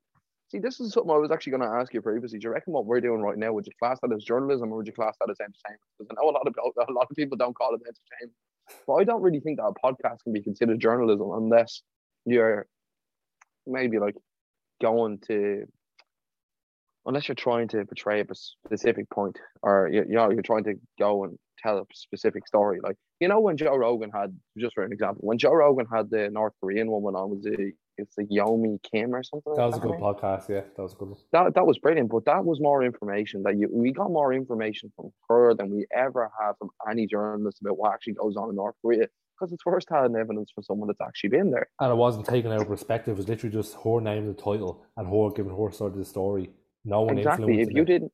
See, 0.50 0.60
this 0.60 0.80
is 0.80 0.94
something 0.94 1.12
I 1.12 1.18
was 1.18 1.32
actually 1.32 1.52
going 1.52 1.64
to 1.64 1.78
ask 1.78 1.94
you 1.94 2.02
previously. 2.02 2.40
Do 2.40 2.46
you 2.46 2.54
reckon 2.54 2.72
what 2.72 2.86
we're 2.86 3.02
doing 3.02 3.22
right 3.22 3.38
now 3.38 3.52
would 3.52 3.66
you 3.66 3.74
class 3.82 4.00
that 4.02 4.14
as 4.14 4.24
journalism 4.24 4.72
or 4.72 4.78
would 4.78 4.88
you 4.88 4.94
class 4.94 5.16
that 5.20 5.30
as 5.30 5.38
entertainment? 5.40 5.82
Because 5.98 6.12
I 6.12 6.22
know 6.22 6.30
a 6.30 6.32
lot 6.32 6.48
of 6.48 6.54
a 6.88 6.92
lot 6.94 7.08
of 7.10 7.16
people 7.16 7.38
don't 7.38 7.56
call 7.56 7.74
it 7.74 7.82
entertainment. 7.82 8.36
But 8.86 8.96
I 8.96 9.04
don't 9.04 9.22
really 9.22 9.40
think 9.40 9.58
that 9.58 9.66
a 9.66 9.74
podcast 9.74 10.24
can 10.24 10.34
be 10.34 10.42
considered 10.42 10.80
journalism 10.80 11.32
unless 11.34 11.82
you're 12.26 12.68
maybe 13.66 14.00
like 14.00 14.16
going 14.82 15.20
to 15.28 15.66
unless 17.06 17.28
you're 17.28 17.36
trying 17.36 17.70
to 17.70 17.86
portray 17.86 18.22
a 18.22 18.26
specific 18.34 19.10
point 19.10 19.38
or 19.62 19.90
you, 19.92 20.06
know 20.08 20.30
you're 20.32 20.42
trying 20.42 20.66
to 20.66 20.74
go 21.00 21.24
and 21.24 21.38
tell 21.58 21.78
a 21.78 21.84
specific 21.94 22.46
story. 22.48 22.80
Like 22.84 22.98
you 23.20 23.28
know 23.28 23.40
when 23.40 23.58
joe 23.58 23.76
rogan 23.76 24.12
had 24.14 24.36
just 24.58 24.76
for 24.76 24.84
an 24.84 24.92
example 24.92 25.22
when 25.22 25.38
joe 25.38 25.54
rogan 25.54 25.88
had 25.92 26.10
the 26.10 26.30
north 26.30 26.54
korean 26.62 26.90
woman 26.90 27.16
on 27.16 27.30
was 27.30 27.46
it 27.46 27.74
it's 27.98 28.16
the 28.16 28.26
Yomi 28.26 28.82
Kim 28.84 29.14
or 29.14 29.24
something. 29.24 29.54
That 29.56 29.66
was 29.66 29.76
like 29.76 29.84
a 29.84 29.88
good 29.88 30.00
podcast. 30.00 30.50
Yeah, 30.50 30.62
that 30.76 30.82
was 30.82 30.94
good. 30.94 31.14
That 31.32 31.56
that 31.56 31.66
was 31.66 31.78
brilliant, 31.80 32.10
but 32.10 32.26
that 32.26 32.46
was 32.46 32.60
more 32.60 32.84
information 32.84 33.44
that 33.44 33.58
you 33.58 33.70
we 33.72 33.92
got 33.92 34.10
more 34.12 34.34
information 34.34 34.92
from 34.96 35.12
her 35.30 35.54
than 35.54 35.70
we 35.70 35.86
ever 35.96 36.32
have 36.40 36.58
from 36.58 36.70
any 36.90 37.08
journalist 37.08 37.60
about 37.62 37.78
what 37.78 37.94
actually 37.94 38.14
goes 38.14 38.36
on 38.36 38.50
in 38.50 38.56
North 38.56 38.76
Korea 38.82 39.08
because 39.38 39.54
it's 39.54 39.64
first 39.64 39.90
hand 39.90 40.16
evidence 40.16 40.52
from 40.54 40.64
someone 40.64 40.88
that's 40.88 41.02
actually 41.02 41.30
been 41.30 41.52
there. 41.52 41.68
And 41.80 41.92
it 41.92 41.96
wasn't 41.96 42.26
taken 42.26 42.52
out 42.52 42.62
of 42.62 42.68
perspective. 42.68 43.14
It 43.14 43.18
was 43.18 43.28
literally 43.28 43.54
just 43.54 43.76
her 43.84 44.00
name 44.00 44.28
the 44.28 44.34
title 44.34 44.84
and 44.96 45.08
her 45.08 45.30
giving 45.36 45.56
her 45.56 45.72
side 45.72 45.88
of 45.88 45.98
the 45.98 46.06
story. 46.06 46.50
No 46.84 47.02
one 47.02 47.18
exactly. 47.18 47.62
If 47.62 47.70
you 47.72 47.84
it. 47.84 47.86
didn't, 47.86 48.12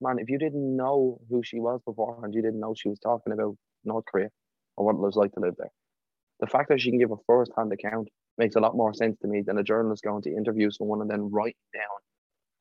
man, 0.00 0.18
if 0.18 0.28
you 0.28 0.38
didn't 0.38 0.76
know 0.76 1.20
who 1.30 1.42
she 1.42 1.58
was 1.58 1.80
beforehand, 1.86 2.34
you 2.34 2.42
didn't 2.42 2.60
know 2.60 2.74
she 2.76 2.88
was 2.88 2.98
talking 2.98 3.32
about 3.32 3.56
North 3.84 4.04
Korea 4.04 4.28
or 4.76 4.86
what 4.86 4.94
it 4.94 4.98
was 4.98 5.16
like 5.16 5.32
to 5.32 5.40
live 5.40 5.54
there. 5.58 5.72
The 6.40 6.46
fact 6.46 6.68
that 6.70 6.80
she 6.80 6.90
can 6.90 6.98
give 6.98 7.12
a 7.12 7.16
first 7.26 7.52
hand 7.56 7.72
account 7.72 8.08
makes 8.38 8.56
a 8.56 8.60
lot 8.60 8.76
more 8.76 8.94
sense 8.94 9.18
to 9.20 9.28
me 9.28 9.42
than 9.42 9.58
a 9.58 9.62
journalist 9.62 10.02
going 10.02 10.22
to 10.22 10.34
interview 10.34 10.70
someone 10.70 11.00
and 11.00 11.10
then 11.10 11.30
writing 11.30 11.54
down 11.74 11.82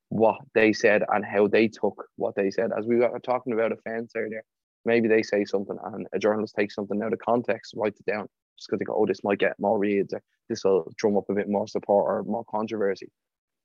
what 0.09 0.39
they 0.53 0.73
said 0.73 1.03
and 1.09 1.25
how 1.25 1.47
they 1.47 1.67
took 1.67 2.03
what 2.17 2.35
they 2.35 2.51
said. 2.51 2.71
As 2.77 2.85
we 2.85 2.97
were 2.97 3.19
talking 3.19 3.53
about 3.53 3.71
offense 3.71 4.11
earlier, 4.15 4.43
maybe 4.83 5.07
they 5.07 5.23
say 5.23 5.45
something 5.45 5.77
and 5.93 6.07
a 6.13 6.19
journalist 6.19 6.55
takes 6.57 6.75
something 6.75 7.01
out 7.01 7.13
of 7.13 7.19
context, 7.19 7.73
writes 7.77 7.99
it 7.99 8.11
down 8.11 8.27
just 8.57 8.67
because 8.67 8.79
they 8.79 8.85
go, 8.85 8.95
oh, 8.95 9.05
this 9.05 9.23
might 9.23 9.39
get 9.39 9.59
more 9.59 9.79
reads 9.79 10.13
or 10.13 10.21
this 10.49 10.63
will 10.65 10.91
drum 10.97 11.17
up 11.17 11.29
a 11.29 11.33
bit 11.33 11.47
more 11.47 11.67
support 11.67 12.05
or 12.09 12.23
more 12.23 12.43
controversy. 12.49 13.07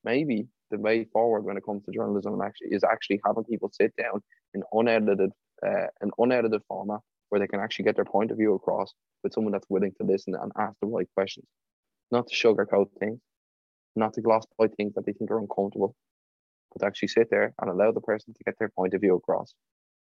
Maybe 0.05 0.47
the 0.71 0.79
way 0.79 1.05
forward 1.13 1.45
when 1.45 1.57
it 1.57 1.65
comes 1.65 1.85
to 1.85 1.93
journalism 1.93 2.41
actually 2.41 2.69
is 2.69 2.85
actually 2.85 3.21
having 3.27 3.45
people 3.45 3.71
sit 3.73 3.93
down 3.97 4.23
in 4.55 4.63
unedited, 4.73 5.33
uh, 5.67 5.87
an 6.01 6.13
unedited 6.19 6.63
format 6.69 7.01
where 7.31 7.41
they 7.41 7.49
can 7.49 7.59
actually 7.59 7.87
get 7.87 7.97
their 7.97 8.05
point 8.05 8.31
of 8.31 8.37
view 8.37 8.55
across 8.55 8.95
with 9.25 9.33
someone 9.33 9.53
that's 9.53 9.69
willing 9.69 9.93
to 10.01 10.07
listen 10.07 10.37
and 10.41 10.53
ask 10.57 10.77
the 10.81 10.87
right 10.87 11.09
questions 11.17 11.47
not 12.11 12.27
to 12.29 12.35
sugarcoat 12.35 12.89
things, 12.99 13.21
not 13.95 14.15
to 14.15 14.21
gloss 14.21 14.45
by 14.59 14.69
things 14.69 14.95
that 14.95 15.07
they 15.07 15.13
think 15.13 15.31
are 15.31 15.39
uncomfortable, 15.39 15.95
but 16.73 16.81
to 16.81 16.87
actually 16.87 17.09
sit 17.09 17.31
there 17.31 17.55
and 17.61 17.71
allow 17.71 17.93
the 17.93 18.01
person 18.01 18.35
to 18.35 18.45
get 18.45 18.55
their 18.59 18.69
point 18.69 18.95
of 18.95 19.01
view 19.01 19.17
across 19.17 19.55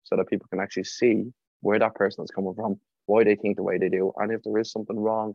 so 0.04 0.16
that 0.16 0.28
people 0.28 0.46
can 0.50 0.60
actually 0.60 0.84
see 0.84 1.24
where 1.60 1.78
that 1.78 1.94
person 1.94 2.24
is 2.24 2.30
coming 2.30 2.54
from, 2.54 2.78
why 3.06 3.24
they 3.24 3.34
think 3.34 3.56
the 3.56 3.62
way 3.62 3.78
they 3.78 3.88
do, 3.88 4.12
and 4.18 4.32
if 4.32 4.42
there 4.42 4.58
is 4.58 4.70
something 4.70 4.98
wrong 4.98 5.34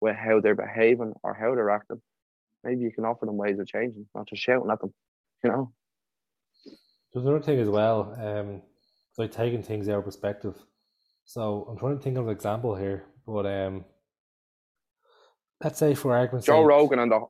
with 0.00 0.16
how 0.16 0.40
they're 0.40 0.54
behaving 0.54 1.12
or 1.22 1.34
how 1.34 1.54
they're 1.54 1.70
acting, 1.70 2.00
maybe 2.64 2.82
you 2.82 2.92
can 2.92 3.04
offer 3.04 3.26
them 3.26 3.36
ways 3.36 3.58
of 3.58 3.66
changing, 3.66 4.06
not 4.14 4.28
just 4.28 4.42
shouting 4.42 4.70
at 4.70 4.80
them, 4.80 4.92
you 5.42 5.50
know. 5.50 5.72
There's 7.12 7.26
another 7.26 7.42
thing 7.42 7.58
as 7.58 7.68
well, 7.68 8.16
um, 8.20 8.62
like 9.18 9.32
taking 9.32 9.62
things 9.62 9.88
out 9.88 9.98
of 9.98 10.04
perspective. 10.04 10.54
So 11.24 11.66
I'm 11.68 11.78
trying 11.78 11.96
to 11.96 12.02
think 12.02 12.16
of 12.16 12.26
an 12.26 12.32
example 12.32 12.74
here, 12.74 13.04
but 13.26 13.46
um, 13.46 13.84
let's 15.62 15.78
say 15.78 15.94
for 15.94 16.16
argument's 16.16 16.46
Joe 16.46 16.62
Rogan 16.62 16.98
and 16.98 17.10
the 17.10 17.20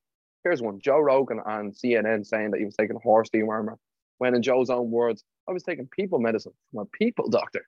here's 0.45 0.63
one 0.63 0.81
Joe 0.81 0.99
Rogan 0.99 1.41
and 1.45 1.73
CNN 1.73 2.27
saying 2.27 2.51
that 2.51 2.59
he 2.59 2.65
was 2.65 2.75
taking 2.77 2.99
horse 3.03 3.29
dewormer 3.31 3.77
when 4.19 4.35
in 4.35 4.43
Joe's 4.43 4.71
own 4.71 4.91
words 4.91 5.25
I 5.49 5.53
was 5.53 5.63
taking 5.63 5.89
people 5.89 6.19
medicine 6.19 6.53
from 6.71 6.81
a 6.83 6.87
people 6.87 7.29
doctor. 7.29 7.67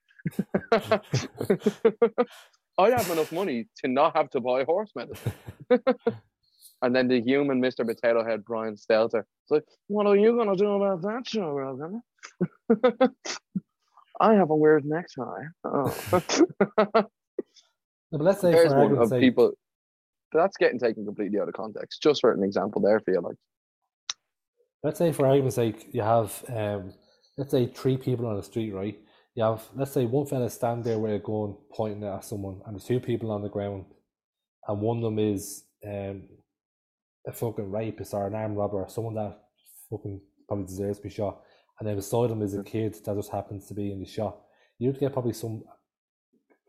I 2.76 2.90
have 2.90 3.10
enough 3.10 3.30
money 3.30 3.68
to 3.78 3.88
not 3.88 4.16
have 4.16 4.30
to 4.30 4.40
buy 4.40 4.64
horse 4.64 4.90
medicine. 4.96 5.32
and 6.82 6.94
then 6.94 7.08
the 7.08 7.20
human 7.20 7.60
Mr. 7.60 7.86
Potato 7.86 8.24
Head 8.24 8.44
Brian 8.44 8.74
Stelter. 8.76 9.24
It's 9.42 9.50
like, 9.50 9.64
what 9.88 10.06
are 10.06 10.16
you 10.16 10.36
gonna 10.36 10.56
do 10.56 10.70
about 10.70 11.02
that, 11.02 11.24
Joe 11.24 11.52
Rogan? 11.52 12.02
I 14.20 14.34
have 14.34 14.50
a 14.50 14.56
weird 14.56 14.84
necktie. 14.84 15.44
Oh. 15.64 15.96
no, 16.12 17.08
but 18.12 18.20
let's 18.20 18.40
say 18.40 18.52
There's 18.52 18.72
for 18.72 18.88
one 18.88 18.98
of 18.98 19.08
sake, 19.08 19.20
people 19.20 19.54
that's 20.38 20.56
getting 20.56 20.78
taken 20.78 21.04
completely 21.04 21.38
out 21.40 21.48
of 21.48 21.54
context. 21.54 22.02
Just 22.02 22.20
for 22.20 22.32
an 22.32 22.42
example, 22.42 22.82
there 22.82 23.00
for 23.00 23.12
you, 23.12 23.20
like. 23.20 23.36
Let's 24.82 24.98
say, 24.98 25.12
for 25.12 25.26
argument's 25.26 25.56
sake, 25.56 25.88
you 25.92 26.02
have, 26.02 26.44
um, 26.48 26.92
let's 27.38 27.50
say, 27.50 27.66
three 27.66 27.96
people 27.96 28.26
on 28.26 28.36
the 28.36 28.42
street, 28.42 28.72
right? 28.72 28.98
You 29.34 29.44
have, 29.44 29.62
let's 29.74 29.92
say, 29.92 30.04
one 30.04 30.26
fella 30.26 30.50
stand 30.50 30.84
there 30.84 30.98
with 30.98 31.14
a 31.14 31.18
gun 31.18 31.56
pointing 31.72 32.04
at 32.04 32.24
someone, 32.24 32.60
and 32.66 32.74
there's 32.74 32.84
two 32.84 33.00
people 33.00 33.30
on 33.30 33.42
the 33.42 33.48
ground, 33.48 33.86
and 34.68 34.80
one 34.80 34.98
of 34.98 35.02
them 35.02 35.18
is 35.18 35.64
um, 35.86 36.28
a 37.26 37.32
fucking 37.32 37.70
rapist 37.70 38.12
or 38.12 38.26
an 38.26 38.34
armed 38.34 38.58
robber, 38.58 38.82
or 38.82 38.88
someone 38.88 39.14
that 39.14 39.40
fucking 39.90 40.20
probably 40.46 40.66
deserves 40.66 40.98
to 40.98 41.04
be 41.04 41.10
shot, 41.10 41.40
and 41.80 41.88
then 41.88 41.96
beside 41.96 42.30
him 42.30 42.42
is 42.42 42.54
a 42.54 42.62
kid 42.62 42.94
that 43.04 43.16
just 43.16 43.32
happens 43.32 43.66
to 43.66 43.74
be 43.74 43.90
in 43.90 44.00
the 44.00 44.06
shot. 44.06 44.38
You'd 44.78 45.00
get 45.00 45.12
probably 45.12 45.32
some 45.32 45.64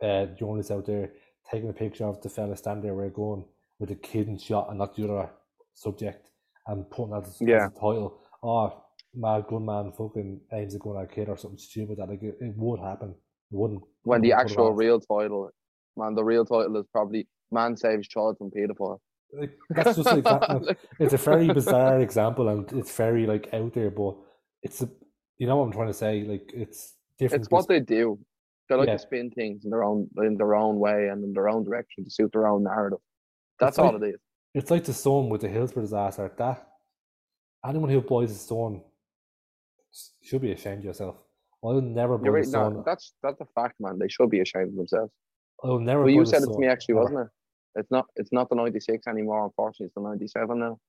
uh, 0.01 0.27
journalists 0.37 0.71
out 0.71 0.85
there 0.85 1.11
taking 1.51 1.69
a 1.69 1.73
picture 1.73 2.05
of 2.05 2.21
the 2.21 2.29
fella 2.29 2.55
standing 2.55 2.83
there 2.83 2.93
with 2.93 3.07
a 3.07 3.09
gun 3.09 3.45
with 3.79 3.91
a 3.91 3.95
kid 3.95 4.27
and 4.27 4.39
shot 4.39 4.69
and 4.69 4.79
not 4.79 4.95
the 4.95 5.03
other 5.03 5.29
subject 5.73 6.29
and 6.67 6.89
putting 6.89 7.11
that 7.11 7.27
as, 7.27 7.37
yeah. 7.41 7.65
as 7.65 7.71
a 7.71 7.73
title. 7.73 8.19
Oh, 8.43 8.83
mad 9.13 9.45
gunman 9.49 9.91
fucking 9.91 10.41
aims 10.53 10.75
at 10.75 10.81
a 10.81 11.07
kid 11.07 11.29
or 11.29 11.37
something 11.37 11.57
stupid 11.57 11.97
that 11.97 12.09
like 12.09 12.21
it, 12.21 12.35
it 12.39 12.53
would 12.55 12.79
happen. 12.79 13.09
It 13.09 13.15
wouldn't. 13.57 13.81
When 14.03 14.21
the 14.21 14.33
actual 14.33 14.71
real 14.71 14.99
title, 14.99 15.49
man, 15.97 16.15
the 16.15 16.23
real 16.23 16.45
title 16.45 16.75
is 16.77 16.85
probably 16.91 17.27
Man 17.51 17.77
Saves 17.77 18.07
Child 18.07 18.37
from 18.37 18.51
Pedophile. 18.51 18.99
Like 19.33 19.57
that's 19.69 19.97
just 19.97 20.09
like 20.09 20.23
that. 20.23 20.77
It's 20.99 21.13
a 21.13 21.17
very 21.17 21.47
bizarre 21.47 21.99
example, 21.99 22.47
and 22.49 22.71
it's 22.73 22.95
very 22.95 23.25
like 23.25 23.49
out 23.53 23.73
there, 23.73 23.89
but 23.89 24.15
it's 24.61 24.81
a, 24.81 24.89
you 25.37 25.47
know 25.47 25.57
what 25.57 25.65
I'm 25.65 25.71
trying 25.71 25.87
to 25.87 25.93
say. 25.93 26.23
Like 26.23 26.51
it's 26.53 26.93
different. 27.19 27.43
It's 27.43 27.51
what 27.51 27.67
they 27.67 27.79
do. 27.79 28.19
They 28.69 28.75
like 28.75 28.87
Yeah. 28.87 28.93
to 28.93 28.99
spin 28.99 29.31
things 29.31 29.65
in 29.65 29.71
their 29.71 29.83
own 29.83 30.09
in 30.17 30.37
their 30.37 30.55
own 30.55 30.79
way 30.79 31.09
and 31.09 31.23
in 31.23 31.33
their 31.33 31.49
own 31.49 31.63
direction 31.63 32.03
to 32.03 32.09
suit 32.09 32.31
their 32.31 32.47
own 32.47 32.63
narrative. 32.63 32.99
That's 33.59 33.71
It's 33.71 33.77
like- 33.79 33.93
all 33.93 34.03
it 34.03 34.07
is. 34.09 34.19
It's 34.53 34.71
like 34.71 34.85
the 34.85 34.93
Sun 34.93 35.29
with 35.29 35.41
the 35.41 35.49
Hillsborough 35.49 35.83
disaster. 35.83 36.31
That 36.37 36.65
anyone 37.67 37.89
who 37.89 37.99
buys 38.01 38.31
a 38.31 38.35
Sun 38.35 38.81
should 40.21 40.41
be 40.41 40.51
ashamed 40.53 40.79
of 40.79 40.85
yourself. 40.85 41.17
I 41.63 41.67
will 41.67 41.81
never 41.81 42.17
buy 42.17 42.25
You're 42.25 42.33
right. 42.35 42.45
Sun. 42.45 42.73
No, 42.75 42.83
that's 42.85 43.13
that's 43.21 43.41
a 43.41 43.45
fact, 43.53 43.75
man. 43.79 43.99
They 43.99 44.07
should 44.07 44.29
be 44.29 44.39
ashamed 44.39 44.69
of 44.69 44.75
themselves. 44.75 45.11
I 45.63 45.67
will 45.67 45.79
never. 45.79 46.01
Well, 46.01 46.09
you 46.09 46.25
said 46.25 46.43
it 46.43 46.47
to 46.47 46.57
me 46.57 46.67
actually, 46.67 46.93
ever. 46.95 47.01
wasn't 47.03 47.19
it? 47.21 47.79
It's 47.79 47.91
not. 47.91 48.05
It's 48.15 48.31
not 48.31 48.47
the 48.49 48.55
'96 48.55 49.07
anymore. 49.07 49.43
Unfortunately, 49.45 49.87
it's 49.87 49.95
the 49.95 50.01
'97 50.01 50.59
now. 50.59 50.79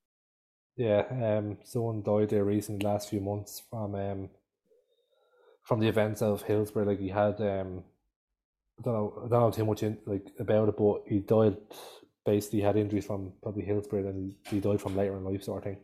Yeah, 0.77 1.39
um, 1.39 1.59
someone 1.65 2.03
died 2.03 2.29
there 2.29 2.45
recently, 2.45 2.85
last 2.87 3.09
few 3.09 3.21
months 3.21 3.63
from 3.71 3.95
um, 3.97 4.29
from 5.65 5.81
the 5.81 5.89
events 5.89 6.23
of 6.23 6.43
Hillsborough. 6.43 6.85
Like 6.85 7.01
he 7.01 7.09
had 7.09 7.41
um, 7.41 7.83
I 8.79 8.83
don't 8.83 8.95
know, 8.95 9.23
I 9.25 9.29
don't 9.29 9.41
know 9.41 9.51
too 9.51 9.65
much 9.65 9.83
in 9.83 9.99
like 10.07 10.27
about 10.39 10.69
it, 10.69 10.77
but 10.77 11.03
he 11.09 11.19
died. 11.21 11.57
Basically, 12.27 12.61
had 12.61 12.77
injuries 12.77 13.07
from 13.07 13.33
probably 13.41 13.65
Hillsborough, 13.65 14.09
and 14.09 14.35
he, 14.51 14.59
died 14.61 14.81
from 14.81 14.97
later 14.97 15.17
in 15.17 15.25
life, 15.25 15.45
sort 15.45 15.59
of 15.59 15.65
thing. 15.65 15.79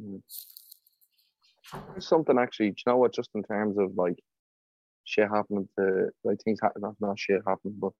Mm. 0.00 0.22
There's 1.92 2.06
something 2.06 2.38
actually. 2.38 2.70
Do 2.70 2.76
you 2.86 2.92
know 2.92 2.98
what? 2.98 3.12
Just 3.12 3.30
in 3.34 3.42
terms 3.42 3.76
of 3.76 3.96
like 3.96 4.18
shit 5.04 5.28
happening 5.28 5.68
to 5.78 6.10
like 6.22 6.40
things 6.42 6.60
happen. 6.62 6.82
Not 6.82 6.94
not 7.00 7.18
shit 7.18 7.42
happening, 7.44 7.74
but 7.78 7.92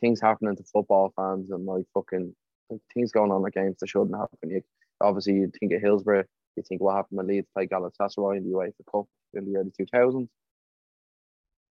things 0.00 0.20
happening 0.20 0.54
to 0.54 0.64
football 0.64 1.12
fans 1.16 1.50
and 1.50 1.64
like 1.64 1.86
fucking 1.94 2.34
like 2.68 2.80
things 2.92 3.10
going 3.10 3.32
on 3.32 3.46
at 3.46 3.54
games 3.54 3.76
that 3.80 3.88
shouldn't 3.88 4.14
happen. 4.14 4.50
You, 4.50 4.62
obviously, 5.00 5.34
you 5.34 5.50
think 5.58 5.72
of 5.72 5.80
Hillsborough. 5.80 6.24
You 6.56 6.62
think 6.62 6.82
what 6.82 6.96
happened 6.96 7.18
when 7.18 7.26
Leeds 7.26 7.48
played 7.54 7.70
Galatasaray 7.70 8.38
in 8.38 8.44
the 8.44 8.54
UEFA 8.54 8.72
Cup 8.90 9.06
in 9.34 9.50
the 9.50 9.58
early 9.58 9.72
2000s. 9.78 10.28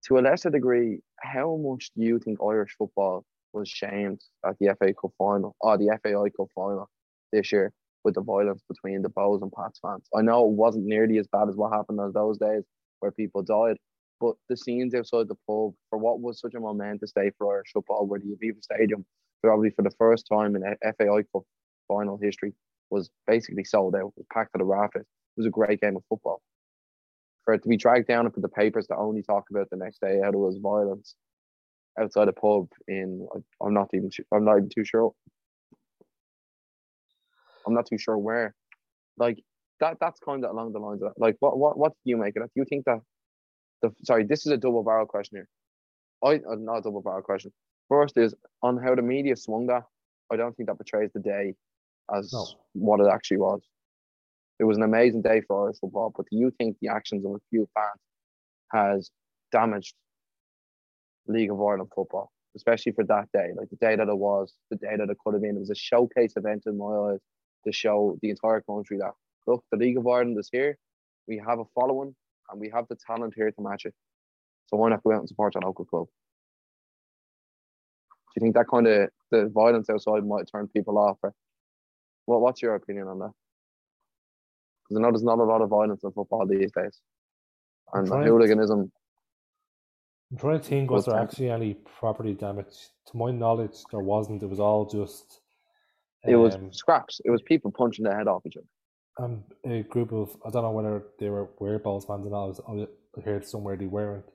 To 0.06 0.20
a 0.20 0.22
lesser 0.22 0.52
degree, 0.52 1.02
how 1.20 1.56
much 1.56 1.92
do 1.96 2.04
you 2.04 2.20
think 2.20 2.40
Irish 2.42 2.76
football 2.78 3.26
was 3.56 3.70
shamed 3.70 4.22
at 4.46 4.58
the 4.60 4.76
FA 4.78 4.94
Cup 4.94 5.12
final 5.18 5.56
or 5.62 5.78
the 5.78 5.98
FAI 6.04 6.30
Cup 6.38 6.50
final 6.54 6.90
this 7.32 7.52
year 7.52 7.72
with 8.04 8.16
the 8.16 8.22
violence 8.22 8.62
between 8.70 9.02
the 9.02 9.10
Bohs 9.10 9.42
and 9.42 9.52
Pats 9.52 9.80
fans? 9.82 10.08
I 10.16 10.22
know 10.22 10.46
it 10.46 10.52
wasn't 10.52 10.86
nearly 10.86 11.18
as 11.18 11.28
bad 11.28 11.50
as 11.50 11.56
what 11.56 11.74
happened 11.74 12.00
in 12.00 12.12
those 12.12 12.38
days 12.38 12.64
where 13.00 13.12
people 13.12 13.42
died, 13.42 13.78
but 14.20 14.36
the 14.50 14.58
scenes 14.58 14.94
outside 14.94 15.28
the 15.28 15.36
pub 15.48 15.74
for 15.90 15.98
what 15.98 16.20
was 16.20 16.40
such 16.40 16.54
a 16.54 16.60
momentous 16.60 17.12
day 17.12 17.32
for 17.38 17.54
Irish 17.56 17.72
football, 17.74 18.06
where 18.06 18.20
the 18.20 18.36
Aviva 18.36 18.62
Stadium, 18.62 19.06
probably 19.44 19.72
for 19.72 19.82
the 19.82 19.96
first 19.98 20.28
time 20.28 20.56
in 20.56 20.64
FAI 20.84 21.24
Cup 21.34 21.44
final 21.88 22.18
history, 22.22 22.54
was 22.90 23.10
basically 23.26 23.64
sold 23.64 23.96
out, 23.96 24.14
was 24.16 24.26
packed 24.32 24.54
to 24.54 24.60
the 24.60 24.66
rafters. 24.66 25.06
It 25.38 25.40
was 25.40 25.48
a 25.48 25.52
great 25.52 25.82
game 25.82 25.96
of 25.96 26.04
football. 26.10 26.42
For 27.44 27.54
it 27.54 27.64
to 27.64 27.70
be 27.70 27.78
dragged 27.78 28.08
down 28.08 28.26
into 28.26 28.40
the 28.40 28.50
papers 28.50 28.88
to 28.88 28.96
only 28.96 29.22
talk 29.22 29.46
about 29.52 29.70
the 29.70 29.78
next 29.78 30.02
day 30.02 30.20
how 30.24 30.32
there 30.32 30.40
was 30.40 30.58
violence 30.58 31.16
outside 32.00 32.28
a 32.28 32.34
pub 32.34 32.68
in 32.88 33.28
I'm 33.62 33.74
not 33.74 33.90
even 33.94 34.10
I'm 34.34 34.46
not 34.46 34.58
even 34.58 34.70
too 34.70 34.86
sure. 34.86 35.14
I'm 37.68 37.74
not 37.74 37.88
too 37.88 37.98
sure 37.98 38.18
where. 38.18 38.54
Like 39.18 39.40
that 39.80 39.98
that's 40.00 40.20
kind 40.20 40.44
of 40.46 40.52
along 40.52 40.74
the 40.74 40.80
lines 40.80 41.02
of 41.02 41.10
that. 41.14 41.22
Like 41.22 41.36
what 41.40 41.58
what 41.58 41.78
what 41.78 41.92
do 41.94 42.10
you 42.10 42.18
make 42.18 42.36
of 42.36 42.44
that? 42.44 42.52
Do 42.56 42.62
you 42.62 42.66
think 42.66 42.86
that 42.86 43.00
the 43.82 43.92
sorry, 44.04 44.26
this 44.26 44.46
is 44.46 44.52
a 44.52 44.58
double 44.58 44.84
barrel 44.84 45.06
question 45.06 45.38
here. 45.38 45.48
I 46.24 46.36
uh, 46.50 46.56
not 46.58 46.78
a 46.78 46.82
double 46.82 47.02
barrel 47.02 47.22
question. 47.22 47.52
First 47.90 48.18
is 48.18 48.34
on 48.64 48.78
how 48.78 48.96
the 48.96 49.02
media 49.02 49.36
swung 49.36 49.68
that. 49.68 49.84
I 50.32 50.36
don't 50.38 50.56
think 50.56 50.68
that 50.70 50.76
portrays 50.76 51.12
the 51.14 51.20
day 51.20 51.54
as 52.14 52.34
No. 52.34 52.46
what 52.74 53.00
it 53.00 53.08
actually 53.12 53.38
was. 53.38 53.62
It 54.60 54.64
was 54.64 54.78
an 54.78 54.84
amazing 54.84 55.22
day 55.22 55.42
for 55.48 55.66
Irish 55.66 55.80
football, 55.80 56.14
but 56.16 56.26
do 56.32 56.38
you 56.38 56.52
think 56.58 56.78
the 56.82 56.88
actions 56.88 57.26
of 57.26 57.32
a 57.34 57.40
few 57.50 57.68
fans 57.76 58.00
has 58.72 59.12
damaged 59.52 59.94
League 61.28 61.52
of 61.52 61.62
Ireland 61.62 61.90
football, 61.96 62.32
especially 62.56 62.92
for 62.92 63.04
that 63.06 63.30
day, 63.34 63.52
like 63.56 63.70
the 63.70 63.76
day 63.78 63.96
that 63.96 64.08
it 64.08 64.18
was, 64.18 64.54
the 64.70 64.78
day 64.78 64.96
that 64.98 65.10
it 65.10 65.18
could 65.24 65.34
have 65.34 65.42
been. 65.42 65.56
It 65.56 65.60
was 65.60 65.70
a 65.70 65.76
showcase 65.76 66.34
event 66.36 66.64
in 66.66 66.78
my 66.78 67.12
eyes 67.12 67.20
to 67.66 67.72
show 67.72 68.18
the 68.22 68.30
entire 68.30 68.62
country 68.62 68.98
that 69.00 69.14
look, 69.48 69.64
the 69.72 69.78
League 69.78 69.98
of 69.98 70.08
Ireland 70.08 70.38
is 70.40 70.50
here. 70.52 70.78
We 71.28 71.42
have 71.48 71.60
a 71.60 71.66
following, 71.74 72.16
and 72.50 72.60
we 72.60 72.70
have 72.74 72.88
the 72.90 72.98
talent 73.08 73.34
here 73.36 73.52
to 73.52 73.62
match 73.62 73.86
it. 73.86 73.94
So 74.68 74.78
why 74.78 74.90
not 74.90 75.04
go 75.04 75.14
out 75.14 75.20
and 75.20 75.30
support 75.30 75.56
our 75.56 75.62
local 75.62 75.86
club? 75.86 76.08
Do 78.36 78.42
you 78.42 78.42
think 78.42 78.56
that 78.56 78.68
kind 78.68 78.88
of 78.88 79.10
the 79.32 79.50
violence 79.54 79.90
outside 79.90 80.26
might 80.26 80.50
turn 80.52 80.68
people 80.68 80.98
off? 80.98 81.18
Or 81.24 81.34
what? 82.26 82.42
What's 82.42 82.62
your 82.62 82.76
opinion 82.76 83.08
on 83.08 83.20
that? 83.20 83.32
Because 84.84 85.00
I 85.00 85.02
know 85.02 85.12
there's 85.12 85.24
not 85.24 85.40
a 85.40 85.44
lot 85.44 85.62
of 85.62 85.70
violence 85.70 86.04
in 86.04 86.12
football 86.12 86.46
these 86.46 86.72
days, 86.72 87.00
and 87.94 88.08
hooliganism. 88.08 88.92
I'm 90.36 90.40
trying 90.40 90.60
to 90.60 90.66
think, 90.68 90.92
was 90.92 91.06
there 91.06 91.16
actually 91.16 91.50
any 91.50 91.76
property 91.98 92.34
damage? 92.34 92.90
To 93.08 93.18
my 93.18 93.32
knowledge, 93.32 93.78
there 93.90 94.02
wasn't. 94.02 94.44
It 94.44 94.50
was 94.50 94.60
all 94.60 94.86
just. 94.86 95.40
It 96.28 96.36
was 96.36 96.56
um, 96.56 96.74
scraps. 96.74 97.22
It 97.24 97.30
was 97.30 97.42
people 97.44 97.72
punching 97.72 98.04
their 98.04 98.18
head 98.18 98.28
off 98.28 98.46
each 98.46 98.58
other. 98.58 99.26
um, 99.26 99.46
a 99.66 99.84
group 99.84 100.12
of 100.12 100.36
I 100.46 100.50
don't 100.50 100.64
know 100.64 100.72
whether 100.72 101.04
they 101.20 101.30
were 101.30 101.52
were 101.60 101.80
Bohs 101.80 102.06
fans 102.06 102.28
or 102.28 102.32
not. 102.32 102.44
I, 102.68 102.72
was, 102.74 102.88
I 103.18 103.22
heard 103.22 103.46
somewhere 103.48 103.78
they 103.78 103.86
weren't. 103.86 104.26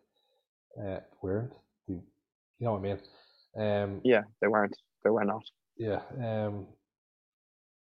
Uh, 0.83 1.01
weren't. 1.21 1.53
They, 1.87 1.95
you 1.97 2.03
know 2.61 2.73
what 2.73 2.79
I 2.79 2.83
mean? 2.83 2.99
Um, 3.59 4.01
Yeah, 4.03 4.23
they 4.41 4.49
weren't. 4.49 4.77
They 5.05 5.11
were 5.11 5.25
not. 5.27 5.43
yeah. 5.77 6.01
Um, 6.19 6.67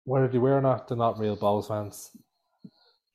whether 0.05 0.27
they 0.27 0.39
were 0.39 0.57
or 0.57 0.61
not, 0.61 0.89
they're 0.89 0.97
not 0.97 1.21
real 1.21 1.37
Bohs 1.37 1.69
fans. 1.69 2.11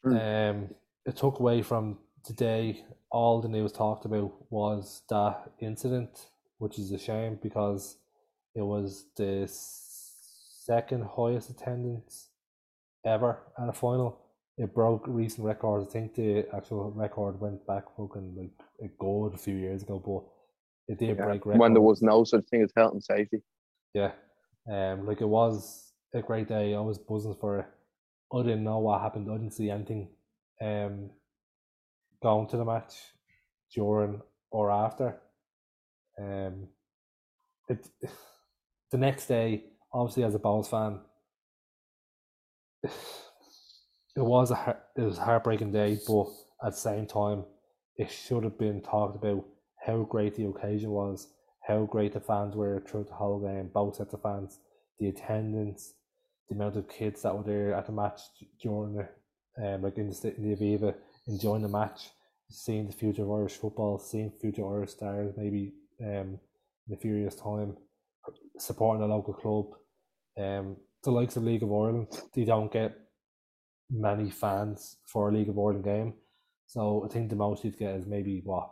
Mm. 0.06 0.52
Um, 0.52 0.70
it 1.06 1.18
took 1.18 1.40
away 1.40 1.62
from 1.62 1.98
today. 2.24 2.84
All 3.12 3.42
the 3.42 3.48
news 3.48 3.72
talked 3.72 4.06
about 4.06 4.34
was 4.50 5.04
that 5.10 5.52
incident, 5.60 6.28
which 6.58 6.80
is 6.80 6.92
a 6.92 6.98
shame 6.98 7.38
because 7.44 7.98
it 8.56 8.62
was 8.62 9.06
the 9.18 9.48
second 9.48 11.04
highest 11.06 11.50
attendance 11.50 12.30
ever 13.06 13.40
at 13.62 13.70
a 13.70 13.74
final. 13.74 14.20
It 14.58 14.74
broke 14.74 15.04
recent 15.08 15.46
records. 15.46 15.88
I 15.88 15.92
think 15.92 16.16
the 16.16 16.46
actual 16.56 16.92
record 16.92 17.40
went 17.40 17.66
back 17.68 17.86
fucking 17.98 18.36
like 18.36 18.52
a 18.84 18.88
good 19.00 19.34
a 19.34 19.38
few 19.38 19.56
years 19.56 19.84
ago, 19.84 20.00
but 20.00 20.24
it 20.94 21.00
did 21.00 21.18
Yeah. 21.18 21.26
break 21.26 21.46
records. 21.46 21.60
When 21.60 21.74
there 21.74 21.82
was 21.82 22.02
no 22.02 22.24
such 22.24 22.46
thing 22.50 22.62
as 22.62 22.72
health 22.76 22.94
and 22.94 23.04
safety. 23.04 23.42
Yeah. 23.94 24.14
Um, 24.72 25.06
like 25.06 25.22
it 25.22 25.28
was 25.30 25.94
a 26.14 26.22
great 26.22 26.48
day. 26.48 26.74
I 26.76 26.80
was 26.80 26.98
buzzing 27.00 27.36
for 27.36 27.60
it. 27.60 27.66
I 28.32 28.42
didn't 28.44 28.64
know 28.64 28.80
what 28.80 29.02
happened. 29.02 29.30
I 29.30 29.38
didn't 29.38 29.54
see 29.54 29.70
anything 29.70 30.10
um 30.62 31.10
going 32.24 32.48
to 32.48 32.58
the 32.58 32.66
match 32.66 32.96
during 33.76 34.22
or 34.52 34.72
after. 34.72 35.20
Um 36.20 36.70
it 37.70 37.88
the 38.92 38.98
next 38.98 39.28
day, 39.28 39.64
obviously 39.92 40.24
as 40.24 40.36
a 40.36 40.40
Bohs 40.40 40.70
fan, 40.70 41.00
it 42.84 42.92
was 44.22 44.52
a 44.52 44.78
it 44.96 45.02
was 45.02 45.18
a 45.18 45.24
heartbreaking 45.24 45.72
day, 45.72 46.00
but 46.08 46.28
at 46.64 46.72
the 46.72 46.78
same 46.78 47.06
time, 47.06 47.44
it 47.98 48.10
should 48.10 48.44
have 48.44 48.58
been 48.58 48.82
talked 48.82 49.16
about 49.16 49.46
how 49.86 50.04
great 50.04 50.36
the 50.36 50.46
occasion 50.46 50.92
was, 50.92 51.28
how 51.68 51.84
great 51.86 52.14
the 52.14 52.20
fans 52.20 52.56
were 52.56 52.82
throughout 52.86 53.08
the 53.08 53.14
whole 53.14 53.40
game, 53.40 53.70
both 53.74 53.96
sets 53.96 54.14
of 54.14 54.22
fans, 54.22 54.60
the 55.00 55.10
attendance, 55.10 55.94
the 56.50 56.56
amount 56.56 56.78
of 56.78 56.88
kids 56.88 57.22
that 57.22 57.36
were 57.36 57.44
there 57.44 57.74
at 57.74 57.86
the 57.86 57.92
match 57.92 58.22
during 58.62 58.96
the 58.96 59.08
um 59.64 59.82
like 59.82 59.98
in 59.98 60.10
the 60.10 60.36
in 60.36 60.50
the 60.50 60.56
Aviva, 60.56 60.96
enjoying 61.28 61.62
the 61.62 61.70
match, 61.70 62.10
seeing 62.50 62.88
the 62.88 62.94
future 62.94 63.24
of 63.24 63.32
Irish 63.32 63.54
football, 63.58 63.98
seeing 64.00 64.32
future 64.32 64.68
Irish 64.68 64.92
stars 64.92 65.34
maybe 65.38 65.74
um 66.02 66.40
in 66.88 66.94
a 66.94 66.98
few 66.98 67.16
years' 67.16 67.36
time, 67.36 67.78
supporting 68.58 69.04
a 69.04 69.08
local 69.08 69.34
club. 69.34 69.68
Um 70.38 70.78
the 71.04 71.12
likes 71.12 71.36
of 71.36 71.44
League 71.44 71.64
of 71.64 71.72
Ireland, 71.72 72.08
they 72.34 72.46
don't 72.46 72.72
get 72.72 72.96
many 73.90 74.30
fans 74.30 74.98
for 75.06 75.30
a 75.30 75.34
League 75.34 75.50
of 75.50 75.58
Ireland 75.60 75.84
game. 75.84 76.14
So 76.68 77.04
I 77.06 77.08
think 77.12 77.30
the 77.30 77.36
most 77.36 77.64
you'd 77.64 77.78
get 77.78 77.96
is 77.96 78.06
maybe 78.06 78.42
what 78.46 78.70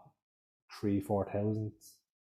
three, 0.80 1.02
four 1.02 1.26
thousand, 1.26 1.74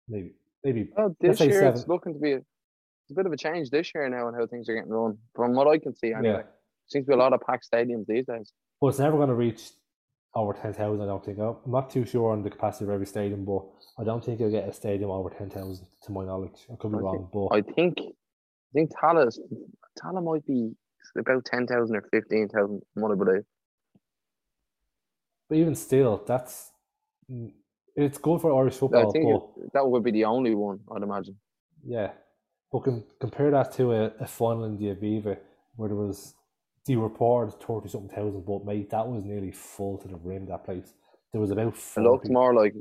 maybe, 0.09 0.35
maybe. 0.63 0.91
Well, 0.97 1.17
this 1.21 1.41
year 1.41 1.65
it's 1.69 1.89
looking 1.89 2.13
to 2.15 2.21
be 2.21 2.33
a, 2.33 2.37
it's 2.37 3.11
a 3.11 3.15
bit 3.15 3.27
of 3.27 3.33
a 3.33 3.37
change 3.37 3.71
this 3.71 3.93
year 3.95 4.09
now 4.09 4.29
and 4.29 4.37
how 4.37 4.47
things 4.47 4.69
are 4.69 4.75
getting 4.75 4.91
run. 4.91 5.17
From 5.35 5.55
what 5.55 5.67
I 5.67 5.79
can 5.79 5.95
see, 5.95 6.13
anyway, 6.13 6.37
Yeah, 6.37 6.43
seems 6.87 7.07
to 7.07 7.09
be 7.11 7.15
a 7.15 7.19
lot 7.19 7.33
of 7.33 7.41
packed 7.41 7.67
stadiums 7.73 8.07
these 8.07 8.27
days. 8.27 8.53
but 8.81 8.89
it's 8.89 8.99
never 8.99 9.17
going 9.17 9.31
to 9.31 9.35
reach 9.35 9.71
over 10.35 10.53
ten 10.53 10.73
thousand. 10.73 11.03
I 11.03 11.07
don't 11.07 11.25
think. 11.25 11.39
I'm 11.39 11.57
not 11.67 11.91
too 11.91 12.05
sure 12.05 12.33
on 12.33 12.43
the 12.43 12.51
capacity 12.51 12.85
of 12.85 12.91
every 12.91 13.07
stadium, 13.07 13.45
but 13.45 13.63
I 13.99 14.05
don't 14.05 14.25
think 14.25 14.41
you'll 14.41 14.51
get 14.51 14.69
a 14.69 14.73
stadium 14.73 15.11
over 15.11 15.31
ten 15.31 15.51
thousand, 15.51 15.87
to 16.05 16.13
my 16.13 16.25
knowledge. 16.25 16.67
I 16.73 16.77
could 16.77 16.93
be 16.93 16.99
I 16.99 17.01
wrong, 17.01 17.29
but 17.33 17.49
I 17.49 17.61
think, 17.63 17.95
I 18.01 18.73
think 18.75 18.91
Tallaght's 19.01 19.39
Tala 20.01 20.21
might 20.21 20.45
be 20.47 20.73
about 21.19 21.45
ten 21.45 21.67
thousand 21.67 21.97
or 21.97 22.03
fifteen 22.11 22.49
thousand. 22.49 22.83
What 22.95 23.13
I 23.13 23.15
believe. 23.17 23.43
but 25.49 25.59
even 25.59 25.75
still, 25.75 26.23
that's 26.27 26.73
it's 27.97 28.19
good 28.19 28.41
for 28.41 28.53
Irish 28.61 28.77
I 28.77 28.79
football. 28.79 29.13
think 29.13 29.27
but 29.27 29.63
it, 29.65 29.71
that 29.75 29.87
would 29.89 30.03
be 30.05 30.11
the 30.11 30.25
only 30.25 30.55
one. 30.55 30.81
I'd 30.95 31.03
imagine. 31.03 31.37
yeah, 31.85 32.11
But 32.73 32.81
can, 32.85 33.05
compare 33.21 33.51
that 33.53 33.73
to 33.75 33.93
a, 33.93 34.05
a 34.21 34.27
final 34.27 34.65
in 34.65 34.77
the 34.79 34.87
Aviva 34.95 35.39
where 35.77 35.89
there 35.89 35.97
was 35.97 36.35
the 36.87 36.97
reported 36.97 37.61
thirty 37.61 37.89
something 37.89 38.15
thousand, 38.15 38.45
but 38.45 38.65
mate, 38.65 38.91
that 38.91 39.07
was 39.07 39.25
nearly 39.25 39.53
full 39.53 39.99
to 39.99 40.09
the 40.09 40.17
rim. 40.17 40.47
That 40.47 40.65
place 40.65 40.93
there 41.33 41.41
was 41.41 41.51
about. 41.51 41.77
40, 41.77 42.07
It 42.07 42.11
looked 42.11 42.29
more 42.31 42.55
like 42.55 42.75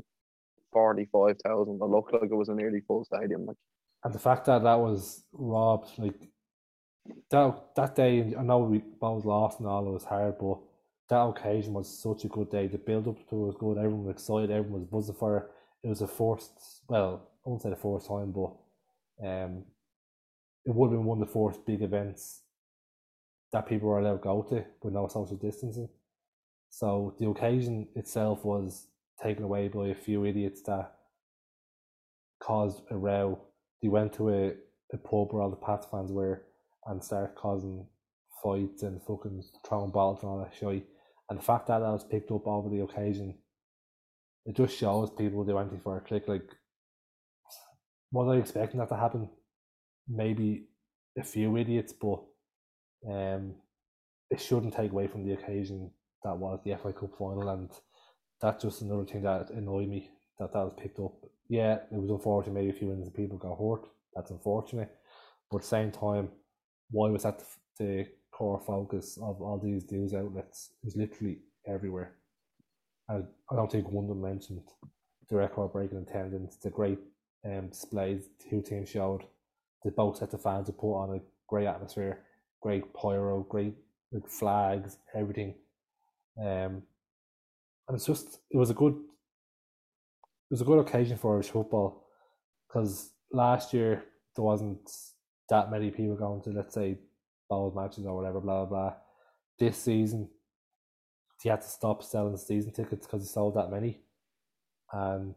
forty-five 0.72 1.38
thousand. 1.44 1.80
It 1.80 1.84
looked 1.84 2.12
like 2.12 2.30
it 2.30 2.34
was 2.34 2.48
a 2.48 2.54
nearly 2.54 2.80
full 2.80 3.04
stadium. 3.04 3.46
Like 3.46 3.56
and 4.04 4.14
the 4.14 4.18
fact 4.18 4.44
that 4.46 4.62
that 4.62 4.78
was 4.78 5.24
robbed, 5.32 5.90
like 5.98 6.28
that 7.30 7.74
that 7.76 7.94
day. 7.94 8.34
I 8.38 8.42
know 8.42 8.58
we 8.58 8.78
both 9.00 9.24
lost 9.24 9.60
and 9.60 9.68
all. 9.68 9.86
It 9.88 9.92
was 9.92 10.04
hard, 10.04 10.38
but 10.38 10.58
that 11.08 11.22
occasion 11.22 11.72
was 11.72 11.88
such 11.88 12.24
a 12.24 12.28
good 12.28 12.50
day. 12.50 12.66
The 12.66 12.78
build 12.78 13.08
up 13.08 13.16
to 13.28 13.36
it 13.36 13.46
was 13.46 13.56
good. 13.58 13.78
Everyone 13.78 14.04
was 14.04 14.14
excited. 14.14 14.50
Everyone 14.50 14.80
was 14.80 14.90
buzzing 14.90 15.14
for 15.14 15.38
it. 15.38 15.44
It 15.82 15.88
was 15.88 16.00
the 16.00 16.06
first. 16.06 16.82
Well, 16.88 17.28
I 17.44 17.48
won't 17.48 17.62
say 17.62 17.70
the 17.70 17.76
first 17.76 18.06
time, 18.06 18.32
but 18.32 18.52
um, 19.26 19.64
it 20.64 20.74
would 20.74 20.90
have 20.90 20.98
been 20.98 21.04
one 21.04 21.20
of 21.20 21.26
the 21.26 21.32
first 21.32 21.64
big 21.66 21.82
events 21.82 22.40
that 23.54 23.68
people 23.68 23.88
were 23.88 24.00
allowed 24.00 24.16
to 24.16 24.18
go 24.18 24.42
to 24.42 24.64
with 24.82 24.92
no 24.92 25.06
social 25.06 25.36
distancing. 25.36 25.88
So 26.70 27.14
the 27.20 27.28
occasion 27.28 27.86
itself 27.94 28.44
was 28.44 28.88
taken 29.22 29.44
away 29.44 29.68
by 29.68 29.86
a 29.86 29.94
few 29.94 30.26
idiots 30.26 30.60
that 30.62 30.92
caused 32.42 32.82
a 32.90 32.96
row. 32.96 33.40
They 33.80 33.86
went 33.86 34.12
to 34.14 34.28
a, 34.30 34.54
a 34.92 34.96
pub 34.96 35.32
where 35.32 35.40
all 35.40 35.50
the 35.50 35.56
Pats 35.56 35.86
fans 35.88 36.10
were 36.10 36.42
and 36.86 37.02
started 37.02 37.36
causing 37.36 37.86
fights 38.42 38.82
and 38.82 39.00
fucking 39.06 39.44
throwing 39.64 39.92
bottles 39.92 40.18
and 40.22 40.30
all 40.30 40.38
that 40.38 40.52
shit. 40.58 40.88
And 41.30 41.38
the 41.38 41.44
fact 41.44 41.68
that 41.68 41.78
that 41.78 41.92
was 41.92 42.02
picked 42.02 42.32
up 42.32 42.48
over 42.48 42.68
the 42.68 42.82
occasion, 42.82 43.36
it 44.46 44.56
just 44.56 44.76
shows 44.76 45.10
people 45.10 45.44
do 45.44 45.58
anything 45.58 45.80
for 45.80 45.96
a 45.96 46.00
click. 46.00 46.26
Like, 46.26 46.50
was 48.10 48.28
I 48.28 48.40
expecting 48.40 48.80
that 48.80 48.88
to 48.88 48.96
happen? 48.96 49.30
Maybe 50.08 50.64
a 51.16 51.22
few 51.22 51.56
idiots, 51.56 51.92
but 51.92 52.20
um, 53.08 53.54
it 54.30 54.40
shouldn't 54.40 54.74
take 54.74 54.92
away 54.92 55.06
from 55.06 55.24
the 55.24 55.34
occasion 55.34 55.90
that 56.22 56.36
was 56.36 56.60
the 56.64 56.76
FA 56.76 56.92
Cup 56.92 57.10
final, 57.18 57.48
and 57.48 57.70
that's 58.40 58.62
just 58.62 58.82
another 58.82 59.04
thing 59.04 59.22
that 59.22 59.50
annoyed 59.50 59.88
me 59.88 60.10
that 60.38 60.52
that 60.52 60.64
was 60.64 60.74
picked 60.76 60.98
up. 60.98 61.14
Yeah, 61.48 61.74
it 61.74 62.00
was 62.00 62.10
unfortunate. 62.10 62.54
Maybe 62.54 62.70
a 62.70 62.72
few 62.72 62.92
innocent 62.92 63.14
people 63.14 63.38
got 63.38 63.58
hurt. 63.58 63.88
That's 64.14 64.30
unfortunate, 64.30 64.94
but 65.50 65.58
at 65.58 65.62
the 65.62 65.68
same 65.68 65.90
time, 65.90 66.28
why 66.90 67.10
was 67.10 67.24
that 67.24 67.42
the, 67.78 67.84
the 67.84 68.06
core 68.30 68.60
focus 68.66 69.18
of 69.18 69.42
all 69.42 69.58
these 69.62 69.90
news 69.90 70.14
outlets? 70.14 70.70
It 70.82 70.86
was 70.86 70.96
literally 70.96 71.38
everywhere. 71.66 72.14
I, 73.08 73.16
I 73.50 73.56
don't 73.56 73.70
think 73.70 73.90
one 73.90 74.04
of 74.04 74.08
them 74.08 74.22
mentioned 74.22 74.62
the 75.28 75.36
record 75.36 75.72
breaking 75.72 75.98
attendance, 75.98 76.56
the 76.56 76.70
great 76.70 76.98
um, 77.44 77.68
displays 77.68 78.24
the 78.38 78.50
two 78.50 78.62
teams 78.62 78.88
showed, 78.88 79.24
the 79.82 79.90
both 79.90 80.16
sets 80.18 80.34
of 80.34 80.42
fans 80.42 80.68
have 80.68 80.78
put 80.78 80.94
on 80.94 81.16
a 81.16 81.20
great 81.48 81.66
atmosphere, 81.66 82.20
great 82.64 82.94
pyro, 82.94 83.42
great 83.42 83.74
like 84.10 84.26
flags, 84.26 84.96
everything. 85.14 85.54
Um, 86.40 86.82
and 87.86 87.94
it's 87.94 88.06
just 88.06 88.38
it 88.50 88.56
was 88.56 88.70
a 88.70 88.74
good 88.74 88.94
it 88.94 90.50
was 90.50 90.62
a 90.62 90.64
good 90.64 90.78
occasion 90.78 91.18
for 91.18 91.34
Irish 91.34 91.50
football 91.50 92.06
because 92.66 93.10
last 93.32 93.74
year 93.74 94.04
there 94.34 94.44
wasn't 94.44 94.90
that 95.50 95.70
many 95.70 95.90
people 95.90 96.16
going 96.16 96.42
to 96.42 96.50
let's 96.50 96.74
say 96.74 96.96
Bohs 97.50 97.76
matches 97.76 98.06
or 98.06 98.16
whatever, 98.16 98.40
blah 98.40 98.64
blah 98.64 98.88
blah. 98.90 98.94
This 99.58 99.76
season, 99.76 100.30
he 101.42 101.50
had 101.50 101.60
to 101.60 101.68
stop 101.68 102.02
selling 102.02 102.36
season 102.38 102.72
tickets 102.72 103.06
because 103.06 103.22
he 103.22 103.28
sold 103.28 103.54
that 103.56 103.70
many, 103.70 104.00
and 104.90 105.34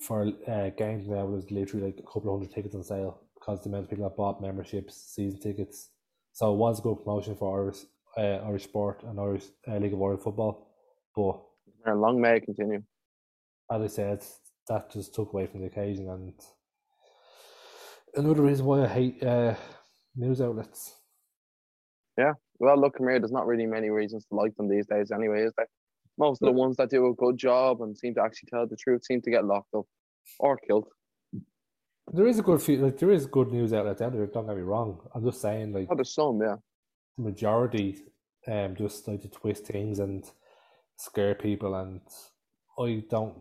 for 0.00 0.32
uh, 0.48 0.70
games 0.76 1.06
now 1.06 1.24
was 1.24 1.50
literally 1.52 1.86
like 1.86 2.00
a 2.00 2.02
couple 2.02 2.34
of 2.34 2.40
hundred 2.40 2.52
tickets 2.52 2.74
on 2.74 2.82
sale 2.82 3.20
because 3.36 3.62
the 3.62 3.68
amount 3.68 3.84
of 3.84 3.90
people 3.90 4.08
that 4.08 4.16
bought 4.16 4.42
memberships, 4.42 4.96
season 4.96 5.40
tickets. 5.40 5.90
So 6.36 6.52
it 6.52 6.56
was 6.58 6.80
a 6.80 6.82
good 6.82 6.96
promotion 6.96 7.34
for 7.34 7.58
Irish 7.58 7.78
uh, 8.18 8.46
Irish 8.46 8.64
sport 8.64 9.02
and 9.04 9.18
Irish 9.18 9.44
uh, 9.66 9.78
League 9.78 9.94
of 9.94 10.02
Ireland 10.02 10.22
football, 10.22 10.68
but 11.16 11.40
and 11.86 11.98
long 11.98 12.20
may 12.20 12.36
it 12.36 12.44
continue. 12.44 12.82
as 13.72 13.80
I 13.80 13.86
said, 13.86 14.22
that 14.68 14.92
just 14.92 15.14
took 15.14 15.32
away 15.32 15.46
from 15.46 15.60
the 15.60 15.68
occasion 15.68 16.10
and 16.10 16.34
another 18.14 18.42
reason 18.42 18.66
why 18.66 18.84
I 18.84 18.86
hate 18.86 19.22
uh, 19.22 19.54
news 20.14 20.42
outlets. 20.42 20.96
Yeah, 22.18 22.34
well, 22.58 22.78
look, 22.78 22.96
here. 22.98 23.18
There's 23.18 23.32
not 23.32 23.46
really 23.46 23.64
many 23.64 23.88
reasons 23.88 24.26
to 24.26 24.34
like 24.34 24.54
them 24.56 24.68
these 24.68 24.86
days, 24.86 25.10
anyway, 25.10 25.44
is 25.44 25.54
there? 25.56 25.68
Most 26.18 26.42
of 26.42 26.46
the 26.48 26.52
ones 26.52 26.76
that 26.76 26.90
do 26.90 27.06
a 27.06 27.14
good 27.14 27.38
job 27.38 27.80
and 27.80 27.96
seem 27.96 28.14
to 28.16 28.22
actually 28.22 28.50
tell 28.50 28.66
the 28.66 28.76
truth 28.76 29.06
seem 29.06 29.22
to 29.22 29.30
get 29.30 29.46
locked 29.46 29.72
up 29.74 29.86
or 30.38 30.58
killed. 30.58 30.86
There 32.12 32.26
is 32.26 32.38
a 32.38 32.42
good 32.42 32.62
few, 32.62 32.78
like 32.78 32.98
there 32.98 33.10
is 33.10 33.26
good 33.26 33.50
news 33.52 33.72
outlets 33.72 34.00
out 34.00 34.12
there. 34.12 34.26
Don't 34.26 34.46
get 34.46 34.56
me 34.56 34.62
wrong. 34.62 35.00
I'm 35.14 35.24
just 35.24 35.40
saying, 35.40 35.72
like 35.72 35.88
Oh, 35.90 35.94
there's 35.96 36.14
some, 36.14 36.40
yeah. 36.40 36.56
the 37.16 37.24
majority, 37.24 38.04
um, 38.46 38.76
just 38.76 39.08
like 39.08 39.22
to 39.22 39.28
twist 39.28 39.66
things 39.66 39.98
and 39.98 40.24
scare 40.96 41.34
people, 41.34 41.74
and 41.74 42.00
I 42.78 43.02
don't. 43.10 43.34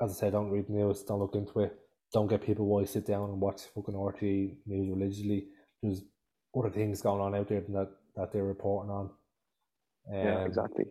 As 0.00 0.10
I 0.10 0.14
said, 0.14 0.32
don't 0.32 0.50
read 0.50 0.68
news. 0.70 1.02
Don't 1.02 1.20
look 1.20 1.34
into 1.36 1.60
it. 1.60 1.78
Don't 2.12 2.26
get 2.26 2.42
people 2.42 2.66
why 2.66 2.84
sit 2.84 3.06
down 3.06 3.28
and 3.30 3.40
watch 3.40 3.62
fucking 3.74 3.94
RTE 3.94 4.56
news 4.66 4.88
religiously. 4.90 5.48
There's 5.82 6.02
other 6.56 6.70
things 6.70 7.02
going 7.02 7.20
on 7.20 7.34
out 7.34 7.48
there 7.48 7.60
than 7.60 7.74
that 7.74 7.90
that 8.16 8.32
they're 8.32 8.44
reporting 8.44 8.90
on. 8.90 9.10
Um, 10.10 10.14
Yeah, 10.26 10.44
exactly. 10.44 10.84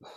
But 0.00 0.10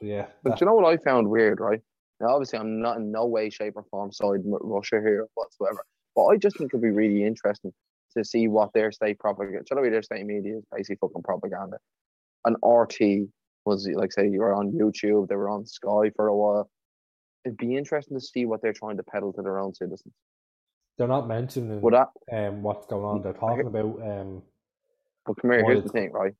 yeah, 0.00 0.26
But 0.42 0.50
that- 0.50 0.60
you 0.60 0.66
know 0.66 0.74
what 0.74 0.86
I 0.86 0.96
found 0.98 1.28
weird, 1.28 1.58
right? 1.60 1.80
Now, 2.22 2.28
obviously, 2.28 2.60
I'm 2.60 2.80
not 2.80 2.98
in 2.98 3.10
no 3.10 3.26
way, 3.26 3.50
shape, 3.50 3.74
or 3.74 3.84
form 3.90 4.12
side 4.12 4.40
Russia 4.44 5.00
here 5.00 5.26
whatsoever. 5.34 5.84
But 6.14 6.26
I 6.26 6.36
just 6.36 6.56
think 6.56 6.70
it'd 6.72 6.80
be 6.80 6.90
really 6.90 7.24
interesting 7.24 7.72
to 8.16 8.24
see 8.24 8.46
what 8.46 8.72
their 8.72 8.92
state 8.92 9.18
propaganda. 9.18 9.64
You 9.68 9.76
know, 9.76 9.90
their 9.90 10.02
state 10.02 10.24
media 10.24 10.58
is 10.58 10.64
basically 10.70 10.98
fucking 11.00 11.24
propaganda. 11.24 11.78
An 12.44 12.54
RT 12.64 13.28
was 13.64 13.88
like, 13.92 14.12
say, 14.12 14.28
you 14.28 14.38
were 14.38 14.54
on 14.54 14.70
YouTube, 14.70 15.28
they 15.28 15.34
were 15.34 15.48
on 15.48 15.66
Sky 15.66 16.12
for 16.14 16.28
a 16.28 16.36
while. 16.36 16.70
It'd 17.44 17.58
be 17.58 17.76
interesting 17.76 18.16
to 18.16 18.24
see 18.24 18.44
what 18.46 18.62
they're 18.62 18.72
trying 18.72 18.98
to 18.98 19.02
peddle 19.02 19.32
to 19.32 19.42
their 19.42 19.58
own 19.58 19.74
citizens. 19.74 20.14
they're 20.98 21.08
not 21.08 21.26
mentioning 21.26 21.80
that? 21.80 22.10
um 22.32 22.62
what's 22.62 22.86
going 22.86 23.04
on. 23.04 23.22
They're 23.22 23.32
talking 23.32 23.66
about 23.66 24.00
um 24.00 24.42
But 25.26 25.40
come 25.40 25.50
here, 25.50 25.64
here's 25.64 25.82
the 25.82 25.88
thing, 25.88 26.12
right? 26.12 26.34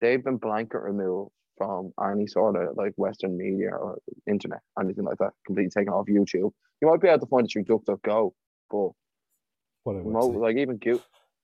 They've 0.00 0.24
been 0.24 0.38
blanket 0.38 0.78
removed 0.78 1.32
from 1.62 1.92
any 2.10 2.26
sort 2.26 2.56
of 2.56 2.76
like 2.76 2.92
Western 2.96 3.36
media 3.36 3.70
or 3.70 3.98
internet, 4.26 4.60
anything 4.80 5.04
like 5.04 5.18
that, 5.18 5.32
completely 5.46 5.70
taken 5.70 5.92
off 5.92 6.06
YouTube. 6.06 6.52
You 6.80 6.88
might 6.88 7.00
be 7.00 7.08
able 7.08 7.20
to 7.20 7.26
find 7.26 7.46
it 7.46 7.52
through 7.52 7.64
DuckDuckGo, 7.64 8.32
but 8.70 8.90
would 9.84 10.40
like 10.40 10.56
even 10.56 10.76
Google, 10.76 11.02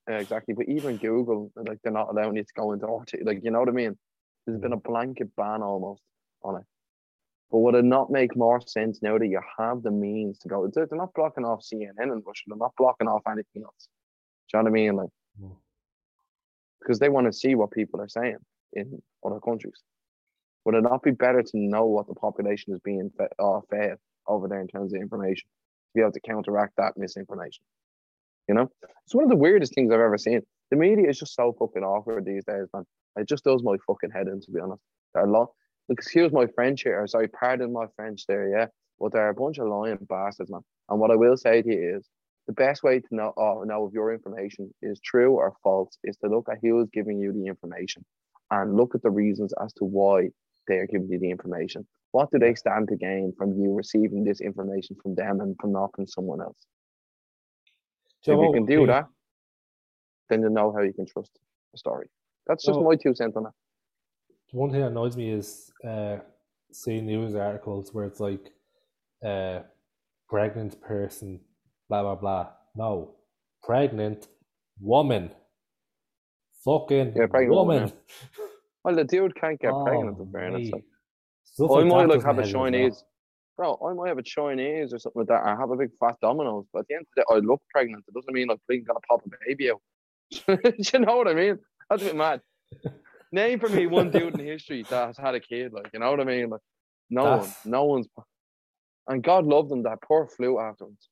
exactly. 0.09 0.55
But 0.55 0.69
even 0.69 0.97
Google, 0.97 1.51
like 1.57 1.79
they're 1.83 1.93
not 1.93 2.09
allowing 2.11 2.37
you 2.37 2.43
to 2.45 2.53
go 2.57 2.73
into 2.73 2.87
RT. 2.87 3.25
Like 3.25 3.41
you 3.45 3.51
know 3.51 3.61
what 3.61 3.69
I 3.69 3.73
mean? 3.73 3.97
There's 4.47 4.61
been 4.61 4.73
a 4.73 4.77
blanket 4.79 5.35
ban 5.37 5.63
almost 5.63 6.03
on 6.43 6.57
it. 6.57 6.65
But 7.51 7.59
would 7.59 7.75
it 7.77 7.85
not 7.85 8.11
make 8.11 8.37
more 8.37 8.61
sense 8.61 9.01
now 9.03 9.17
that 9.19 9.27
you 9.27 9.41
have 9.59 9.83
the 9.83 9.91
means 9.91 10.39
to 10.41 10.49
go? 10.49 10.69
They're, 10.73 10.87
not 10.93 11.15
blocking 11.15 11.45
off 11.45 11.63
CNN 11.63 12.03
in 12.13 12.23
Russia. 12.27 12.45
They're 12.47 12.57
not 12.57 12.75
blocking 12.77 13.09
off 13.09 13.23
anything 13.27 13.63
else. 13.65 13.89
Do 14.51 14.59
you 14.59 14.63
know 14.63 14.71
what 14.71 14.71
I 14.71 14.73
mean? 14.73 14.97
Like 14.97 15.11
Mm. 15.41 15.57
because 16.81 16.99
they 16.99 17.09
want 17.09 17.27
to 17.29 17.33
see 17.33 17.55
what 17.55 17.71
people 17.71 18.01
are 18.01 18.09
saying 18.09 18.39
in 18.73 19.01
other 19.25 19.41
countries. 19.41 19.81
Would 20.69 20.75
it 20.75 20.83
not 20.83 21.03
be 21.03 21.13
better 21.13 21.43
to 21.43 21.51
know 21.55 21.87
what 21.87 22.09
the 22.09 22.15
population 22.15 22.75
is 22.75 22.81
being 22.85 23.11
fed, 23.17 23.29
uh, 23.39 23.61
fed 23.71 23.97
over 24.27 24.49
there 24.49 24.61
in 24.61 24.69
terms 24.69 24.93
of 24.93 25.01
information 25.01 25.49
to 25.49 25.93
be 25.95 26.03
able 26.03 26.13
to 26.13 26.21
counteract 26.21 26.75
that 26.77 26.93
misinformation? 26.95 27.63
You 28.51 28.55
know, 28.55 28.71
it's 28.83 29.15
one 29.15 29.25
of 29.25 29.31
the 29.31 29.37
weirdest 29.37 29.75
things 29.75 29.91
I've 29.91 30.01
ever 30.01 30.19
seen. 30.19 30.43
The 30.71 30.77
media 30.77 31.09
is 31.09 31.19
just 31.19 31.35
so 31.35 31.57
fucking 31.59 31.83
awkward 31.83 32.27
these 32.27 32.45
days, 32.45 32.67
man. 32.75 32.85
It 33.17 33.27
just 33.27 33.45
does 33.45 33.63
my 33.63 33.77
fucking 33.87 34.11
head 34.11 34.27
in, 34.27 34.43
to 34.43 34.51
be 34.51 34.61
honest. 34.61 34.83
They're 35.15 35.25
a 35.25 35.31
lot. 35.31 35.49
Excuse 35.89 36.33
my 36.33 36.47
French 36.55 36.83
here. 36.83 37.07
Sorry, 37.07 37.29
pardon 37.29 37.73
my 37.73 37.87
French 37.97 38.27
there, 38.27 38.51
yeah. 38.51 38.67
But 39.01 39.13
they're 39.13 39.31
a 39.31 39.35
bunch 39.35 39.57
of 39.57 39.69
lying 39.69 39.97
bastards, 40.07 40.51
man. 40.51 40.61
And 40.91 41.01
what 41.01 41.11
I 41.11 41.17
will 41.17 41.39
say 41.39 41.63
to 41.63 41.67
you 41.67 41.97
is, 41.97 42.07
the 42.47 42.53
best 42.53 42.83
way 42.83 43.01
to 43.01 43.09
know 43.11 43.33
uh, 43.39 43.65
know 43.65 43.87
if 43.87 43.95
your 43.95 44.13
information 44.13 44.71
is 44.83 45.01
true 45.03 45.33
or 45.33 45.55
false 45.63 45.97
is 46.05 46.19
to 46.19 46.29
look 46.29 46.47
at 46.51 46.59
who 46.61 46.79
is 46.83 46.91
giving 46.93 47.19
you 47.19 47.33
the 47.33 47.47
information 47.47 48.05
and 48.51 48.77
look 48.77 48.95
at 48.95 49.01
the 49.01 49.11
reasons 49.11 49.55
as 49.63 49.73
to 49.75 49.87
why 49.87 50.29
they 50.69 50.77
are 50.77 50.87
giving 50.87 51.09
you 51.11 51.19
the 51.19 51.31
information. 51.31 51.87
What 52.13 52.31
do 52.31 52.39
they 52.39 52.55
stand 52.55 52.89
to 52.89 52.97
gain 52.97 53.33
from 53.37 53.53
you 53.61 53.75
receiving 53.75 54.25
this 54.25 54.41
information 54.41 54.97
from 55.03 55.15
them 55.15 55.41
and 55.41 55.57
from 55.61 55.73
not 55.73 55.91
from 55.95 56.07
someone 56.07 56.41
else? 56.41 56.59
Do 58.25 58.33
if 58.33 58.41
you 58.47 58.53
can 58.53 58.67
do 58.67 58.87
that, 58.87 59.07
then 60.31 60.43
you 60.43 60.51
know 60.51 60.73
how 60.73 60.83
you 60.83 60.93
can 60.93 61.07
trust 61.07 61.33
the 61.73 61.79
story. 61.79 62.09
That's 62.47 62.65
just 62.65 62.79
Oh. 62.79 62.85
my 62.85 62.97
two 62.97 63.15
cents 63.15 63.37
on 63.37 63.45
that. 63.45 63.53
One 64.53 64.71
thing 64.71 64.81
that 64.81 64.89
annoys 64.89 65.17
me 65.17 65.31
is 65.31 65.71
uh, 65.85 66.19
seeing 66.73 67.05
news 67.07 67.35
articles 67.35 67.93
where 67.93 68.07
it's 68.07 68.21
like, 68.21 68.53
uh, 69.25 69.61
pregnant 70.29 70.81
person, 70.81 71.41
blah 71.89 72.03
blah 72.03 72.15
blah. 72.15 72.53
No, 72.75 73.17
pregnant 73.63 74.29
woman. 74.81 75.31
Fucking 76.65 77.15
Yeah, 77.17 77.27
pregnant 77.27 77.51
woman, 77.57 77.77
woman. 77.83 77.93
Well, 78.89 78.97
the 78.97 79.05
dude 79.05 79.35
can't 79.39 79.61
get 79.61 79.71
Oh, 79.73 79.85
pregnant 79.85 80.19
in 80.19 80.33
fairness. 80.33 80.71
Like, 80.71 80.85
I 81.71 81.85
might 81.85 82.09
like 82.09 82.25
have 82.25 82.39
a 82.39 82.43
well. 82.43 82.51
Chinese. 82.51 83.05
bro, 83.55 83.79
I 83.87 83.93
might 83.93 84.09
have 84.09 84.17
a 84.17 84.23
Chinese 84.23 84.95
or 84.95 84.99
something 84.99 85.21
like 85.21 85.29
that. 85.29 85.45
I 85.45 85.55
have 85.57 85.71
a 85.71 85.77
big 85.77 85.91
fat 86.01 86.17
dominoes, 86.23 86.65
but 86.73 86.79
at 86.81 86.87
the 86.89 86.95
end 86.95 87.03
of 87.03 87.09
the 87.17 87.21
day, 87.21 87.27
I 87.31 87.35
look 87.47 87.61
pregnant. 87.71 88.05
It 88.09 88.15
doesn't 88.15 88.33
mean 88.33 88.49
I'm 88.51 88.57
gonna 88.67 89.01
pop 89.07 89.21
a 89.27 89.31
baby 89.47 89.71
out. 89.71 89.83
Do 90.47 90.57
you 90.79 91.01
know 91.01 91.19
what 91.19 91.29
I 91.29 91.35
mean? 91.35 91.59
That's 91.91 92.01
a 92.01 92.07
bit 92.07 92.17
mad. 92.17 92.41
Name 93.33 93.61
for 93.61 93.69
me 93.69 93.87
one 93.87 94.11
dude 94.11 94.41
in 94.41 94.47
history 94.47 94.85
that 94.89 95.09
has 95.09 95.19
had 95.19 95.35
a 95.35 95.41
kid, 95.41 95.75
like 95.75 95.91
you 95.93 96.01
know 96.01 96.11
what 96.11 96.21
I 96.21 96.25
mean? 96.25 96.49
Like 96.49 96.63
no 97.11 97.25
That's- 97.25 97.59
one, 97.65 97.71
no 97.73 97.85
one's. 97.85 98.07
And 99.07 99.23
God 99.23 99.45
loved 99.45 99.69
them 99.71 99.83
that 99.83 100.01
poor 100.01 100.27
flu 100.27 100.59
afterwards. 100.59 101.11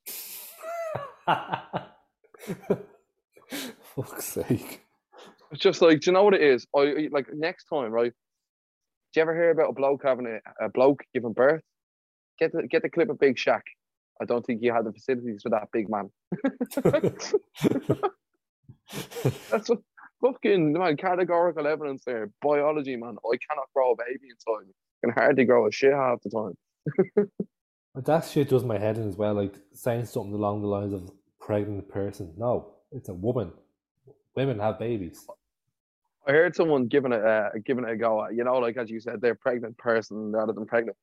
Fuck's 3.95 4.25
sake. 4.25 4.81
It's 5.53 5.61
just 5.61 5.83
like, 5.83 6.01
do 6.01 6.11
you 6.11 6.13
know 6.13 6.25
what 6.25 6.35
it 6.35 6.43
is? 6.43 6.67
I 6.75 7.09
like 7.11 7.27
next 7.33 7.65
time, 7.65 7.91
right? 7.91 8.13
Do 9.15 9.21
you 9.21 9.23
ever 9.23 9.35
hear 9.35 9.51
about 9.51 9.71
a 9.71 9.73
bloke 9.73 10.03
having 10.05 10.27
a, 10.27 10.65
a 10.65 10.69
bloke 10.69 11.03
giving 11.15 11.33
birth? 11.33 11.63
Get 12.39 12.53
the 12.53 12.67
get 12.67 12.83
the 12.83 12.91
clip 12.91 13.11
of 13.11 13.19
Big 13.19 13.39
Shack. 13.39 13.65
I 14.21 14.25
don't 14.25 14.45
think 14.45 14.61
he 14.61 14.67
had 14.67 14.85
the 14.85 14.93
facilities 14.93 15.43
for 15.43 15.51
that 15.51 15.69
big 15.73 15.89
man. 15.89 16.11
That's 19.51 19.69
what 19.69 19.81
fucking 20.25 20.73
man, 20.73 20.97
categorical 20.97 21.67
evidence 21.67 22.03
there. 22.07 22.31
Biology, 22.43 22.97
man. 22.97 23.17
I 23.25 23.37
cannot 23.49 23.67
grow 23.75 23.93
a 23.93 23.97
baby 23.97 24.29
inside 24.31 24.67
me. 24.67 24.73
I 24.73 25.07
can 25.07 25.15
hardly 25.15 25.45
grow 25.45 25.67
a 25.67 25.73
shit 25.73 25.93
half 25.93 26.21
the 26.23 26.31
time. 26.31 27.29
That 28.05 28.27
shit 28.27 28.51
does 28.51 28.63
my 28.63 28.79
head 28.79 28.99
in 28.99 29.09
as 29.09 29.17
well, 29.17 29.33
like 29.33 29.55
saying 29.73 30.05
something 30.05 30.35
along 30.35 30.61
the 30.61 30.69
lines 30.69 30.93
of 30.93 31.11
pregnant 31.41 31.89
person. 31.89 32.35
No, 32.37 32.75
it's 32.93 33.09
a 33.09 33.15
woman. 33.15 33.53
Women 34.37 34.59
have 34.59 34.79
babies. 34.79 35.27
I 36.29 36.33
heard 36.33 36.55
someone 36.55 36.87
giving 36.89 37.13
it 37.13 37.25
uh, 37.25 37.51
giving 37.65 37.85
it 37.85 37.91
a 37.91 37.97
go 37.97 38.29
you 38.29 38.45
know, 38.45 38.59
like 38.59 38.77
as 38.77 38.91
you 38.91 39.01
said, 39.01 39.21
they're 39.21 39.35
pregnant 39.35 39.79
person 39.79 40.33
rather 40.33 40.53
than 40.53 40.67
pregnant. 40.67 40.97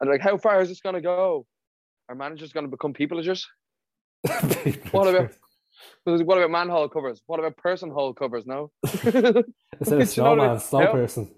And 0.00 0.10
like, 0.10 0.20
how 0.20 0.36
far 0.36 0.60
is 0.60 0.68
this 0.68 0.80
gonna 0.80 1.00
go? 1.00 1.46
Our 2.08 2.14
manager's 2.14 2.52
gonna 2.52 2.68
become 2.68 2.92
peopleagers? 2.92 3.44
What 4.92 5.08
about 5.08 5.30
what 6.04 6.38
about 6.38 6.50
manhole 6.50 6.88
covers? 6.88 7.22
What 7.26 7.40
about 7.40 7.56
person 7.56 7.90
hole 7.90 8.14
covers? 8.14 8.46
No. 8.46 8.70
Instead 9.02 10.00
of 10.00 10.08
snowman, 10.08 10.60
snow 10.60 10.92
person. 10.92 11.30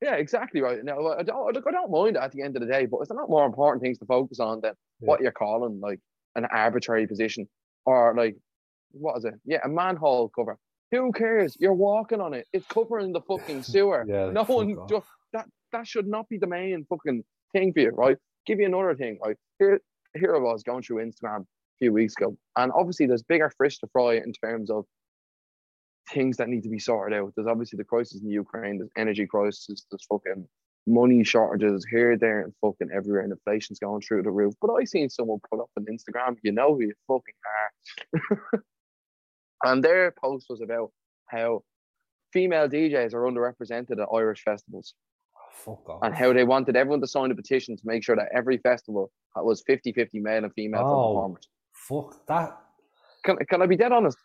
Yeah, 0.00 0.14
exactly 0.14 0.62
right. 0.62 0.82
Now, 0.82 1.08
I 1.08 1.22
don't, 1.22 1.52
look, 1.52 1.64
I 1.66 1.72
don't 1.72 1.90
mind 1.90 2.16
at 2.16 2.32
the 2.32 2.42
end 2.42 2.56
of 2.56 2.62
the 2.62 2.68
day, 2.68 2.86
but 2.86 2.98
it's 3.00 3.10
a 3.10 3.14
lot 3.14 3.28
more 3.28 3.44
important 3.44 3.82
things 3.82 3.98
to 3.98 4.06
focus 4.06 4.40
on 4.40 4.60
than 4.62 4.72
Yeah. 5.00 5.08
what 5.08 5.20
you're 5.20 5.32
calling 5.32 5.80
like 5.80 6.00
an 6.36 6.46
arbitrary 6.46 7.06
position 7.06 7.48
or 7.84 8.14
like 8.16 8.36
what 8.92 9.16
is 9.18 9.24
it? 9.24 9.34
Yeah, 9.44 9.58
a 9.64 9.68
manhole 9.68 10.28
cover. 10.30 10.56
Who 10.92 11.12
cares? 11.12 11.56
You're 11.60 11.72
walking 11.74 12.20
on 12.20 12.34
it. 12.34 12.46
It's 12.52 12.66
covering 12.66 13.12
the 13.12 13.20
fucking 13.20 13.62
sewer. 13.72 14.04
Yeah, 14.08 14.30
no 14.30 14.44
one 14.44 14.76
off. 14.76 14.88
ju- 14.88 15.02
that 15.32 15.46
that 15.72 15.86
should 15.86 16.06
not 16.08 16.28
be 16.28 16.38
the 16.38 16.46
main 16.48 16.84
fucking 16.88 17.22
thing 17.52 17.72
for 17.72 17.80
you, 17.80 17.90
right? 17.90 18.16
Give 18.46 18.58
you 18.58 18.66
another 18.66 18.94
thing, 18.96 19.18
right? 19.24 19.36
Here, 19.58 19.80
here 20.14 20.34
I 20.34 20.38
was 20.40 20.62
going 20.62 20.82
through 20.82 21.04
Instagram 21.04 21.42
a 21.42 21.46
few 21.78 21.92
weeks 21.92 22.14
ago, 22.16 22.36
and 22.56 22.72
obviously 22.74 23.06
there's 23.06 23.22
bigger 23.22 23.50
fish 23.62 23.78
to 23.78 23.86
fry 23.92 24.14
in 24.14 24.32
terms 24.32 24.70
of 24.70 24.84
things 26.12 26.38
that 26.38 26.48
need 26.48 26.62
to 26.64 26.68
be 26.68 26.78
sorted 26.80 27.16
out. 27.16 27.32
There's 27.36 27.46
obviously 27.46 27.76
the 27.76 27.84
crisis 27.84 28.20
in 28.20 28.26
the 28.26 28.34
Ukraine, 28.34 28.78
there's 28.78 28.90
energy 28.96 29.26
crisis, 29.26 29.86
there's 29.90 30.04
fucking 30.10 30.48
money 30.88 31.22
shortages 31.22 31.86
here, 31.88 32.16
there, 32.16 32.40
and 32.42 32.52
fucking 32.60 32.88
everywhere, 32.92 33.20
and 33.22 33.30
inflation's 33.30 33.78
going 33.78 34.00
through 34.00 34.22
the 34.24 34.30
roof. 34.30 34.54
But 34.60 34.72
I 34.72 34.84
seen 34.84 35.08
someone 35.08 35.38
put 35.48 35.60
up 35.60 35.70
on 35.76 35.84
Instagram, 35.84 36.36
you 36.42 36.50
know 36.50 36.74
who 36.74 36.80
you 36.82 36.94
fucking 37.06 37.34
are. 38.54 38.62
and 39.64 39.82
their 39.84 40.10
post 40.12 40.46
was 40.48 40.60
about 40.60 40.90
how 41.26 41.62
female 42.32 42.68
DJs 42.68 43.12
are 43.14 43.22
underrepresented 43.22 44.00
at 44.00 44.08
Irish 44.14 44.42
festivals 44.42 44.94
Fuck 45.52 45.88
off. 45.88 46.00
and 46.02 46.14
how 46.14 46.32
they 46.32 46.44
wanted 46.44 46.76
everyone 46.76 47.00
to 47.00 47.06
sign 47.06 47.30
a 47.30 47.34
petition 47.34 47.76
to 47.76 47.82
make 47.84 48.02
sure 48.04 48.16
that 48.16 48.28
every 48.34 48.58
festival 48.58 49.10
was 49.36 49.62
50 49.66 49.92
50 49.92 50.20
male 50.20 50.44
and 50.44 50.52
female 50.54 50.80
Oh. 50.82 51.08
performers. 51.14 51.48
Fuck 51.74 52.26
that. 52.26 52.58
Can, 53.24 53.36
can 53.48 53.62
I 53.62 53.66
be 53.66 53.76
dead 53.76 53.92
honest? 53.92 54.16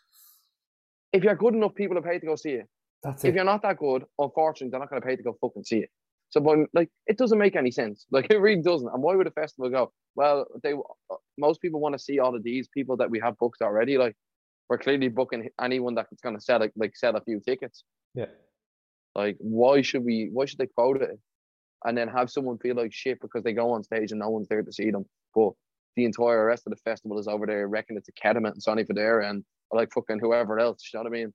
If 1.12 1.24
you're 1.24 1.34
good 1.34 1.54
enough, 1.54 1.74
people 1.74 1.96
are 1.98 2.02
paid 2.02 2.20
to 2.20 2.26
go 2.26 2.36
see 2.36 2.50
it. 2.50 2.66
That's 3.02 3.24
If 3.24 3.30
it. 3.30 3.34
you're 3.36 3.44
not 3.44 3.62
that 3.62 3.78
good, 3.78 4.04
unfortunately, 4.18 4.70
they're 4.70 4.80
not 4.80 4.90
going 4.90 5.00
to 5.02 5.06
pay 5.06 5.16
to 5.16 5.22
go 5.22 5.36
fucking 5.40 5.64
see 5.64 5.78
it. 5.78 5.90
So, 6.30 6.40
but 6.40 6.58
like, 6.74 6.90
it 7.06 7.18
doesn't 7.18 7.38
make 7.38 7.56
any 7.56 7.70
sense. 7.70 8.06
Like, 8.10 8.26
it 8.30 8.38
really 8.40 8.62
doesn't. 8.62 8.88
And 8.88 9.02
why 9.02 9.14
would 9.14 9.26
a 9.26 9.30
festival 9.30 9.70
go? 9.70 9.92
Well, 10.16 10.46
they 10.62 10.72
uh, 10.72 11.16
most 11.38 11.60
people 11.60 11.80
want 11.80 11.92
to 11.94 11.98
see 11.98 12.18
all 12.18 12.34
of 12.34 12.42
these 12.42 12.68
people 12.68 12.96
that 12.96 13.10
we 13.10 13.20
have 13.20 13.36
booked 13.38 13.62
already. 13.62 13.96
Like, 13.98 14.16
we're 14.68 14.78
clearly 14.78 15.08
booking 15.08 15.48
anyone 15.60 15.94
that's 15.94 16.20
going 16.22 16.36
to 16.36 16.40
sell 16.40 16.60
like, 16.60 16.72
like 16.76 16.96
sell 16.96 17.16
a 17.16 17.20
few 17.20 17.40
tickets. 17.40 17.84
Yeah. 18.14 18.26
Like, 19.14 19.36
why 19.38 19.82
should 19.82 20.04
we? 20.04 20.28
Why 20.32 20.44
should 20.44 20.58
they 20.58 20.66
quote 20.66 21.00
it, 21.00 21.18
and 21.84 21.96
then 21.96 22.08
have 22.08 22.30
someone 22.30 22.58
feel 22.58 22.76
like 22.76 22.92
shit 22.92 23.20
because 23.20 23.44
they 23.44 23.52
go 23.52 23.70
on 23.72 23.82
stage 23.82 24.10
and 24.10 24.20
no 24.20 24.28
one's 24.28 24.48
there 24.48 24.62
to 24.62 24.72
see 24.72 24.90
them? 24.90 25.06
But 25.34 25.52
the 25.96 26.04
entire 26.04 26.44
rest 26.44 26.66
of 26.66 26.70
the 26.70 26.80
festival 26.90 27.18
is 27.18 27.26
over 27.26 27.46
there 27.46 27.66
reckoning 27.66 27.98
it's 27.98 28.08
a 28.08 28.12
Kettama 28.12 28.52
and 28.52 28.62
Sonny 28.62 28.84
Fodera 28.84 29.30
and 29.30 29.42
like 29.72 29.90
fucking 29.92 30.18
whoever 30.20 30.58
else. 30.58 30.90
You 30.92 30.98
know 30.98 31.04
what 31.04 31.16
I 31.16 31.18
mean? 31.18 31.32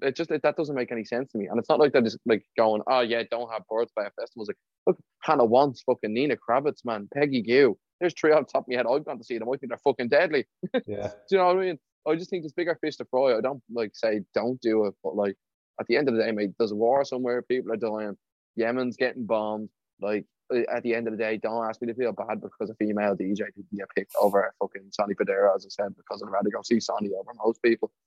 It 0.00 0.16
just 0.16 0.30
it, 0.30 0.42
that 0.42 0.56
doesn't 0.56 0.74
make 0.74 0.92
any 0.92 1.04
sense 1.04 1.32
to 1.32 1.38
me. 1.38 1.46
And 1.46 1.58
it's 1.58 1.68
not 1.68 1.78
like 1.78 1.92
they're 1.92 2.02
just 2.02 2.18
like 2.26 2.44
going, 2.56 2.82
oh 2.86 3.00
yeah, 3.00 3.22
don't 3.30 3.50
have 3.52 3.62
birds 3.68 3.92
by 3.94 4.04
a 4.04 4.10
festival. 4.10 4.42
It's 4.42 4.48
like, 4.48 4.56
look, 4.86 4.98
Hannah 5.22 5.44
Wants 5.44 5.82
fucking 5.82 6.12
Nina 6.12 6.36
Kraviz, 6.36 6.84
man, 6.84 7.08
Peggy 7.14 7.42
Gou. 7.42 7.76
There's 8.00 8.14
three 8.14 8.32
on 8.32 8.44
top 8.44 8.62
of 8.62 8.68
my 8.68 8.76
head. 8.76 8.86
I've 8.90 9.04
gone 9.04 9.18
to 9.18 9.24
see 9.24 9.38
them. 9.38 9.48
I 9.48 9.56
think 9.56 9.70
they're 9.70 9.78
fucking 9.78 10.08
deadly. 10.08 10.46
Yeah. 10.86 11.08
Do 11.08 11.36
you 11.36 11.38
know 11.38 11.46
what 11.46 11.56
I 11.56 11.60
mean? 11.60 11.78
I 12.06 12.14
just 12.16 12.30
think 12.30 12.42
there's 12.42 12.52
bigger 12.52 12.76
fish 12.80 12.96
to 12.96 13.04
fry. 13.06 13.36
I 13.36 13.40
don't 13.40 13.62
like 13.72 13.92
say 13.94 14.20
don't 14.34 14.60
do 14.60 14.86
it, 14.86 14.94
but 15.02 15.16
like 15.16 15.36
at 15.80 15.86
the 15.86 15.96
end 15.96 16.08
of 16.08 16.14
the 16.14 16.22
day, 16.22 16.32
mate, 16.32 16.50
there's 16.58 16.72
a 16.72 16.76
war 16.76 17.04
somewhere. 17.04 17.42
People 17.42 17.72
are 17.72 17.76
dying. 17.76 18.16
Yemen's 18.56 18.96
getting 18.96 19.26
bombed. 19.26 19.68
Like 20.00 20.24
at 20.72 20.82
the 20.84 20.94
end 20.94 21.08
of 21.08 21.12
the 21.12 21.18
day, 21.18 21.36
don't 21.38 21.66
ask 21.68 21.80
me 21.82 21.88
to 21.88 21.94
feel 21.94 22.12
bad 22.12 22.40
because 22.40 22.70
a 22.70 22.74
female 22.76 23.14
DJ 23.16 23.36
didn't 23.54 23.66
get 23.74 23.88
picked 23.96 24.14
over 24.20 24.52
fucking 24.60 24.88
Sonny 24.92 25.14
Fodera, 25.14 25.54
as 25.56 25.66
I 25.66 25.70
said, 25.70 25.96
because 25.96 26.22
I'd 26.22 26.30
rather 26.30 26.50
go 26.50 26.60
see 26.62 26.78
Sonny 26.80 27.10
over 27.18 27.32
most 27.44 27.62
people. 27.62 27.90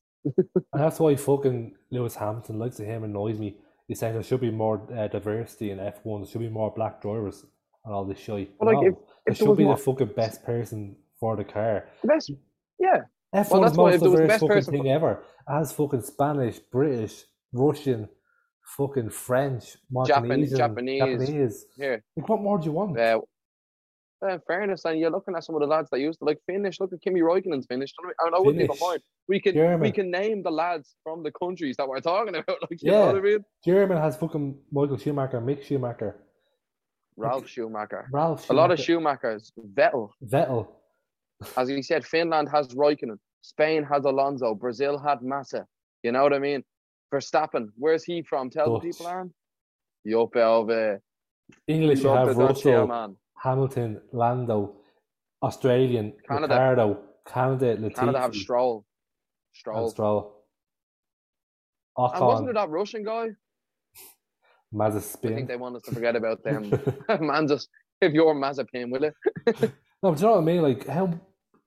And 0.73 0.83
that's 0.83 0.99
why 0.99 1.15
fucking 1.15 1.75
Lewis 1.91 2.15
Hamilton 2.15 2.59
likes 2.59 2.79
of 2.79 2.85
him 2.85 3.03
annoys 3.03 3.39
me. 3.39 3.55
He's 3.87 3.99
saying 3.99 4.13
there 4.13 4.23
should 4.23 4.41
be 4.41 4.51
more 4.51 4.81
uh, 4.95 5.07
diversity 5.07 5.71
in 5.71 5.79
F1. 5.79 6.21
There 6.23 6.31
should 6.31 6.41
be 6.41 6.49
more 6.49 6.71
black 6.71 7.01
drivers 7.01 7.43
and 7.85 7.93
all 7.93 8.05
this 8.05 8.19
shit. 8.19 8.51
Well, 8.59 8.73
like, 8.73 8.83
no, 8.83 8.87
if- 8.89 8.93
if 8.93 8.99
there 9.25 9.35
should 9.47 9.57
be 9.57 9.63
more- 9.63 9.75
the 9.77 9.81
fucking 9.81 10.13
best 10.15 10.43
person 10.43 10.95
for 11.19 11.35
the 11.35 11.43
car. 11.43 11.85
The 12.03 12.07
best, 12.09 12.31
yeah, 12.79 13.01
F1 13.33 13.49
Well, 13.51 13.63
is 13.63 13.65
that's 13.65 13.75
the 13.77 13.83
most 13.83 13.93
if 13.95 13.99
there 14.01 14.09
was 14.09 14.19
the 14.19 14.21
diverse 14.21 14.27
best 14.27 14.39
fucking 14.41 14.55
person 14.55 14.73
thing 14.73 14.89
ever. 14.89 15.23
Has 15.47 15.71
fucking 15.71 16.01
Spanish, 16.01 16.59
British, 16.59 17.23
Russian, 17.53 18.09
fucking 18.77 19.09
French, 19.11 19.77
Montenegrin, 19.91 20.49
Japanese. 20.57 20.99
Japanese. 20.99 21.65
here. 21.77 22.03
Like, 22.15 22.27
what 22.29 22.41
more 22.41 22.57
do 22.57 22.65
you 22.65 22.71
want? 22.71 22.97
Uh, 22.99 23.19
in 24.27 24.39
fairness, 24.47 24.83
and 24.83 24.99
you're 24.99 25.11
looking 25.11 25.33
at 25.35 25.43
some 25.45 25.55
of 25.55 25.61
the 25.61 25.67
lads 25.67 25.89
that 25.91 25.99
used 25.99 26.19
to 26.19 26.25
like 26.25 26.39
finish. 26.45 26.79
Look 26.81 26.91
at 26.91 27.01
Kimi 27.01 27.21
Räikkönen's 27.21 27.65
finished. 27.67 27.95
I, 28.03 28.05
mean, 28.25 28.33
I 28.35 28.39
wouldn't 28.39 28.61
even 28.63 28.75
mind. 28.81 29.01
We 29.29 29.39
can 29.39 29.79
we 29.79 29.91
can 29.93 30.11
name 30.11 30.43
the 30.43 30.51
lads 30.51 30.95
from 31.03 31.23
the 31.23 31.31
countries 31.31 31.77
that 31.77 31.87
we're 31.87 32.01
talking 32.01 32.35
about. 32.35 32.57
Like 32.69 32.81
you 32.83 32.91
Yeah. 32.91 32.99
know 32.99 33.05
what 33.07 33.15
I 33.15 33.21
mean? 33.21 33.45
German 33.63 33.97
has 33.97 34.17
fucking 34.17 34.57
Michael 34.71 34.97
Schumacher, 34.97 35.39
Mick 35.39 35.63
Schumacher, 35.63 36.17
Ralf 37.15 37.47
Schumacher. 37.47 38.09
Ralf 38.11 38.49
A 38.49 38.53
lot 38.53 38.71
of 38.71 38.79
Schumachers. 38.79 39.51
Vettel, 39.73 40.09
Vettel. 40.25 40.67
As 41.57 41.69
he 41.69 41.81
said, 41.81 42.05
Finland 42.05 42.49
has 42.49 42.67
Raikkonen. 42.69 43.17
Spain 43.41 43.83
has 43.83 44.05
Alonso. 44.05 44.53
Brazil 44.53 44.97
had 44.97 45.21
Massa. 45.21 45.65
You 46.03 46.11
know 46.11 46.23
what 46.23 46.33
I 46.33 46.39
mean? 46.39 46.63
Verstappen. 47.13 47.69
Where's 47.77 48.03
he 48.03 48.21
from? 48.21 48.49
Tell 48.49 48.73
the 48.73 48.79
people, 48.79 49.07
Aaron. 49.07 49.33
Joppe 50.07 50.37
Ove. 50.37 50.99
English, 51.67 52.01
you 52.01 52.09
have 52.09 52.35
Russell, 52.37 52.87
man. 52.87 53.15
Hamilton, 53.41 54.01
Lando, 54.11 54.75
Australian, 55.41 56.13
Canada. 56.27 56.53
Ricciardo, 56.53 56.99
Canada, 57.25 57.77
Latifi, 57.77 57.95
Canada 57.95 58.19
have 58.19 58.35
Stroll. 58.35 58.75
and 58.75 59.55
Stroll. 59.55 59.89
Stroll. 59.89 60.45
And 61.97 62.25
wasn't 62.25 62.47
Ocon, 62.47 62.51
it 62.51 62.53
that 62.53 62.69
Russian 62.69 63.03
guy? 63.03 63.29
I 64.79 64.89
think 64.89 65.47
they 65.47 65.55
want 65.55 65.75
us 65.75 65.81
to 65.83 65.91
forget 65.91 66.15
about 66.15 66.43
them. 66.43 66.71
man, 67.21 67.47
just 67.47 67.69
if 68.01 68.13
you're 68.13 68.35
Mazepin, 68.35 68.91
will 68.91 69.05
it? 69.05 69.71
No, 70.01 70.11
but 70.11 70.21
you 70.21 70.27
know 70.27 70.31
what 70.33 70.41
I 70.41 70.45
mean? 70.45 70.61
Like, 70.61 70.87
how 70.87 71.19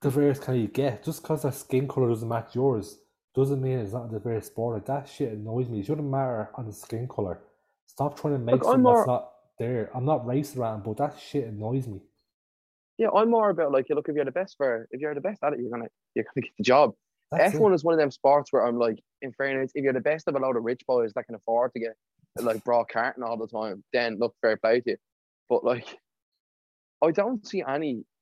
diverse 0.03 0.39
can 0.39 0.55
you 0.55 0.67
get? 0.67 1.03
Just 1.03 1.21
because 1.21 1.43
their 1.43 1.51
skin 1.51 1.87
color 1.87 2.09
doesn't 2.09 2.27
match 2.27 2.55
yours 2.55 2.99
doesn't 3.35 3.61
mean 3.61 3.79
it's 3.79 3.93
not 3.93 4.05
a 4.05 4.09
diverse 4.09 4.45
sport. 4.45 4.75
Like, 4.75 4.85
that 4.85 5.09
shit 5.09 5.31
annoys 5.31 5.67
me. 5.67 5.79
It 5.79 5.85
shouldn't 5.87 6.07
matter 6.07 6.49
on 6.55 6.67
the 6.67 6.73
skin 6.73 7.07
color. 7.07 7.39
Stop 7.87 8.19
trying 8.19 8.33
to 8.33 8.39
make 8.39 8.55
Look, 8.55 8.63
something 8.65 8.83
more- 8.83 8.97
that's 8.97 9.07
not 9.07 9.31
there. 9.57 9.89
I'm 9.95 10.05
not 10.05 10.25
racist 10.25 10.57
around, 10.57 10.83
but 10.83 10.97
that 10.97 11.19
shit 11.19 11.47
annoys 11.47 11.87
me. 11.87 12.01
Yeah, 12.99 13.09
I'm 13.15 13.31
more 13.31 13.49
about 13.49 13.71
like, 13.71 13.89
you 13.89 13.95
look, 13.95 14.07
if 14.07 14.15
you're 14.15 14.25
the 14.25 14.31
best 14.31 14.55
for, 14.55 14.87
if 14.91 15.01
you're 15.01 15.15
the 15.15 15.21
best 15.21 15.43
at 15.43 15.53
it, 15.53 15.59
you're 15.59 15.71
gonna, 15.71 15.87
you're 16.13 16.25
gonna 16.25 16.41
get 16.47 16.51
the 16.57 16.63
job. 16.63 16.93
That's. 17.31 17.55
F1 17.55 17.73
is 17.73 17.83
one 17.83 17.93
of 17.95 17.99
them 17.99 18.11
sports 18.11 18.53
where 18.53 18.65
I'm 18.65 18.77
like, 18.77 18.99
in 19.23 19.31
fairness, 19.33 19.71
if 19.73 19.83
you're 19.83 19.93
the 19.93 19.99
best 19.99 20.27
of 20.27 20.35
a 20.35 20.39
lot 20.39 20.55
of 20.55 20.63
rich 20.63 20.81
boys 20.87 21.13
that 21.15 21.23
can 21.25 21.33
afford 21.33 21.71
to 21.73 21.79
get 21.79 21.95
like 22.39 22.63
broadcasting 22.65 23.23
all 23.23 23.37
the 23.37 23.47
time, 23.47 23.83
then 23.93 24.19
look, 24.19 24.35
fair 24.41 24.57
play 24.57 24.81
to 24.81 24.91
you. 24.91 24.97
But 25.49 25.63
like, 25.63 25.97
I 27.03 27.09
don't 27.11 27.45
see 27.45 27.63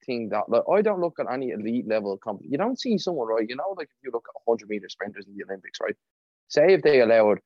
anything 0.07 0.29
that 0.29 0.49
like 0.49 0.63
I 0.71 0.81
don't 0.81 0.99
look 1.01 1.19
at 1.19 1.31
any 1.31 1.49
elite 1.51 1.87
level 1.87 2.17
company. 2.17 2.49
You 2.51 2.57
don't 2.57 2.79
see 2.79 2.97
someone 2.97 3.27
right. 3.27 3.47
You 3.47 3.55
know, 3.55 3.73
like 3.77 3.87
if 3.87 4.03
you 4.03 4.11
look 4.11 4.25
at 4.29 4.39
100 4.45 4.69
meter 4.69 4.89
sprinters 4.89 5.25
in 5.27 5.35
the 5.35 5.43
Olympics, 5.43 5.79
right? 5.81 5.95
Say 6.47 6.73
if 6.73 6.81
they 6.81 7.01
allowed 7.01 7.39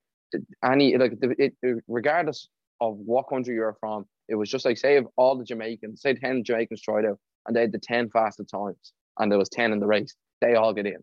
any 0.64 0.98
like 0.98 1.20
the- 1.20 1.36
it, 1.38 1.54
regardless 1.88 2.48
of 2.82 2.98
what 2.98 3.30
country 3.30 3.56
you're 3.56 3.78
from, 3.80 4.06
It 4.28 4.36
was 4.36 4.50
just 4.50 4.66
like 4.66 4.78
say 4.78 4.98
if 4.98 5.06
all 5.18 5.38
the 5.38 5.46
Jamaicans, 5.46 6.02
say 6.02 6.14
ten 6.14 6.44
Jamaicans 6.44 6.82
tried 6.82 7.06
out, 7.06 7.20
and 7.46 7.56
they 7.56 7.62
had 7.62 7.72
the 7.72 7.80
ten 7.80 8.10
fastest 8.10 8.50
times, 8.50 8.94
and 9.20 9.32
there 9.32 9.40
was 9.40 9.50
ten 9.50 9.72
in 9.72 9.80
the 9.80 9.88
race, 9.88 10.16
they 10.42 10.56
all 10.56 10.74
get 10.74 10.86
in. 10.88 11.02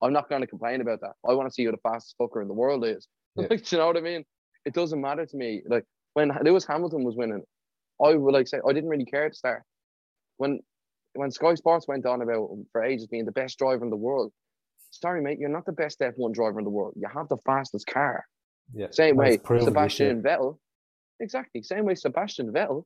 I'm 0.00 0.12
not 0.12 0.28
going 0.28 0.40
to 0.40 0.46
complain 0.46 0.80
about 0.80 1.00
that. 1.00 1.12
I 1.28 1.34
want 1.34 1.48
to 1.48 1.54
see 1.54 1.64
who 1.64 1.70
the 1.70 1.76
fastest 1.78 2.16
fucker 2.20 2.42
in 2.42 2.48
the 2.48 2.54
world 2.54 2.84
is. 2.84 3.08
Yeah. 3.34 3.46
Like, 3.48 3.64
do 3.64 3.76
you 3.76 3.80
know 3.80 3.86
what 3.86 3.96
I 3.96 4.02
mean? 4.02 4.24
It 4.66 4.74
doesn't 4.74 5.00
matter 5.00 5.24
to 5.24 5.36
me. 5.38 5.62
Like 5.66 5.84
when 6.12 6.30
Lewis 6.44 6.66
Hamilton 6.66 7.02
was 7.02 7.16
winning, 7.16 7.42
I 8.04 8.14
would 8.14 8.34
like 8.34 8.46
say 8.46 8.58
I 8.68 8.72
didn't 8.74 8.90
really 8.90 9.06
care 9.06 9.26
the 9.26 9.34
start. 9.34 9.62
When 10.36 10.60
when 11.14 11.30
Sky 11.30 11.54
Sports 11.54 11.86
went 11.88 12.06
on 12.06 12.22
about 12.22 12.48
for 12.72 12.82
ages 12.82 13.06
being 13.06 13.24
the 13.24 13.32
best 13.32 13.58
driver 13.58 13.84
in 13.84 13.90
the 13.90 13.96
world, 13.96 14.32
sorry 14.90 15.20
mate, 15.20 15.38
you're 15.38 15.48
not 15.48 15.66
the 15.66 15.72
best 15.72 16.00
F1 16.00 16.32
driver 16.32 16.58
in 16.58 16.64
the 16.64 16.70
world. 16.70 16.94
You 16.96 17.08
have 17.12 17.28
the 17.28 17.38
fastest 17.44 17.86
car. 17.86 18.24
Yeah. 18.74 18.86
Same 18.90 19.16
way 19.16 19.34
it's 19.34 19.42
proven 19.42 19.66
this 19.66 19.98
year. 19.98 20.10
Sebastian 20.10 20.22
Vettel, 20.22 20.58
exactly. 21.20 21.62
Same 21.62 21.84
way 21.84 21.94
Sebastian 21.94 22.52
Vettel, 22.52 22.84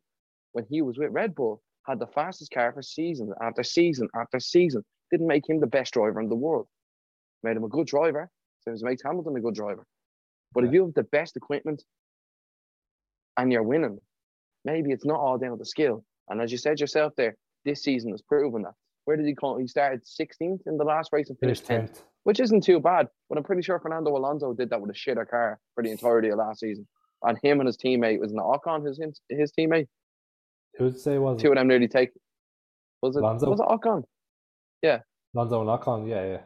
when 0.53 0.65
he 0.69 0.82
was 0.82 0.98
with 0.98 1.11
Red 1.11 1.35
Bull, 1.35 1.62
had 1.86 1.98
the 1.98 2.07
fastest 2.09 2.51
car 2.53 2.73
for 2.73 2.82
season 2.82 3.32
after 3.40 3.62
season 3.62 4.09
after 4.15 4.40
season. 4.40 4.85
Didn't 5.11 5.28
make 5.28 5.48
him 5.48 5.61
the 5.61 5.66
best 5.66 5.94
driver 5.94 6.20
in 6.20 6.28
the 6.28 6.35
world. 6.35 6.66
Made 7.43 7.57
him 7.57 7.65
a 7.65 7.69
good 7.69 7.86
driver. 7.86 8.28
So 8.62 8.73
it 8.73 8.81
makes 8.82 9.03
Hamilton 9.05 9.36
a 9.36 9.40
good 9.40 9.55
driver. 9.55 9.86
But 10.53 10.65
if 10.65 10.73
you 10.73 10.86
have 10.86 10.94
the 10.94 11.05
best 11.05 11.36
equipment 11.36 11.85
and 13.36 13.53
you're 13.53 13.62
winning, 13.62 13.98
maybe 14.65 14.90
it's 14.90 15.05
not 15.05 15.20
all 15.20 15.39
down 15.39 15.59
to 15.59 15.65
skill. 15.65 16.05
And 16.28 16.40
as 16.40 16.51
you 16.51 16.59
said 16.59 16.81
yourself 16.81 17.12
there, 17.16 17.36
this 17.67 17.83
season 17.83 18.13
has 18.13 18.23
proven 18.23 18.63
that. 18.63 18.73
Where 19.05 19.17
did 19.17 19.27
he 19.27 19.35
come? 19.35 19.61
He 19.61 19.67
started 19.67 20.03
16th 20.05 20.61
in 20.67 20.79
the 20.79 20.85
last 20.85 21.11
race 21.13 21.29
and 21.29 21.39
Finished 21.39 21.67
finished 21.67 21.87
10th 21.87 21.95
tenth. 21.95 22.05
which 22.25 22.41
isn't 22.41 22.63
too 22.63 22.81
bad. 22.81 23.09
But 23.29 23.37
I'm 23.37 23.45
pretty 23.45 23.63
sure 23.63 23.79
Fernando 23.79 24.17
Alonso 24.17 24.55
did 24.55 24.71
that 24.71 24.81
with 24.81 24.91
a 24.91 24.95
shitter 24.95 25.29
car 25.29 25.61
for 25.75 25.85
the 25.85 25.91
entirety 25.91 26.31
of 26.31 26.39
last 26.39 26.61
season. 26.61 26.89
And 27.23 27.39
him 27.43 27.61
and 27.61 27.67
his 27.67 27.77
teammate 27.77 28.21
was 28.21 28.33
an 28.33 28.39
Ocon, 28.39 28.87
his 28.87 28.99
his, 29.29 29.53
teammate. 29.53 29.89
Who 30.79 30.85
would 30.85 30.99
say 30.99 31.19
was 31.19 31.41
Two 31.41 31.51
of 31.51 31.57
them 31.57 31.69
nearly 31.69 31.89
take. 31.89 32.11
Was 33.03 33.17
it 33.17 33.21
Alonso? 33.21 33.51
was 33.51 33.61
it 33.61 33.67
Ocon? 33.67 34.05
Lonzo 35.35 35.61
and 35.61 35.69
Ocon? 35.69 36.09
Yeah, 36.09 36.25
yeah. 36.25 36.41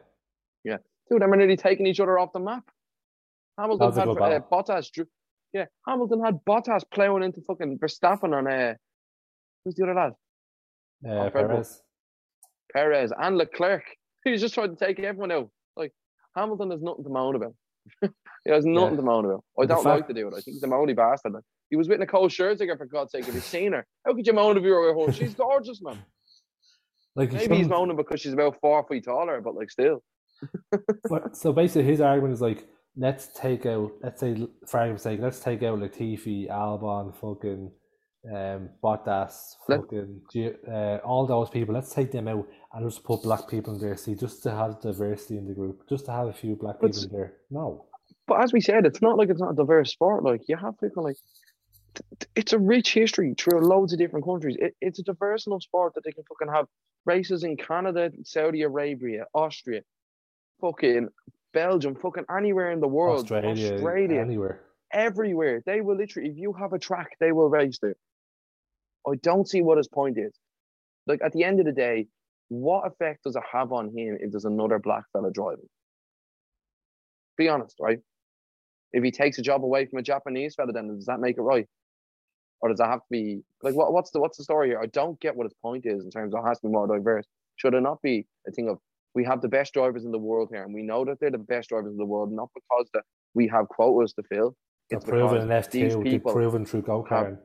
Two 1.11 1.15
of 1.15 1.21
them 1.21 1.33
are 1.33 1.35
nearly 1.35 1.57
taking 1.57 1.87
each 1.87 1.99
other 1.99 2.17
off 2.17 2.31
the 2.31 2.39
map. 2.39 2.63
Hamilton 3.59 3.89
a 3.89 3.93
had 3.93 4.07
uh. 4.07 4.39
Bottas. 4.49 5.05
Yeah, 5.53 5.65
Hamilton 5.85 6.23
had 6.23 6.39
Bottas 6.47 6.83
plowing 6.93 7.23
into 7.23 7.41
fucking 7.41 7.79
Verstappen 7.79 8.33
on 8.33 8.47
uh, 8.47 8.75
who's 9.65 9.75
the 9.75 9.83
other 9.83 9.93
lad? 9.93 10.13
Uh, 11.07 11.29
Perez. 11.29 11.81
Perez 12.73 13.11
and 13.17 13.37
Leclerc. 13.37 13.83
He's 14.23 14.41
just 14.41 14.53
trying 14.53 14.75
to 14.75 14.85
take 14.85 14.99
everyone 14.99 15.31
out. 15.31 15.49
Like 15.75 15.91
Hamilton 16.35 16.71
has 16.71 16.81
nothing 16.81 17.03
to 17.03 17.09
moan 17.09 17.35
about. 17.35 17.53
he 18.45 18.51
has 18.51 18.65
nothing 18.65 18.91
Yeah. 18.91 18.97
to 18.97 19.01
moan 19.03 19.25
about. 19.25 19.43
I 19.59 19.65
don't 19.65 19.83
fact- 19.83 19.85
like 20.01 20.07
to 20.07 20.13
do 20.13 20.27
it. 20.27 20.33
I 20.33 20.41
think 20.41 20.55
he's 20.55 20.63
a 20.63 20.67
moany 20.67 20.95
bastard. 20.95 21.33
Like, 21.33 21.43
he 21.69 21.75
was 21.77 21.87
with 21.87 21.99
Nicole 21.99 22.27
Scherzinger 22.27 22.77
for 22.77 22.85
God's 22.85 23.11
sake. 23.13 23.25
Have 23.25 23.33
you 23.33 23.39
seen 23.41 23.71
her? 23.73 23.85
How 24.05 24.13
could 24.13 24.27
you 24.27 24.33
moan 24.33 24.57
if 24.57 24.63
you 24.63 24.71
were 24.71 24.93
with 24.93 25.07
her? 25.07 25.13
She's 25.13 25.33
gorgeous, 25.35 25.81
man. 25.81 25.97
Like, 27.13 27.33
Maybe 27.33 27.57
he's 27.57 27.67
moaning 27.67 27.97
because 27.97 28.21
she's 28.21 28.31
about 28.31 28.55
four 28.61 28.85
feet 28.87 29.03
taller, 29.03 29.41
but 29.41 29.53
like 29.53 29.69
still. 29.69 30.01
But- 31.09 31.35
so 31.35 31.51
basically, 31.51 31.83
his 31.83 31.99
argument 31.99 32.33
is 32.33 32.39
like, 32.41 32.65
let's 32.95 33.27
take 33.35 33.65
out, 33.65 33.91
let's 34.01 34.21
say, 34.21 34.47
for 34.65 34.77
argument's 34.79 35.03
sake, 35.03 35.19
let's 35.19 35.39
take 35.41 35.61
out 35.63 35.79
Latifi, 35.79 36.49
Albon, 36.49 37.13
fucking 37.19 37.69
um, 38.29 38.69
Bottas, 38.83 39.55
fucking 39.67 40.21
uh, 40.67 40.97
all 41.03 41.25
those 41.25 41.49
people. 41.49 41.73
Let's 41.73 41.93
take 41.93 42.11
them 42.11 42.27
out 42.27 42.47
and 42.73 42.89
just 42.89 43.03
put 43.03 43.23
black 43.23 43.47
people 43.47 43.73
in 43.73 43.81
there. 43.81 43.97
See, 43.97 44.15
just 44.15 44.43
to 44.43 44.51
have 44.51 44.81
diversity 44.81 45.37
in 45.37 45.47
the 45.47 45.53
group, 45.53 45.87
just 45.89 46.05
to 46.05 46.11
have 46.11 46.27
a 46.27 46.33
few 46.33 46.55
black 46.55 46.79
people 46.79 47.01
in 47.03 47.09
there. 47.11 47.33
No, 47.49 47.85
But 48.27 48.43
as 48.43 48.53
we 48.53 48.61
said, 48.61 48.85
it's 48.85 49.01
not 49.01 49.17
like 49.17 49.29
it's 49.29 49.41
not 49.41 49.51
a 49.51 49.55
diverse 49.55 49.91
sport. 49.91 50.23
Like 50.23 50.41
you 50.47 50.55
have 50.57 50.79
people 50.79 51.03
like 51.03 51.17
it's 52.35 52.53
a 52.53 52.59
rich 52.59 52.93
history 52.93 53.33
through 53.37 53.59
loads 53.61 53.91
of 53.91 53.99
different 53.99 54.25
countries. 54.25 54.55
It, 54.59 54.75
it's 54.81 54.99
a 54.99 55.03
diverse 55.03 55.47
enough 55.47 55.63
sport 55.63 55.95
that 55.95 56.03
they 56.03 56.11
can 56.11 56.23
fucking 56.23 56.53
have 56.53 56.67
races 57.05 57.43
in 57.43 57.57
Canada, 57.57 58.11
Saudi 58.23 58.61
Arabia, 58.61 59.25
Austria, 59.33 59.81
fucking 60.61 61.09
Belgium, 61.53 61.95
fucking 61.95 62.25
anywhere 62.35 62.71
in 62.71 62.79
the 62.79 62.87
world, 62.87 63.21
Australia, 63.21 63.73
Australia, 63.73 64.21
anywhere. 64.21 64.61
everywhere. 64.93 65.63
They 65.65 65.81
will 65.81 65.97
literally, 65.97 66.29
if 66.29 66.37
you 66.37 66.53
have 66.53 66.73
a 66.73 66.79
track, 66.79 67.17
they 67.19 67.31
will 67.31 67.49
race 67.49 67.79
there. 67.81 67.95
I 69.07 69.15
don't 69.21 69.47
see 69.47 69.61
what 69.61 69.77
his 69.77 69.87
point 69.87 70.17
is. 70.17 70.33
Like 71.07 71.21
at 71.23 71.31
the 71.33 71.43
end 71.43 71.59
of 71.59 71.65
the 71.65 71.71
day, 71.71 72.07
what 72.49 72.85
effect 72.85 73.23
does 73.23 73.35
it 73.35 73.43
have 73.51 73.71
on 73.71 73.87
him 73.95 74.17
if 74.19 74.31
there's 74.31 74.45
another 74.45 74.79
black 74.79 75.03
fella 75.13 75.31
driving? 75.31 75.69
Be 77.37 77.49
honest, 77.49 77.77
right? 77.79 77.99
If 78.93 79.03
he 79.03 79.11
takes 79.11 79.37
a 79.39 79.41
job 79.41 79.63
away 79.63 79.85
from 79.85 79.99
a 79.99 80.03
Japanese 80.03 80.55
fella, 80.55 80.73
then 80.73 80.95
does 80.95 81.05
that 81.05 81.19
make 81.19 81.37
it 81.37 81.41
right? 81.41 81.67
Or 82.59 82.69
does 82.69 82.77
that 82.77 82.89
have 82.89 82.99
to 82.99 83.05
be 83.09 83.41
like 83.63 83.73
what, 83.73 83.91
what's 83.93 84.11
the 84.11 84.19
what's 84.19 84.37
the 84.37 84.43
story 84.43 84.67
here? 84.67 84.79
I 84.81 84.85
don't 84.87 85.19
get 85.19 85.35
what 85.35 85.45
his 85.45 85.53
point 85.61 85.85
is 85.85 86.03
in 86.03 86.11
terms 86.11 86.33
of 86.33 86.43
it 86.43 86.47
has 86.47 86.59
to 86.59 86.67
be 86.67 86.71
more 86.71 86.87
diverse. 86.87 87.25
Should 87.55 87.73
it 87.73 87.81
not 87.81 88.01
be 88.01 88.27
a 88.47 88.51
thing 88.51 88.69
of 88.69 88.77
we 89.13 89.25
have 89.25 89.41
the 89.41 89.49
best 89.49 89.73
drivers 89.73 90.05
in 90.05 90.11
the 90.11 90.19
world 90.19 90.49
here, 90.51 90.63
and 90.63 90.73
we 90.73 90.83
know 90.83 91.03
that 91.05 91.19
they're 91.19 91.31
the 91.31 91.37
best 91.37 91.69
drivers 91.69 91.91
in 91.91 91.97
the 91.97 92.05
world, 92.05 92.31
not 92.31 92.49
because 92.53 92.89
that 92.93 93.03
we 93.33 93.47
have 93.47 93.67
quotas 93.67 94.13
to 94.13 94.23
fill. 94.23 94.55
It's 94.89 95.05
proven 95.05 95.43
in 95.43 95.47
because 95.47 95.71
these. 95.71 95.95
People 95.95 96.33
proven 96.33 96.65
through 96.65 96.83
go 96.83 97.03
karting. 97.03 97.37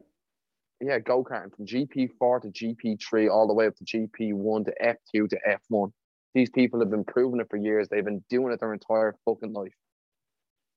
Yeah, 0.81 0.99
go 0.99 1.25
karting 1.25 1.55
from 1.55 1.67
GP 1.67 2.11
four 2.19 2.41
to 2.41 2.49
GP 2.49 3.01
three, 3.03 3.29
all 3.29 3.47
the 3.47 3.55
way 3.55 3.67
up 3.67 3.77
to 3.77 3.85
GP 3.85 4.35
one 4.35 4.65
to 4.65 4.73
F 4.81 4.97
two 5.15 5.27
to 5.29 5.39
F 5.47 5.61
one. 5.69 5.93
These 6.35 6.51
people 6.51 6.81
have 6.81 6.91
been 6.91 7.05
proving 7.05 7.41
it 7.41 7.49
for 7.49 7.57
years. 7.57 7.89
They've 7.89 8.05
been 8.05 8.23
doing 8.29 8.53
it 8.53 8.61
their 8.61 8.75
entire 8.75 9.15
fucking 9.25 9.55
life. 9.55 9.73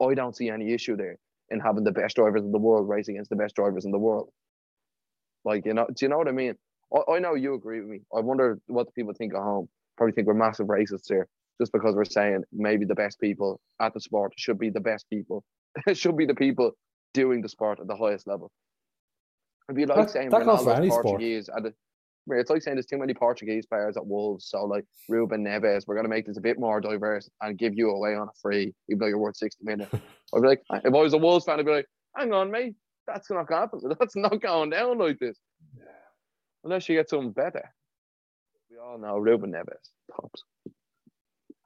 I 0.02 0.14
don't 0.14 0.36
see 0.36 0.50
any 0.50 0.74
issue 0.74 0.96
there 0.96 1.18
in 1.50 1.60
having 1.60 1.84
the 1.84 1.92
best 1.92 2.16
drivers 2.16 2.44
in 2.44 2.52
the 2.52 2.60
world 2.60 2.88
race 2.88 3.10
against 3.10 3.30
the 3.30 3.36
best 3.36 3.56
drivers 3.56 3.84
in 3.84 3.92
the 3.92 4.00
world. 4.00 4.30
Like 5.44 5.66
you 5.66 5.74
know, 5.74 5.88
do 5.88 6.06
you 6.06 6.10
know 6.10 6.18
what 6.18 6.30
I 6.30 6.32
mean? 6.32 6.56
I, 6.96 7.16
I 7.16 7.20
know 7.20 7.36
you 7.36 7.54
agree 7.54 7.82
with 7.82 7.90
me. 7.90 8.02
I 8.16 8.22
wonder 8.22 8.60
what 8.68 8.86
the 8.86 8.94
people 8.94 9.14
think 9.14 9.34
at 9.34 9.42
home. 9.42 9.68
Probably 9.98 10.14
think 10.14 10.28
we're 10.28 10.34
massive 10.34 10.68
racists 10.68 11.10
here, 11.10 11.28
just 11.60 11.74
because 11.74 11.96
we're 11.96 12.06
saying 12.06 12.44
maybe 12.54 12.86
the 12.86 12.96
best 12.96 13.20
people 13.20 13.60
at 13.82 13.94
the 13.94 14.00
sport 14.00 14.34
should 14.38 14.60
be 14.60 14.70
the 14.70 14.80
best 14.80 15.10
people. 15.10 15.44
should 15.94 16.16
be 16.16 16.26
the 16.26 16.36
people 16.36 16.72
doing 17.14 17.42
the 17.42 17.50
sport 17.50 17.80
at 17.82 17.88
the 17.88 17.96
highest 17.96 18.28
level. 18.28 18.50
It'd 19.70 19.76
be 19.76 19.86
like 19.86 19.98
That- 19.98 20.10
saying 20.10 20.30
that 20.32 20.42
Ronaldo's 20.42 20.88
sport. 20.88 21.04
Portuguese 21.04 21.48
at 21.50 21.64
it's 22.32 22.50
like 22.50 22.62
saying 22.62 22.76
there's 22.76 22.86
too 22.86 22.98
many 22.98 23.14
Portuguese 23.14 23.66
players 23.66 23.98
at 23.98 24.06
Wolves. 24.06 24.46
So 24.50 24.66
like 24.66 24.86
Ruben 25.08 25.44
Neves, 25.44 25.86
we're 25.88 25.96
gonna 25.96 26.10
make 26.10 26.26
this 26.26 26.38
a 26.38 26.42
bit 26.42 26.60
more 26.60 26.82
diverse 26.82 27.30
and 27.42 27.58
give 27.58 27.76
you 27.76 27.92
away 27.92 28.16
on 28.16 28.28
a 28.28 28.32
free, 28.42 28.74
even 28.88 29.00
though 29.00 29.06
you're 29.06 29.18
worth 29.20 29.38
60 29.38 29.64
million. 29.64 29.88
I'd 30.34 30.42
be 30.42 30.48
like, 30.48 30.62
if 30.72 30.86
I 30.86 30.90
was 30.90 31.14
a 31.14 31.18
Wolves 31.18 31.46
fan, 31.46 31.60
I'd 31.60 31.66
be 31.66 31.72
like, 31.72 31.88
hang 32.16 32.34
on, 32.34 32.52
mate, 32.52 32.76
that's 33.08 33.30
not 33.30 33.48
gonna 33.48 33.62
happen. 33.62 33.82
That's 34.00 34.16
not 34.16 34.42
going 34.42 34.70
down 34.72 34.98
like 34.98 35.20
this. 35.20 35.40
Unless 36.64 36.90
you 36.90 36.96
get 36.96 37.10
something 37.10 37.32
better. 37.32 37.68
We 38.70 38.78
all 38.78 38.98
know 38.98 39.18
Ruben 39.18 39.52
Neves. 39.52 39.90
Tops. 40.16 40.44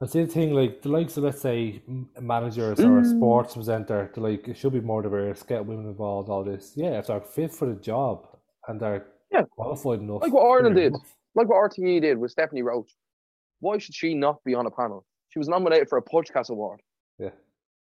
That's 0.04 0.14
the 0.14 0.26
thing, 0.28 0.54
like 0.54 0.82
the 0.82 0.90
likes 0.90 1.16
of 1.16 1.24
let's 1.24 1.40
say 1.40 1.82
managers 2.20 2.78
or 2.82 2.98
a 2.98 3.02
Mm. 3.04 3.16
sports 3.18 3.54
presenter, 3.54 4.12
they're 4.14 4.24
like 4.24 4.50
it 4.50 4.58
should 4.58 4.74
be 4.74 4.82
more 4.82 5.02
diverse, 5.02 5.44
get 5.44 5.66
women 5.66 5.86
involved, 5.88 6.28
all 6.30 6.44
this. 6.44 6.74
Yeah, 6.76 7.00
if 7.00 7.08
they're 7.08 7.22
fit 7.22 7.52
for 7.54 7.68
the 7.68 7.76
job 7.76 8.28
and 8.68 8.82
they're 8.82 9.06
Yeah. 9.32 9.44
qualified 9.44 10.00
enough. 10.02 10.22
Like 10.22 10.34
what 10.34 10.44
Ireland 10.46 10.76
did. 10.76 10.88
enough. 10.88 11.16
Like 11.36 11.48
what 11.48 11.56
RTE 11.56 12.02
did 12.02 12.18
with 12.18 12.32
Stephanie 12.32 12.64
Roche. 12.64 12.94
Why 13.62 13.78
should 13.78 13.96
she 13.96 14.14
not 14.14 14.44
be 14.44 14.54
on 14.56 14.66
a 14.66 14.72
panel? 14.72 15.06
She 15.30 15.40
was 15.40 15.48
nominated 15.48 15.88
for 15.88 15.98
a 15.98 16.02
Puskás 16.04 16.50
Award. 16.50 16.82
Yeah. 17.18 17.32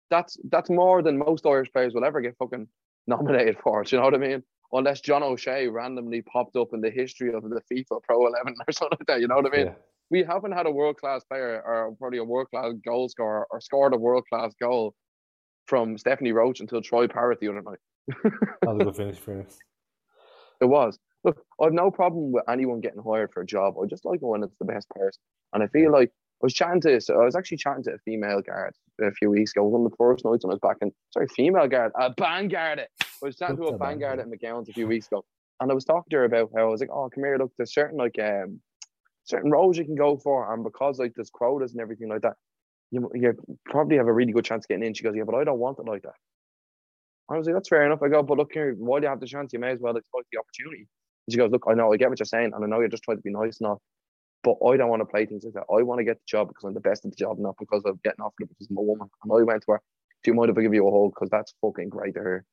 That's 0.09 0.37
that's 0.49 0.69
more 0.69 1.01
than 1.01 1.17
most 1.17 1.45
Irish 1.45 1.71
players 1.71 1.93
will 1.93 2.03
ever 2.03 2.19
get 2.19 2.35
fucking 2.37 2.67
nominated 3.07 3.57
for. 3.63 3.83
Do 3.85 3.95
you 3.95 4.01
know 4.01 4.05
what 4.09 4.15
I 4.15 4.17
mean? 4.17 4.43
Unless 4.73 4.99
John 5.01 5.23
O'Shea 5.23 5.67
randomly 5.69 6.21
popped 6.23 6.55
up 6.57 6.73
in 6.73 6.81
the 6.81 6.89
history 6.89 7.33
of 7.33 7.43
the 7.43 7.61
FIFPro 7.71 8.27
11 8.27 8.55
or 8.67 8.71
something 8.73 8.97
like 8.99 9.07
that. 9.07 9.21
You 9.21 9.27
know 9.29 9.35
what 9.37 9.53
I 9.53 9.57
mean? 9.57 9.65
Yeah. 9.67 9.73
We 10.11 10.23
haven't 10.23 10.51
had 10.51 10.65
a 10.65 10.71
world 10.71 10.97
class 10.97 11.23
player 11.23 11.63
or 11.65 11.95
probably 11.97 12.19
a 12.19 12.23
world 12.23 12.49
class 12.49 12.73
goal 12.85 13.09
scorer 13.09 13.47
or 13.49 13.61
scored 13.61 13.93
a 13.93 13.97
world 13.97 14.25
class 14.29 14.53
goal 14.61 14.93
from 15.67 15.97
Stephanie 15.97 16.33
Roche 16.33 16.59
until 16.59 16.81
Troy 16.81 17.07
Parrott 17.07 17.39
the 17.39 17.47
other 17.47 17.61
night. 17.61 17.79
That 18.61 18.73
was 18.73 18.81
a 18.81 18.83
good 18.83 18.95
finish, 18.97 19.17
fairness. 19.17 19.57
It 20.61 20.65
was. 20.65 20.99
Look, 21.23 21.41
I've 21.61 21.71
no 21.71 21.91
problem 21.91 22.31
with 22.31 22.43
anyone 22.49 22.81
getting 22.81 23.01
hired 23.01 23.31
for 23.31 23.41
a 23.41 23.45
job. 23.45 23.75
I 23.81 23.85
just 23.87 24.05
like 24.05 24.19
when 24.21 24.43
it's 24.43 24.57
the 24.59 24.65
best 24.65 24.89
person. 24.89 25.21
And 25.53 25.63
I 25.63 25.67
feel 25.67 25.91
like 25.91 26.09
I 26.09 26.45
was 26.45 26.53
chatting 26.53 26.81
to, 26.81 26.89
I 26.91 27.23
was 27.23 27.35
actually 27.35 27.57
chatting 27.57 27.83
to 27.83 27.91
a 27.91 27.97
female 27.99 28.41
guard 28.41 28.73
a 29.01 29.11
few 29.11 29.29
weeks 29.29 29.51
ago. 29.51 29.63
One 29.63 29.85
of 29.85 29.91
the 29.91 29.97
first 29.97 30.25
nights 30.25 30.43
when 30.43 30.51
I 30.51 30.55
was 30.55 30.59
back 30.59 30.77
in, 30.81 30.91
sorry, 31.11 31.27
female 31.27 31.67
guard, 31.67 31.91
a 31.99 32.09
ban 32.09 32.47
garda. 32.47 32.87
I 33.01 33.05
was 33.21 33.37
chatting 33.37 33.57
to 33.57 33.63
a 33.63 33.75
a 33.75 33.77
ban 33.77 33.99
garda 33.99 34.23
at 34.23 34.27
McGowan's 34.27 34.69
a 34.69 34.73
few 34.73 34.87
weeks 34.87 35.07
ago. 35.07 35.23
And 35.59 35.71
I 35.71 35.75
was 35.75 35.85
talking 35.85 36.09
to 36.09 36.17
her 36.17 36.25
about 36.25 36.49
how 36.55 36.63
I 36.63 36.65
was 36.65 36.81
like, 36.81 36.89
oh, 36.91 37.09
come 37.13 37.23
here, 37.23 37.37
look, 37.37 37.51
there's 37.57 37.73
certain 37.73 37.97
like, 37.97 38.17
um, 38.19 38.59
certain 39.23 39.51
roles 39.51 39.77
you 39.77 39.85
can 39.85 39.95
go 39.95 40.17
for. 40.17 40.51
And 40.53 40.63
because 40.63 40.99
like 40.99 41.13
there's 41.15 41.29
quotas 41.29 41.71
and 41.71 41.81
everything 41.81 42.09
like 42.09 42.21
that, 42.21 42.35
you, 42.91 43.09
you 43.13 43.33
probably 43.65 43.97
have 43.97 44.07
a 44.07 44.13
really 44.13 44.33
good 44.33 44.45
chance 44.45 44.65
of 44.65 44.69
getting 44.69 44.85
in. 44.85 44.93
She 44.93 45.03
goes, 45.03 45.15
yeah, 45.15 45.23
but 45.23 45.35
I 45.35 45.43
don't 45.43 45.59
want 45.59 45.79
it 45.79 45.85
like 45.85 46.03
that. 46.03 46.15
I 47.29 47.37
was 47.37 47.45
like, 47.45 47.55
that's 47.55 47.69
fair 47.69 47.85
enough. 47.85 48.01
I 48.03 48.09
go, 48.09 48.21
but 48.23 48.37
look 48.37 48.51
here, 48.53 48.75
why 48.77 48.99
do 48.99 49.05
you 49.05 49.09
have 49.09 49.21
the 49.21 49.25
chance? 49.25 49.53
You 49.53 49.59
may 49.59 49.71
as 49.71 49.79
well 49.79 49.95
exploit 49.95 50.25
the 50.31 50.39
opportunity. 50.39 50.87
And 51.27 51.33
she 51.33 51.37
goes, 51.37 51.51
look, 51.51 51.63
I 51.67 51.73
know, 51.73 51.93
I 51.93 51.97
get 51.97 52.09
what 52.09 52.19
you're 52.19 52.25
saying, 52.25 52.51
and 52.53 52.63
I 52.63 52.67
know 52.67 52.79
you're 52.79 52.89
just 52.89 53.03
trying 53.03 53.17
to 53.17 53.23
be 53.23 53.31
nice 53.31 53.59
and 53.59 53.67
all, 53.67 53.81
but 54.43 54.57
I 54.67 54.75
don't 54.75 54.89
want 54.89 55.01
to 55.01 55.05
play 55.05 55.25
things 55.25 55.45
like 55.45 55.53
that. 55.53 55.73
I 55.73 55.81
want 55.83 55.99
to 55.99 56.03
get 56.03 56.17
the 56.17 56.25
job 56.27 56.49
because 56.49 56.65
I'm 56.65 56.73
the 56.73 56.81
best 56.81 57.05
at 57.05 57.11
the 57.11 57.15
job, 57.15 57.39
not 57.39 57.55
because 57.57 57.83
of 57.85 58.01
getting 58.03 58.21
offered 58.21 58.43
it 58.43 58.49
because 58.49 58.67
I'm 58.69 58.77
a 58.77 58.81
woman. 58.81 59.07
And 59.23 59.31
I 59.31 59.43
went 59.43 59.63
to 59.63 59.71
her, 59.73 59.81
do 60.23 60.31
you 60.31 60.35
mind 60.35 60.49
if 60.49 60.57
I 60.57 60.61
give 60.61 60.73
you 60.73 60.87
a 60.87 60.91
hug? 60.91 61.13
Because 61.13 61.29
that's 61.29 61.53
fucking 61.61 61.89
great 61.89 62.15
to 62.15 62.19
her. 62.19 62.45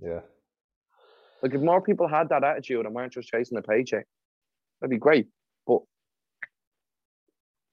Yeah. 0.00 0.20
Like 1.42 1.54
if 1.54 1.60
more 1.60 1.80
people 1.80 2.08
had 2.08 2.30
that 2.30 2.44
attitude 2.44 2.84
and 2.84 2.94
weren't 2.94 3.12
just 3.12 3.28
chasing 3.28 3.58
a 3.58 3.62
paycheck, 3.62 4.06
that'd 4.80 4.90
be 4.90 4.98
great. 4.98 5.28
But 5.66 5.80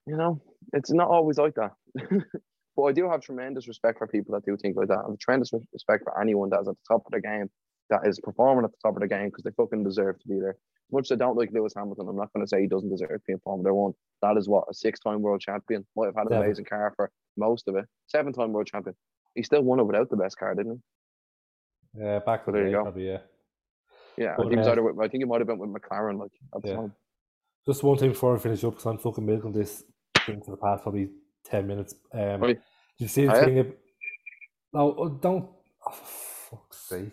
you 0.05 0.15
know, 0.17 0.41
it's 0.73 0.91
not 0.91 1.09
always 1.09 1.37
like 1.37 1.55
that. 1.55 1.71
but 2.75 2.83
I 2.83 2.91
do 2.91 3.09
have 3.09 3.21
tremendous 3.21 3.67
respect 3.67 3.97
for 3.97 4.07
people 4.07 4.33
that 4.35 4.45
do 4.45 4.55
think 4.57 4.77
like 4.77 4.87
that. 4.87 4.99
I 5.05 5.09
have 5.09 5.19
tremendous 5.19 5.51
respect 5.73 6.03
for 6.03 6.19
anyone 6.21 6.49
that's 6.49 6.67
at 6.67 6.75
the 6.75 6.93
top 6.95 7.03
of 7.05 7.11
the 7.11 7.21
game, 7.21 7.49
that 7.89 8.05
is 8.07 8.19
performing 8.19 8.65
at 8.65 8.71
the 8.71 8.77
top 8.83 8.95
of 8.95 9.01
the 9.01 9.07
game 9.07 9.25
because 9.29 9.43
they 9.43 9.51
fucking 9.51 9.83
deserve 9.83 10.19
to 10.19 10.27
be 10.27 10.39
there. 10.39 10.51
As 10.51 10.93
much 10.93 11.07
as 11.07 11.11
I 11.13 11.15
don't 11.15 11.35
like 11.37 11.51
Lewis 11.51 11.73
Hamilton, 11.75 12.07
I'm 12.07 12.15
not 12.15 12.31
going 12.33 12.45
to 12.45 12.49
say 12.49 12.61
he 12.61 12.67
doesn't 12.67 12.89
deserve 12.89 13.09
to 13.09 13.19
be 13.27 13.33
in 13.33 13.39
Formula 13.39 13.73
One. 13.73 13.93
That 14.21 14.37
is 14.37 14.47
what 14.47 14.65
a 14.69 14.73
six-time 14.73 15.21
world 15.21 15.41
champion 15.41 15.85
might 15.97 16.05
have 16.05 16.15
had 16.15 16.27
an 16.27 16.37
amazing 16.41 16.65
car 16.65 16.93
for 16.95 17.11
most 17.35 17.67
of 17.67 17.75
it. 17.75 17.85
Seven-time 18.07 18.53
world 18.53 18.67
champion. 18.67 18.95
He 19.35 19.43
still 19.43 19.61
won 19.63 19.79
it 19.79 19.83
without 19.83 20.09
the 20.09 20.15
best 20.15 20.37
car, 20.37 20.55
didn't 20.55 20.81
he? 21.93 22.01
Yeah, 22.03 22.19
back 22.19 22.45
So 22.45 22.51
to 22.51 22.57
there 22.57 22.67
you 22.67 22.71
go. 22.77 22.83
probably, 22.83 23.07
yeah. 23.07 23.19
Yeah, 24.17 24.33
I 24.33 24.35
But, 24.37 24.43
think, 24.43 24.51
he 24.51 24.57
was 24.59 24.67
uh, 24.67 24.71
either 24.71 25.01
I 25.01 25.07
think 25.09 25.21
he 25.21 25.25
might 25.25 25.41
have 25.41 25.47
been 25.47 25.59
with 25.59 25.69
McLaren 25.69 26.19
like 26.19 26.31
at 26.55 26.61
the 26.63 26.69
Yeah. 26.69 26.75
time. 26.75 26.95
Just 27.67 27.83
one 27.83 27.97
thing 27.97 28.09
before 28.11 28.33
we 28.33 28.39
finish 28.39 28.63
up, 28.63 28.71
because 28.73 28.85
I'm 28.85 28.97
fucking 28.97 29.25
milking 29.25 29.51
this 29.51 29.83
thing 30.25 30.41
for 30.41 30.51
the 30.51 30.57
past 30.57 30.83
probably 30.83 31.09
10 31.45 31.67
minutes. 31.67 31.95
Um. 32.13 32.41
Did 32.41 32.59
you 32.97 33.07
see 33.09 33.25
the 33.25 33.33
thing? 33.33 33.59
ab- 33.59 33.75
No, 34.73 34.95
oh, 34.97 35.09
don't. 35.09 35.49
Oh, 35.85 35.91
fuck's 35.91 36.77
sake. 36.77 37.11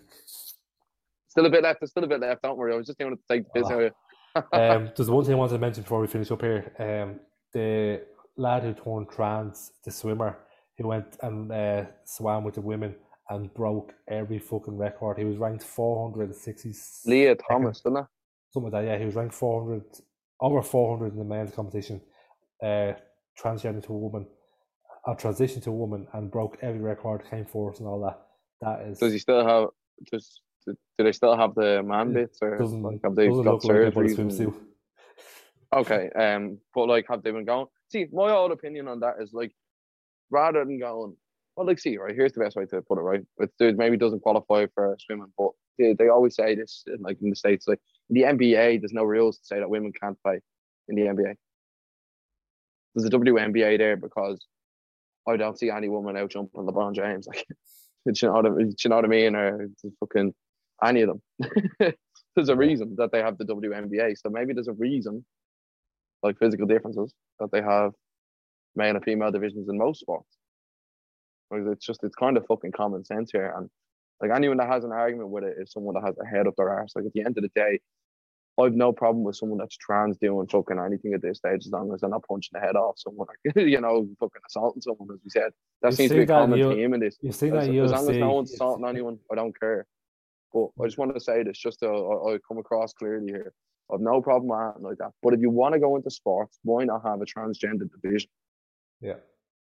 Still 1.29 1.47
a 1.47 1.51
bit 1.51 1.63
left. 1.65 1.81
There's 1.81 1.91
still 1.91 2.05
a 2.05 2.07
bit 2.07 2.21
left. 2.21 2.43
Don't 2.43 2.57
worry. 2.57 2.73
I 2.73 2.77
was 2.77 2.87
just 2.87 2.99
going 2.99 3.15
to 3.17 3.23
take 3.29 3.45
the 3.53 3.61
piss 3.61 3.69
Ah. 3.71 3.75
out. 3.75 3.93
Um, 4.53 4.91
there's 4.97 5.09
one 5.11 5.25
thing 5.25 5.35
I 5.35 5.37
wanted 5.37 5.53
to 5.53 5.59
mention 5.61 5.85
before 5.85 6.01
we 6.01 6.09
finish 6.09 6.29
up 6.33 6.41
here. 6.41 6.73
Um, 6.81 7.21
the 7.53 8.03
lad 8.37 8.65
who 8.65 8.75
turned 8.75 9.09
trans, 9.09 9.71
the 9.85 9.93
swimmer, 9.93 10.39
who 10.77 10.89
went 10.89 11.17
and 11.23 11.53
uh, 11.53 11.85
swam 12.05 12.43
with 12.43 12.55
the 12.57 12.61
women 12.61 12.97
and 13.31 13.55
broke 13.55 13.95
every 14.09 14.41
fucking 14.41 14.77
record. 14.77 15.19
He 15.19 15.25
was 15.25 15.37
ranked 15.37 15.63
460. 15.63 16.75
Lia 17.09 17.37
Thomas, 17.37 17.81
didn't 17.81 17.99
it? 17.99 18.07
something 18.51 18.73
like 18.73 18.83
that. 18.85 18.91
Yeah, 18.91 18.99
he 18.99 19.05
was 19.05 19.15
ranked 19.15 19.35
400, 19.37 19.85
over 20.45 20.61
400 20.63 21.13
in 21.13 21.19
the 21.19 21.25
men's 21.25 21.55
competition. 21.55 22.01
Uh, 22.63 22.93
transgender 23.43 23.83
to 23.85 23.93
a 23.93 23.99
woman, 23.99 24.27
a 25.07 25.15
transition 25.15 25.61
to 25.63 25.71
a 25.71 25.73
woman, 25.73 26.07
and 26.13 26.31
broke 26.31 26.57
every 26.63 26.81
record, 26.81 27.23
came 27.29 27.45
fourth, 27.45 27.79
and 27.81 27.89
all 27.89 28.01
that. 28.01 28.21
That 28.61 28.87
is 28.87 28.99
Does 28.99 29.13
he 29.13 29.19
still 29.19 29.45
have? 29.47 29.69
Does 30.13 30.41
do 30.67 30.75
they 30.99 31.13
still 31.13 31.37
have 31.37 31.55
the 31.55 31.83
man 31.83 32.13
bits 32.15 32.39
or 32.41 32.57
doesn't 32.57 32.83
like, 32.83 33.01
have 33.05 33.15
they 33.15 33.29
got 33.29 33.65
like 33.65 33.77
it, 33.77 33.95
but 33.95 34.05
it's 34.07 34.15
surgeries? 34.15 34.41
and- 34.41 34.55
Okay, 35.75 36.09
um, 36.11 36.59
but 36.73 36.87
like, 36.87 37.07
have 37.09 37.23
they 37.23 37.33
been 37.33 37.45
going? 37.45 37.67
See, 37.91 38.07
my 38.13 38.31
old 38.31 38.53
opinion 38.53 38.87
on 38.87 39.01
that 39.01 39.17
is 39.21 39.33
like, 39.33 39.53
rather 40.31 40.65
than 40.65 40.79
going, 40.79 41.17
well, 41.57 41.67
like, 41.67 41.81
see, 41.81 41.99
right, 41.99 42.15
here's 42.15 42.33
the 42.33 42.41
best 42.41 42.55
way 42.55 42.65
to 42.67 42.81
put 42.83 42.99
it, 42.99 43.03
right? 43.03 43.23
It 43.39 43.51
dude 43.59 43.77
maybe 43.77 43.97
doesn't 43.97 44.21
qualify 44.21 44.67
for 44.75 44.97
swimming, 45.01 45.33
but 45.37 45.51
they, 45.79 45.95
they 45.95 46.09
always 46.09 46.37
say 46.37 46.55
this, 46.55 46.85
like 47.01 47.19
in 47.21 47.31
the 47.31 47.37
states, 47.37 47.67
like 47.67 47.81
in 48.11 48.15
the 48.15 48.23
NBA, 48.23 48.81
there's 48.81 48.93
no 48.93 49.05
rules 49.05 49.39
to 49.39 49.45
say 49.45 49.59
that 49.59 49.71
women 49.71 49.93
can't 50.01 50.21
play 50.23 50.41
in 50.89 50.97
the 50.97 51.03
NBA. 51.03 51.35
There's 52.95 53.07
a 53.07 53.11
WNBA 53.11 53.79
there 53.79 53.97
because 53.97 54.45
I 55.29 55.37
don't 55.37 55.59
see 55.59 55.71
any 55.71 55.89
woman 55.89 56.17
out 56.17 56.31
jumping 56.31 56.67
LeBron 56.67 56.95
James, 56.95 57.27
like, 57.27 57.47
do 58.07 58.13
you 58.15 58.29
know 58.29 58.35
what 58.35 58.47
I 58.47 58.51
mean? 58.51 58.75
You 58.79 58.91
know 58.91 58.97
what 58.97 59.05
I 59.05 59.09
mean? 59.09 59.35
Or 59.35 59.69
fucking 60.01 60.35
any 60.85 61.03
of 61.03 61.09
them. 61.09 61.95
there's 62.37 62.49
a 62.49 62.57
reason 62.57 62.95
that 62.99 63.13
they 63.13 63.21
have 63.21 63.39
the 63.39 63.45
WNBA, 63.45 64.17
so 64.19 64.29
maybe 64.31 64.53
there's 64.53 64.69
a 64.69 64.73
reason 64.73 65.25
like 66.23 66.39
physical 66.39 66.67
differences 66.67 67.13
that 67.39 67.51
they 67.53 67.63
have 67.63 67.93
male 68.75 68.97
and 68.97 69.05
female 69.05 69.31
divisions 69.31 69.69
in 69.69 69.79
most 69.79 70.01
sports. 70.01 70.29
Like 71.51 71.63
it's 71.67 71.87
just 71.87 72.03
it's 72.03 72.15
kind 72.15 72.37
of 72.37 72.47
fucking 72.47 72.73
common 72.73 73.05
sense 73.05 73.31
here. 73.33 73.55
And 73.57 73.69
like 74.21 74.31
anyone 74.35 74.57
that 74.59 74.69
has 74.69 74.85
an 74.85 74.93
argument 74.93 75.31
with 75.31 75.45
it 75.45 75.57
is 75.59 75.73
someone 75.73 75.95
that 75.95 76.05
has 76.07 76.17
a 76.19 76.27
head 76.27 76.47
up 76.47 76.55
their 76.57 76.81
ass. 76.81 76.93
Like 76.95 77.07
at 77.07 77.13
the 77.13 77.21
end 77.25 77.37
of 77.37 77.43
the 77.43 77.51
day, 77.55 77.81
I've 78.61 78.75
no 78.75 78.93
problem 78.93 79.25
with 79.25 79.37
someone 79.37 79.59
that's 79.59 79.77
trans 79.77 80.17
doing 80.19 80.47
fucking 80.47 80.79
anything 80.79 81.13
at 81.13 81.23
this 81.23 81.39
stage 81.39 81.67
as 81.67 81.73
long 81.73 81.93
as 81.93 82.01
they're 82.01 82.11
not 82.11 82.25
punching 82.29 82.51
the 82.53 82.61
head 82.61 82.77
off 82.77 82.95
someone 82.99 83.27
or 83.57 83.61
you 83.63 83.81
know, 83.81 84.09
fucking 84.21 84.43
assaulting 84.49 84.83
someone 84.83 85.09
as 85.13 85.19
we 85.25 85.31
said. 85.31 85.51
That 85.83 85.91
You 85.91 85.97
seems 85.97 86.11
to 86.11 86.17
be 86.19 86.23
a 86.23 86.27
that 86.27 86.33
common 86.33 86.59
you- 86.59 86.73
theme 86.75 86.95
in 86.95 87.01
this. 87.01 87.17
You've 87.21 87.35
seen 87.35 87.55
As, 87.57 87.67
that 87.67 87.75
as 87.77 87.91
long 87.91 88.11
as 88.11 88.17
no 88.17 88.33
one's 88.35 88.53
assaulting 88.53 88.87
anyone, 88.87 89.19
I 89.33 89.35
don't 89.35 89.59
care. 89.59 89.87
But 90.53 90.69
I 90.81 90.85
just 90.85 90.99
want 90.99 91.13
to 91.15 91.21
say 91.21 91.43
this 91.43 91.59
just 91.59 91.81
so 91.81 92.29
I, 92.29 92.35
I 92.35 92.39
come 92.47 92.59
across 92.59 92.93
clearly 92.93 93.27
here. 93.27 93.53
I've 93.93 94.01
no 94.01 94.23
problem 94.23 94.49
with 94.49 94.67
anything 94.77 94.83
like 94.85 94.99
that. 94.99 95.11
But 95.21 95.35
if 95.35 95.41
you 95.41 95.51
want 95.51 95.75
to 95.75 95.81
go 95.81 95.97
into 95.97 96.11
sports, 96.11 96.59
why 96.63 96.85
not 96.85 97.03
have 97.05 97.21
a 97.21 97.25
transgender 97.25 97.89
division? 98.01 98.31
Yeah, 99.01 99.15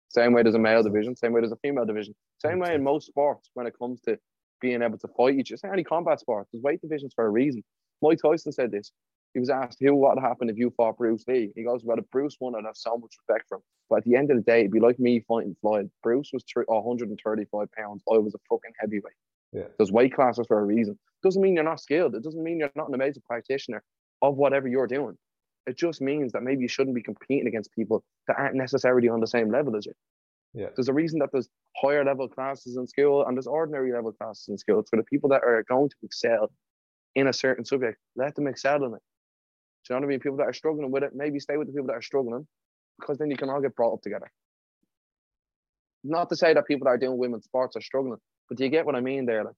Same 0.08 0.32
way 0.32 0.42
there's 0.42 0.54
a 0.54 0.58
male 0.58 0.82
division, 0.82 1.14
same 1.14 1.32
way 1.32 1.42
there's 1.42 1.52
a 1.52 1.56
female 1.56 1.84
division. 1.84 2.14
Same 2.38 2.58
way 2.58 2.74
in 2.74 2.82
most 2.82 3.06
sports 3.06 3.50
when 3.54 3.66
it 3.66 3.74
comes 3.78 4.00
to 4.02 4.18
being 4.61 4.82
able 4.82 4.99
to 4.99 5.09
fight 5.16 5.39
each 5.39 5.53
other. 5.53 5.73
Any 5.73 5.85
combat 5.85 6.20
sports, 6.20 6.51
there's 6.53 6.62
weight 6.62 6.81
divisions 6.81 7.12
for 7.15 7.27
a 7.27 7.31
reason. 7.31 7.62
Mike 8.03 8.19
Tyson 8.23 8.53
said 8.53 8.70
this. 8.70 8.93
He 9.35 9.41
was 9.41 9.51
asked 9.51 9.78
who 9.81 9.95
what 9.95 10.16
would 10.16 10.23
happen 10.23 10.49
if 10.51 10.59
you 10.59 10.73
fought 10.77 10.99
Bruce 10.99 11.24
Lee. 11.28 11.53
He 11.55 11.62
goes, 11.62 11.85
Well, 11.85 11.99
if 11.99 12.11
Bruce 12.11 12.37
won, 12.41 12.55
I'd 12.57 12.65
have 12.65 12.77
so 12.77 12.97
much 12.97 13.15
respect 13.19 13.49
for 13.49 13.57
him. 13.57 13.62
But 13.89 13.99
at 13.99 14.05
the 14.05 14.16
end 14.16 14.31
of 14.31 14.37
the 14.37 14.43
day, 14.43 14.61
it'd 14.61 14.73
be 14.73 14.81
like 14.81 14.99
me 14.99 15.20
fighting 15.20 15.57
Floyd. 15.61 15.91
Bruce 16.03 16.31
was 16.32 16.45
135 16.55 17.73
pounds. 17.73 18.03
I 18.12 18.19
was 18.19 18.35
a 18.35 18.39
fucking 18.49 18.73
heavyweight. 18.78 19.15
Yeah. 19.53 19.65
There's 19.78 19.93
weight 19.93 20.15
classes 20.15 20.47
for 20.47 20.61
a 20.61 20.65
reason. 20.65 20.99
Doesn't 21.23 21.43
mean 21.43 21.55
you're 21.55 21.65
not 21.65 21.81
skilled. 21.81 22.15
It 22.15 22.23
doesn't 22.23 22.43
mean 22.43 22.59
you're 22.59 22.70
not 22.74 22.89
an 22.89 22.95
amazing 22.95 23.23
practitioner 23.27 23.82
of 24.23 24.37
whatever 24.37 24.69
you're 24.69 24.87
doing. 24.87 25.16
It 25.66 25.77
just 25.77 26.01
means 26.01 26.32
that 26.32 26.43
maybe 26.43 26.62
you 26.62 26.69
shouldn't 26.69 26.95
be 26.95 27.03
competing 27.03 27.47
against 27.47 27.73
people 27.73 28.03
that 28.27 28.39
aren't 28.39 28.55
necessarily 28.55 29.09
on 29.09 29.20
the 29.20 29.27
same 29.27 29.51
level 29.51 29.77
as 29.77 29.87
you. 29.87 29.93
Yeah, 30.52 30.66
There's 30.74 30.89
a 30.89 30.93
reason 30.93 31.20
that 31.20 31.31
there's 31.32 31.48
higher 31.77 32.05
level 32.05 32.28
classes 32.28 32.77
in 32.77 32.86
school 32.86 33.24
and 33.24 33.36
there's 33.36 33.47
ordinary 33.47 33.93
level 33.93 34.12
classes 34.12 34.48
in 34.48 34.59
school. 34.59 34.85
For 34.89 34.97
the 34.97 35.05
people 35.05 35.31
that 35.31 35.43
are 35.44 35.64
going 35.68 35.89
to 35.89 35.97
excel 36.02 36.51
in 37.14 37.28
a 37.28 37.32
certain 37.32 37.64
subject, 37.64 37.98
let 38.16 38.35
them 38.35 38.48
excel 38.48 38.85
in 38.85 38.94
it. 38.94 39.02
Do 39.86 39.94
you 39.94 39.97
know 39.97 40.01
what 40.01 40.05
I 40.05 40.09
mean? 40.09 40.20
People 40.20 40.39
that 40.39 40.48
are 40.48 40.52
struggling 40.52 40.90
with 40.90 41.05
it, 41.05 41.12
maybe 41.14 41.39
stay 41.39 41.56
with 41.56 41.68
the 41.68 41.72
people 41.72 41.86
that 41.86 41.94
are 41.94 42.02
struggling 42.02 42.47
because 42.98 43.18
then 43.18 43.31
you 43.31 43.36
can 43.36 43.48
all 43.48 43.60
get 43.60 43.77
brought 43.77 43.94
up 43.94 44.02
together. 44.02 44.31
Not 46.02 46.28
to 46.31 46.36
say 46.36 46.52
that 46.55 46.66
people 46.66 46.86
that 46.86 46.90
are 46.90 46.98
doing 46.98 47.18
women's 47.18 47.44
sports 47.44 47.77
are 47.77 47.81
struggling, 47.81 48.18
but 48.48 48.59
do 48.59 48.64
you 48.64 48.70
get 48.70 48.86
what 48.86 48.97
I 48.97 49.01
mean 49.01 49.27
there? 49.27 49.44
Like, 49.44 49.55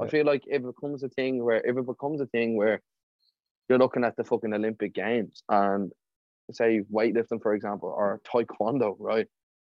I 0.00 0.08
feel 0.08 0.26
like 0.26 0.42
if 0.46 0.62
it 0.62 0.66
becomes 0.66 1.04
a 1.04 1.08
thing 1.08 1.44
where 1.44 1.58
if 1.58 1.76
it 1.76 1.86
becomes 1.86 2.20
a 2.20 2.26
thing 2.26 2.56
where 2.56 2.80
you're 3.68 3.78
looking 3.78 4.04
at 4.04 4.16
the 4.16 4.24
fucking 4.24 4.52
Olympic 4.52 4.92
Games 4.94 5.42
and 5.48 5.92
say 6.50 6.80
weightlifting, 6.92 7.40
for 7.40 7.54
example, 7.54 7.94
or 7.96 8.20
taekwondo, 8.26 8.96
right? 8.98 9.26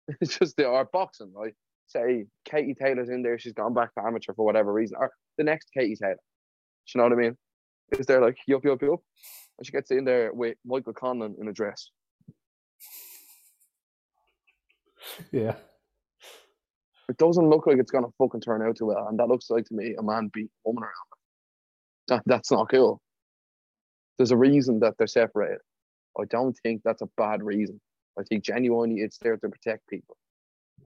It's 0.21 0.39
just 0.39 0.57
the 0.57 0.67
or 0.67 0.85
boxing, 0.93 1.33
right? 1.35 1.55
Say 1.87 2.27
Katie 2.45 2.75
Taylor's 2.75 3.09
in 3.09 3.23
there, 3.23 3.39
she's 3.39 3.53
gone 3.53 3.75
back 3.75 3.95
to 3.95 4.05
amateur 4.05 4.33
for 4.35 4.45
whatever 4.45 4.73
reason, 4.73 4.97
or 4.99 5.11
the 5.39 5.45
next 5.45 5.71
Katie 5.73 5.97
Taylor. 5.97 6.15
Do 6.15 6.19
you 6.95 6.99
know 6.99 7.05
what 7.05 7.13
I 7.13 7.23
mean? 7.23 7.37
Is 7.99 8.07
there 8.07 8.21
like 8.21 8.37
yup 8.47 8.65
yup 8.65 8.83
yup? 8.83 9.01
And 9.59 9.67
she 9.67 9.73
gets 9.73 9.91
in 9.91 10.05
there 10.05 10.33
with 10.33 10.57
Michael 10.65 10.95
Conlon 10.95 11.39
in 11.41 11.49
a 11.49 11.53
dress. 11.53 11.91
yeah. 15.33 15.55
It 17.09 17.19
doesn't 17.19 17.49
look 17.49 17.67
like 17.67 17.79
it's 17.79 17.91
gonna 17.91 18.09
fucking 18.19 18.41
turn 18.41 18.63
out 18.63 18.77
too 18.77 18.87
well, 18.87 19.09
and 19.09 19.19
that 19.19 19.29
looks 19.29 19.51
like 19.51 19.67
to 19.67 19.75
me 19.75 19.95
a 19.99 20.03
man 20.03 20.31
beat 20.33 20.51
a 20.67 20.69
woman 20.69 20.85
around. 20.85 20.93
That, 22.09 22.23
that's 22.27 22.51
not 22.51 22.71
cool. 22.71 23.01
There's 24.19 24.31
a 24.31 24.37
reason 24.37 24.81
that 24.81 24.95
they're 24.99 25.07
separated. 25.07 25.59
I 26.19 26.25
don't 26.27 26.57
think 26.63 26.83
that's 26.85 27.03
a 27.03 27.09
bad 27.17 27.43
reason. 27.43 27.81
I 28.19 28.23
think 28.23 28.45
genuinely 28.45 29.01
it's 29.01 29.19
there 29.19 29.37
to 29.37 29.49
protect 29.49 29.87
people. 29.89 30.17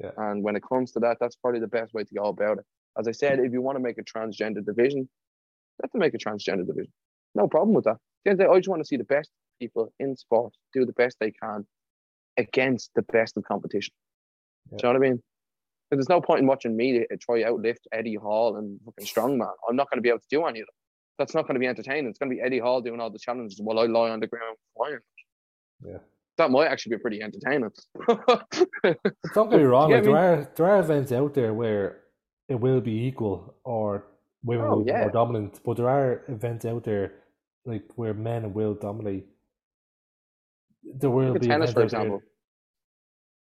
Yeah. 0.00 0.10
And 0.16 0.42
when 0.42 0.56
it 0.56 0.62
comes 0.68 0.92
to 0.92 1.00
that, 1.00 1.18
that's 1.20 1.36
probably 1.36 1.60
the 1.60 1.66
best 1.66 1.92
way 1.94 2.04
to 2.04 2.14
go 2.14 2.24
about 2.24 2.58
it. 2.58 2.64
As 2.98 3.08
I 3.08 3.12
said, 3.12 3.38
if 3.40 3.52
you 3.52 3.60
want 3.60 3.76
to 3.76 3.82
make 3.82 3.98
a 3.98 4.02
transgender 4.02 4.64
division, 4.64 5.08
let 5.82 5.92
them 5.92 6.00
make 6.00 6.14
a 6.14 6.18
transgender 6.18 6.66
division. 6.66 6.92
No 7.34 7.46
problem 7.48 7.74
with 7.74 7.84
that. 7.84 7.92
At 7.92 7.98
the 8.24 8.30
end 8.30 8.34
of 8.34 8.38
the 8.38 8.44
day, 8.44 8.50
I 8.50 8.58
just 8.58 8.68
want 8.68 8.82
to 8.82 8.86
see 8.86 8.96
the 8.96 9.04
best 9.04 9.30
people 9.60 9.92
in 9.98 10.16
sport 10.16 10.54
do 10.72 10.84
the 10.84 10.92
best 10.92 11.16
they 11.20 11.30
can 11.30 11.66
against 12.36 12.90
the 12.94 13.02
best 13.02 13.36
of 13.36 13.44
competition. 13.44 13.92
Do 14.70 14.76
you 14.76 14.82
know 14.82 14.98
what 14.98 15.06
I 15.06 15.10
mean? 15.10 15.22
There's 15.90 16.08
no 16.08 16.20
point 16.20 16.40
in 16.40 16.46
watching 16.46 16.76
me 16.76 17.06
try 17.20 17.40
to 17.42 17.50
outlift 17.50 17.86
Eddie 17.92 18.16
Hall 18.16 18.56
and 18.56 18.78
fucking 18.84 19.06
strongman. 19.06 19.50
I'm 19.68 19.76
not 19.76 19.88
going 19.90 19.98
to 19.98 20.02
be 20.02 20.10
able 20.10 20.18
to 20.18 20.26
do 20.30 20.44
any 20.44 20.60
of 20.60 20.66
them. 20.66 20.74
That's 21.18 21.34
not 21.34 21.42
going 21.46 21.54
to 21.54 21.60
be 21.60 21.66
entertaining. 21.66 22.08
It's 22.10 22.18
going 22.18 22.30
to 22.30 22.36
be 22.36 22.42
Eddie 22.42 22.58
Hall 22.58 22.80
doing 22.80 23.00
all 23.00 23.10
the 23.10 23.18
challenges 23.18 23.60
while 23.60 23.78
I 23.78 23.86
lie 23.86 24.10
on 24.10 24.20
the 24.20 24.26
ground 24.26 24.56
flying. 24.76 24.98
Yeah. 25.84 25.98
That 26.38 26.50
might 26.52 26.68
actually 26.68 26.96
be 26.96 27.02
pretty 27.02 27.20
entertaining. 27.20 27.70
Don't 29.34 29.50
get 29.50 29.58
me 29.58 29.64
wrong, 29.64 29.90
like, 29.90 30.04
there 30.04 30.16
are 30.16 30.48
there 30.56 30.66
are 30.66 30.78
events 30.80 31.10
out 31.12 31.34
there 31.34 31.52
where 31.52 31.98
it 32.48 32.54
will 32.54 32.80
be 32.80 33.06
equal 33.06 33.54
or 33.64 34.04
women 34.44 34.66
Oh, 34.66 34.76
will 34.76 34.84
be 34.84 34.90
yeah. 34.92 35.00
more 35.00 35.10
dominant, 35.10 35.60
but 35.64 35.76
there 35.76 35.88
are 35.88 36.22
events 36.28 36.64
out 36.64 36.84
there 36.84 37.12
like 37.66 37.82
where 37.96 38.14
men 38.14 38.54
will 38.54 38.74
dominate. 38.74 39.26
There 40.84 41.10
will 41.10 41.34
at 41.34 41.40
be 41.40 41.46
tennis, 41.48 41.72
for 41.72 41.82
example. 41.82 42.22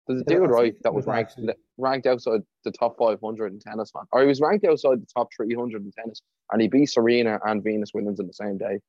There's 0.07 0.21
a 0.21 0.23
Yeah, 0.27 0.35
dude, 0.37 0.43
that's- 0.49 0.59
right, 0.61 0.75
that 0.83 0.93
was 0.93 1.05
ranked 1.05 1.31
actually- 1.31 1.53
ranked 1.77 2.07
outside 2.07 2.41
the 2.63 2.71
top 2.71 2.97
500 2.97 3.53
in 3.53 3.59
tennis, 3.59 3.91
man. 3.93 4.05
Or 4.11 4.21
he 4.21 4.27
was 4.27 4.39
ranked 4.41 4.65
outside 4.65 5.01
the 5.01 5.07
top 5.13 5.27
300 5.35 5.83
in 5.83 5.91
tennis, 5.91 6.21
and 6.51 6.61
he 6.61 6.67
beat 6.69 6.87
Serena 6.87 7.39
and 7.45 7.61
Venus 7.63 7.93
Williams 7.93 8.19
in 8.21 8.25
the 8.27 8.33
same 8.33 8.57
day. 8.57 8.79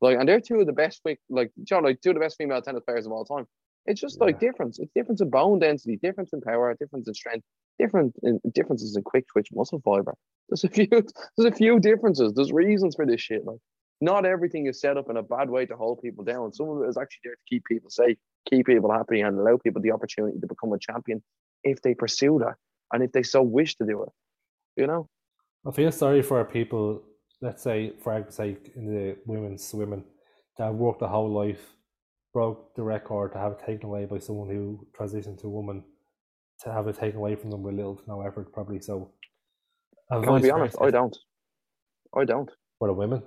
Like, 0.00 0.18
and 0.18 0.28
they're 0.28 0.40
two 0.40 0.60
of 0.60 0.66
the 0.66 0.72
best, 0.72 1.02
quick, 1.02 1.18
like, 1.28 1.50
you 1.56 1.64
know, 1.70 1.80
like 1.80 2.00
two 2.00 2.10
of 2.10 2.14
the 2.14 2.20
best 2.20 2.36
female 2.36 2.62
tennis 2.62 2.82
players 2.86 3.06
of 3.06 3.12
all 3.12 3.24
time. 3.24 3.46
It's 3.86 4.00
just 4.00 4.20
like 4.20 4.38
difference. 4.38 4.78
It's 4.78 4.92
difference 4.94 5.22
in 5.22 5.30
bone 5.30 5.58
density, 5.58 5.96
difference 5.96 6.34
in 6.34 6.42
power, 6.42 6.76
difference 6.78 7.08
in 7.08 7.14
strength. 7.14 7.44
different 7.78 8.14
differences 8.52 8.96
in 8.96 9.02
quick 9.02 9.26
twitch 9.32 9.48
muscle 9.52 9.80
fiber. 9.82 10.14
There's 10.48 10.64
a 10.64 10.68
few 10.68 10.86
there's 11.36 11.52
a 11.52 11.56
few 11.56 11.80
differences. 11.80 12.34
There's 12.34 12.52
reasons 12.52 12.96
for 12.96 13.06
this 13.06 13.20
shit. 13.22 13.46
Like 13.46 13.58
not 14.00 14.26
everything 14.26 14.66
is 14.66 14.80
set 14.80 14.96
up 14.96 15.10
in 15.10 15.16
a 15.16 15.22
bad 15.22 15.50
way 15.50 15.66
to 15.66 15.76
hold 15.76 16.02
people 16.02 16.22
down. 16.22 16.52
Some 16.52 16.68
of 16.68 16.82
it 16.82 16.88
is 16.88 16.96
actually 16.96 17.20
there 17.24 17.34
to 17.34 17.40
keep 17.48 17.64
people 17.64 17.90
safe, 17.90 18.16
keep 18.48 18.66
people 18.66 18.92
happy, 18.92 19.22
and 19.22 19.38
allow 19.38 19.56
people 19.56 19.82
the 19.82 19.92
opportunity 19.92 20.38
to 20.38 20.46
become 20.46 20.72
a 20.72 20.78
champion 20.78 21.22
if 21.64 21.80
they 21.82 21.94
pursue 21.94 22.38
that 22.40 22.56
and 22.92 23.02
if 23.02 23.12
they 23.12 23.22
so 23.22 23.42
wish 23.42 23.76
to 23.76 23.86
do 23.86 24.02
it. 24.02 24.10
You 24.76 24.86
know? 24.86 25.08
I 25.66 25.72
feel 25.72 25.90
sorry 25.90 26.22
for 26.22 26.38
our 26.38 26.44
people, 26.44 27.02
let's 27.40 27.62
say, 27.62 27.92
for 28.02 28.12
argument's 28.12 28.36
sake, 28.36 28.72
in 28.76 28.86
the 28.86 29.16
women's 29.26 29.66
swimming, 29.66 30.04
that 30.56 30.64
have 30.64 30.74
worked 30.74 31.02
a 31.02 31.08
whole 31.08 31.30
life, 31.30 31.74
broke 32.34 32.74
the 32.74 32.82
record 32.82 33.32
to 33.32 33.38
have 33.38 33.52
it 33.52 33.60
taken 33.64 33.86
away 33.86 34.04
by 34.04 34.18
someone 34.18 34.48
who 34.48 34.86
transitioned 34.98 35.40
to 35.40 35.46
a 35.46 35.50
woman, 35.50 35.82
to 36.60 36.72
have 36.72 36.88
it 36.88 36.98
taken 36.98 37.18
away 37.18 37.36
from 37.36 37.50
them 37.50 37.62
with 37.62 37.74
little 37.74 37.96
to 37.96 38.02
no 38.08 38.22
effort, 38.22 38.52
probably. 38.52 38.80
So, 38.80 39.12
I'll 40.10 40.40
be 40.40 40.50
honest, 40.50 40.76
I 40.80 40.90
don't. 40.90 41.16
I 42.16 42.24
don't. 42.24 42.50
For 42.78 42.88
the 42.88 42.94
women? 42.94 43.22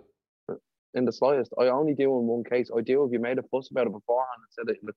In 0.93 1.05
the 1.05 1.13
slightest. 1.13 1.53
I 1.59 1.67
only 1.67 1.93
do 1.93 2.03
in 2.19 2.27
one 2.27 2.43
case. 2.43 2.69
I 2.75 2.81
do 2.81 3.05
if 3.05 3.13
you 3.13 3.19
made 3.19 3.37
a 3.37 3.43
fuss 3.43 3.69
about 3.71 3.87
it 3.87 3.93
beforehand 3.93 4.27
and 4.37 4.67
said 4.67 4.75
it, 4.75 4.83
look, 4.83 4.95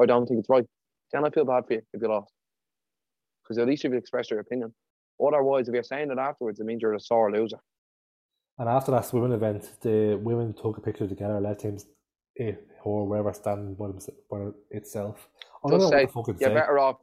I 0.00 0.04
don't 0.04 0.26
think 0.26 0.40
it's 0.40 0.50
right. 0.50 0.66
Then 1.12 1.24
I 1.24 1.30
feel 1.30 1.44
bad 1.44 1.64
for 1.66 1.74
you 1.74 1.82
if 1.94 2.02
you 2.02 2.08
lost. 2.08 2.32
Because 3.42 3.58
at 3.58 3.66
least 3.66 3.82
you've 3.82 3.94
expressed 3.94 4.30
your 4.30 4.40
opinion. 4.40 4.74
Otherwise, 5.24 5.68
if 5.68 5.74
you're 5.74 5.82
saying 5.82 6.10
it 6.10 6.18
afterwards, 6.18 6.60
it 6.60 6.66
means 6.66 6.82
you're 6.82 6.94
a 6.94 7.00
sore 7.00 7.32
loser. 7.32 7.58
And 8.60 8.68
after 8.68 8.90
that 8.92 9.06
swimming 9.06 9.32
event, 9.32 9.70
the 9.80 10.20
women 10.22 10.52
took 10.52 10.76
a 10.76 10.82
picture 10.82 11.08
together, 11.08 11.40
let 11.40 11.62
him 11.62 11.78
or 12.84 13.08
wherever 13.08 13.32
standing 13.32 13.74
by, 13.74 13.86
by 14.30 14.50
itself. 14.70 15.28
I 15.64 15.70
just 15.70 15.88
say, 15.88 16.06
you're 16.14 16.36
say. 16.36 16.54
better 16.54 16.78
off 16.78 16.96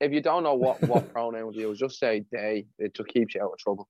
if 0.00 0.12
you 0.12 0.22
don't 0.22 0.44
know 0.44 0.54
what 0.54 0.80
what 0.82 1.12
pronoun 1.12 1.52
to 1.52 1.58
use. 1.58 1.80
Just 1.80 1.98
say 1.98 2.24
they. 2.30 2.66
It 2.78 2.94
just 2.94 3.08
keeps 3.08 3.34
you 3.34 3.42
out 3.42 3.50
of 3.52 3.58
trouble. 3.58 3.88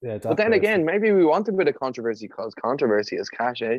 Yeah, 0.00 0.16
but 0.16 0.38
then 0.38 0.54
again, 0.54 0.82
maybe 0.82 1.12
we 1.12 1.26
want 1.26 1.46
a 1.48 1.52
bit 1.52 1.68
of 1.68 1.78
controversy 1.78 2.26
because 2.26 2.54
controversy 2.54 3.16
is 3.16 3.28
cash, 3.28 3.60
eh? 3.60 3.78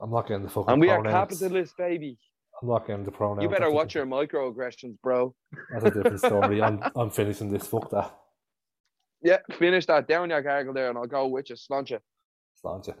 I'm 0.00 0.10
not 0.10 0.26
getting 0.26 0.44
the 0.44 0.48
fucking. 0.48 0.72
And 0.72 0.80
we 0.80 0.86
pronouns. 0.88 1.06
are 1.06 1.26
capitalists, 1.26 1.74
baby. 1.76 2.18
I'm 2.62 2.68
not 2.68 2.86
getting 2.86 3.04
the 3.04 3.12
pronouns. 3.12 3.42
You 3.42 3.50
better 3.50 3.70
watch 3.70 3.94
your 3.94 4.06
microaggressions, 4.06 4.96
bro. 5.02 5.34
That's 5.70 5.84
a 5.84 5.90
different 5.90 6.20
story. 6.20 6.62
I'm 6.62 6.80
I'm 6.96 7.10
finishing 7.10 7.50
this. 7.50 7.66
Fuck 7.66 7.90
that. 7.90 8.16
Yeah, 9.22 9.38
finish 9.58 9.86
that 9.86 10.08
down 10.08 10.30
your 10.30 10.42
gargle 10.42 10.72
there, 10.72 10.88
and 10.88 10.96
I'll 10.96 11.06
go 11.06 11.26
with 11.26 11.50
you. 11.50 11.56
Sláinte. 11.56 11.98
Sláinte. 12.62 12.94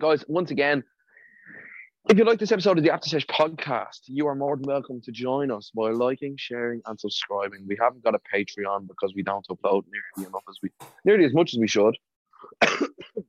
Guys, 0.00 0.24
once 0.26 0.50
again, 0.50 0.82
if 2.10 2.18
you 2.18 2.24
like 2.24 2.40
this 2.40 2.50
episode 2.50 2.76
of 2.76 2.82
the 2.82 2.90
After 2.90 3.08
Sesh 3.08 3.26
podcast, 3.26 4.00
you 4.06 4.26
are 4.26 4.34
more 4.34 4.56
than 4.56 4.66
welcome 4.66 5.00
to 5.02 5.12
join 5.12 5.52
us 5.52 5.70
by 5.72 5.90
liking, 5.90 6.34
sharing, 6.36 6.82
and 6.86 6.98
subscribing. 6.98 7.64
We 7.68 7.76
haven't 7.80 8.02
got 8.02 8.16
a 8.16 8.20
Patreon 8.34 8.88
because 8.88 9.14
we 9.14 9.22
don't 9.22 9.46
upload 9.46 9.84
nearly 10.16 10.28
enough 10.28 10.42
as 10.48 10.56
we 10.60 10.70
nearly 11.04 11.24
as 11.24 11.32
much 11.32 11.54
as 11.54 11.60
we 11.60 11.68
should. 11.68 11.96
if 12.62 13.24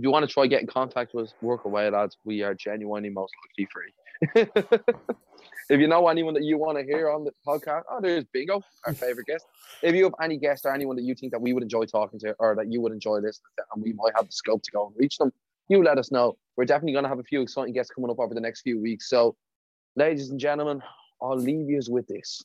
you 0.00 0.10
want 0.10 0.26
to 0.26 0.32
try 0.32 0.46
get 0.46 0.62
in 0.62 0.66
contact 0.66 1.12
with 1.12 1.26
us, 1.26 1.34
work 1.42 1.66
away, 1.66 1.90
lads. 1.90 2.16
We 2.24 2.42
are 2.42 2.54
genuinely 2.54 3.10
most 3.10 3.34
likely 3.44 3.68
free. 3.70 3.92
if 4.34 5.80
you 5.80 5.86
know 5.86 6.08
anyone 6.08 6.34
that 6.34 6.44
you 6.44 6.58
want 6.58 6.78
to 6.78 6.84
hear 6.84 7.10
on 7.10 7.24
the 7.24 7.32
podcast, 7.46 7.82
oh, 7.90 8.00
there's 8.00 8.24
Bingo, 8.32 8.62
our 8.86 8.94
favorite 8.94 9.26
guest. 9.26 9.44
If 9.82 9.94
you 9.94 10.04
have 10.04 10.14
any 10.22 10.36
guests 10.36 10.64
or 10.66 10.74
anyone 10.74 10.96
that 10.96 11.02
you 11.02 11.14
think 11.14 11.32
that 11.32 11.40
we 11.40 11.52
would 11.52 11.62
enjoy 11.62 11.84
talking 11.84 12.18
to 12.20 12.34
or 12.38 12.56
that 12.56 12.70
you 12.72 12.80
would 12.80 12.92
enjoy 12.92 13.16
listening 13.16 13.52
to, 13.58 13.64
and 13.74 13.82
we 13.82 13.92
might 13.92 14.12
have 14.16 14.26
the 14.26 14.32
scope 14.32 14.62
to 14.62 14.70
go 14.70 14.86
and 14.86 14.96
reach 14.98 15.18
them, 15.18 15.32
you 15.68 15.82
let 15.82 15.98
us 15.98 16.10
know. 16.10 16.36
We're 16.56 16.64
definitely 16.64 16.92
going 16.92 17.04
to 17.04 17.08
have 17.08 17.18
a 17.18 17.24
few 17.24 17.42
exciting 17.42 17.74
guests 17.74 17.92
coming 17.94 18.10
up 18.10 18.18
over 18.18 18.34
the 18.34 18.40
next 18.40 18.62
few 18.62 18.80
weeks. 18.80 19.08
So, 19.08 19.36
ladies 19.96 20.30
and 20.30 20.40
gentlemen, 20.40 20.82
I'll 21.22 21.36
leave 21.36 21.68
you 21.68 21.80
with 21.88 22.06
this. 22.06 22.42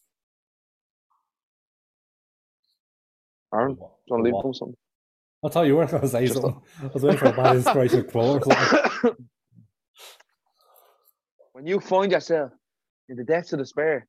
Aaron, 3.54 3.76
do 3.76 3.82
you 3.82 3.88
want 4.08 4.26
to 4.26 4.32
leave 4.32 4.44
them 4.44 4.54
something? 4.54 4.78
I 5.46 5.50
thought 5.50 5.68
you 5.68 5.76
were 5.76 5.86
going 5.86 6.02
to 6.02 6.08
say 6.08 6.28
Just 6.28 6.42
something. 6.42 6.62
A... 6.82 6.86
I 6.86 6.88
was 6.88 7.04
waiting 7.04 7.20
for 7.20 7.26
a 7.26 7.34
bad 7.34 7.56
inspiration 7.58 8.04
quote 8.06 8.44
or 8.48 8.56
something. 8.56 9.28
When 11.54 11.66
you 11.66 11.80
find 11.80 12.12
yourself 12.12 12.52
in 13.10 13.16
the 13.16 13.24
depths 13.24 13.54
of 13.54 13.60
despair. 13.60 14.08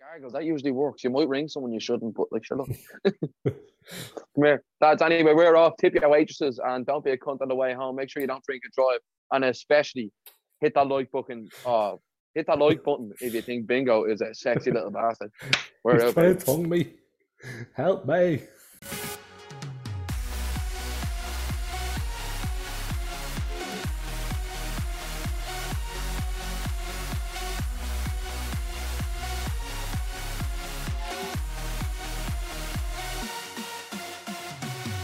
Gargle, 0.00 0.30
that 0.30 0.44
usually 0.44 0.70
works. 0.70 1.02
You 1.02 1.10
might 1.10 1.28
ring 1.28 1.48
someone 1.48 1.72
you 1.72 1.80
shouldn't, 1.80 2.14
but 2.14 2.26
like, 2.30 2.44
shut 2.44 2.60
up. 2.60 2.66
Come 3.44 4.44
here. 4.44 4.62
That's 4.80 5.02
anyway, 5.02 5.32
we're 5.34 5.56
off. 5.56 5.74
Tip 5.78 5.94
your 5.94 6.08
waitresses 6.08 6.60
and 6.62 6.86
don't 6.86 7.04
be 7.04 7.10
a 7.12 7.18
cunt 7.18 7.40
on 7.40 7.48
the 7.48 7.54
way 7.54 7.74
home. 7.74 7.96
Make 7.96 8.10
sure 8.10 8.20
you 8.20 8.28
don't 8.28 8.44
drink 8.44 8.62
and 8.64 8.72
drive. 8.72 9.00
And 9.32 9.44
especially 9.44 10.12
hit 10.60 10.74
that 10.74 10.86
like 10.86 11.10
button. 11.10 11.48
Uh, 11.64 11.96
hit 12.34 12.46
that 12.46 12.58
like 12.58 12.82
button 12.84 13.12
if 13.20 13.34
you 13.34 13.42
think 13.42 13.66
Bingo 13.66 14.04
is 14.04 14.20
a 14.20 14.34
sexy 14.34 14.70
little 14.70 14.90
bastard. 14.90 15.32
We're 15.82 16.04
out. 16.06 16.40
Tongue 16.40 16.68
me. 16.68 16.92
Help 17.74 18.06
me. 18.06 18.42